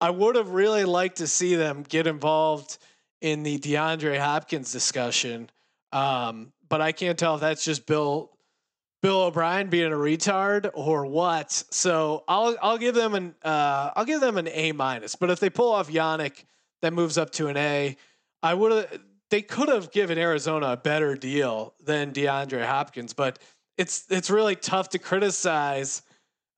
I 0.00 0.10
would 0.10 0.36
have 0.36 0.50
really 0.50 0.84
liked 0.84 1.18
to 1.18 1.26
see 1.26 1.54
them 1.54 1.84
get 1.88 2.06
involved 2.06 2.78
in 3.20 3.44
the 3.44 3.58
DeAndre 3.58 4.18
Hopkins 4.18 4.72
discussion, 4.72 5.48
um, 5.92 6.52
but 6.72 6.80
I 6.80 6.92
can't 6.92 7.18
tell 7.18 7.34
if 7.34 7.42
that's 7.42 7.66
just 7.66 7.84
Bill 7.84 8.30
Bill 9.02 9.24
O'Brien 9.24 9.68
being 9.68 9.92
a 9.92 9.96
retard 9.96 10.70
or 10.72 11.04
what. 11.04 11.50
So 11.52 12.24
I'll 12.26 12.56
I'll 12.62 12.78
give 12.78 12.94
them 12.94 13.12
an 13.14 13.34
uh, 13.44 13.90
I'll 13.94 14.06
give 14.06 14.22
them 14.22 14.38
an 14.38 14.48
A 14.48 14.72
minus. 14.72 15.14
But 15.14 15.28
if 15.28 15.38
they 15.38 15.50
pull 15.50 15.70
off 15.70 15.90
Yannick, 15.90 16.44
that 16.80 16.94
moves 16.94 17.18
up 17.18 17.28
to 17.32 17.48
an 17.48 17.58
A. 17.58 17.98
I 18.42 18.54
would 18.54 18.88
they 19.28 19.42
could 19.42 19.68
have 19.68 19.92
given 19.92 20.16
Arizona 20.16 20.68
a 20.68 20.78
better 20.78 21.14
deal 21.14 21.74
than 21.84 22.10
DeAndre 22.10 22.64
Hopkins, 22.64 23.12
but 23.12 23.38
it's 23.76 24.06
it's 24.08 24.30
really 24.30 24.56
tough 24.56 24.88
to 24.90 24.98
criticize 24.98 26.00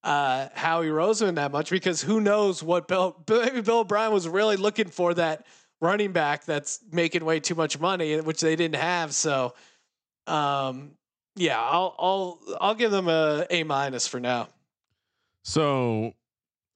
uh, 0.05 0.47
Howie 0.55 0.87
Roseman 0.87 1.35
that 1.35 1.51
much 1.51 1.71
because 1.71 2.03
who 2.03 2.21
knows 2.21 2.62
what 2.62 2.87
Bill 2.87 3.21
maybe 3.29 3.62
Bill 3.62 3.81
O'Brien 3.81 4.12
was 4.12 4.29
really 4.29 4.57
looking 4.57 4.91
for 4.91 5.12
that 5.15 5.45
running 5.81 6.12
back 6.12 6.45
that's 6.45 6.79
making 6.93 7.25
way 7.25 7.41
too 7.41 7.57
much 7.57 7.81
money, 7.81 8.21
which 8.21 8.41
they 8.41 8.55
didn't 8.55 8.81
have. 8.81 9.12
So, 9.12 9.55
um, 10.27 10.93
yeah, 11.37 11.61
I'll 11.61 11.95
I'll 11.99 12.39
I'll 12.61 12.75
give 12.75 12.91
them 12.91 13.09
a 13.09 13.47
A 13.51 13.64
minus 13.64 14.07
for 14.07 14.20
now. 14.20 14.49
So, 15.43 16.14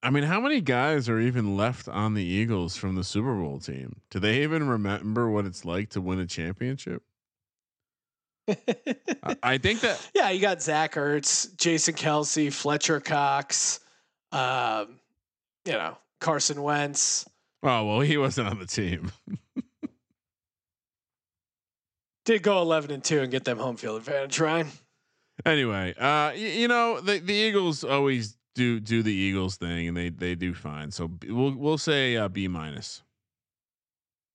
I 0.03 0.11
mean, 0.11 0.25
how 0.25 0.41
many 0.41 0.61
guys 0.61 1.09
are 1.09 1.19
even 1.19 1.57
left 1.57 1.89
on 1.89 2.15
the 2.15 2.23
Eagles 2.23 2.77
from 2.77 2.97
the 2.97 3.05
Super 3.05 3.35
Bowl 3.35 3.59
team? 3.59 4.01
Do 4.11 4.19
they 4.19 4.43
even 4.43 4.69
remember 4.69 5.31
what 5.31 5.47
it's 5.47 5.65
like 5.65 5.91
to 5.91 6.01
win 6.01 6.19
a 6.19 6.27
championship? 6.27 7.03
I, 8.49 9.37
I 9.43 9.59
think 9.59 9.81
that 9.81 10.11
Yeah, 10.15 10.31
you 10.31 10.41
got 10.41 10.63
Zach 10.63 10.95
Ertz, 10.95 11.57
Jason 11.57 11.95
Kelce, 11.95 12.53
Fletcher 12.53 13.01
Cox, 13.01 13.81
um, 14.33 14.99
you 15.65 15.73
know 15.73 15.97
Carson 16.21 16.63
Wentz. 16.63 17.29
Oh 17.63 17.85
well, 17.85 18.01
he 18.01 18.17
wasn't 18.17 18.49
on 18.49 18.59
the 18.59 18.67
team. 18.67 19.13
Did 22.29 22.43
go 22.43 22.61
eleven 22.61 22.91
and 22.91 23.03
two 23.03 23.21
and 23.21 23.31
get 23.31 23.47
them 23.47 23.57
home 23.57 23.77
field 23.77 23.97
advantage, 23.97 24.39
Ryan. 24.39 24.69
Anyway, 25.47 25.95
uh, 25.97 26.29
y- 26.35 26.35
you 26.35 26.69
know 26.69 27.01
the 27.01 27.21
the 27.21 27.33
Eagles 27.33 27.85
always 27.85 28.37
do 28.55 28.81
do 28.81 29.03
the 29.03 29.15
Eagles 29.15 29.57
thing, 29.57 29.89
and 29.89 29.97
they 29.97 30.11
they 30.11 30.35
do 30.35 30.53
fine. 30.53 30.91
So 30.91 31.09
b- 31.09 31.31
we'll 31.31 31.55
we'll 31.57 31.79
say 31.79 32.19
uh, 32.19 32.29
B 32.29 32.47
minus. 32.47 33.03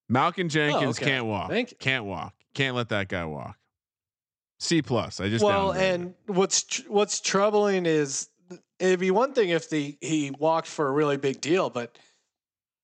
Malcolm 0.09 0.49
Jenkins 0.49 0.97
okay. 0.97 1.05
can't 1.05 1.27
walk. 1.27 1.51
Thank 1.51 1.69
you. 1.69 1.77
Can't 1.77 2.05
walk. 2.05 2.33
Can't 2.55 2.75
let 2.75 2.89
that 2.89 3.09
guy 3.09 3.25
walk. 3.25 3.57
C 4.59 4.81
plus. 4.81 5.19
I 5.19 5.29
just 5.29 5.45
well, 5.45 5.71
and 5.71 6.15
what's 6.25 6.63
tr- 6.63 6.89
what's 6.89 7.19
troubling 7.19 7.85
is 7.85 8.27
it'd 8.79 8.99
be 8.99 9.11
one 9.11 9.33
thing 9.33 9.49
if 9.49 9.69
the 9.69 9.95
he 10.01 10.31
walked 10.31 10.67
for 10.67 10.87
a 10.87 10.91
really 10.91 11.17
big 11.17 11.41
deal, 11.41 11.69
but 11.69 11.95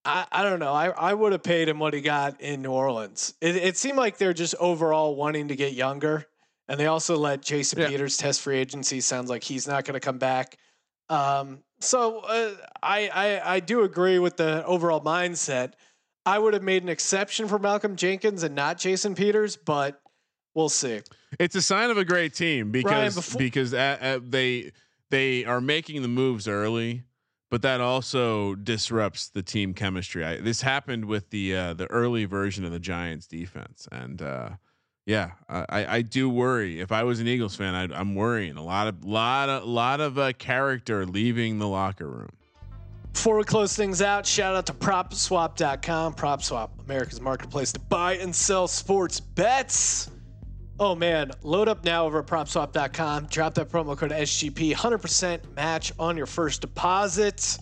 I, 0.06 0.26
I 0.32 0.44
don't 0.44 0.60
know. 0.60 0.74
I, 0.74 0.88
I 0.90 1.14
would 1.14 1.34
have 1.34 1.44
paid 1.44 1.68
him 1.68 1.80
what 1.80 1.94
he 1.94 2.02
got 2.02 2.42
in 2.42 2.62
New 2.62 2.72
Orleans. 2.72 3.34
It, 3.42 3.56
it 3.56 3.78
seemed 3.78 3.98
like 3.98 4.18
they're 4.18 4.34
just 4.34 4.56
overall 4.60 5.16
wanting 5.16 5.50
to 5.50 5.56
get 5.56 5.74
younger, 5.74 6.26
and 6.68 6.80
they 6.80 6.86
also 6.88 7.18
let 7.18 7.42
Jason 7.42 7.80
Yeah. 7.80 7.90
Peters 7.90 8.18
test 8.18 8.42
free 8.42 8.58
agency. 8.58 9.02
Sounds 9.02 9.30
like 9.30 9.44
he's 9.44 9.68
not 9.68 9.86
going 9.86 9.96
to 9.96 10.00
come 10.00 10.18
back. 10.18 10.58
Um, 11.10 11.60
so 11.80 12.20
uh, 12.20 12.52
I, 12.84 13.10
I 13.14 13.56
I 13.56 13.60
do 13.60 13.82
agree 13.84 14.20
with 14.20 14.38
the 14.38 14.66
overall 14.66 15.02
mindset. 15.02 15.74
I 16.26 16.38
would 16.38 16.54
have 16.54 16.64
made 16.64 16.84
an 16.84 16.90
exception 16.90 17.48
for 17.48 17.58
Malcolm 17.58 17.96
Jenkins 17.96 18.44
and 18.44 18.54
not 18.54 18.78
Jason 18.78 19.16
Peters, 19.16 19.56
but 19.58 20.00
we'll 20.54 20.70
see. 20.70 21.02
it's 21.40 21.56
a 21.56 21.62
sign 21.62 21.90
of 21.90 21.98
a 21.98 22.06
great 22.06 22.34
team 22.34 22.72
because 22.72 23.16
befo- 23.16 23.38
because 23.40 23.74
uh, 23.74 23.98
uh, 24.00 24.20
they 24.22 24.72
they 25.10 25.46
are 25.46 25.62
making 25.62 26.02
the 26.04 26.08
moves 26.08 26.48
early, 26.48 27.04
but 27.50 27.62
that 27.64 27.82
also 27.82 28.56
disrupts 28.56 29.30
the 29.30 29.42
team 29.42 29.74
chemistry. 29.74 30.24
I, 30.24 30.38
this 30.38 30.62
happened 30.62 31.06
with 31.06 31.30
the 31.30 31.56
uh, 31.56 31.74
the 31.74 31.88
early 31.88 32.26
version 32.26 32.66
of 32.66 32.72
the 32.72 32.80
Giants 32.80 33.28
defense, 33.28 33.88
and 33.92 34.22
uh, 34.22 34.50
yeah, 35.06 35.32
I, 35.50 35.98
I 35.98 36.02
do 36.04 36.30
worry. 36.30 36.80
If 36.80 36.92
I 36.92 37.04
was 37.04 37.20
an 37.20 37.28
Eagles 37.28 37.56
fan, 37.56 37.74
I'd, 37.74 37.92
I'm 37.92 38.14
worrying 38.14 38.58
a 38.58 38.64
lot 38.64 38.88
of 38.88 39.04
lot 39.04 39.50
of 39.50 39.66
lot 39.66 40.02
of 40.02 40.20
uh, 40.20 40.34
character 40.34 41.06
leaving 41.06 41.58
the 41.58 41.68
locker 41.68 42.08
room. 42.08 42.30
Before 43.14 43.38
we 43.38 43.44
close 43.44 43.76
things 43.76 44.04
out, 44.04 44.26
shout 44.26 44.56
out 44.56 44.68
to 44.68 44.74
PropSwap.com. 44.74 46.14
PropSwap, 46.14 46.70
America's 46.86 47.20
marketplace 47.20 47.74
to 47.74 47.80
buy 47.80 48.18
and 48.18 48.34
sell 48.36 48.68
sports 48.68 49.20
bets. 49.20 50.12
Oh 50.82 50.96
man, 50.96 51.32
load 51.44 51.68
up 51.68 51.84
now 51.84 52.06
over 52.06 52.20
at 52.20 52.26
PropSwap.com. 52.28 53.26
Drop 53.26 53.54
that 53.56 53.70
promo 53.70 53.98
code 53.98 54.12
SGP, 54.12 54.74
100% 54.74 55.54
match 55.54 55.92
on 56.00 56.16
your 56.16 56.26
first 56.26 56.62
deposit. 56.62 57.58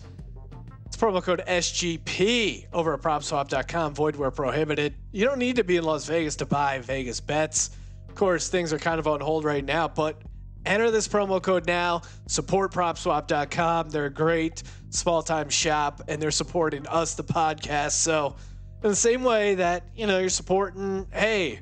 It's 0.86 0.96
promo 0.96 1.20
code 1.20 1.42
SGP 1.48 2.66
over 2.72 2.94
at 2.94 3.00
PropSwap.com. 3.00 3.94
Void 3.94 4.14
where 4.14 4.30
prohibited. 4.30 4.94
You 5.10 5.24
don't 5.24 5.40
need 5.40 5.56
to 5.56 5.64
be 5.64 5.76
in 5.76 5.82
Las 5.82 6.06
Vegas 6.06 6.36
to 6.36 6.46
buy 6.46 6.78
Vegas 6.78 7.20
bets. 7.20 7.70
Of 8.08 8.14
course, 8.14 8.48
things 8.48 8.72
are 8.72 8.78
kind 8.78 9.00
of 9.00 9.08
on 9.08 9.20
hold 9.20 9.42
right 9.42 9.64
now, 9.64 9.88
but 9.88 10.22
enter 10.64 10.92
this 10.92 11.08
promo 11.08 11.42
code 11.42 11.66
now. 11.66 12.02
Support 12.28 12.72
PropSwap.com. 12.72 13.90
They're 13.90 14.06
a 14.06 14.10
great 14.10 14.62
small 14.90 15.24
time 15.24 15.48
shop, 15.48 16.02
and 16.06 16.22
they're 16.22 16.30
supporting 16.30 16.86
us, 16.86 17.14
the 17.14 17.24
podcast. 17.24 17.92
So, 17.92 18.36
in 18.84 18.90
the 18.90 18.96
same 18.96 19.24
way 19.24 19.56
that 19.56 19.88
you 19.96 20.06
know 20.06 20.20
you're 20.20 20.28
supporting, 20.28 21.08
hey, 21.12 21.58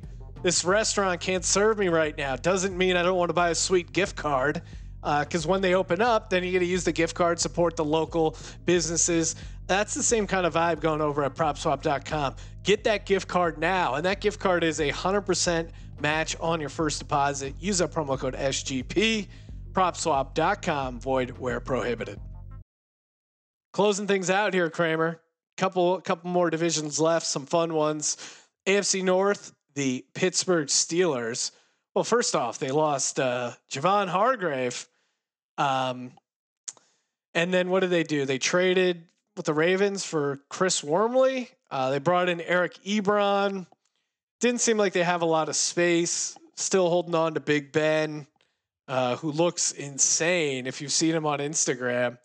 this 0.47 0.65
restaurant 0.65 1.21
can't 1.21 1.45
serve 1.45 1.77
me 1.77 1.89
right 1.89 2.17
now, 2.17 2.37
doesn't 2.37 2.79
mean 2.79 2.97
I 2.97 3.03
don't 3.03 3.17
want 3.19 3.31
to 3.31 3.35
buy 3.35 3.51
a 3.51 3.55
sweet 3.57 3.93
gift 3.93 4.15
card. 4.15 4.63
Uh, 5.03 5.25
because 5.25 5.45
when 5.45 5.61
they 5.61 5.75
open 5.75 6.01
up, 6.01 6.31
then 6.31 6.45
you 6.45 6.53
get 6.53 6.61
to 6.61 6.65
use 6.65 6.85
the 6.85 6.93
gift 6.93 7.17
card, 7.17 7.41
support 7.41 7.75
the 7.75 7.85
local 7.85 8.37
businesses. 8.65 9.35
That's 9.67 9.93
the 9.93 10.05
same 10.05 10.25
kind 10.25 10.47
of 10.47 10.55
vibe 10.55 10.79
going 10.79 11.01
over 11.01 11.25
at 11.25 11.35
PropSwap.com. 11.35 12.37
Get 12.63 12.85
that 12.85 13.07
gift 13.07 13.27
card 13.27 13.59
now, 13.59 13.95
and 13.95 14.07
that 14.07 14.21
gift 14.21 14.39
card 14.39 14.63
is 14.63 14.81
a 14.81 14.91
hundred 14.91 15.23
percent 15.23 15.69
match 16.01 16.37
on 16.39 16.61
your 16.61 16.69
first 16.69 17.01
deposit. 17.01 17.53
Use 17.59 17.79
that 17.79 17.91
promo 17.91 18.17
code 18.17 18.35
SGP. 18.35 19.27
PropSwap.com. 19.73 21.01
Void 21.01 21.31
where 21.39 21.59
prohibited. 21.59 22.21
Closing 23.73 24.07
things 24.07 24.31
out 24.31 24.55
here, 24.55 24.71
Kramer. 24.71 25.21
Couple, 25.57 26.01
couple 26.03 26.31
more 26.31 26.51
divisions 26.51 27.01
left. 27.01 27.27
Some 27.27 27.47
fun 27.47 27.75
ones. 27.75 28.17
AFC 28.67 29.03
North, 29.05 29.53
the 29.77 30.05
Pittsburgh 30.15 30.67
Steelers. 30.67 31.53
Well, 31.95 32.03
first 32.03 32.35
off, 32.35 32.59
they 32.59 32.71
lost 32.71 33.21
uh, 33.21 33.53
Javon 33.71 34.09
Hargrave. 34.09 34.89
Um, 35.59 36.13
and 37.35 37.53
then 37.53 37.69
what 37.71 37.81
did 37.81 37.91
they 37.91 38.03
do? 38.03 38.25
They 38.25 38.39
traded 38.39 39.05
with 39.37 39.47
the 39.47 39.55
Ravens 39.55 40.05
for 40.05 40.41
Chris 40.49 40.83
Wormley. 40.83 41.51
Uh, 41.71 41.91
they 41.91 41.99
brought 41.99 42.29
in 42.29 42.41
Eric 42.41 42.79
Ebron. 42.85 43.67
Didn't 44.41 44.63
seem 44.63 44.79
like 44.79 44.95
they 44.95 45.03
have 45.03 45.23
a 45.23 45.27
lot 45.27 45.49
of 45.49 45.57
space. 45.57 46.37
Still 46.57 46.89
holding 46.89 47.15
on 47.15 47.35
to 47.35 47.41
Big 47.41 47.71
Ben, 47.71 48.27
uh, 48.89 49.17
who 49.17 49.31
looks 49.31 49.73
insane. 49.73 50.67
If 50.67 50.81
you've 50.81 50.93
seen 50.93 51.15
him 51.15 51.27
on 51.27 51.39
Instagram, 51.41 52.17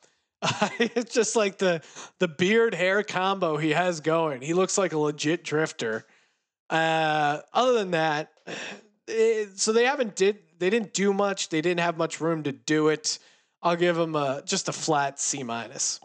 it's 0.79 1.13
just 1.13 1.35
like 1.35 1.57
the 1.57 1.81
the 2.19 2.29
beard 2.29 2.73
hair 2.73 3.03
combo 3.03 3.57
he 3.57 3.71
has 3.71 3.99
going. 3.99 4.41
He 4.41 4.53
looks 4.53 4.77
like 4.77 4.93
a 4.93 4.97
legit 4.97 5.43
drifter. 5.43 6.05
Uh, 6.71 7.41
other 7.53 7.73
than 7.73 7.91
that, 7.91 8.31
it, 9.07 9.59
so 9.59 9.73
they 9.73 9.85
haven't 9.85 10.15
did 10.15 10.39
they 10.57 10.69
didn't 10.69 10.93
do 10.93 11.13
much. 11.13 11.49
They 11.49 11.61
didn't 11.61 11.81
have 11.81 11.97
much 11.97 12.21
room 12.21 12.43
to 12.43 12.51
do 12.53 12.87
it. 12.87 13.19
I'll 13.61 13.75
give 13.75 13.97
them 13.97 14.15
a 14.15 14.41
just 14.45 14.69
a 14.69 14.71
flat 14.71 15.19
C 15.19 15.43
minus. 15.43 15.99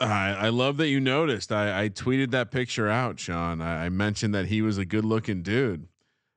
I, 0.00 0.30
I 0.32 0.48
love 0.50 0.76
that 0.76 0.88
you 0.88 1.00
noticed. 1.00 1.50
I, 1.50 1.84
I 1.84 1.88
tweeted 1.88 2.30
that 2.30 2.50
picture 2.50 2.88
out, 2.88 3.18
Sean. 3.18 3.60
I, 3.60 3.86
I 3.86 3.88
mentioned 3.88 4.34
that 4.34 4.46
he 4.46 4.62
was 4.62 4.78
a 4.78 4.84
good 4.84 5.04
looking 5.04 5.42
dude. 5.42 5.88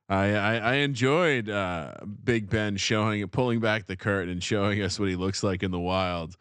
I, 0.08 0.34
I, 0.34 0.54
I 0.56 0.74
enjoyed 0.76 1.48
uh, 1.48 1.94
Big 2.24 2.50
Ben 2.50 2.76
showing, 2.76 3.26
pulling 3.28 3.60
back 3.60 3.86
the 3.86 3.96
curtain 3.96 4.30
and 4.30 4.42
showing 4.42 4.82
us 4.82 4.98
what 4.98 5.08
he 5.08 5.16
looks 5.16 5.42
like 5.42 5.62
in 5.62 5.70
the 5.70 5.78
wild. 5.78 6.36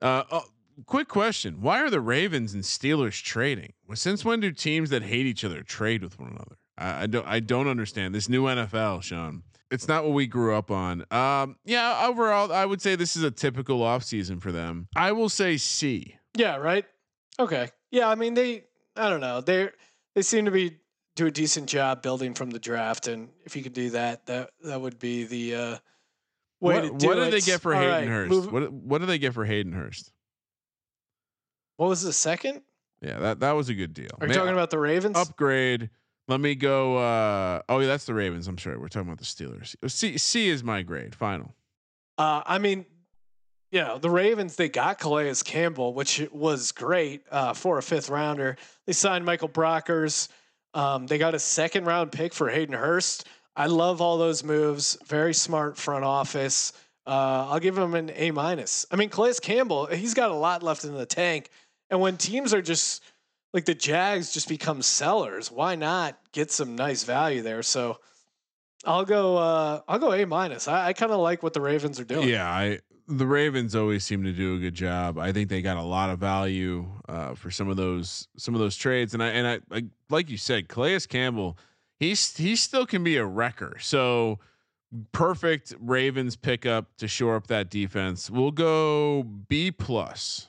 Uh, 0.00 0.24
oh, 0.30 0.44
quick 0.84 1.08
question: 1.08 1.60
Why 1.62 1.80
are 1.82 1.90
the 1.90 2.00
Ravens 2.00 2.52
and 2.54 2.62
Steelers 2.62 3.22
trading? 3.22 3.72
Well, 3.88 3.96
Since 3.96 4.24
when 4.24 4.40
do 4.40 4.52
teams 4.52 4.90
that 4.90 5.02
hate 5.02 5.26
each 5.26 5.44
other 5.44 5.62
trade 5.62 6.02
with 6.02 6.18
one 6.20 6.30
another? 6.30 6.56
I, 6.76 7.04
I 7.04 7.06
don't. 7.06 7.26
I 7.26 7.40
don't 7.40 7.68
understand 7.68 8.14
this 8.14 8.28
new 8.28 8.44
NFL, 8.44 9.02
Sean. 9.02 9.42
It's 9.70 9.88
not 9.88 10.04
what 10.04 10.12
we 10.12 10.26
grew 10.28 10.54
up 10.54 10.70
on. 10.70 11.04
Um, 11.10 11.56
yeah, 11.64 12.06
overall, 12.08 12.52
I 12.52 12.64
would 12.64 12.80
say 12.80 12.94
this 12.94 13.16
is 13.16 13.22
a 13.24 13.30
typical 13.32 13.80
offseason 13.80 14.40
for 14.40 14.52
them. 14.52 14.86
I 14.94 15.10
will 15.12 15.28
say 15.28 15.56
C. 15.56 16.16
Yeah, 16.36 16.56
right. 16.56 16.84
Okay. 17.40 17.70
Yeah, 17.90 18.08
I 18.08 18.14
mean 18.14 18.34
they. 18.34 18.64
I 18.96 19.08
don't 19.08 19.20
know. 19.20 19.40
They 19.40 19.70
they 20.14 20.22
seem 20.22 20.44
to 20.44 20.50
be 20.50 20.76
do 21.16 21.26
a 21.26 21.30
decent 21.30 21.68
job 21.68 22.02
building 22.02 22.34
from 22.34 22.50
the 22.50 22.58
draft, 22.58 23.08
and 23.08 23.28
if 23.44 23.56
you 23.56 23.62
could 23.62 23.72
do 23.72 23.90
that, 23.90 24.26
that 24.26 24.50
that 24.64 24.80
would 24.80 24.98
be 24.98 25.24
the 25.24 25.54
uh, 25.54 25.78
way 26.60 26.74
what 26.74 26.80
to 26.82 26.88
do 26.88 26.94
it. 26.94 27.08
what 27.08 27.18
it. 27.18 27.24
did 27.24 27.32
they 27.32 27.40
get 27.40 27.60
for 27.60 27.74
All 27.74 27.80
Hayden 27.80 27.92
right, 27.92 28.06
Hurst? 28.08 28.30
move- 28.30 28.52
What 28.52 28.72
what 28.72 28.98
did 28.98 29.08
they 29.08 29.18
get 29.18 29.34
for 29.34 29.44
Hayden 29.44 29.72
Hurst? 29.72 30.12
What 31.76 31.88
was 31.88 32.02
the 32.02 32.12
second? 32.12 32.62
Yeah, 33.00 33.18
that 33.18 33.40
that 33.40 33.52
was 33.52 33.68
a 33.68 33.74
good 33.74 33.94
deal. 33.94 34.08
Are 34.20 34.26
you 34.26 34.28
Man, 34.28 34.38
talking 34.38 34.52
about 34.52 34.70
the 34.70 34.78
Ravens? 34.78 35.16
upgrade? 35.16 35.90
Let 36.28 36.40
me 36.40 36.56
go. 36.56 36.96
Uh, 36.96 37.62
oh, 37.68 37.78
yeah, 37.78 37.86
that's 37.86 38.04
the 38.04 38.14
Ravens. 38.14 38.48
I'm 38.48 38.58
sorry. 38.58 38.78
We're 38.78 38.88
talking 38.88 39.08
about 39.08 39.18
the 39.18 39.24
Steelers. 39.24 39.76
C 39.88 40.18
C 40.18 40.48
is 40.48 40.64
my 40.64 40.82
grade. 40.82 41.14
Final. 41.14 41.54
Uh, 42.18 42.42
I 42.44 42.58
mean, 42.58 42.84
yeah, 43.70 43.98
the 44.00 44.10
Ravens, 44.10 44.56
they 44.56 44.68
got 44.68 44.98
Calais 44.98 45.32
Campbell, 45.44 45.94
which 45.94 46.26
was 46.32 46.72
great 46.72 47.22
uh, 47.30 47.52
for 47.52 47.78
a 47.78 47.82
fifth 47.82 48.08
rounder. 48.08 48.56
They 48.86 48.92
signed 48.92 49.24
Michael 49.24 49.48
Brockers. 49.48 50.28
Um, 50.74 51.06
they 51.06 51.18
got 51.18 51.34
a 51.34 51.38
second 51.38 51.84
round 51.84 52.10
pick 52.10 52.34
for 52.34 52.48
Hayden 52.48 52.74
Hurst. 52.74 53.26
I 53.54 53.66
love 53.66 54.00
all 54.00 54.18
those 54.18 54.42
moves. 54.42 54.98
Very 55.06 55.32
smart 55.32 55.76
front 55.76 56.04
office. 56.04 56.72
Uh, 57.06 57.46
I'll 57.50 57.60
give 57.60 57.78
him 57.78 57.94
an 57.94 58.10
A 58.14 58.32
minus. 58.32 58.84
I 58.90 58.96
mean, 58.96 59.10
Calais 59.10 59.34
Campbell, 59.40 59.86
he's 59.86 60.12
got 60.14 60.30
a 60.30 60.34
lot 60.34 60.62
left 60.62 60.84
in 60.84 60.92
the 60.92 61.06
tank. 61.06 61.50
And 61.90 62.00
when 62.00 62.16
teams 62.16 62.52
are 62.52 62.62
just 62.62 63.02
like 63.52 63.64
the 63.64 63.74
Jags 63.74 64.32
just 64.32 64.48
become 64.48 64.82
sellers, 64.82 65.50
why 65.50 65.76
not 65.76 66.18
get 66.32 66.50
some 66.50 66.76
nice 66.76 67.04
value 67.04 67.42
there? 67.42 67.62
So 67.62 67.98
I'll 68.84 69.04
go. 69.04 69.36
Uh, 69.36 69.80
I'll 69.88 69.98
go 69.98 70.12
A 70.12 70.24
minus. 70.26 70.68
I, 70.68 70.88
I 70.88 70.92
kind 70.92 71.12
of 71.12 71.18
like 71.20 71.42
what 71.42 71.54
the 71.54 71.60
Ravens 71.60 71.98
are 72.00 72.04
doing. 72.04 72.28
Yeah, 72.28 72.48
I 72.48 72.80
the 73.08 73.26
Ravens 73.26 73.74
always 73.74 74.04
seem 74.04 74.24
to 74.24 74.32
do 74.32 74.56
a 74.56 74.58
good 74.58 74.74
job. 74.74 75.18
I 75.18 75.32
think 75.32 75.48
they 75.48 75.62
got 75.62 75.76
a 75.76 75.82
lot 75.82 76.10
of 76.10 76.18
value 76.18 76.86
uh, 77.08 77.34
for 77.34 77.50
some 77.50 77.68
of 77.68 77.76
those 77.76 78.28
some 78.36 78.54
of 78.54 78.60
those 78.60 78.76
trades, 78.76 79.14
and 79.14 79.22
I 79.22 79.28
and 79.28 79.46
I 79.46 79.60
like 79.70 79.84
like 80.10 80.30
you 80.30 80.36
said, 80.36 80.68
Calais 80.68 81.00
Campbell, 81.08 81.56
he's 81.98 82.36
he 82.36 82.56
still 82.56 82.86
can 82.86 83.04
be 83.04 83.16
a 83.16 83.24
wrecker. 83.24 83.76
So 83.80 84.38
perfect 85.12 85.74
Ravens 85.80 86.36
pickup 86.36 86.96
to 86.98 87.08
shore 87.08 87.36
up 87.36 87.46
that 87.48 87.70
defense. 87.70 88.30
We'll 88.30 88.50
go 88.50 89.22
B 89.22 89.70
plus. 89.70 90.48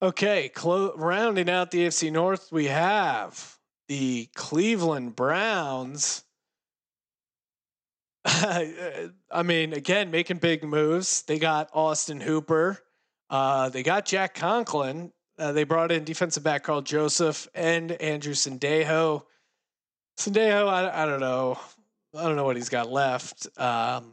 Okay, 0.00 0.48
clo- 0.50 0.94
rounding 0.94 1.50
out 1.50 1.72
the 1.72 1.86
AFC 1.86 2.12
North, 2.12 2.52
we 2.52 2.66
have 2.66 3.58
the 3.88 4.28
Cleveland 4.34 5.16
Browns. 5.16 6.22
I 8.24 9.42
mean, 9.44 9.72
again, 9.72 10.10
making 10.10 10.38
big 10.38 10.62
moves. 10.62 11.22
They 11.22 11.40
got 11.40 11.70
Austin 11.72 12.20
Hooper. 12.20 12.78
Uh, 13.28 13.70
they 13.70 13.82
got 13.82 14.06
Jack 14.06 14.34
Conklin. 14.34 15.12
Uh, 15.36 15.52
they 15.52 15.64
brought 15.64 15.90
in 15.90 16.04
defensive 16.04 16.44
back 16.44 16.64
Karl 16.64 16.82
Joseph 16.82 17.48
and 17.54 17.92
Andrew 17.92 18.34
Sendejo. 18.34 19.24
Sendejo, 20.16 20.68
I, 20.68 21.02
I 21.02 21.06
don't 21.06 21.20
know. 21.20 21.58
I 22.16 22.22
don't 22.22 22.36
know 22.36 22.44
what 22.44 22.56
he's 22.56 22.68
got 22.68 22.90
left. 22.90 23.48
Um, 23.58 24.12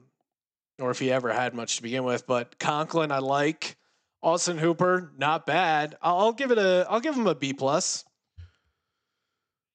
or 0.79 0.91
if 0.91 0.99
he 0.99 1.11
ever 1.11 1.31
had 1.31 1.53
much 1.53 1.77
to 1.77 1.83
begin 1.83 2.03
with. 2.03 2.25
But 2.25 2.57
Conklin, 2.59 3.11
I 3.11 3.19
like. 3.19 3.77
Austin 4.25 4.57
Hooper, 4.57 5.13
not 5.19 5.45
bad. 5.45 5.97
I'll, 6.01 6.33
give 6.33 6.49
it 6.49 6.57
a. 6.57 6.87
I'll 6.89 6.99
give 6.99 7.15
him 7.15 7.27
a 7.27 7.35
B 7.35 7.53
plus. 7.53 8.03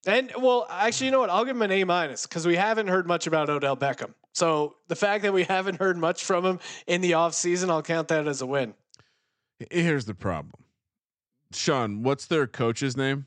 And 0.07 0.33
well, 0.37 0.67
actually, 0.69 1.07
you 1.07 1.13
know 1.13 1.21
what? 1.21 1.31
I'll 1.31 1.45
give 1.45 1.55
him 1.55 1.63
an 1.63 1.71
A 1.71 1.85
minus 1.85 2.27
because 2.27 2.47
we 2.47 2.57
haven't 2.57 2.89
heard 2.89 3.07
much 3.07 3.29
about 3.29 3.49
Odell 3.49 3.77
Beckham. 3.77 4.13
So 4.35 4.75
the 4.89 4.97
fact 4.97 5.23
that 5.23 5.33
we 5.33 5.45
haven't 5.49 5.79
heard 5.79 5.97
much 5.97 6.25
from 6.25 6.45
him 6.45 6.59
in 6.89 7.01
the 7.01 7.13
offseason, 7.13 7.71
I'll 7.71 7.83
count 7.83 8.09
that 8.09 8.27
as 8.27 8.43
a 8.43 8.47
win. 8.47 8.75
Here's 9.71 10.07
the 10.07 10.15
problem, 10.15 10.65
Sean. 11.53 12.03
What's 12.03 12.27
their 12.27 12.49
coach's 12.49 12.97
name? 12.97 13.27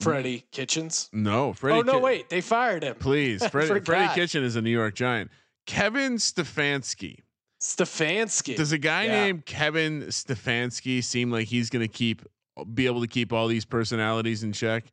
Freddie 0.00 0.46
Kitchens. 0.50 1.08
No, 1.12 1.52
Freddie. 1.52 1.78
oh 1.78 1.82
no, 1.82 2.00
wait, 2.00 2.30
they 2.30 2.40
fired 2.40 2.82
him. 2.82 2.96
Please, 2.96 3.46
Freddie, 3.50 3.78
Freddie. 3.80 4.12
Kitchen 4.14 4.42
is 4.42 4.56
a 4.56 4.62
New 4.62 4.70
York 4.70 4.96
Giant. 4.96 5.30
Kevin 5.66 6.16
Stefanski. 6.16 7.18
Stefanski. 7.62 8.56
Does 8.56 8.72
a 8.72 8.78
guy 8.78 9.04
Yeah. 9.04 9.24
named 9.24 9.46
Kevin 9.46 10.02
Stefanski 10.08 11.02
seem 11.02 11.30
like 11.30 11.46
he's 11.46 11.70
going 11.70 11.86
to 11.86 11.92
keep 11.92 12.22
be 12.74 12.86
able 12.86 13.00
to 13.00 13.06
keep 13.06 13.32
all 13.32 13.46
these 13.46 13.64
personalities 13.64 14.42
in 14.42 14.52
check? 14.52 14.84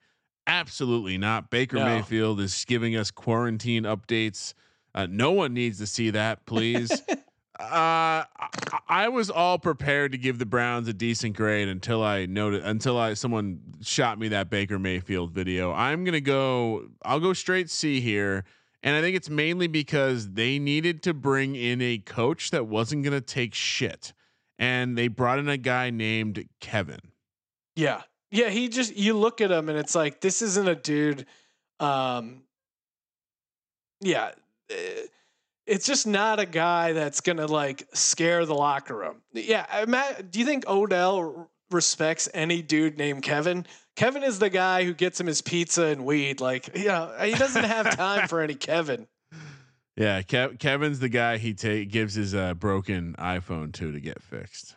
Absolutely 0.48 1.18
not. 1.18 1.50
Baker 1.50 1.78
No. 1.78 1.86
Mayfield 1.86 2.40
is 2.40 2.64
giving 2.66 2.96
us 2.96 3.12
quarantine 3.12 3.84
updates. 3.84 4.54
Uh, 4.96 5.08
no 5.10 5.32
one 5.32 5.54
needs 5.54 5.78
to 5.80 5.88
see 5.88 6.12
that, 6.12 6.46
please. 6.46 6.90
uh, 7.10 7.16
I, 7.60 8.26
I 8.88 9.08
was 9.10 9.30
all 9.30 9.58
prepared 9.60 10.12
to 10.14 10.18
give 10.18 10.38
the 10.40 10.46
Browns 10.46 10.88
a 10.88 10.94
decent 10.94 11.36
grade 11.36 11.68
until 11.68 12.04
I 12.04 12.28
noted 12.28 12.64
until 12.64 12.98
I 12.98 13.16
someone 13.16 13.60
shot 13.82 14.18
me 14.20 14.30
that 14.30 14.50
Baker 14.50 14.80
Mayfield 14.80 15.32
video. 15.32 15.74
I'm 15.74 16.04
gonna 16.04 16.22
go. 16.22 16.88
I'll 17.04 17.20
go 17.20 17.34
straight 17.34 17.70
C 17.70 18.00
here. 18.00 18.46
And 18.82 18.96
I 18.96 19.02
think 19.02 19.16
it's 19.16 19.30
mainly 19.30 19.68
because 19.68 20.32
they 20.32 20.58
needed 20.58 21.04
to 21.04 21.14
bring 21.14 21.56
in 21.56 21.82
a 21.82 21.98
coach 21.98 22.52
that 22.52 22.68
wasn't 22.68 23.04
going 23.04 23.14
to 23.14 23.22
take 23.22 23.54
shit. 23.54 24.14
And 24.58 24.98
they 24.98 25.08
brought 25.08 25.40
in 25.40 25.50
a 25.50 25.58
guy 25.58 25.90
named 25.90 26.46
Kevin. 26.60 27.00
Yeah. 27.76 28.04
Yeah, 28.32 28.50
he 28.50 28.70
just 28.70 28.96
you 28.96 29.18
look 29.18 29.42
at 29.42 29.52
him 29.52 29.70
and 29.70 29.78
it's 29.78 29.96
like 29.96 30.22
this 30.22 30.42
isn't 30.42 30.68
a 30.68 30.76
dude 30.76 31.26
um 31.80 32.44
yeah, 34.02 34.32
eh, 34.70 35.06
it's 35.66 35.86
just 35.86 36.08
not 36.08 36.40
a 36.40 36.46
guy 36.46 36.94
that's 36.94 37.22
going 37.22 37.38
to 37.38 37.46
like 37.46 37.88
scare 37.94 38.46
the 38.46 38.56
locker 38.56 38.96
room. 38.96 39.22
Yeah, 39.34 39.66
I 39.72 39.86
ma- 39.86 40.22
do 40.30 40.40
you 40.40 40.46
think 40.46 40.68
Odell 40.68 41.50
respects 41.72 42.28
any 42.34 42.62
dude 42.62 42.98
named 42.98 43.24
Kevin? 43.24 43.66
Kevin 43.96 44.24
is 44.24 44.40
the 44.40 44.50
guy 44.50 44.84
who 44.86 44.94
gets 44.94 45.20
him 45.20 45.28
his 45.28 45.42
pizza 45.42 45.84
and 45.86 46.06
weed. 46.06 46.40
Like, 46.40 46.76
you 46.78 46.86
know, 46.88 47.14
he 47.22 47.34
doesn't 47.34 47.64
have 47.64 47.96
time 47.98 48.28
for 48.28 48.42
any 48.42 48.56
Kevin. 48.56 49.08
Yeah, 49.96 50.22
Kev- 50.22 50.60
Kevin's 50.60 51.00
the 51.00 51.10
guy 51.10 51.38
he 51.38 51.54
ta- 51.54 51.84
gives 51.90 52.14
his 52.14 52.34
uh, 52.34 52.54
broken 52.54 53.16
iPhone 53.20 53.74
to 53.74 53.92
to 53.92 54.00
get 54.00 54.22
fixed. 54.22 54.76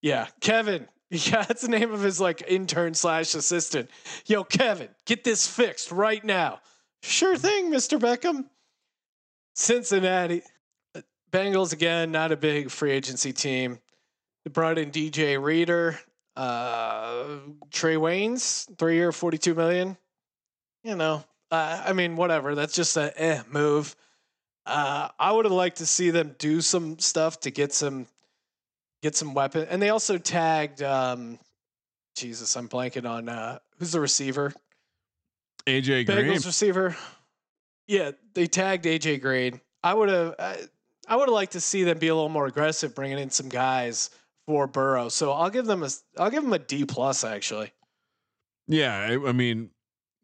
Yeah, 0.00 0.26
Kevin. 0.40 0.88
Yeah, 1.14 1.42
that's 1.42 1.60
the 1.60 1.68
name 1.68 1.92
of 1.92 2.00
his 2.00 2.22
like 2.22 2.42
intern 2.48 2.94
slash 2.94 3.34
assistant. 3.34 3.90
Yo, 4.24 4.44
Kevin, 4.44 4.88
get 5.04 5.24
this 5.24 5.46
fixed 5.46 5.92
right 5.92 6.24
now. 6.24 6.60
Sure 7.02 7.36
thing, 7.36 7.70
Mr. 7.70 7.98
Beckham. 8.00 8.46
Cincinnati 9.54 10.40
uh, 10.94 11.02
Bengals 11.30 11.74
again, 11.74 12.12
not 12.12 12.32
a 12.32 12.36
big 12.38 12.70
free 12.70 12.92
agency 12.92 13.30
team. 13.30 13.78
They 14.44 14.50
brought 14.50 14.78
in 14.78 14.90
DJ 14.90 15.40
Reader, 15.40 15.98
uh, 16.36 17.38
Trae 17.70 17.96
Waynes, 17.96 18.66
three 18.78 18.96
year, 18.96 19.12
forty 19.12 19.38
two 19.38 19.54
million. 19.54 19.96
You 20.82 20.96
know, 20.96 21.24
uh, 21.50 21.82
I 21.86 21.92
mean, 21.92 22.16
whatever. 22.16 22.54
That's 22.54 22.74
just 22.74 22.96
a 22.96 23.12
eh 23.20 23.42
move. 23.50 23.94
Uh, 24.66 25.08
I 25.18 25.32
would 25.32 25.44
have 25.44 25.52
liked 25.52 25.78
to 25.78 25.86
see 25.86 26.10
them 26.10 26.34
do 26.38 26.60
some 26.60 26.98
stuff 26.98 27.40
to 27.40 27.50
get 27.50 27.72
some 27.72 28.06
get 29.02 29.16
some 29.16 29.34
weapon. 29.34 29.66
And 29.68 29.82
they 29.82 29.90
also 29.90 30.18
tagged 30.18 30.82
um 30.82 31.38
Jesus, 32.16 32.56
I'm 32.56 32.68
blanking 32.68 33.08
on 33.08 33.28
uh 33.28 33.58
who's 33.78 33.92
the 33.92 34.00
receiver? 34.00 34.52
AJ 35.66 36.06
Green. 36.06 36.18
Bengals 36.18 36.46
receiver. 36.46 36.96
Yeah, 37.86 38.12
they 38.34 38.46
tagged 38.46 38.84
AJ 38.84 39.20
Green. 39.20 39.60
I 39.82 39.94
would 39.94 40.08
have 40.08 40.34
I, 40.38 40.56
I 41.08 41.16
would 41.16 41.28
have 41.28 41.34
liked 41.34 41.52
to 41.52 41.60
see 41.60 41.82
them 41.82 41.98
be 41.98 42.08
a 42.08 42.14
little 42.14 42.28
more 42.28 42.46
aggressive 42.46 42.94
bringing 42.94 43.18
in 43.18 43.30
some 43.30 43.48
guys 43.48 44.10
for 44.46 44.66
Burrow. 44.66 45.08
So 45.08 45.32
I'll 45.32 45.50
give 45.50 45.66
them 45.66 45.82
a 45.82 45.88
I'll 46.18 46.30
give 46.30 46.42
them 46.42 46.52
a 46.52 46.58
D 46.58 46.84
plus 46.84 47.24
actually. 47.24 47.72
Yeah, 48.68 48.96
I, 48.96 49.28
I 49.28 49.32
mean, 49.32 49.70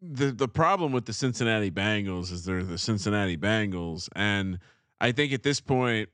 the 0.01 0.31
the 0.31 0.49
problem 0.49 0.93
with 0.93 1.07
the 1.07 1.13
Cincinnati 1.13 1.71
Bengals 1.71 2.33
is 2.33 2.45
they're 2.45 2.63
the 2.63 2.79
Cincinnati 2.79 3.37
Bengals, 3.37 4.09
and 4.15 4.59
I 5.01 5.13
think 5.13 5.33
at 5.33 5.43
this 5.43 5.61
point, 5.61 6.09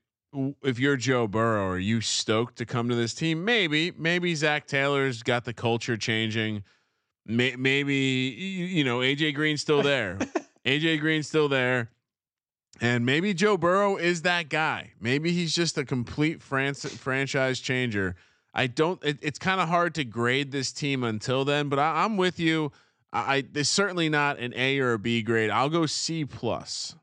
if 0.62 0.78
you're 0.78 0.96
Joe 0.96 1.26
Burrow, 1.26 1.68
are 1.68 1.78
you 1.78 2.00
stoked 2.00 2.56
to 2.56 2.66
come 2.66 2.88
to 2.88 2.94
this 2.94 3.14
team? 3.14 3.44
Maybe, 3.44 3.92
maybe 3.92 4.34
Zac 4.34 4.66
Taylor's 4.66 5.22
got 5.22 5.44
the 5.44 5.54
culture 5.54 5.96
changing. 5.96 6.64
May, 7.26 7.56
maybe 7.56 7.94
you, 7.94 8.66
you 8.66 8.84
know 8.84 8.98
AJ 8.98 9.34
Green's 9.34 9.60
still 9.60 9.82
there. 9.82 10.18
AJ 10.66 11.00
Green's 11.00 11.28
still 11.28 11.48
there. 11.48 11.90
And 12.80 13.06
maybe 13.06 13.34
Joe 13.34 13.56
Burrow 13.56 13.96
is 13.96 14.22
that 14.22 14.48
guy. 14.48 14.92
Maybe 15.00 15.32
he's 15.32 15.54
just 15.54 15.78
a 15.78 15.84
complete 15.84 16.42
France, 16.42 16.84
franchise 16.84 17.60
changer. 17.60 18.16
I 18.52 18.66
don't. 18.66 19.02
It, 19.04 19.18
it's 19.22 19.38
kind 19.38 19.60
of 19.60 19.68
hard 19.68 19.94
to 19.96 20.04
grade 20.04 20.50
this 20.52 20.72
team 20.72 21.04
until 21.04 21.44
then, 21.44 21.68
but 21.68 21.78
I, 21.78 22.04
I'm 22.04 22.16
with 22.16 22.38
you. 22.40 22.72
I, 23.12 23.36
I 23.36 23.44
it's 23.54 23.70
certainly 23.70 24.08
not 24.08 24.38
an 24.38 24.52
A 24.56 24.78
or 24.80 24.92
a 24.94 24.98
B 24.98 25.22
grade. 25.22 25.50
I'll 25.50 25.68
go 25.70 25.86
C 25.86 26.24
plus. 26.24 26.94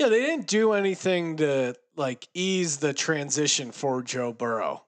Yeah, 0.00 0.08
they 0.08 0.20
didn't 0.20 0.48
do 0.48 0.72
anything 0.72 1.36
to 1.36 1.74
like 1.96 2.28
ease 2.34 2.78
the 2.78 2.92
transition 2.92 3.70
for 3.70 4.02
Joe 4.02 4.32
Burrow. 4.32 4.84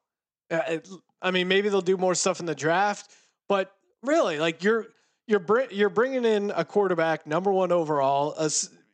Uh, 0.51 0.61
it- 0.69 0.89
I 1.23 1.31
mean, 1.31 1.49
maybe 1.49 1.71
they'll 1.71 1.81
do 1.81 1.97
more 1.97 2.15
stuff 2.15 2.41
in 2.41 2.47
the 2.47 2.55
draft, 2.55 3.11
but 3.49 3.73
really, 4.03 4.39
like 4.39 4.63
you're 4.63 4.87
you're 5.27 5.41
br- 5.41 5.71
you're 5.71 5.89
bringing 5.89 6.25
in 6.25 6.53
a 6.55 6.65
quarterback, 6.65 7.27
number 7.27 7.51
one 7.51 7.73
overall, 7.73 8.35
a 8.39 8.45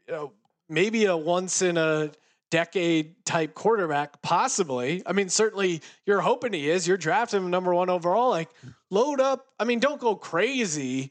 you 0.06 0.14
know 0.14 0.32
maybe 0.72 1.04
a 1.04 1.16
once 1.16 1.62
in 1.62 1.76
a 1.76 2.10
decade 2.52 3.24
type 3.24 3.54
quarterback, 3.54 4.20
possibly. 4.20 5.02
I 5.06 5.12
mean, 5.12 5.30
certainly 5.30 5.80
you're 6.04 6.20
hoping 6.20 6.52
he 6.52 6.68
is. 6.68 6.86
You're 6.86 6.98
drafting 6.98 7.42
him 7.42 7.50
number 7.50 7.74
one 7.74 7.88
overall. 7.88 8.30
Like 8.30 8.50
load 8.90 9.20
up. 9.20 9.46
I 9.58 9.64
mean, 9.64 9.80
don't 9.80 10.00
go 10.00 10.14
crazy, 10.14 11.10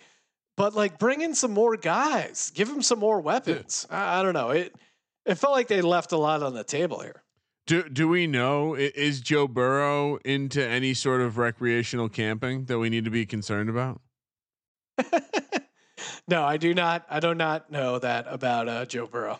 but 0.55 0.75
like 0.75 0.99
bring 0.99 1.21
in 1.21 1.33
some 1.33 1.51
more 1.51 1.75
guys. 1.77 2.51
Give 2.53 2.69
him 2.69 2.83
some 2.83 2.99
more 2.99 3.19
weapons. 3.19 3.87
I, 3.89 4.19
I 4.19 4.23
don't 4.23 4.33
know. 4.33 4.51
It 4.51 4.75
it 5.25 5.35
felt 5.35 5.53
like 5.53 5.67
they 5.67 5.81
left 5.81 6.11
a 6.11 6.17
lot 6.17 6.43
on 6.43 6.53
the 6.53 6.63
table 6.63 6.99
here. 6.99 7.23
Do 7.65 7.89
do 7.89 8.07
we 8.07 8.27
know 8.27 8.75
is 8.75 9.19
Joe 9.19 9.47
Burrow 9.47 10.17
into 10.23 10.63
any 10.65 10.93
sort 10.93 11.21
of 11.21 11.39
recreational 11.39 12.07
camping 12.07 12.65
that 12.65 12.77
we 12.77 12.89
need 12.89 13.05
to 13.05 13.11
be 13.11 13.25
concerned 13.25 13.69
about? 13.69 13.99
no, 16.27 16.43
I 16.43 16.57
do 16.57 16.75
not. 16.75 17.05
I 17.09 17.19
do 17.19 17.33
not 17.33 17.71
know 17.71 17.97
that 17.97 18.27
about 18.29 18.67
uh, 18.67 18.85
Joe 18.85 19.07
Burrow. 19.07 19.39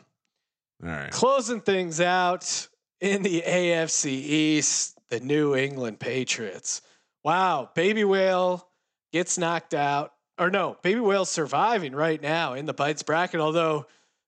All 0.83 0.89
right. 0.89 1.11
Closing 1.11 1.61
things 1.61 2.01
out 2.01 2.67
in 2.99 3.23
the 3.23 3.43
AFC 3.45 4.07
East, 4.07 4.99
the 5.09 5.19
New 5.19 5.55
England 5.55 5.99
Patriots. 5.99 6.81
Wow, 7.23 7.69
Baby 7.75 8.03
Whale 8.03 8.67
gets 9.11 9.37
knocked 9.37 9.73
out. 9.73 10.13
Or 10.39 10.49
no, 10.49 10.77
Baby 10.81 11.01
Whale 11.01 11.25
surviving 11.25 11.93
right 11.93 12.21
now 12.21 12.53
in 12.53 12.65
the 12.65 12.73
Bites 12.73 13.03
bracket. 13.03 13.39
Although 13.39 13.79
a 13.79 13.85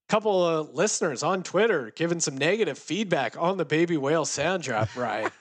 couple 0.10 0.46
of 0.46 0.74
listeners 0.76 1.24
on 1.24 1.42
Twitter 1.42 1.92
giving 1.96 2.20
some 2.20 2.38
negative 2.38 2.78
feedback 2.78 3.36
on 3.40 3.58
the 3.58 3.66
Baby 3.66 3.98
Whale 3.98 4.26
sound 4.26 4.64
drop, 4.64 4.96
Ryan. 4.96 5.32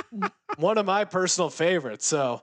One 0.56 0.78
of 0.78 0.86
my 0.86 1.04
personal 1.04 1.50
favorites. 1.50 2.06
So, 2.06 2.42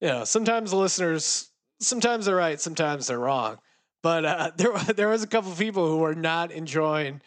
you 0.00 0.08
know, 0.08 0.24
sometimes 0.24 0.72
the 0.72 0.76
listeners, 0.76 1.50
sometimes 1.80 2.26
they're 2.26 2.36
right, 2.36 2.60
sometimes 2.60 3.06
they're 3.06 3.18
wrong. 3.18 3.58
But 4.02 4.24
uh, 4.24 4.50
there, 4.56 4.72
there 4.94 5.08
was 5.08 5.22
a 5.22 5.26
couple 5.26 5.52
of 5.52 5.58
people 5.58 5.88
who 5.88 5.98
were 5.98 6.14
not 6.14 6.50
enjoying 6.52 7.22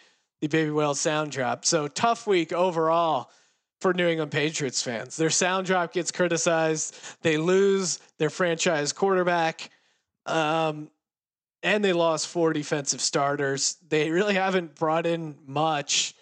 the 0.47 0.57
Baby 0.57 0.71
Whale 0.71 0.93
sound 0.93 1.31
drop. 1.31 1.65
So 1.65 1.87
tough 1.87 2.27
week 2.27 2.53
overall 2.53 3.31
for 3.81 3.93
New 3.93 4.07
England 4.07 4.31
Patriots 4.31 4.81
fans. 4.81 5.17
Their 5.17 5.29
sound 5.29 5.65
drop 5.65 5.93
gets 5.93 6.11
criticized. 6.11 6.95
They 7.21 7.37
lose 7.37 7.99
their 8.19 8.29
franchise 8.29 8.93
quarterback. 8.93 9.69
Um, 10.25 10.89
and 11.63 11.83
they 11.83 11.93
lost 11.93 12.27
four 12.27 12.53
defensive 12.53 13.01
starters. 13.01 13.77
They 13.89 14.11
really 14.11 14.35
haven't 14.35 14.75
brought 14.75 15.07
in 15.07 15.35
much. 15.47 16.13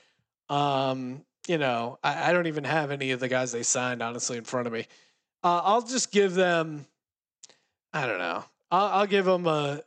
Um, 0.50 1.26
you 1.48 1.58
know, 1.58 2.00
I, 2.02 2.30
I 2.30 2.34
don't 2.34 2.48
even 2.48 2.64
have 2.64 2.92
any 2.92 3.12
of 3.12 3.20
the 3.20 3.28
guys 3.28 3.52
they 3.52 3.64
signed, 3.64 4.02
honestly, 4.02 4.38
in 4.38 4.46
front 4.46 4.68
of 4.68 4.74
me. 4.74 4.88
Uh, 5.44 5.62
I'll 5.64 5.82
just 5.82 6.12
give 6.12 6.34
them, 6.34 6.86
I 7.92 8.08
don't 8.08 8.20
know. 8.20 8.46
I'll, 8.72 9.00
I'll 9.00 9.08
give 9.08 9.26
them 9.26 9.46
a, 9.48 9.84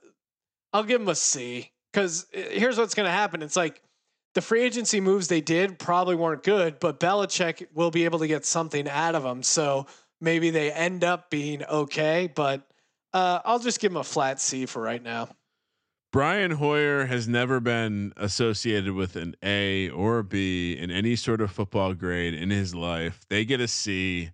I'll 0.75 0.85
give 0.85 1.01
them 1.01 1.09
a 1.09 1.15
C 1.15 1.71
because 1.91 2.27
here's 2.33 2.77
what's 2.77 2.95
going 2.95 3.07
to 3.07 3.13
happen. 3.13 3.43
It's 3.43 3.57
like 3.57 3.81
the 4.37 4.43
free 4.43 4.61
agency 4.61 5.01
moves 5.01 5.29
they 5.29 5.41
did 5.41 5.79
probably 5.79 6.15
weren't 6.15 6.43
good, 6.43 6.79
but 6.79 7.01
Belichick 7.01 7.69
will 7.73 7.91
be 7.91 8.05
able 8.05 8.19
to 8.19 8.27
get 8.27 8.45
something 8.45 8.87
out 8.87 9.15
of 9.15 9.23
them. 9.23 9.43
So 9.43 9.87
maybe 10.21 10.51
they 10.51 10.71
end 10.71 11.05
up 11.05 11.31
being 11.31 11.65
okay, 11.65 12.31
but 12.35 12.61
uh, 13.15 13.41
I'll 13.47 13.59
just 13.59 13.81
give 13.81 13.93
them 13.93 13.97
a 13.97 14.05
flat 14.05 14.39
C 14.39 14.67
for 14.67 14.83
right 14.83 15.03
now. 15.03 15.31
Brian 16.13 16.51
Hoyer 16.51 17.07
has 17.07 17.27
never 17.27 17.61
been 17.61 18.13
associated 18.19 18.93
with 18.93 19.17
an 19.17 19.37
A 19.43 19.89
or 19.89 20.19
a 20.19 20.25
B 20.25 20.77
in 20.79 20.91
any 20.91 21.17
sort 21.17 21.41
of 21.41 21.51
football 21.51 21.95
grade 21.95 22.35
in 22.35 22.51
his 22.51 22.75
life. 22.75 23.25
They 23.31 23.47
get 23.47 23.63
a 23.63 23.69
C. 23.69 24.33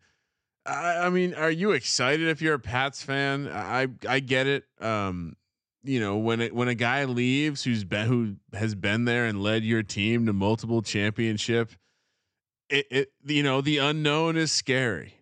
I, 0.67 0.97
I 1.07 1.11
mean, 1.11 1.33
are 1.35 1.51
you 1.51 1.71
excited 1.71 2.27
if 2.27 2.43
you're 2.43 2.55
a 2.55 2.59
Pats 2.59 3.05
fan? 3.05 3.47
I 3.47 3.87
I 4.09 4.19
get 4.19 4.49
it. 4.49 4.65
Um, 4.81 5.37
you 5.85 6.01
know, 6.01 6.17
when 6.17 6.41
it 6.41 6.55
when 6.55 6.69
a 6.69 6.75
guy 6.75 7.05
leaves 7.05 7.65
who's 7.65 7.85
been 7.85 8.07
who 8.07 8.37
has 8.57 8.75
been 8.75 9.05
there 9.05 9.27
and 9.27 9.43
led 9.43 9.65
your 9.65 9.83
team 9.83 10.27
to 10.27 10.33
multiple 10.33 10.83
championship, 10.83 11.73
it, 12.69 12.87
it 12.91 13.13
you 13.25 13.43
know 13.43 13.61
the 13.61 13.79
unknown 13.79 14.37
is 14.37 14.53
scary. 14.53 15.15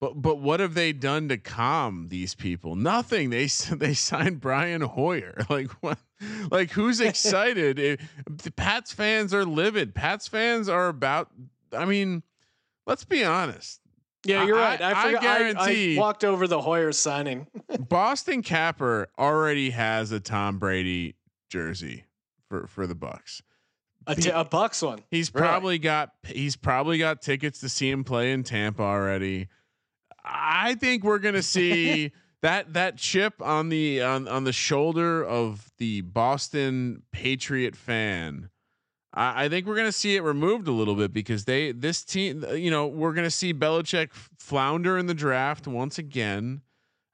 But 0.00 0.20
but 0.20 0.38
what 0.38 0.60
have 0.60 0.74
they 0.74 0.92
done 0.92 1.28
to 1.28 1.36
calm 1.36 2.08
these 2.08 2.34
people? 2.34 2.76
Nothing. 2.76 3.30
They 3.30 3.46
they 3.72 3.94
signed 3.94 4.40
Brian 4.40 4.82
Hoyer. 4.82 5.36
Like 5.50 5.70
what? 5.82 5.98
Like 6.50 6.70
who's 6.70 7.00
excited? 7.02 7.78
If, 7.78 8.00
the 8.26 8.50
Pats 8.50 8.92
fans 8.92 9.34
are 9.34 9.44
livid. 9.44 9.94
Pats 9.94 10.28
fans 10.28 10.68
are 10.68 10.88
about. 10.88 11.30
I 11.72 11.84
mean, 11.84 12.22
let's 12.86 13.04
be 13.04 13.22
honest. 13.22 13.80
Yeah, 14.26 14.44
you're 14.44 14.56
right. 14.56 14.80
I, 14.80 14.90
I- 14.90 14.92
I 14.92 15.06
forgot. 15.06 15.24
I, 15.24 15.38
guarantee- 15.38 15.96
I 15.96 16.00
walked 16.00 16.24
over 16.24 16.46
the 16.46 16.60
Hoyer 16.60 16.92
signing. 16.92 17.46
Boston 17.88 18.42
Capper 18.42 19.08
already 19.18 19.70
has 19.70 20.12
a 20.12 20.20
Tom 20.20 20.58
Brady 20.58 21.14
jersey 21.50 22.04
for 22.48 22.66
for 22.66 22.86
the 22.86 22.94
Bucs. 22.94 23.40
A, 24.08 24.14
t- 24.14 24.30
a 24.30 24.44
Bucs 24.44 24.86
one. 24.86 25.00
He's 25.10 25.34
Really? 25.34 25.46
probably 25.48 25.78
got 25.78 26.10
he's 26.24 26.54
probably 26.56 26.98
got 26.98 27.22
tickets 27.22 27.60
to 27.60 27.68
see 27.68 27.90
him 27.90 28.04
play 28.04 28.32
in 28.32 28.42
Tampa 28.44 28.82
already. 28.82 29.48
I 30.24 30.74
think 30.74 31.02
we're 31.04 31.18
gonna 31.18 31.42
see 31.56 32.12
that 32.42 32.72
that 32.74 32.98
chip 32.98 33.34
on 33.42 33.68
the 33.68 34.02
on 34.02 34.28
on 34.28 34.44
the 34.44 34.52
shoulder 34.52 35.24
of 35.24 35.70
the 35.78 36.02
Boston 36.02 37.02
Patriot 37.12 37.74
fan. 37.74 38.50
I, 39.16 39.44
I 39.44 39.48
think 39.48 39.66
we're 39.66 39.76
gonna 39.76 39.90
see 39.90 40.14
it 40.14 40.22
removed 40.22 40.68
a 40.68 40.72
little 40.72 40.94
bit 40.94 41.12
because 41.12 41.46
they 41.46 41.72
this 41.72 42.04
team, 42.04 42.44
you 42.52 42.70
know, 42.70 42.86
we're 42.86 43.14
gonna 43.14 43.30
see 43.30 43.52
Belichick 43.52 44.12
flounder 44.38 44.98
in 44.98 45.06
the 45.06 45.14
draft 45.14 45.66
once 45.66 45.98
again. 45.98 46.60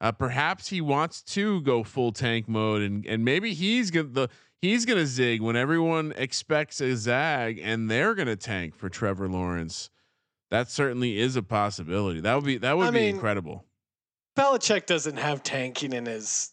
Uh, 0.00 0.10
perhaps 0.10 0.68
he 0.68 0.80
wants 0.80 1.22
to 1.22 1.60
go 1.60 1.84
full 1.84 2.12
tank 2.12 2.48
mode, 2.48 2.82
and 2.82 3.06
and 3.06 3.24
maybe 3.24 3.54
he's 3.54 3.90
gonna 3.90 4.08
the 4.08 4.28
he's 4.60 4.84
gonna 4.84 5.06
zig 5.06 5.40
when 5.40 5.56
everyone 5.56 6.12
expects 6.16 6.80
a 6.80 6.96
zag, 6.96 7.60
and 7.62 7.90
they're 7.90 8.14
gonna 8.14 8.36
tank 8.36 8.74
for 8.74 8.88
Trevor 8.88 9.28
Lawrence. 9.28 9.88
That 10.50 10.68
certainly 10.68 11.18
is 11.18 11.36
a 11.36 11.42
possibility. 11.42 12.20
That 12.20 12.34
would 12.34 12.44
be 12.44 12.58
that 12.58 12.76
would 12.76 12.88
I 12.88 12.90
be 12.90 12.98
mean, 12.98 13.14
incredible. 13.14 13.64
Belichick 14.36 14.86
doesn't 14.86 15.16
have 15.16 15.42
tanking 15.42 15.92
in 15.92 16.06
his, 16.06 16.50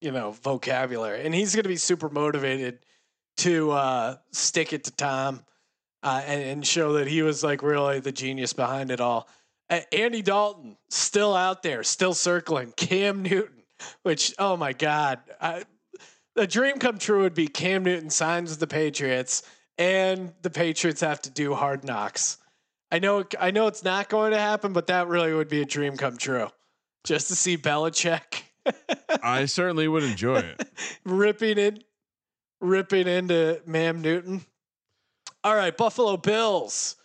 you 0.00 0.12
know, 0.12 0.30
vocabulary, 0.30 1.24
and 1.24 1.34
he's 1.34 1.54
going 1.54 1.62
to 1.62 1.68
be 1.68 1.76
super 1.76 2.08
motivated 2.08 2.80
to 3.38 3.70
uh, 3.72 4.16
stick 4.32 4.72
it 4.72 4.84
to 4.84 4.90
Tom 4.92 5.42
uh, 6.02 6.22
and, 6.26 6.42
and 6.42 6.66
show 6.66 6.94
that 6.94 7.06
he 7.06 7.22
was 7.22 7.42
like 7.42 7.62
really 7.62 8.00
the 8.00 8.12
genius 8.12 8.52
behind 8.52 8.90
it 8.90 9.00
all. 9.00 9.28
Uh, 9.70 9.80
Andy 9.92 10.22
Dalton 10.22 10.76
still 10.90 11.34
out 11.34 11.62
there, 11.62 11.82
still 11.82 12.14
circling. 12.14 12.72
Cam 12.76 13.22
Newton, 13.22 13.62
which 14.02 14.34
oh 14.38 14.56
my 14.56 14.72
god, 14.72 15.20
I, 15.40 15.64
the 16.34 16.46
dream 16.46 16.78
come 16.78 16.98
true 16.98 17.22
would 17.22 17.34
be 17.34 17.48
Cam 17.48 17.84
Newton 17.84 18.10
signs 18.10 18.50
with 18.50 18.60
the 18.60 18.66
Patriots, 18.66 19.42
and 19.78 20.32
the 20.42 20.50
Patriots 20.50 21.00
have 21.00 21.22
to 21.22 21.30
do 21.30 21.54
hard 21.54 21.84
knocks. 21.84 22.38
I 22.90 22.98
know, 22.98 23.24
I 23.40 23.50
know 23.52 23.68
it's 23.68 23.84
not 23.84 24.10
going 24.10 24.32
to 24.32 24.38
happen, 24.38 24.74
but 24.74 24.88
that 24.88 25.08
really 25.08 25.32
would 25.32 25.48
be 25.48 25.62
a 25.62 25.64
dream 25.64 25.96
come 25.96 26.18
true 26.18 26.48
just 27.04 27.28
to 27.28 27.34
see 27.34 27.56
Belichick 27.56 28.42
I 29.22 29.46
certainly 29.46 29.88
would 29.88 30.02
enjoy 30.02 30.38
it. 30.38 30.68
ripping 31.04 31.58
it, 31.58 31.84
ripping 32.62 33.06
into 33.06 33.60
Cam 33.70 34.00
Newton. 34.00 34.40
All 35.44 35.54
right, 35.54 35.76
Buffalo 35.76 36.16
Bills. 36.16 36.96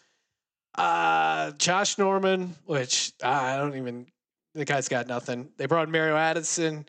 Uh, 0.76 1.52
Josh 1.52 1.98
Norman, 1.98 2.56
which 2.66 3.12
I 3.24 3.58
don't 3.58 3.76
even, 3.76 4.06
the 4.54 4.64
guy's 4.64 4.88
got 4.88 5.08
nothing. 5.08 5.50
They 5.58 5.66
brought 5.66 5.90
Mario 5.90 6.16
Addison, 6.16 6.86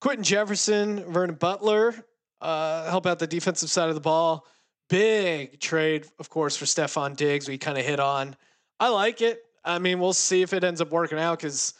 Quinton 0.00 0.24
Jefferson, 0.24 1.04
Vernon 1.12 1.36
Butler, 1.36 1.94
uh, 2.40 2.88
help 2.88 3.06
out 3.06 3.18
the 3.18 3.26
defensive 3.26 3.70
side 3.70 3.90
of 3.90 3.94
the 3.94 4.00
ball. 4.00 4.46
Big 4.88 5.60
trade, 5.60 6.06
of 6.18 6.30
course, 6.30 6.56
for 6.56 6.64
Stefon 6.64 7.14
Diggs. 7.14 7.46
We 7.46 7.58
kind 7.58 7.76
of 7.76 7.84
hit 7.84 8.00
on. 8.00 8.34
I 8.80 8.88
like 8.88 9.20
it. 9.20 9.42
I 9.62 9.78
mean, 9.78 10.00
we'll 10.00 10.14
see 10.14 10.40
if 10.40 10.54
it 10.54 10.64
ends 10.64 10.80
up 10.80 10.90
working 10.90 11.18
out 11.18 11.38
because 11.38 11.74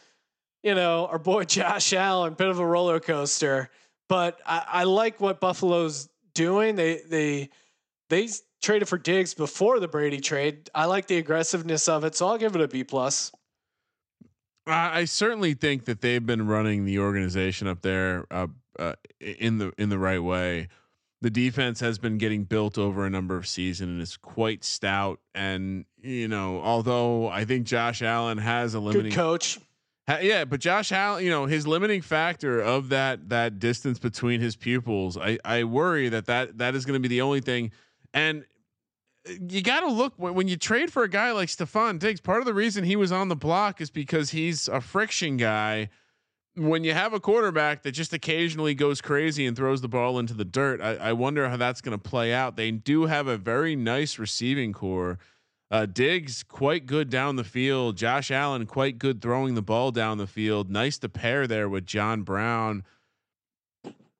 you 0.62 0.74
know, 0.74 1.06
our 1.06 1.18
boy 1.18 1.44
Josh 1.44 1.92
Allen, 1.92 2.34
bit 2.34 2.48
of 2.48 2.58
a 2.58 2.66
roller 2.66 3.00
coaster. 3.00 3.70
But 4.08 4.40
I, 4.46 4.64
I 4.68 4.84
like 4.84 5.20
what 5.20 5.40
Buffalo's 5.40 6.08
doing. 6.38 6.76
They 6.76 7.00
they 7.08 7.50
they 8.08 8.28
traded 8.62 8.88
for 8.88 8.96
Diggs 8.96 9.34
before 9.34 9.80
the 9.80 9.88
Brady 9.88 10.20
trade. 10.20 10.70
I 10.74 10.86
like 10.86 11.06
the 11.06 11.18
aggressiveness 11.18 11.88
of 11.88 12.04
it, 12.04 12.14
so 12.14 12.28
I'll 12.28 12.38
give 12.38 12.54
it 12.54 12.62
a 12.62 12.68
B 12.68 12.84
plus. 12.84 13.32
I, 14.66 15.00
I 15.00 15.04
certainly 15.04 15.54
think 15.54 15.84
that 15.86 16.00
they've 16.00 16.24
been 16.24 16.46
running 16.46 16.84
the 16.84 17.00
organization 17.00 17.66
up 17.66 17.82
there 17.82 18.26
uh, 18.30 18.46
uh, 18.78 18.94
in 19.20 19.58
the 19.58 19.72
in 19.76 19.88
the 19.88 19.98
right 19.98 20.22
way. 20.22 20.68
The 21.20 21.30
defense 21.30 21.80
has 21.80 21.98
been 21.98 22.16
getting 22.16 22.44
built 22.44 22.78
over 22.78 23.04
a 23.04 23.10
number 23.10 23.36
of 23.36 23.48
seasons 23.48 23.90
and 23.90 24.00
is 24.00 24.16
quite 24.16 24.62
stout. 24.62 25.18
And 25.34 25.84
you 26.00 26.28
know, 26.28 26.60
although 26.62 27.26
I 27.26 27.44
think 27.44 27.66
Josh 27.66 28.02
Allen 28.02 28.38
has 28.38 28.76
a 28.76 28.78
Good 28.80 29.12
coach. 29.12 29.58
Yeah, 30.08 30.46
but 30.46 30.60
Josh 30.60 30.90
Allen, 30.90 31.22
you 31.22 31.30
know, 31.30 31.44
his 31.44 31.66
limiting 31.66 32.00
factor 32.00 32.60
of 32.60 32.88
that 32.88 33.28
that 33.28 33.58
distance 33.58 33.98
between 33.98 34.40
his 34.40 34.56
pupils, 34.56 35.18
I 35.18 35.38
I 35.44 35.64
worry 35.64 36.08
that 36.08 36.26
that 36.26 36.58
that 36.58 36.74
is 36.74 36.86
going 36.86 37.00
to 37.00 37.06
be 37.06 37.14
the 37.14 37.20
only 37.20 37.42
thing. 37.42 37.72
And 38.14 38.44
uh, 39.28 39.32
you 39.48 39.60
got 39.60 39.80
to 39.80 39.88
look 39.88 40.14
when, 40.16 40.34
when 40.34 40.48
you 40.48 40.56
trade 40.56 40.90
for 40.90 41.02
a 41.02 41.10
guy 41.10 41.32
like 41.32 41.48
Stefon 41.48 41.98
Diggs. 41.98 42.20
Part 42.20 42.38
of 42.40 42.46
the 42.46 42.54
reason 42.54 42.84
he 42.84 42.96
was 42.96 43.12
on 43.12 43.28
the 43.28 43.36
block 43.36 43.82
is 43.82 43.90
because 43.90 44.30
he's 44.30 44.66
a 44.68 44.80
friction 44.80 45.36
guy. 45.36 45.90
When 46.56 46.82
you 46.82 46.92
have 46.94 47.12
a 47.12 47.20
quarterback 47.20 47.82
that 47.82 47.92
just 47.92 48.12
occasionally 48.12 48.74
goes 48.74 49.00
crazy 49.00 49.46
and 49.46 49.56
throws 49.56 49.80
the 49.80 49.88
ball 49.88 50.18
into 50.18 50.34
the 50.34 50.44
dirt, 50.44 50.80
I, 50.80 50.96
I 50.96 51.12
wonder 51.12 51.48
how 51.48 51.56
that's 51.56 51.80
going 51.80 51.96
to 51.96 52.02
play 52.02 52.32
out. 52.32 52.56
They 52.56 52.70
do 52.72 53.06
have 53.06 53.28
a 53.28 53.36
very 53.36 53.76
nice 53.76 54.18
receiving 54.18 54.72
core. 54.72 55.18
Uh, 55.70 55.84
Diggs 55.86 56.42
quite 56.42 56.86
good 56.86 57.10
down 57.10 57.36
the 57.36 57.44
field. 57.44 57.96
Josh 57.96 58.30
Allen 58.30 58.64
quite 58.66 58.98
good 58.98 59.20
throwing 59.20 59.54
the 59.54 59.62
ball 59.62 59.90
down 59.90 60.16
the 60.18 60.26
field. 60.26 60.70
Nice 60.70 60.98
to 60.98 61.08
pair 61.08 61.46
there 61.46 61.68
with 61.68 61.84
John 61.84 62.22
Brown. 62.22 62.84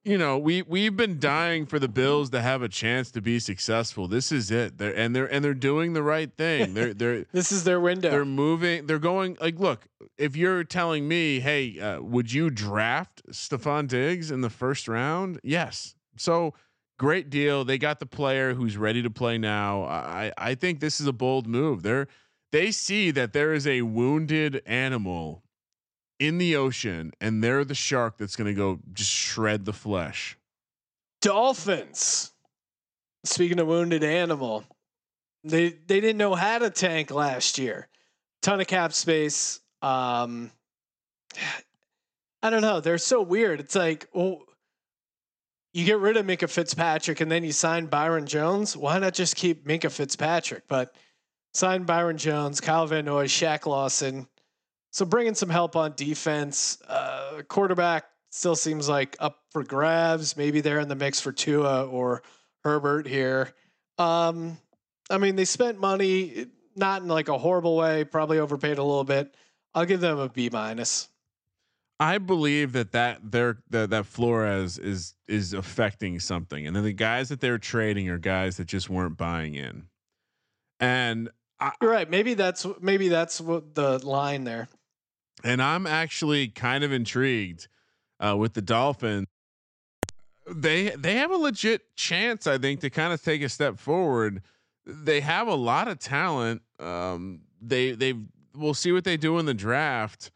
You 0.05 0.17
know, 0.17 0.39
we 0.39 0.63
we've 0.63 0.97
been 0.97 1.19
dying 1.19 1.67
for 1.67 1.79
the 1.79 1.89
Bills 1.89 2.31
to 2.31 2.41
have 2.41 2.63
a 2.63 2.69
chance 2.69 3.11
to 3.11 3.21
be 3.21 3.39
successful. 3.39 4.09
This 4.09 4.31
is 4.33 4.51
it. 4.51 4.79
They're 4.79 4.97
and 4.97 5.15
they're 5.15 5.31
and 5.31 5.45
they're 5.45 5.53
doing 5.55 5.93
the 5.93 6.03
right 6.03 6.31
thing. 6.35 6.73
They're 6.75 6.95
they're 6.95 7.25
This 7.33 7.53
is 7.53 7.65
their 7.65 7.81
window. 7.81 8.11
they're 8.11 8.25
moving. 8.25 8.87
They're 8.87 8.99
going 8.99 9.37
like, 9.41 9.59
look. 9.59 9.87
If 10.17 10.35
you're 10.35 10.65
telling 10.65 11.07
me, 11.07 11.41
hey, 11.41 11.79
uh, 11.79 12.01
would 12.01 12.33
you 12.33 12.51
draft 12.51 13.23
Stefon 13.31 13.87
Diggs 13.87 14.31
in 14.31 14.41
the 14.41 14.51
first 14.51 14.89
round? 14.89 15.41
Yes. 15.43 15.95
So 16.17 16.55
great 16.99 17.31
deal. 17.31 17.65
They 17.65 17.79
got 17.79 18.01
the 18.01 18.07
player 18.07 18.55
who's 18.55 18.77
ready 18.77 19.03
to 19.03 19.11
play 19.11 19.39
now. 19.39 19.85
I 19.85 20.33
I 20.37 20.55
think 20.55 20.81
this 20.81 21.01
is 21.01 21.07
a 21.07 21.13
bold 21.13 21.47
move. 21.47 21.83
They're 21.83 22.09
they 22.53 22.71
see 22.71 23.11
that 23.13 23.33
there 23.33 23.53
is 23.53 23.67
a 23.67 23.83
wounded 23.83 24.63
animal 24.67 25.43
in 26.19 26.39
the 26.39 26.57
ocean, 26.57 27.13
and 27.21 27.43
they're 27.43 27.65
the 27.65 27.75
shark 27.75 28.19
that's 28.19 28.37
going 28.37 28.49
to 28.49 28.55
go 28.55 28.81
just 28.93 29.11
shred 29.11 29.65
the 29.65 29.73
flesh. 29.73 30.37
Dolphins. 31.21 32.33
Speaking 33.25 33.59
of 33.59 33.67
wounded 33.67 34.05
animal, 34.05 34.65
they 35.45 35.71
they 35.71 36.01
didn't 36.01 36.19
know 36.19 36.35
how 36.35 36.59
to 36.59 36.71
tank 36.71 37.11
last 37.11 37.59
year. 37.59 37.89
Ton 38.43 38.61
of 38.61 38.67
cap 38.67 38.93
space. 38.93 39.61
Um, 39.83 40.51
I 42.43 42.51
don't 42.51 42.63
know. 42.63 42.81
They're 42.81 42.99
so 42.99 43.21
weird. 43.21 43.59
It's 43.59 43.75
like, 43.75 44.07
well, 44.13 44.43
you 45.73 45.85
get 45.85 45.99
rid 45.99 46.17
of 46.17 46.27
Minkah 46.27 46.49
Fitzpatrick 46.49 47.21
and 47.21 47.31
then 47.31 47.45
you 47.45 47.53
sign 47.53 47.87
Byron 47.87 48.27
Jones. 48.27 48.77
Why 48.77 48.99
not 48.99 49.15
just 49.15 49.37
keep 49.37 49.67
Minkah 49.67 49.91
Fitzpatrick? 49.91 50.65
But 50.69 50.95
sign 51.53 51.85
Byron 51.85 52.19
Jones, 52.19 52.61
Kyle 52.61 52.87
Van 52.87 53.05
Noy, 53.05 53.27
Shaq 53.27 53.67
Lawson. 53.67 54.27
So 54.91 55.05
bringing 55.05 55.35
some 55.35 55.51
help 55.51 55.77
on 55.77 55.93
defense. 55.97 56.79
Uh, 56.89 57.43
quarterback 57.49 58.07
still 58.31 58.57
seems 58.57 58.89
like 58.89 59.17
up 59.21 59.41
for 59.51 59.63
grabs. 59.63 60.37
Maybe 60.37 60.61
they're 60.61 60.81
in 60.81 60.89
the 60.89 60.97
mix 60.97 61.21
for 61.21 61.33
Tua 61.33 61.87
or 61.87 62.23
Herbert 62.65 63.07
here. 63.07 63.53
Um, 63.99 64.59
I 65.11 65.19
mean, 65.19 65.37
they 65.37 65.45
spent 65.45 65.79
money, 65.79 66.47
not 66.77 67.03
in 67.03 67.09
like 67.09 67.29
a 67.29 67.39
horrible 67.39 67.77
way. 67.77 68.05
Probably 68.05 68.39
overpaid 68.39 68.79
a 68.79 68.83
little 68.83 69.05
bit. 69.05 69.35
I'll 69.75 69.87
give 69.87 70.01
them 70.01 70.19
a 70.19 70.29
B 70.29 70.49
minus. 70.51 71.09
I 72.01 72.19
believe 72.19 72.73
that 72.73 72.93
that 72.93 73.31
their 73.33 73.59
that 73.71 73.91
that 73.91 74.07
Flores 74.07 74.79
is 74.79 75.15
is 75.27 75.53
affecting 75.53 76.21
something, 76.21 76.67
and 76.67 76.77
then 76.77 76.85
the 76.85 76.93
guys 76.93 77.29
that 77.31 77.41
they're 77.41 77.59
trading 77.59 78.09
are 78.09 78.19
guys 78.19 78.57
that 78.59 78.67
just 78.67 78.89
weren't 78.89 79.17
buying 79.17 79.55
in. 79.55 79.89
And 80.81 81.29
I, 81.61 81.73
You're 81.83 81.91
right. 81.91 82.09
Maybe 82.09 82.35
that's 82.35 82.67
maybe 82.81 83.09
that's 83.09 83.41
what 83.41 83.75
the 83.75 83.99
line 84.07 84.45
there. 84.45 84.69
and 85.43 85.61
I'm 85.61 85.87
actually 85.87 86.49
kind 86.49 86.85
of 86.85 86.93
intrigued 86.93 87.67
uh, 88.21 88.37
with 88.37 88.55
the 88.55 88.63
Dolphins. 88.63 89.27
they 90.49 90.91
they 90.91 91.17
have 91.17 91.33
a 91.33 91.37
legit 91.37 91.97
chance, 91.97 92.47
I 92.47 92.59
think, 92.59 92.81
to 92.81 92.91
kind 92.91 93.13
of 93.13 93.23
take 93.23 93.43
a 93.43 93.49
step 93.49 93.79
forward. 93.79 94.43
They 94.87 95.21
have 95.21 95.49
a 95.49 95.55
lot 95.55 95.89
of 95.89 95.99
talent. 95.99 96.63
Um, 96.79 97.41
they 97.61 97.91
they 97.93 98.15
we'll 98.55 98.75
see 98.75 98.93
what 98.93 99.03
they 99.05 99.17
do 99.17 99.39
in 99.39 99.47
the 99.47 99.55
draft. 99.55 100.31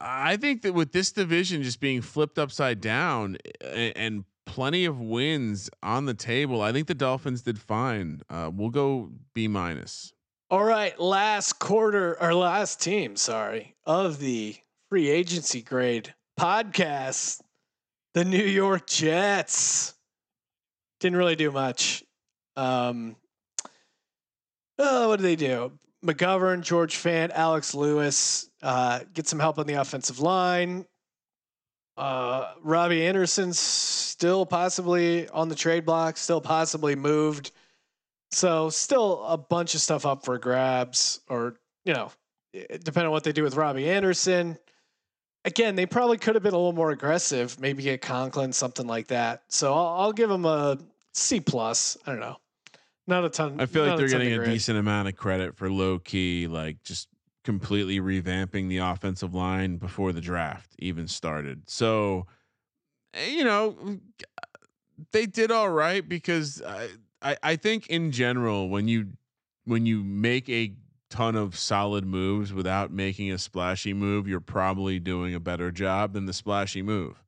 I 0.00 0.36
think 0.36 0.62
that 0.62 0.74
with 0.74 0.92
this 0.92 1.10
division 1.12 1.62
just 1.62 1.80
being 1.80 2.02
flipped 2.02 2.38
upside 2.38 2.80
down 2.80 3.36
and, 3.60 4.24
plenty 4.46 4.86
of 4.86 4.98
wins 4.98 5.68
on 5.82 6.06
the 6.06 6.14
table, 6.14 6.62
I 6.62 6.72
think 6.72 6.88
the 6.88 6.94
Dolphins 6.94 7.42
did 7.42 7.58
fine. 7.58 8.22
Uh, 8.30 8.50
we'll 8.50 8.70
go 8.70 9.10
B 9.34 9.46
minus. 9.46 10.14
All 10.50 10.64
right, 10.64 10.98
last 10.98 11.58
quarter 11.58 12.16
or 12.18 12.32
last 12.32 12.80
team, 12.80 13.14
sorry, 13.16 13.76
of 13.84 14.18
the 14.20 14.56
free 14.88 15.10
agency 15.10 15.60
grade 15.60 16.14
podcast, 16.40 17.42
the 18.14 18.24
New 18.24 18.42
York 18.42 18.86
Jets 18.86 19.92
didn't 21.00 21.18
really 21.18 21.36
do 21.36 21.50
much. 21.50 22.02
Um, 22.56 23.16
oh, 24.78 25.10
what 25.10 25.16
did 25.16 25.24
they 25.24 25.36
do? 25.36 25.72
McGovern, 26.04 26.62
George 26.62 26.96
Fant, 26.96 27.30
Alex 27.30 27.74
Lewis, 27.74 28.50
uh, 28.62 29.00
get 29.14 29.26
some 29.26 29.38
help 29.38 29.58
on 29.58 29.66
the 29.66 29.74
offensive 29.74 30.20
line. 30.20 30.86
Uh, 31.96 32.52
Robbie 32.62 33.04
Anderson's 33.06 33.58
still 33.58 34.46
possibly 34.46 35.28
on 35.30 35.48
the 35.48 35.56
trade 35.56 35.84
block, 35.84 36.16
still 36.16 36.40
possibly 36.40 36.94
moved. 36.94 37.50
So 38.30 38.70
still 38.70 39.24
a 39.24 39.36
bunch 39.36 39.74
of 39.74 39.80
stuff 39.80 40.06
up 40.06 40.24
for 40.24 40.38
grabs, 40.38 41.20
or 41.28 41.56
you 41.84 41.94
know, 41.94 42.12
depending 42.52 43.06
on 43.06 43.10
what 43.10 43.24
they 43.24 43.32
do 43.32 43.42
with 43.42 43.56
Robbie 43.56 43.90
Anderson. 43.90 44.58
Again, 45.44 45.76
they 45.76 45.86
probably 45.86 46.18
could 46.18 46.34
have 46.34 46.42
been 46.42 46.52
a 46.52 46.56
little 46.56 46.72
more 46.72 46.90
aggressive, 46.90 47.58
maybe 47.58 47.82
get 47.82 48.02
Conklin, 48.02 48.52
something 48.52 48.86
like 48.86 49.06
that. 49.08 49.42
So 49.48 49.72
I'll, 49.72 50.00
I'll 50.00 50.12
give 50.12 50.28
them 50.28 50.44
a 50.44 50.78
C 51.14 51.40
plus. 51.40 51.96
I 52.06 52.10
don't 52.10 52.20
know, 52.20 52.36
not 53.08 53.24
a 53.24 53.30
ton. 53.30 53.60
I 53.60 53.66
feel 53.66 53.84
like 53.84 53.98
they're 53.98 54.08
getting 54.08 54.32
a 54.32 54.44
decent 54.44 54.78
amount 54.78 55.08
of 55.08 55.16
credit 55.16 55.56
for 55.56 55.70
low 55.70 55.98
key, 55.98 56.46
like 56.46 56.82
just 56.82 57.08
completely 57.44 58.00
revamping 58.00 58.68
the 58.68 58.78
offensive 58.78 59.34
line 59.34 59.76
before 59.76 60.12
the 60.12 60.20
draft 60.20 60.74
even 60.78 61.08
started. 61.08 61.62
So, 61.68 62.26
eh, 63.14 63.30
you 63.30 63.44
know, 63.44 63.98
they 65.12 65.26
did 65.26 65.50
all 65.50 65.70
right 65.70 66.06
because 66.06 66.62
I, 66.62 66.88
I, 67.22 67.36
I 67.42 67.56
think 67.56 67.86
in 67.88 68.12
general 68.12 68.68
when 68.68 68.88
you 68.88 69.08
when 69.64 69.86
you 69.86 70.02
make 70.02 70.48
a 70.48 70.74
ton 71.10 71.36
of 71.36 71.56
solid 71.56 72.04
moves 72.04 72.52
without 72.52 72.90
making 72.90 73.32
a 73.32 73.38
splashy 73.38 73.94
move, 73.94 74.28
you're 74.28 74.40
probably 74.40 74.98
doing 74.98 75.34
a 75.34 75.40
better 75.40 75.70
job 75.70 76.12
than 76.12 76.26
the 76.26 76.32
splashy 76.32 76.82
move. 76.82 77.22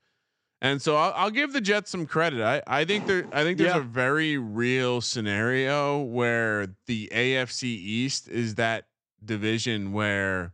And 0.62 0.80
so 0.82 0.94
I'll, 0.96 1.12
I'll 1.16 1.30
give 1.30 1.52
the 1.54 1.60
Jets 1.60 1.90
some 1.90 2.06
credit. 2.06 2.42
I, 2.42 2.62
I 2.66 2.84
think 2.84 3.06
there 3.06 3.26
I 3.32 3.42
think 3.44 3.56
there's 3.58 3.74
Yeah. 3.74 3.78
a 3.80 3.82
very 3.84 4.36
real 4.36 5.00
scenario 5.00 6.00
where 6.00 6.68
the 6.86 7.08
AFC 7.12 7.62
East 7.64 8.28
is 8.28 8.56
that 8.56 8.84
division 9.24 9.92
where 9.92 10.52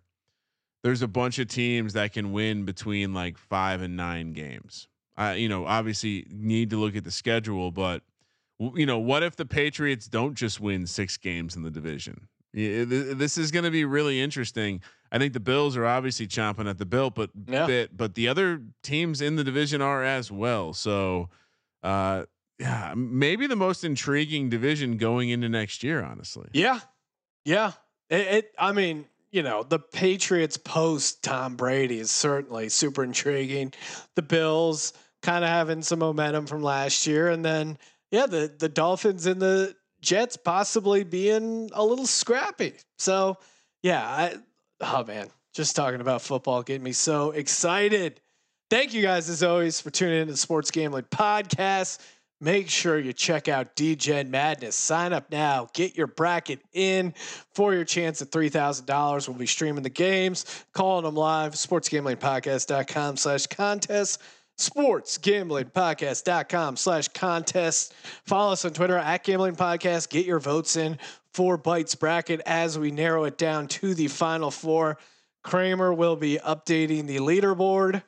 there's 0.84 1.02
a 1.02 1.08
bunch 1.08 1.38
of 1.40 1.48
teams 1.48 1.94
that 1.94 2.12
can 2.12 2.32
win 2.32 2.64
between 2.64 3.14
like 3.14 3.36
five 3.38 3.82
and 3.82 3.96
nine 3.96 4.32
games. 4.32 4.86
I 5.16 5.34
you 5.34 5.48
know 5.48 5.66
obviously 5.66 6.26
need 6.30 6.70
to 6.70 6.76
look 6.76 6.94
at 6.94 7.02
the 7.04 7.10
schedule, 7.10 7.72
but 7.72 8.02
you 8.74 8.86
know 8.86 8.98
what 8.98 9.22
if 9.24 9.34
the 9.36 9.46
Patriots 9.46 10.06
don't 10.06 10.34
just 10.34 10.60
win 10.60 10.86
six 10.86 11.16
games 11.16 11.56
in 11.56 11.62
the 11.62 11.70
division? 11.70 12.28
Yeah, 12.52 12.84
th- 12.84 13.16
This 13.16 13.36
is 13.38 13.50
going 13.50 13.64
to 13.64 13.70
be 13.70 13.84
really 13.84 14.20
interesting. 14.20 14.80
I 15.16 15.18
think 15.18 15.32
the 15.32 15.40
Bills 15.40 15.76
are 15.76 15.86
obviously 15.86 16.26
chomping 16.26 16.68
at 16.68 16.78
the 16.78 16.84
bit, 16.86 17.14
but 17.14 17.30
Yeah. 17.48 17.66
bit, 17.66 17.96
but 17.96 18.14
the 18.14 18.28
other 18.28 18.62
teams 18.82 19.20
in 19.22 19.36
the 19.36 19.44
division 19.44 19.80
are 19.80 20.04
as 20.04 20.30
well. 20.30 20.74
So, 20.74 21.30
uh, 21.82 22.26
yeah, 22.58 22.92
maybe 22.94 23.46
the 23.46 23.56
most 23.56 23.82
intriguing 23.82 24.48
division 24.50 24.98
going 24.98 25.30
into 25.30 25.48
next 25.48 25.82
year. 25.82 26.02
Honestly, 26.04 26.48
Yeah, 26.52 26.80
yeah. 27.44 27.72
It, 28.10 28.26
it. 28.26 28.52
I 28.58 28.72
mean, 28.72 29.06
you 29.30 29.42
know, 29.42 29.62
the 29.62 29.78
Patriots 29.78 30.56
post 30.56 31.22
Tom 31.22 31.56
Brady 31.56 31.98
is 31.98 32.10
certainly 32.10 32.68
super 32.68 33.02
intriguing. 33.02 33.72
The 34.14 34.22
Bills 34.22 34.92
kind 35.22 35.44
of 35.44 35.50
having 35.50 35.82
some 35.82 35.98
momentum 35.98 36.46
from 36.46 36.62
last 36.62 37.06
year, 37.06 37.28
and 37.30 37.44
then 37.44 37.78
yeah, 38.10 38.26
the 38.26 38.54
the 38.58 38.68
Dolphins 38.68 39.26
and 39.26 39.40
the 39.40 39.74
Jets 40.00 40.36
possibly 40.36 41.04
being 41.04 41.70
a 41.72 41.84
little 41.84 42.06
scrappy. 42.06 42.74
So 42.98 43.38
yeah, 43.82 44.02
I, 44.06 44.36
oh 44.80 45.04
man, 45.04 45.28
just 45.54 45.76
talking 45.76 46.00
about 46.00 46.22
football 46.22 46.62
getting 46.62 46.82
me 46.82 46.92
so 46.92 47.30
excited. 47.30 48.20
Thank 48.68 48.94
you 48.94 49.02
guys 49.02 49.30
as 49.30 49.42
always 49.42 49.80
for 49.80 49.90
tuning 49.90 50.20
in 50.20 50.26
to 50.26 50.32
the 50.32 50.38
Sports 50.38 50.70
Gambling 50.70 51.04
Podcast. 51.04 51.98
Make 52.40 52.68
sure 52.68 52.98
you 52.98 53.12
check 53.14 53.48
out 53.48 53.74
DGen 53.76 54.28
Madness. 54.28 54.76
Sign 54.76 55.14
up 55.14 55.30
now. 55.30 55.68
Get 55.72 55.96
your 55.96 56.08
bracket 56.08 56.60
in 56.74 57.14
for 57.54 57.72
your 57.72 57.84
chance 57.84 58.20
at 58.20 58.30
$3,000. 58.30 59.28
We'll 59.28 59.38
be 59.38 59.46
streaming 59.46 59.84
the 59.84 59.88
games, 59.88 60.44
calling 60.74 61.06
them 61.06 61.14
live. 61.14 61.54
SportsGamblingPodcast.com 61.54 63.16
slash 63.16 63.46
contest. 63.46 64.20
SportsGamblingPodcast.com 64.58 66.76
slash 66.76 67.08
contest. 67.08 67.94
Follow 68.24 68.52
us 68.52 68.66
on 68.66 68.72
Twitter 68.72 68.98
at 68.98 69.24
Gambling 69.24 69.56
Podcast. 69.56 70.10
Get 70.10 70.26
your 70.26 70.40
votes 70.40 70.76
in 70.76 70.98
for 71.36 71.56
Bites 71.58 71.94
Bracket 71.94 72.40
as 72.46 72.78
we 72.78 72.90
narrow 72.90 73.24
it 73.24 73.36
down 73.36 73.68
to 73.68 73.92
the 73.92 74.08
final 74.08 74.50
four. 74.50 74.96
Kramer 75.44 75.92
will 75.92 76.16
be 76.16 76.38
updating 76.38 77.06
the 77.06 77.18
leaderboard 77.18 78.02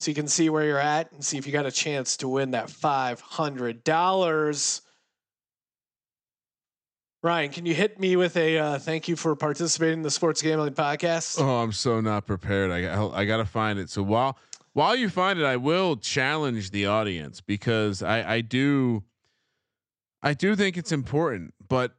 so 0.00 0.10
you 0.10 0.14
can 0.14 0.28
see 0.28 0.50
where 0.50 0.64
you're 0.64 0.78
at 0.78 1.10
and 1.12 1.24
see 1.24 1.38
if 1.38 1.46
you 1.46 1.52
got 1.52 1.64
a 1.64 1.72
chance 1.72 2.18
to 2.18 2.28
win 2.28 2.50
that 2.50 2.66
$500. 2.66 4.80
Ryan, 7.22 7.50
can 7.50 7.64
you 7.64 7.72
hit 7.72 7.98
me 7.98 8.16
with 8.16 8.36
a 8.36 8.58
uh, 8.58 8.78
thank 8.78 9.08
you 9.08 9.16
for 9.16 9.34
participating 9.34 10.00
in 10.00 10.02
the 10.02 10.10
Sports 10.10 10.42
Gambling 10.42 10.74
Podcast? 10.74 11.40
Oh, 11.40 11.62
I'm 11.62 11.72
so 11.72 12.02
not 12.02 12.26
prepared. 12.26 12.70
I 12.70 13.02
I 13.02 13.24
got 13.24 13.38
to 13.38 13.46
find 13.46 13.78
it. 13.78 13.88
So 13.88 14.02
while 14.02 14.36
while 14.74 14.94
you 14.94 15.08
find 15.08 15.38
it, 15.38 15.46
I 15.46 15.56
will 15.56 15.96
challenge 15.96 16.70
the 16.70 16.84
audience 16.84 17.40
because 17.40 18.02
I 18.02 18.34
I 18.34 18.40
do 18.42 19.04
I 20.22 20.34
do 20.34 20.54
think 20.54 20.76
it's 20.76 20.92
important. 20.92 21.54
But 21.66 21.94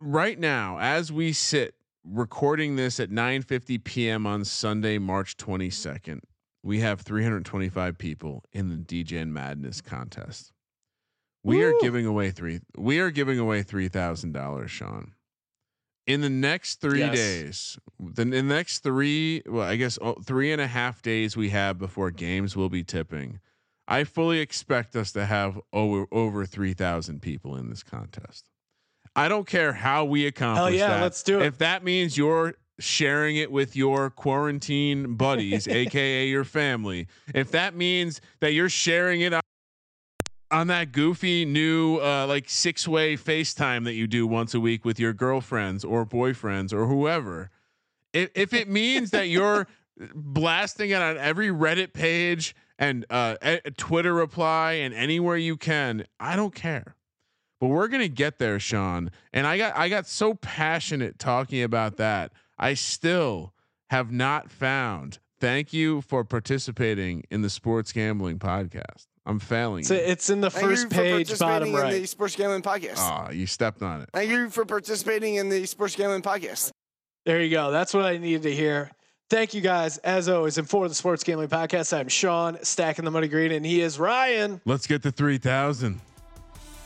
right 0.00 0.38
now, 0.38 0.78
as 0.78 1.12
we 1.12 1.32
sit 1.32 1.74
recording 2.04 2.76
this 2.76 3.00
at 3.00 3.10
9:50 3.10 3.82
p.m. 3.84 4.26
on 4.26 4.44
Sunday, 4.44 4.98
March 4.98 5.36
22nd, 5.36 6.20
we 6.62 6.80
have 6.80 7.00
325 7.00 7.98
people 7.98 8.44
in 8.52 8.68
the 8.68 8.76
DJ 8.76 9.22
and 9.22 9.32
Madness 9.32 9.80
contest. 9.80 10.52
We 11.42 11.62
are 11.62 11.74
giving 11.80 12.06
away 12.06 12.30
three. 12.30 12.60
We 12.76 13.00
are 13.00 13.10
giving 13.10 13.38
away 13.38 13.62
three 13.62 13.88
thousand 13.88 14.32
dollars, 14.32 14.70
Sean. 14.70 15.12
In 16.06 16.20
the 16.20 16.30
next 16.30 16.80
three 16.80 17.00
Yes. 17.00 17.14
days, 17.14 17.78
the, 17.98 18.22
in 18.22 18.30
the 18.30 18.42
next 18.42 18.80
three, 18.80 19.42
well, 19.46 19.66
I 19.66 19.76
guess 19.76 19.98
oh, 20.00 20.14
three 20.22 20.52
and 20.52 20.60
a 20.60 20.66
half 20.66 21.02
days 21.02 21.36
we 21.36 21.50
have 21.50 21.78
before 21.78 22.10
games 22.10 22.56
will 22.56 22.68
be 22.70 22.82
tipping. 22.84 23.40
I 23.86 24.04
fully 24.04 24.38
expect 24.40 24.96
us 24.96 25.12
to 25.12 25.26
have 25.26 25.60
over 25.72 26.06
over 26.10 26.46
three 26.46 26.72
thousand 26.72 27.20
people 27.20 27.56
in 27.56 27.68
this 27.68 27.82
contest. 27.82 28.48
I 29.16 29.28
don't 29.28 29.46
care 29.46 29.72
how 29.72 30.04
we 30.04 30.26
accomplish 30.26 30.78
Hell 30.78 30.88
yeah, 30.88 30.96
that. 30.96 31.02
let's 31.02 31.22
do 31.22 31.40
it. 31.40 31.46
If 31.46 31.58
that 31.58 31.84
means 31.84 32.16
you're 32.16 32.54
sharing 32.80 33.36
it 33.36 33.52
with 33.52 33.76
your 33.76 34.10
quarantine 34.10 35.14
buddies, 35.14 35.68
aka 35.68 36.26
your 36.26 36.44
family, 36.44 37.06
if 37.34 37.50
that 37.52 37.74
means 37.74 38.20
that 38.40 38.52
you're 38.52 38.68
sharing 38.68 39.20
it 39.20 39.32
on, 39.32 39.40
on 40.50 40.66
that 40.66 40.92
goofy 40.92 41.44
new 41.44 41.98
uh, 41.98 42.26
like 42.26 42.48
six 42.48 42.88
way 42.88 43.16
FaceTime 43.16 43.84
that 43.84 43.94
you 43.94 44.06
do 44.06 44.26
once 44.26 44.54
a 44.54 44.60
week 44.60 44.84
with 44.84 44.98
your 44.98 45.12
girlfriends 45.12 45.84
or 45.84 46.04
boyfriends 46.04 46.72
or 46.72 46.86
whoever, 46.86 47.50
if, 48.12 48.30
if 48.34 48.52
it 48.52 48.68
means 48.68 49.10
that 49.10 49.28
you're 49.28 49.68
blasting 50.14 50.90
it 50.90 51.00
on 51.00 51.16
every 51.18 51.48
Reddit 51.48 51.92
page 51.92 52.56
and 52.78 53.06
uh, 53.10 53.36
a, 53.42 53.60
a 53.64 53.70
Twitter 53.70 54.12
reply 54.12 54.72
and 54.72 54.92
anywhere 54.92 55.36
you 55.36 55.56
can, 55.56 56.04
I 56.18 56.34
don't 56.34 56.54
care. 56.54 56.96
But 57.60 57.68
we're 57.68 57.88
gonna 57.88 58.08
get 58.08 58.38
there, 58.38 58.58
Sean. 58.58 59.10
And 59.32 59.46
I 59.46 59.58
got 59.58 59.76
I 59.76 59.88
got 59.88 60.06
so 60.06 60.34
passionate 60.34 61.18
talking 61.18 61.62
about 61.62 61.96
that. 61.96 62.32
I 62.58 62.74
still 62.74 63.54
have 63.90 64.10
not 64.10 64.50
found. 64.50 65.18
Thank 65.40 65.72
you 65.72 66.00
for 66.02 66.24
participating 66.24 67.24
in 67.30 67.42
the 67.42 67.50
sports 67.50 67.92
gambling 67.92 68.38
podcast. 68.38 69.06
I'm 69.26 69.38
failing. 69.38 69.84
So 69.84 69.94
you. 69.94 70.00
it's 70.00 70.28
in 70.30 70.40
the 70.40 70.50
Thank 70.50 70.66
first 70.66 70.84
you 70.84 70.88
for 70.90 70.96
page, 70.96 71.38
bottom 71.38 71.72
participating 71.72 71.94
in 71.96 72.02
the. 72.02 72.06
Sports 72.06 72.36
Gambling 72.36 72.62
Podcast. 72.62 72.98
Ah, 72.98 73.30
you 73.30 73.46
stepped 73.46 73.82
on 73.82 74.02
it. 74.02 74.10
Thank 74.12 74.30
you 74.30 74.50
for 74.50 74.64
participating 74.64 75.36
in 75.36 75.48
the 75.48 75.64
Sports 75.66 75.96
Gambling 75.96 76.22
Podcast. 76.22 76.70
There 77.24 77.40
you 77.40 77.50
go. 77.50 77.70
That's 77.70 77.94
what 77.94 78.04
I 78.04 78.18
needed 78.18 78.42
to 78.42 78.54
hear. 78.54 78.90
Thank 79.30 79.54
you 79.54 79.62
guys, 79.62 79.96
as 79.98 80.28
always. 80.28 80.58
And 80.58 80.68
for 80.68 80.86
the 80.88 80.94
Sports 80.94 81.24
Gambling 81.24 81.48
Podcast, 81.48 81.96
I'm 81.96 82.08
Sean, 82.08 82.58
stacking 82.62 83.06
the 83.06 83.10
money 83.10 83.28
green, 83.28 83.50
and 83.52 83.64
he 83.64 83.80
is 83.80 83.98
Ryan 83.98 84.60
Let's 84.66 84.86
get 84.86 85.02
to 85.02 85.10
three 85.10 85.38
thousand. 85.38 86.00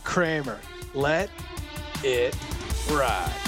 Kramer. 0.08 0.58
Let 0.94 1.28
it 2.02 2.34
ride. 2.90 3.47